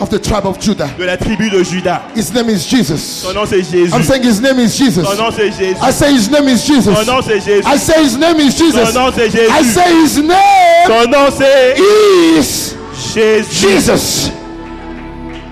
of 0.00 0.10
the 0.10 0.18
tribe 0.18 0.46
of 0.46 0.58
Judah. 0.58 0.88
de 0.98 1.04
la 1.04 1.16
tribu 1.16 1.48
de 1.50 1.64
Judas. 1.64 2.02
His 2.14 2.32
name 2.32 2.50
is 2.50 2.66
Jesus. 2.66 3.02
Son 3.22 3.32
nom 3.32 3.46
c'est 3.46 3.62
Jésus. 3.62 3.92
I'm 3.92 4.02
saying 4.02 4.22
his 4.22 4.40
name 4.40 4.58
is 4.58 4.76
Jesus. 4.76 5.06
Son 5.06 5.16
nom 5.16 5.30
c'est 5.30 5.50
Jésus. 5.50 5.80
I 5.80 5.90
say 5.90 6.12
his 6.12 6.28
name 6.28 6.48
is 6.48 6.60
Son 6.60 6.74
Jesus. 6.74 7.06
nom 7.06 7.22
c'est 7.22 7.40
Jésus. 7.40 7.66
I 7.66 7.76
say 7.78 8.02
his 8.02 8.16
name 8.18 8.40
is 8.40 8.58
Jesus. 8.58 8.92
Son 8.92 9.00
nom 9.00 9.12
c'est 9.12 9.48
I 9.48 9.62
say 9.62 10.02
his 10.02 10.18
name 10.18 10.86
Son 10.86 11.10
nom 11.10 11.30
c'est 11.30 11.78
is 11.78 12.74
Jésus. 13.14 13.54
Jesus. 13.54 14.30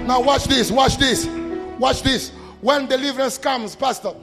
Now 0.06 0.20
watch 0.20 0.44
this, 0.44 0.70
watch 0.70 0.98
this, 0.98 1.26
watch 1.78 2.02
this. 2.02 2.30
When 2.60 2.86
deliverance 2.86 3.38
comes, 3.38 3.74
Pastor. 3.74 4.14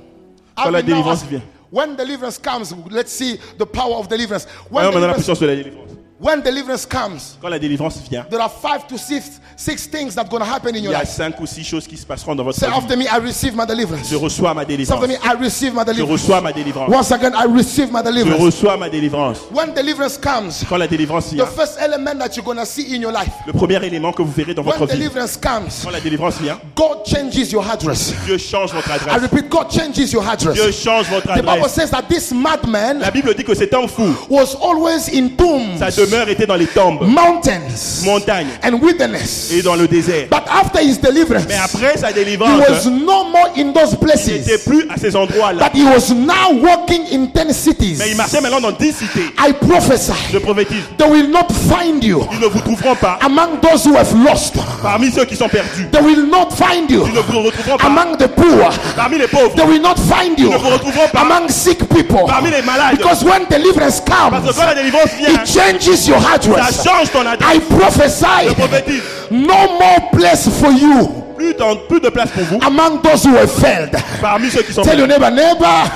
Quand 0.56 0.70
la 0.70 0.82
délivrance 0.82 1.24
vient. 1.24 1.42
When 1.72 1.96
deliverance 1.96 2.38
comes, 2.38 2.74
let's 2.92 3.12
see 3.12 3.40
the 3.58 3.66
power 3.66 3.96
of 3.96 4.08
deliverance. 4.08 4.46
When 4.70 4.84
Voyons 4.84 4.92
maintenant 4.92 5.08
la 5.08 5.14
puissance 5.14 5.40
de 5.40 5.48
la 5.48 5.56
délivrance. 5.56 5.91
When 6.22 6.42
deliverance 6.42 6.86
comes, 6.86 7.38
Quand 7.42 7.50
la 7.50 7.58
délivrance 7.60 7.98
vient, 8.10 8.26
there 8.30 8.40
are 8.42 8.50
five 8.50 8.86
to 8.88 8.98
six 8.98 9.40
six 9.56 9.88
things 9.88 10.16
that 10.16 10.26
are 10.26 10.30
going 10.30 10.42
to 10.42 10.46
happen 10.50 10.70
in 10.76 10.78
il 10.80 10.84
your 10.86 10.94
y 10.94 10.96
a 10.96 11.00
life. 11.00 11.10
cinq 11.10 11.40
ou 11.40 11.46
six 11.46 11.64
choses 11.64 11.88
qui 11.88 11.98
se 11.98 12.06
passeront 12.06 12.36
dans 12.36 12.44
votre 12.44 12.58
Say 12.60 12.68
vie. 12.68 12.74
after 12.74 12.96
me, 12.98 13.06
I 13.06 13.18
receive 13.20 13.56
my 13.56 13.66
deliverance. 13.66 14.08
Je 14.10 14.16
reçois 14.16 14.54
ma 14.54 14.62
Say 14.62 14.68
délivrance. 14.68 15.04
after 15.04 15.08
me, 15.08 15.16
I 15.24 15.34
receive 15.44 15.74
my 15.74 15.84
Je 15.96 16.02
reçois 16.04 16.42
ma 16.42 16.52
délivrance. 16.54 16.90
Once 16.90 17.12
again, 17.12 17.34
I 17.36 17.46
receive 17.46 17.92
my 17.92 18.00
Je 18.00 18.04
deliverance. 18.06 18.42
reçois 18.42 18.78
ma 18.78 18.90
délivrance. 18.90 19.40
When 19.52 19.74
deliverance 19.74 20.18
comes, 20.18 20.64
Quand 20.70 20.78
la 20.78 20.88
délivrance 20.88 21.30
the 21.30 21.36
vient, 21.36 21.46
first 21.48 21.78
element 21.80 22.18
that 22.20 22.36
you're 22.36 22.46
going 22.46 22.58
to 22.58 22.66
see 22.66 22.96
in 22.96 23.02
your 23.02 23.12
life, 23.12 23.32
le 23.48 23.54
premier 23.54 23.84
élément 23.86 24.12
que 24.14 24.22
vous 24.22 24.32
verrez 24.32 24.54
dans 24.54 24.64
when 24.64 24.78
votre 24.78 24.96
vie, 24.96 25.10
comes, 25.42 25.68
quand 25.84 25.90
la 25.92 26.00
délivrance 26.00 26.38
vient, 26.40 26.60
God 26.76 27.06
changes 27.06 27.52
your 27.52 27.66
address. 27.70 28.14
Dieu 28.26 28.38
change 28.38 28.72
votre 28.74 28.90
I 28.90 28.94
adresse. 28.96 29.22
repeat, 29.24 29.50
God 29.50 29.70
changes 29.72 30.12
your 30.14 30.24
Dieu 30.24 30.32
address. 30.52 30.76
change 30.84 31.08
votre 31.10 31.28
The 31.28 31.36
Bible 31.42 31.50
adresse. 31.50 31.74
says 31.74 31.90
that 31.92 32.04
this 32.10 32.32
madman 32.32 33.00
La 33.00 33.12
Bible 33.12 33.34
dit 33.36 33.44
que 33.44 33.54
cet 33.56 33.74
homme 33.74 33.88
fou, 33.88 34.14
was 34.30 34.56
always 34.56 35.08
in 35.10 35.30
tombs, 35.36 35.80
demeure 35.80 36.11
était 36.30 36.46
dans 36.46 36.56
les 36.56 36.68
tombes, 36.68 37.02
mountains, 37.08 37.62
montagnes 38.04 38.48
and 38.64 38.74
wilderness. 38.82 39.52
et 39.54 39.62
dans 39.62 39.76
le 39.76 39.88
désert. 39.88 40.28
But 40.30 40.44
after 40.50 40.80
his 40.82 40.98
deliverance, 41.00 41.46
Mais 41.48 41.56
après 41.64 41.98
sa 41.98 42.12
he 42.12 42.14
délivrance, 42.14 42.60
was 42.70 42.90
no 42.90 43.26
more 43.26 43.50
in 43.58 43.72
those 43.74 43.96
il 44.02 44.08
n'était 44.08 44.58
places. 44.58 44.64
plus 44.66 44.86
à 44.90 44.98
ces 44.98 45.16
endroits-là. 45.16 45.70
But 45.70 45.76
he 45.80 45.84
was 45.86 46.12
now 46.14 46.52
walking 46.62 47.04
in 47.12 47.28
ten 47.28 47.54
cities. 47.54 47.98
Mais 48.00 48.12
il 48.12 48.18
marchait 48.18 48.42
maintenant 48.42 48.62
dans 48.62 48.72
dix 48.72 48.94
cités. 48.96 49.34
I 49.40 49.54
prophesy 49.54 50.12
Je 50.32 50.38
prophétise, 50.40 50.84
they 50.98 51.08
will 51.10 51.30
not 51.30 51.48
find 51.70 52.04
you 52.04 52.26
ils 52.34 52.40
ne 52.40 52.48
vous 52.48 52.60
trouveront 52.60 52.96
pas 52.96 53.20
among 53.22 53.60
those 53.62 53.86
who 53.86 53.96
have 53.96 54.14
lost. 54.26 54.56
parmi 54.82 55.12
ceux 55.12 55.26
qui 55.26 55.36
sont 55.36 55.50
perdus. 55.50 55.88
They 55.92 56.02
will 56.02 56.28
not 56.30 56.50
find 56.52 56.90
you 56.90 57.06
Ils 57.08 57.14
ne 57.14 57.20
vous 57.22 57.42
retrouveront 57.44 57.78
pas 57.78 57.86
among 57.88 58.18
the 58.18 58.28
poor. 58.28 58.70
parmi 58.96 59.18
les 59.18 59.28
pauvres. 59.28 59.56
They 59.56 59.66
will 59.66 59.82
not 59.82 59.96
find 59.98 60.38
you 60.40 60.50
ne 60.52 60.58
vous 60.58 60.70
retrouveront 60.70 61.08
pas 61.12 61.22
among 61.22 61.50
sick 61.50 61.80
people. 61.90 62.26
parmi 62.28 62.50
les 62.52 62.62
malades. 62.62 62.98
Because 62.98 63.24
when 63.24 63.46
deliverance 63.50 64.02
Parce 64.02 64.42
que 64.42 64.48
comes, 64.48 64.54
quand 64.56 64.66
la 64.66 64.76
délivrance 64.76 65.10
vient, 65.18 65.30
it 65.30 65.48
changes 65.48 66.01
your 66.08 66.22
ça 66.22 66.34
address. 66.36 66.84
change 66.84 67.12
ton 67.12 67.26
adresse. 67.26 67.56
I 67.56 67.60
Je 67.60 67.76
prophesy 67.76 68.56
prophétise, 68.56 69.02
no 69.32 69.78
more 69.80 70.10
place 70.12 70.48
for 70.60 70.72
you 70.72 71.10
plus, 71.38 71.54
dans- 71.56 71.76
plus 71.88 72.00
de 72.00 72.10
place 72.10 72.30
pour 72.32 72.44
vous 72.44 72.60
among 72.66 73.02
those 73.02 73.24
who 73.26 73.36
have 73.36 73.52
failed. 73.52 73.92
parmi 74.22 74.50
ceux 74.50 74.62
qui 74.64 74.74
sont 74.74 74.84
Tell 74.84 74.98
your 75.00 75.08
neighbor, 75.08 75.32
neighbor, 75.32 75.88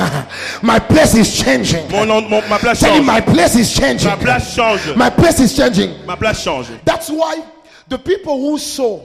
my 0.64 0.80
place 0.80 1.14
is 1.16 1.26
changing. 1.43 1.88
Mon, 1.91 2.06
nom- 2.06 2.28
mon- 2.30 2.41
ma 2.49 2.58
place 2.58 2.80
Tell 2.80 2.93
him 2.95 3.06
change. 3.06 3.08
my 3.08 3.22
place 3.22 3.56
is 3.56 3.72
changing. 3.74 4.10
Ma 4.10 4.16
place 4.18 4.56
change. 4.56 4.95
My 4.95 5.10
place 5.10 5.39
is 5.39 5.56
changing. 5.56 5.91
Ma 6.08 6.16
place 6.16 6.43
change. 6.43 6.68
That's 6.84 7.10
why 7.10 7.43
the 7.88 7.97
people 7.99 8.38
who 8.39 8.58
saw 8.58 9.01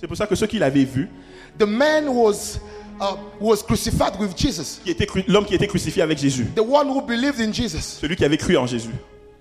C'est 0.00 0.06
pour 0.06 0.16
ça 0.16 0.26
que 0.26 0.34
ceux 0.34 0.46
qui 0.46 0.58
l'avaient 0.58 0.84
vu, 0.84 1.08
the 1.58 1.66
man 1.66 2.08
was 2.08 2.58
uh, 3.00 3.16
was 3.40 3.62
crucified 3.62 4.18
with 4.18 4.34
Jesus, 4.36 4.80
l'homme 5.26 5.44
qui 5.44 5.54
était 5.54 5.66
crucifié 5.66 6.02
avec 6.02 6.18
Jésus, 6.18 6.46
the 6.54 6.60
one 6.62 6.86
who 6.88 7.02
believed 7.02 7.40
in 7.40 7.52
Jesus, 7.52 7.98
celui 8.00 8.14
qui 8.16 8.24
avait 8.24 8.36
cru 8.38 8.56
en 8.56 8.66
Jésus, 8.66 8.90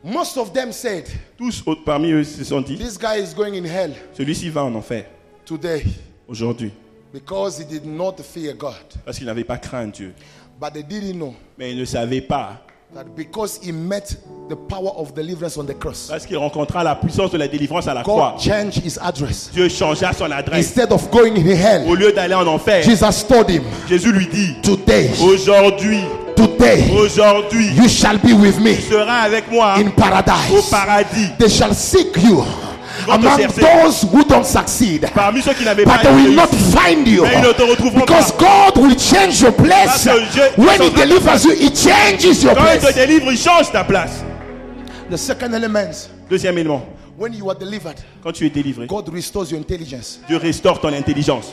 most 0.04 0.38
of 0.38 0.54
them 0.54 0.72
said, 0.72 1.06
tous 1.38 1.64
autres 1.66 1.84
parmi 1.84 2.12
eux 2.12 2.24
se 2.24 2.44
sont 2.44 2.62
dit, 2.62 2.78
"This 2.78 2.98
guy 2.98 3.20
is 3.22 3.34
going 3.36 3.54
in 3.56 3.66
hell 3.66 3.94
celui-ci 4.14 4.50
va 4.50 4.64
en 4.64 4.74
enfer 4.76 5.06
today 5.46 5.84
aujourd'hui, 6.28 6.72
because 7.14 7.60
he 7.60 7.66
did 7.66 7.86
not 7.86 8.18
fear 8.22 8.54
God." 8.54 8.74
parce 9.06 9.18
qu'il 9.18 9.28
n'avait 9.28 9.44
pas 9.44 9.58
craint 9.58 9.88
Dieu. 9.88 10.14
But 10.60 10.74
they 10.74 10.84
didn't 10.84 11.18
know 11.18 11.34
Mais 11.58 11.72
ils 11.72 11.78
ne 11.80 11.86
savaient 11.86 12.22
pas 12.22 12.62
that 12.94 13.16
because 13.16 13.60
he 13.64 13.72
met 13.72 14.16
the 14.50 14.56
power 14.56 14.90
of 14.96 15.14
deliverance 15.14 15.58
on 15.58 15.66
the 15.66 15.74
cross, 15.76 16.08
Parce 16.10 16.26
qu'il 16.26 16.38
rencontra 16.38 16.84
la 16.84 16.96
puissance 16.96 17.32
de 17.32 17.38
la 17.38 17.48
délivrance 17.48 17.88
à 17.88 17.94
la 17.94 18.02
croix. 18.04 18.32
God 18.36 18.42
changed 18.42 18.84
his 18.84 18.98
address. 19.00 19.50
Dieu 19.54 19.70
changea 19.70 20.12
son 20.14 20.32
adresse. 20.32 20.66
Instead 20.66 20.92
of 20.92 21.10
going 21.12 21.36
in 21.36 21.48
Au 21.48 21.56
hell, 21.56 21.96
lieu 21.96 22.12
d'aller 22.12 22.34
en 22.36 22.48
enfer, 22.48 22.82
Jesus 22.84 23.24
told 23.28 23.50
him, 23.50 23.64
Jésus 23.88 24.12
lui 24.12 24.28
dit 24.28 24.56
Today, 24.64 25.12
Aujourd'hui, 25.22 26.00
today, 26.36 26.90
aujourd'hui, 26.98 27.68
you 27.76 27.88
shall 27.88 28.18
be 28.18 28.34
with 28.34 28.60
me 28.60 28.76
tu 28.76 28.82
seras 28.82 29.22
avec 29.22 29.52
moi 29.52 29.76
in 29.78 29.88
au 29.88 29.92
paradise. 29.92 30.70
paradis. 30.72 31.30
They 31.38 31.50
shall 31.50 31.74
seek 31.76 32.16
you 32.24 32.44
vont 33.10 33.18
te 33.22 33.26
among 33.28 33.38
chercher. 33.40 33.62
those 33.84 34.02
who 34.04 34.24
don't 34.24 34.46
succeed. 34.46 35.10
Parmi 35.14 35.42
ceux 35.42 35.54
qui 35.54 35.64
n'avaient 35.66 35.84
But 35.86 35.96
pas 35.98 36.04
they 36.04 36.14
will 36.14 36.36
not 36.36 36.48
find 36.48 37.08
you 37.08 37.24
Mais 37.24 37.34
ils 37.36 37.42
ne 37.48 37.52
te 37.54 37.62
retrouveront 37.64 38.00
because 38.06 38.32
God 38.38 38.78
will 38.84 38.98
change 38.98 39.42
your 39.42 39.54
place. 39.54 39.86
Parce 39.86 40.04
que 40.06 40.32
Dieu- 40.34 40.66
When 40.66 40.82
He 40.82 40.90
delivers 40.92 41.44
you, 41.46 41.52
He 41.54 41.70
changes 41.76 42.44
your 42.44 42.56
Quand 42.56 42.66
il 42.74 42.78
te 42.80 42.82
place. 42.82 42.96
délivre, 42.96 43.32
il 43.32 43.38
change 43.38 43.72
ta 43.72 43.84
place. 43.84 44.24
The 45.12 45.18
second 45.18 45.54
element, 45.54 46.08
Deuxième 46.30 46.58
élément, 46.58 46.86
when 47.18 47.34
you 47.34 47.50
are 47.50 47.58
delivered, 47.58 47.96
quand 48.24 48.32
tu 48.32 48.46
es 48.46 48.50
délivré, 48.50 48.86
God 48.88 49.10
restores 49.10 49.50
your 49.52 49.60
intelligence. 49.60 50.20
Dieu 50.28 50.38
restaure 50.38 50.80
ton 50.80 50.94
intelligence. 50.94 51.48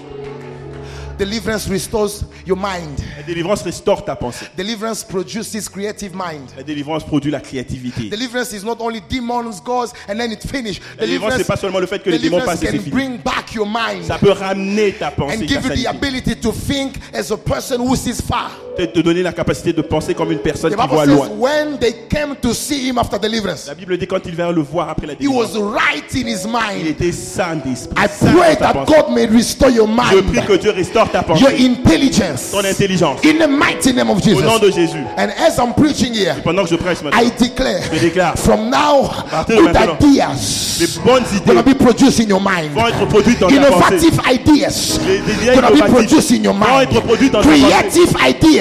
Deliverance 1.18 1.66
restores 1.68 2.24
your 2.46 2.56
mind. 2.56 2.98
La 3.16 3.22
délivrance 3.22 3.62
restaure 3.62 4.04
ta 4.04 4.14
pensée. 4.16 4.46
Deliverance 4.56 5.02
produces 5.02 5.68
creative 5.68 6.14
mind. 6.14 6.48
La 6.56 6.62
délivrance 6.62 7.04
produit 7.04 7.30
la 7.30 7.40
créativité. 7.40 8.08
Deliverance 8.10 8.52
is 8.52 8.64
not 8.64 8.76
only 8.80 9.00
demons, 9.08 9.60
gods, 9.64 9.92
and 10.08 10.18
then 10.18 10.32
it 10.32 10.42
finished. 10.46 10.82
La 10.98 11.06
délivrance, 11.06 11.34
c'est 11.38 11.44
pas 11.46 11.56
seulement 11.56 11.80
le 11.80 11.86
fait 11.86 12.02
que 12.02 12.10
les 12.10 12.18
démons 12.18 12.40
passent 12.40 12.62
et 12.62 12.66
c'est 12.66 12.76
can 12.76 12.82
fini. 12.82 12.90
bring 12.90 13.18
back 13.18 13.54
your 13.54 13.66
mind 13.66 14.04
Ça 14.06 14.18
peut 14.18 14.32
ramener 14.32 14.92
ta 14.92 15.10
pensée, 15.10 15.38
and 15.44 15.48
give 15.48 15.64
you 15.64 15.74
the 15.74 15.86
ability 15.86 16.36
to 16.36 16.52
think 16.52 16.96
as 17.14 17.30
a 17.30 17.36
person 17.36 17.80
who 17.80 17.96
sees 17.96 18.20
far. 18.20 18.50
Te 18.76 18.82
te 18.84 19.00
donner 19.00 19.22
la 19.22 19.32
capacité 19.32 19.72
de 19.72 19.80
penser 19.82 20.14
comme 20.14 20.32
une 20.32 20.38
personne 20.38 20.70
The 20.72 20.76
qui 20.76 20.88
voit 20.88 21.06
loin. 21.06 21.28
when 21.38 21.78
they 21.78 21.94
came 22.10 22.34
to 22.42 22.52
see 22.52 22.88
him 22.88 22.98
after 22.98 23.18
deliverance, 23.18 23.66
La 23.68 23.74
Bible 23.74 23.96
dit 23.96 24.06
quand 24.06 24.20
ils 24.26 24.34
vinrent 24.34 24.52
le 24.52 24.62
voir 24.62 24.90
après 24.90 25.06
la 25.06 25.14
he 25.14 25.16
délivrance, 25.16 25.54
was 25.54 25.72
right 25.72 26.14
in 26.14 26.26
his 26.28 26.44
il 26.44 26.50
mind. 26.50 26.86
était 26.86 27.12
sain 27.12 27.56
d'esprit. 27.64 27.94
I 27.96 28.06
sain 28.08 28.32
pray 28.34 28.54
dans 28.54 28.60
ta 28.60 28.72
that 28.72 28.72
pensée. 28.84 28.92
God 28.94 29.14
may 29.14 29.26
restore 29.26 29.70
your 29.70 29.86
Je 29.88 30.20
prie 30.20 30.32
mind, 30.36 30.46
que 30.46 30.52
Dieu 30.58 30.70
restaure 30.72 31.10
ta 31.10 31.18
your 31.20 31.26
pensée, 31.26 31.66
intelligence, 31.66 32.50
ton 32.52 32.64
intelligence. 32.64 33.20
in 33.24 33.38
the 33.38 33.48
mighty 33.48 33.92
name 33.92 34.10
of 34.10 34.18
Au 34.26 34.40
nom 34.42 34.58
de 34.58 34.66
Jesus. 34.66 34.76
Jésus. 34.76 35.04
And 35.16 35.30
as 35.30 35.58
I'm 35.58 35.72
preaching 35.74 36.12
here, 36.14 36.34
Pendant 36.44 36.64
que 36.64 36.70
je 36.70 36.76
prêche 36.76 37.02
maintenant, 37.02 37.20
I 37.22 37.30
declare 37.38 37.82
je 37.92 37.98
déclare, 37.98 38.36
from 38.38 38.68
now, 38.70 39.08
good 39.48 39.74
ideas 39.74 40.76
les 40.80 40.86
bonnes 41.02 41.24
idées 41.34 41.46
gonna 41.46 41.62
be 41.62 41.74
produced 41.74 42.20
in 42.20 42.28
your 42.28 42.40
mind. 42.40 42.72
vont 42.74 42.86
être 42.88 43.06
produites 43.08 43.40
dans 43.40 43.48
ta 43.48 43.54
pensée. 43.56 44.06
Innovative 44.08 44.20
ideas 44.30 44.98
Les 45.06 45.18
des 45.20 45.32
idées 45.44 45.54
gonna 45.54 45.70
be 45.70 45.76
innovatives 45.76 45.94
produced 45.94 46.30
in 46.32 46.42
your 46.44 46.54
vont 46.54 46.80
être 46.82 47.00
produites 47.02 47.32
dans 47.32 47.40
ta 47.42 47.48
pensée. 47.48 47.62
Creative 47.62 48.16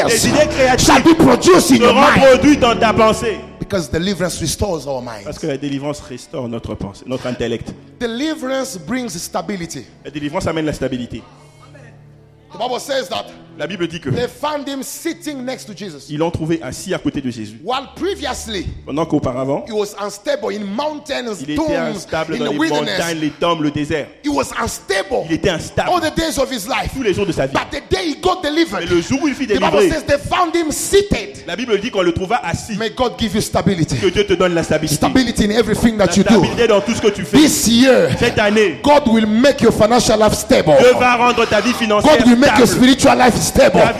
ideas 0.05 0.23
Les 0.23 0.27
idées 0.29 0.47
créatives 0.49 0.85
shall 0.85 1.01
be 1.03 1.15
produced 1.15 1.71
in 1.71 1.77
your 1.77 1.93
mind 1.93 2.59
dans 2.59 2.77
ta 2.79 2.93
pensée. 2.93 3.39
because 3.59 3.89
deliverance 3.89 4.39
restores 4.39 4.85
our 4.87 5.01
mind. 5.01 5.23
Parce 5.25 5.39
que 5.39 5.47
la 5.47 5.57
délivrance 5.57 5.99
restaure 6.01 6.47
notre 6.47 6.75
pensée, 6.75 7.03
notre 7.07 7.25
intellect. 7.27 7.73
Deliverance 7.99 8.77
brings 8.77 9.09
stability. 9.09 9.85
La 10.03 10.11
délivrance 10.11 10.45
amène 10.47 10.65
la 10.65 10.73
stabilité. 10.73 11.23
The 12.53 12.57
Bible 12.57 12.79
says 12.79 13.09
that 13.09 13.25
La 13.57 13.67
Bible 13.67 13.87
dit 13.87 13.99
que 14.01 14.09
they 14.09 14.27
found 14.27 14.67
him 14.67 14.83
sitting 14.83 15.45
next 15.45 15.65
to 15.65 15.73
Jesus. 15.73 16.07
ils 16.09 16.17
l'ont 16.17 16.31
trouvé 16.31 16.59
assis 16.61 16.93
à 16.93 16.97
côté 16.97 17.21
de 17.21 17.29
Jésus. 17.31 17.57
While 17.63 17.87
previously 17.95 18.67
Pendant 18.85 19.05
qu'auparavant, 19.05 19.63
he 19.67 19.71
was 19.71 19.95
unstable 19.99 20.51
in 20.53 20.65
mountains, 20.65 21.33
il 21.41 21.51
était 21.51 21.75
instable 21.75 22.35
in 22.35 22.39
dans 22.39 22.45
the 22.47 22.51
les 22.51 22.57
wilderness. 22.59 22.99
montagnes, 22.99 23.19
les 23.19 23.29
tombes, 23.29 23.61
le 23.63 23.71
désert. 23.71 24.07
He 24.25 24.29
was 24.29 24.51
unstable 24.61 25.25
Il 25.29 25.33
était 25.35 25.49
all 25.49 25.55
instable 25.55 26.01
the 26.01 26.15
days 26.15 26.37
of 26.37 26.51
his 26.51 26.67
life. 26.67 26.91
tous 26.93 27.03
les 27.03 27.13
jours 27.13 27.25
de 27.25 27.31
sa 27.31 27.47
vie. 27.47 27.53
But 27.53 27.71
the 27.71 27.83
day 27.89 28.09
he 28.09 28.15
got 28.21 28.41
Mais 28.43 28.49
delivered, 28.49 28.89
le 28.89 29.01
jour 29.01 29.19
où 29.23 29.27
il 29.29 29.33
fut 29.35 29.45
the 29.47 29.53
Bible 29.53 29.71
délivré, 29.71 29.89
says 29.89 30.03
they 30.05 30.17
found 30.17 30.53
him 30.53 30.71
seated. 30.71 31.43
la 31.47 31.55
Bible 31.55 31.79
dit 31.79 31.91
qu'on 31.91 32.01
le 32.01 32.11
trouva 32.11 32.41
assis. 32.43 32.75
May 32.77 32.89
God 32.89 33.13
give 33.17 33.33
you 33.35 33.41
stability. 33.41 33.95
Que 33.97 34.07
Dieu 34.09 34.25
te 34.25 34.33
donne 34.33 34.53
la 34.53 34.63
stabilité. 34.63 34.95
Stability 34.97 35.45
in 35.45 35.51
everything 35.51 35.97
La 35.97 36.07
that 36.07 36.17
you 36.17 36.23
do. 36.23 36.29
stabilité 36.29 36.67
dans 36.67 36.81
tout 36.81 36.93
ce 36.93 37.01
que 37.01 37.07
tu 37.07 37.23
fais. 37.23 37.37
This 37.37 37.67
year, 37.67 38.09
Cette 38.19 38.37
année, 38.37 38.79
God 38.83 39.07
will 39.07 39.27
make 39.27 39.61
your 39.61 39.71
financial 39.73 40.19
life 40.19 40.33
stable. 40.33 40.73
Dieu 40.79 40.91
va 40.99 41.15
rendre 41.15 41.45
ta 41.47 41.61
vie 41.61 41.73
financière 41.73 42.17
God 42.17 42.27
will 42.27 42.37
make 42.37 42.57
your 42.57 42.67
stable. 42.67 42.83
spiritual 42.83 43.17
life 43.17 43.35
stable. 43.45 43.79
Sera 43.79 43.93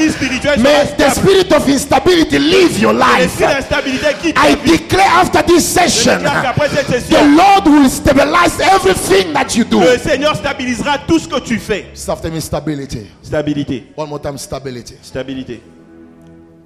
the 0.97 1.09
spirit 1.11 1.51
of 1.53 1.67
instability 1.69 2.39
leave 2.39 2.79
your 2.79 2.93
life. 2.93 3.39
I 3.41 4.55
declare 4.65 5.07
after 5.21 5.41
this 5.43 5.63
Je 5.63 5.79
session, 5.79 6.17
déclare 6.17 6.41
qu'après 6.41 6.69
cette 6.69 6.87
the 6.87 6.99
session, 6.99 7.35
Lord 7.35 7.67
will 7.67 7.89
stabilize 7.89 8.59
everything 8.59 9.33
that 9.33 9.55
you 9.55 9.63
do. 9.63 9.79
le 9.79 9.97
Seigneur 9.97 10.35
stabilisera 10.35 10.97
tout 11.07 11.19
ce 11.19 11.27
que 11.27 11.39
tu 11.39 11.59
fais. 11.59 11.85
Stability. 11.93 13.07
Stabilité. 13.21 13.87
One 13.95 14.09
more 14.09 14.19
time, 14.21 14.37
stability. 14.37 14.95
Stabilité. 15.01 15.61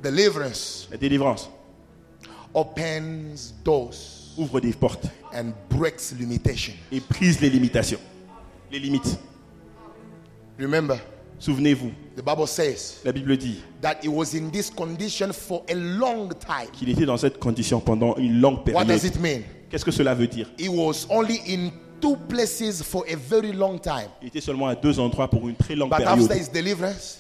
Deliverance 0.02 0.88
La 0.92 0.98
délivrance 0.98 1.50
opens 2.54 3.54
doors 3.64 3.94
ouvre 4.38 4.60
des 4.62 4.74
portes 4.74 5.06
and 5.34 5.52
breaks 5.70 6.14
limitation. 6.18 6.74
et 6.92 7.00
brise 7.02 7.40
les 7.42 7.50
limitations. 7.50 8.00
Les 8.72 8.80
limites. 8.80 9.18
Remember, 10.60 10.98
Souvenez-vous, 11.40 11.92
the 12.18 12.22
Bible 12.24 12.48
says 12.48 12.96
la 13.06 13.12
Bible 13.14 13.38
dit 13.38 13.62
that 13.82 13.96
he 14.04 14.10
was 14.10 14.34
in 14.36 14.50
this 14.52 14.70
condition 14.70 15.32
for 15.32 15.64
a 15.70 15.74
long 15.74 16.30
time. 16.30 16.70
qu'il 16.74 16.90
était 16.90 17.06
dans 17.06 17.16
cette 17.18 17.40
condition 17.40 17.80
pendant 17.80 18.16
une 18.18 18.42
longue 18.42 18.58
What 18.58 18.64
période. 18.66 18.88
does 18.88 19.06
it 19.06 19.20
mean? 19.20 19.44
Qu'est-ce 19.70 19.86
que 19.86 19.92
cela 19.92 20.14
veut 20.14 20.28
dire? 20.28 20.48
He 20.60 20.68
was 20.68 21.06
only 21.10 21.40
in 21.48 21.72
two 22.02 22.18
places 22.28 22.82
for 22.84 23.06
a 23.08 23.16
very 23.16 23.54
long 23.54 23.78
time. 23.80 24.10
Il 24.22 24.28
était 24.28 24.42
seulement 24.42 24.68
à 24.68 24.76
deux 24.76 25.00
endroits 25.00 25.30
pour 25.30 25.48
une 25.48 25.56
très 25.56 25.76
longue 25.76 25.90
But 25.92 26.00
période. 26.00 26.30
after 26.30 26.36
his 26.44 26.50
deliverance, 26.50 27.20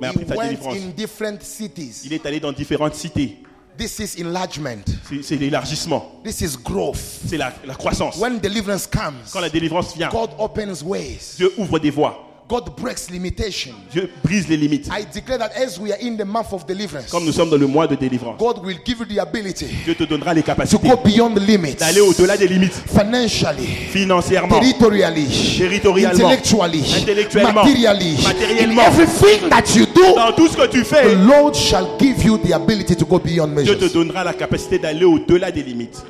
Mais 0.00 0.08
he 0.08 0.10
après 0.10 0.26
sa 0.26 0.34
went 0.36 0.44
délivrance, 0.48 0.76
in 0.76 0.88
different 0.96 1.42
cities. 1.42 2.02
il 2.06 2.12
est 2.14 2.24
allé 2.24 2.40
dans 2.40 2.52
différentes 2.52 2.94
cités. 2.94 3.38
This 3.76 3.98
is 3.98 4.22
enlargement. 4.22 4.78
C'est- 5.08 5.22
C'est 5.22 5.36
l'élargissement, 5.36 6.20
This 6.24 6.40
is 6.40 6.56
growth. 6.64 6.96
c'est 7.26 7.36
la, 7.36 7.52
la 7.66 7.74
croissance. 7.74 8.16
When 8.18 8.38
deliverance 8.38 8.86
comes, 8.86 9.16
Quand 9.32 9.40
la 9.40 9.50
délivrance 9.50 9.94
vient, 9.96 10.08
God 10.08 10.30
opens 10.38 10.82
ways. 10.82 11.34
Dieu 11.36 11.52
ouvre 11.58 11.78
des 11.80 11.90
voies. 11.90 12.23
God 12.46 12.76
breaks 12.76 13.10
limitation. 13.10 13.72
Dieu 13.90 14.10
brise 14.22 14.48
les 14.48 14.56
limites. 14.58 14.88
I 14.90 15.04
declare 15.04 15.38
that 15.38 15.52
as 15.56 15.78
we 15.78 15.90
are 15.92 15.98
in 16.00 16.16
the 16.18 16.26
month 16.26 16.52
of 16.52 16.66
deliverance, 16.66 17.10
Comme 17.10 17.24
nous 17.24 17.32
sommes 17.32 17.48
dans 17.48 17.56
le 17.56 17.66
mois 17.66 17.86
de 17.86 17.94
délivrance, 17.96 18.38
God 18.38 18.62
will 18.64 18.78
give 18.84 18.98
you 19.00 19.06
the 19.06 19.18
ability 19.18 19.66
Dieu 19.84 19.94
te 19.94 20.04
donnera 20.04 20.34
les 20.34 20.42
to 20.42 20.46
capacités 20.48 20.86
go 20.88 20.96
beyond 21.02 21.34
the 21.34 21.40
limits 21.40 21.76
d'aller 21.76 22.02
au-delà 22.02 22.36
des 22.36 22.46
limites, 22.46 22.74
financially, 22.86 23.66
financièrement, 23.90 24.60
territorially, 24.60 25.26
Territorialement, 25.58 26.28
intellectually, 26.28 26.84
intellectuellement, 27.00 27.64
materially, 27.64 28.14
in 28.16 28.22
matériellement. 28.22 28.82
everything 28.82 29.48
that 29.48 29.74
you 29.74 29.86
do. 29.86 30.14
dans 30.14 30.32
tout 30.32 30.48
ce 30.48 30.56
que 30.58 30.66
tu 30.66 30.82
The 30.82 30.86
fais. 30.86 31.14
Lord 31.14 31.54
shall 31.54 31.96
give 31.98 32.22
you 32.22 32.36
the 32.38 32.52
ability 32.52 32.94
to 32.94 33.06
go 33.06 33.18
beyond 33.18 33.54
Dieu 33.62 33.76
te 33.78 33.86
donnera 33.92 34.22
la 34.22 34.34
capacité 34.34 34.78
d'aller 34.78 35.04
au-delà 35.06 35.50
des 35.50 35.62
limites. 35.62 36.02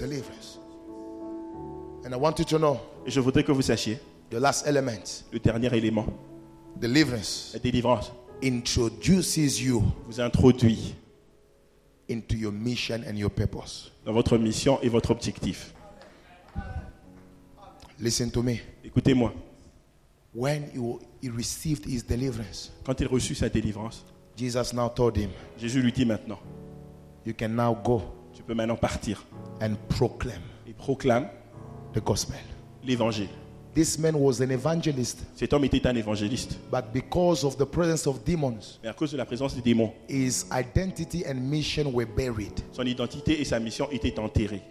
Deliverance. 0.00 0.58
And 2.04 2.12
I 2.12 2.16
want 2.16 2.34
you 2.38 2.44
to 2.46 2.58
know 2.58 2.78
Et 3.06 3.10
je 3.10 3.20
voudrais 3.20 3.44
que 3.44 3.52
vous 3.52 3.62
sachiez, 3.62 3.98
the 4.30 4.38
last 4.38 4.66
element, 4.66 5.24
le 5.32 5.38
dernier 5.38 5.74
élément, 5.76 6.06
deliverance, 6.80 7.50
la 7.54 7.58
délivrance, 7.60 8.12
introduces 8.42 9.60
you 9.60 9.82
vous 10.06 10.20
introduit 10.20 10.94
into 12.10 12.36
your 12.36 12.52
mission 12.52 13.00
and 13.08 13.16
your 13.16 13.30
purpose. 13.30 13.90
dans 14.04 14.12
votre 14.12 14.36
mission 14.38 14.78
et 14.82 14.88
votre 14.88 15.10
objectif. 15.10 15.72
Listen 17.98 18.30
to 18.30 18.42
me. 18.42 18.56
Écoutez-moi, 18.84 19.32
When 20.34 20.64
you, 20.74 21.00
he 21.22 21.30
received 21.30 21.86
his 21.86 22.02
deliverance, 22.02 22.70
quand 22.84 23.00
il 23.00 23.06
reçut 23.06 23.34
sa 23.34 23.48
délivrance, 23.48 24.04
Jesus 24.36 24.74
now 24.74 24.90
told 24.90 25.16
him, 25.16 25.30
Jésus 25.58 25.80
lui 25.80 25.92
dit 25.92 26.04
maintenant, 26.04 26.38
You 27.24 27.32
can 27.32 27.48
now 27.48 27.74
go 27.74 28.02
tu 28.34 28.42
peux 28.42 28.52
maintenant 28.54 28.76
partir 28.76 29.24
and 29.62 29.76
proclaim 29.88 30.42
et 30.68 30.74
proclame 30.74 31.28
the 31.94 32.00
gospel. 32.04 32.36
l'évangile. 32.84 33.30
This 33.76 33.98
man 33.98 34.14
was 34.18 34.40
an 34.40 34.50
evangelist, 34.50 35.18
Cet 35.34 35.52
homme 35.52 35.64
était 35.64 35.86
un 35.86 35.94
évangéliste, 35.94 36.56
but 36.72 36.84
because 36.94 37.44
of 37.44 37.58
the 37.58 37.66
presence 37.66 38.06
of 38.06 38.24
demons, 38.24 38.78
mais 38.82 38.88
à 38.88 38.94
cause 38.94 39.12
de 39.12 39.18
la 39.18 39.26
présence 39.26 39.54
des 39.54 39.60
démons, 39.60 39.92
his 40.08 40.46
identity 40.50 41.24
and 41.28 41.34
mission 41.34 41.92
were 41.92 42.06
buried. 42.06 42.58
son 42.72 42.84
identité 42.86 43.38
et 43.38 43.44
sa 43.44 43.60
mission 43.60 43.86
étaient 43.92 44.18
enterrées. 44.18 44.62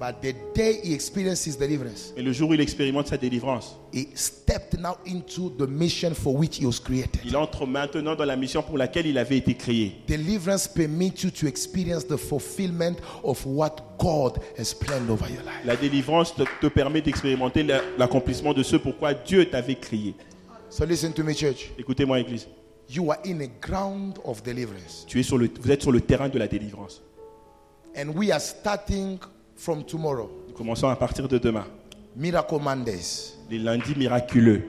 But 0.00 0.22
the 0.22 0.32
day 0.54 0.80
he 0.82 0.94
experienced 0.94 1.44
his 1.46 1.58
deliverance, 1.58 2.14
Et 2.16 2.22
le 2.22 2.32
jour 2.32 2.48
où 2.48 2.54
il 2.54 2.60
expérimente 2.62 3.08
sa 3.08 3.18
délivrance, 3.18 3.76
he 3.92 4.08
stepped 4.14 4.78
now 4.80 4.96
into 5.06 5.50
the 5.58 5.68
mission 5.68 6.14
for 6.14 6.34
which 6.34 6.58
he 6.58 6.64
was 6.64 6.80
created. 6.82 7.20
il 7.22 7.36
entre 7.36 7.66
maintenant 7.66 8.14
dans 8.16 8.24
la 8.24 8.34
mission 8.36 8.62
pour 8.62 8.78
laquelle 8.78 9.06
il 9.06 9.18
avait 9.18 9.36
été 9.36 9.54
créé. 9.54 9.96
Deliverance 10.08 10.66
permits 10.66 11.22
you 11.22 11.30
to 11.30 11.46
experience 11.46 12.06
the 12.06 12.16
fulfillment 12.16 12.96
of 13.22 13.44
what 13.44 13.76
God 13.98 14.38
has 14.58 14.72
planned 14.72 15.10
over 15.10 15.28
your 15.28 15.42
life. 15.42 15.66
La 15.66 15.76
délivrance 15.76 16.34
te, 16.34 16.44
te 16.62 16.68
permet 16.68 17.02
d'expérimenter 17.02 17.62
la- 17.62 17.82
l'accomplissement 17.98 18.54
de 18.54 18.62
ce 18.62 18.76
pourquoi 18.76 19.12
Dieu 19.12 19.50
t'avait 19.50 19.74
créé. 19.74 20.14
So 20.70 20.86
listen 20.86 21.12
to 21.12 21.22
me, 21.22 21.34
church. 21.34 21.72
Écoutez-moi, 21.78 22.20
Église. 22.20 22.46
You 22.88 23.10
are 23.10 23.18
in 23.26 23.40
a 23.42 23.48
ground 23.60 24.18
of 24.24 24.42
deliverance. 24.42 25.04
Tu 25.06 25.20
es 25.20 25.22
sur 25.22 25.36
le, 25.36 25.50
vous 25.60 25.70
êtes 25.70 25.82
sur 25.82 25.92
le 25.92 26.00
terrain 26.00 26.30
de 26.30 26.38
la 26.38 26.48
délivrance. 26.48 27.02
And 27.94 28.14
we 28.16 28.30
are 28.32 28.40
starting 28.40 29.18
from 29.60 29.84
tomorrow. 29.84 30.30
Nous 30.48 30.54
commençons 30.54 30.88
à 30.88 30.96
partir 30.96 31.28
de 31.28 31.36
demain. 31.36 31.66
Miracle 32.16 32.56
Mondays. 32.60 33.34
Les 33.50 33.58
lundis 33.58 33.94
miraculeux. 33.94 34.62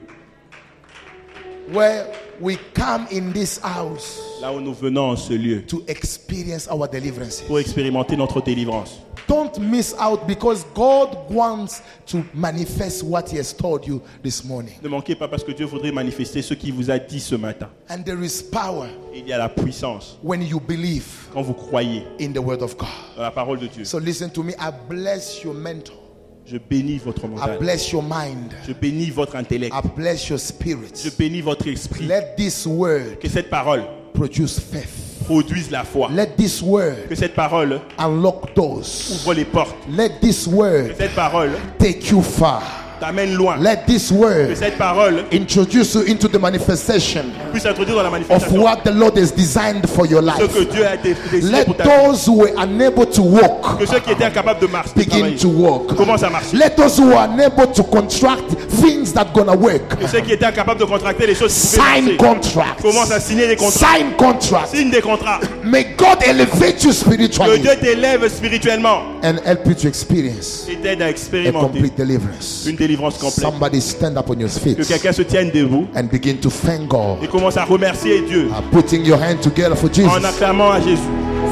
Where 1.72 2.06
we 2.40 2.58
come 2.74 3.06
in 3.12 3.32
this 3.32 3.58
house 3.62 4.20
là 4.42 4.52
où 4.52 4.60
nous 4.60 4.74
venons 4.74 5.10
en 5.12 5.16
ce 5.16 5.32
lieu, 5.32 5.62
to 5.64 5.82
experience 5.86 6.68
our 6.68 6.88
deliverance. 6.88 7.40
pour 7.42 7.58
expérimenter 7.60 8.16
notre 8.16 8.42
délivrance. 8.42 8.98
Don't 9.28 9.58
miss 9.60 9.94
out 9.98 10.26
because 10.26 10.64
God 10.74 11.16
wants 11.30 11.82
to 12.06 12.24
manifest 12.34 13.02
what 13.02 13.28
He 13.30 13.36
has 13.38 13.52
told 13.52 13.86
you 13.86 14.02
this 14.22 14.44
morning. 14.44 14.74
Ne 14.82 14.88
manquez 14.88 15.14
pas 15.14 15.28
parce 15.28 15.44
que 15.44 15.52
Dieu 15.52 15.66
voudrait 15.66 15.92
manifester 15.92 16.42
ce 16.42 16.54
qu'il 16.54 16.72
vous 16.74 16.90
a 16.90 16.98
dit 16.98 17.20
ce 17.20 17.34
matin. 17.34 17.68
And 17.88 18.02
there 18.04 18.22
is 18.22 18.42
power 18.42 18.88
il 19.14 19.26
y 19.26 19.32
a 19.32 19.38
la 19.38 19.48
puissance 19.48 20.18
when 20.22 20.42
you 20.42 20.60
believe 20.60 21.04
quand 21.32 21.42
vous 21.42 21.54
croyez 21.54 22.04
in 22.20 22.32
the 22.32 22.38
Word 22.42 22.62
of 22.62 22.76
God. 22.76 22.88
dans 23.16 23.22
la 23.22 23.30
parole 23.30 23.58
de 23.58 23.66
Dieu. 23.68 23.84
So 23.84 23.98
listen 23.98 24.30
to 24.30 24.42
me. 24.42 24.52
I 24.58 24.70
bless 24.88 25.42
your 25.42 25.54
mental. 25.54 25.96
Je 26.44 26.58
bénis 26.58 26.98
votre 26.98 27.24
I 27.24 27.28
mental. 27.28 27.58
bless 27.58 27.92
your 27.92 28.02
mind. 28.02 28.52
Je 28.66 28.72
bénis 28.72 29.10
votre 29.10 29.36
intellect. 29.36 29.72
I 29.72 29.80
bless 29.96 30.28
your 30.28 30.38
Je 30.38 30.44
spirit. 30.44 31.12
bénis 31.18 31.40
votre 31.40 31.68
esprit. 31.68 32.06
Let 32.06 32.34
this 32.36 32.66
word 32.66 33.18
Que 33.20 33.28
cette 33.28 33.48
parole 33.48 33.84
produce 34.12 34.58
faith. 34.58 35.11
Produise 35.22 35.70
la 35.70 35.84
foi. 35.84 36.08
Let 36.12 36.36
this 36.36 36.60
word 36.62 37.08
Que 37.08 37.14
cette 37.14 37.34
parole 37.34 37.80
unlock 37.98 38.54
doors. 38.54 39.10
ouvre 39.12 39.34
les 39.34 39.44
portes. 39.44 39.74
Let 39.90 40.20
this 40.20 40.44
Que 40.46 40.50
word 40.54 40.94
cette 40.98 41.14
parole 41.14 41.50
take 41.78 42.10
you 42.10 42.22
far. 42.22 42.62
T'amène 43.02 43.34
loin. 43.34 43.56
Let 43.58 43.78
this 43.86 44.10
Que 44.10 44.14
word 44.14 44.56
cette 44.56 44.78
parole 44.78 45.24
introduce 45.32 45.94
you 45.94 46.02
into 46.06 46.28
the 46.28 46.38
manifestation 46.38 47.24
puisse 47.52 47.66
introduire 47.66 47.96
dans 47.96 48.02
la 48.02 48.08
of 48.08 48.12
manifestation 48.12 48.62
what 48.62 48.76
the 48.84 48.92
Lord 48.92 49.18
has 49.18 49.32
designed 49.32 49.88
for 49.88 50.06
your 50.06 50.22
ce 50.22 50.26
life. 50.40 50.54
que 50.54 50.64
Dieu 50.72 50.86
a 50.86 50.96
décidé 50.96 51.40
Let 51.50 51.64
pour 51.64 51.76
ta 51.76 51.82
vie. 51.84 51.90
those 52.06 52.26
who 52.26 52.38
were 52.38 52.52
unable 52.58 53.06
to 53.06 53.22
walk 53.22 53.78
Que 53.80 53.86
ceux 53.86 53.98
qui 53.98 54.12
étaient 54.12 54.24
incapables 54.24 54.60
de 54.60 54.66
marcher, 54.68 54.92
begin 54.94 55.34
to 55.36 55.48
walk. 55.48 55.96
commencent 55.96 56.22
à 56.22 56.30
marcher. 56.30 56.56
Let 56.56 56.76
those 56.76 56.96
who 56.98 57.12
are 57.12 57.28
unable 57.28 57.66
to 57.72 57.82
contract 57.82 58.48
things 58.80 59.12
that 59.14 59.32
gonna 59.34 59.56
work 59.56 59.98
Que 59.98 60.06
ceux 60.06 60.20
qui 60.20 60.32
étaient 60.32 60.44
incapables 60.46 60.78
de 60.78 60.84
contracter 60.84 61.26
les 61.26 61.34
choses 61.34 61.50
sign 61.52 62.16
contracts. 62.16 62.82
commencent 62.82 63.10
à 63.10 63.18
signer 63.18 63.48
des 63.48 63.56
contrats. 63.56 63.96
Sign 63.96 64.12
contracts. 64.16 64.74
Signe 64.76 64.90
des 64.90 65.00
contrats. 65.00 65.40
May 65.64 65.94
God 65.96 66.18
elevate 66.24 66.84
you 66.84 66.90
Que 66.90 66.94
spiritually 66.94 67.58
Dieu 67.58 67.72
t'élève 67.80 68.28
spirituellement 68.28 69.02
and 69.24 69.38
help 69.44 69.66
you 69.66 69.74
to 69.74 69.88
experience 69.88 70.66
et 70.70 70.76
t'aide 70.76 71.02
à 71.02 71.06
a 71.06 71.08
expérimenter 71.10 71.66
complete 71.66 71.98
deliverance. 71.98 72.64
une 72.68 72.76
délivrance 72.76 72.91
complète. 72.96 73.40
Somebody 73.40 73.80
stand 73.80 74.16
up 74.16 74.28
on 74.30 74.38
your 74.40 74.48
Que 74.50 74.58
feet 74.60 74.86
quelqu'un 74.86 75.12
se 75.12 75.22
tienne 75.22 75.50
debout 75.50 75.86
and 75.94 76.04
begin 76.10 76.36
to 76.38 76.50
thank 76.50 76.88
God. 76.88 77.18
et 77.22 77.28
commence 77.28 77.56
à 77.56 77.64
remercier 77.64 78.22
Dieu 78.22 78.48
Uh, 78.50 78.60
putting 78.72 79.04
your 79.04 79.18
hand 79.18 79.40
together 79.40 79.74
for 79.76 79.88
en 79.88 79.92
Jesus, 79.94 80.24
acclamant 80.26 80.70
à 80.72 80.80
Jésus 80.80 81.02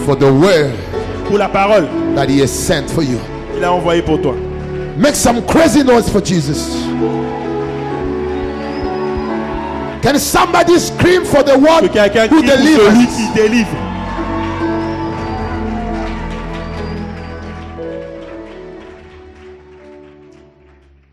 for 0.05 0.17
the 0.17 0.25
word 0.31 0.71
pour 1.29 1.39
la 1.39 1.49
parole 1.49 1.87
that 2.15 2.27
He 2.29 2.41
has 2.43 2.49
sent 2.51 2.89
for 2.89 3.03
you. 3.03 3.19
qu'il 3.55 3.65
a 3.65 3.73
envoyée 3.73 4.03
pour 4.03 4.21
toi. 4.21 4.35
Make 4.97 5.15
some 5.17 5.41
crazy 5.47 5.83
noise 5.83 6.09
for 6.11 6.21
Jesus. 6.23 6.77
Can 10.03 10.19
somebody 10.19 10.79
scream 10.79 11.25
for 11.25 11.43
the 11.43 11.53
Que 11.53 11.59
one 11.59 11.89
quelqu'un 11.91 12.27
who 12.29 12.41
crie 12.41 12.49
pour 12.49 12.57
celui 12.57 12.77
delivers? 12.77 12.93
qui 13.17 13.41
délivre? 13.41 13.69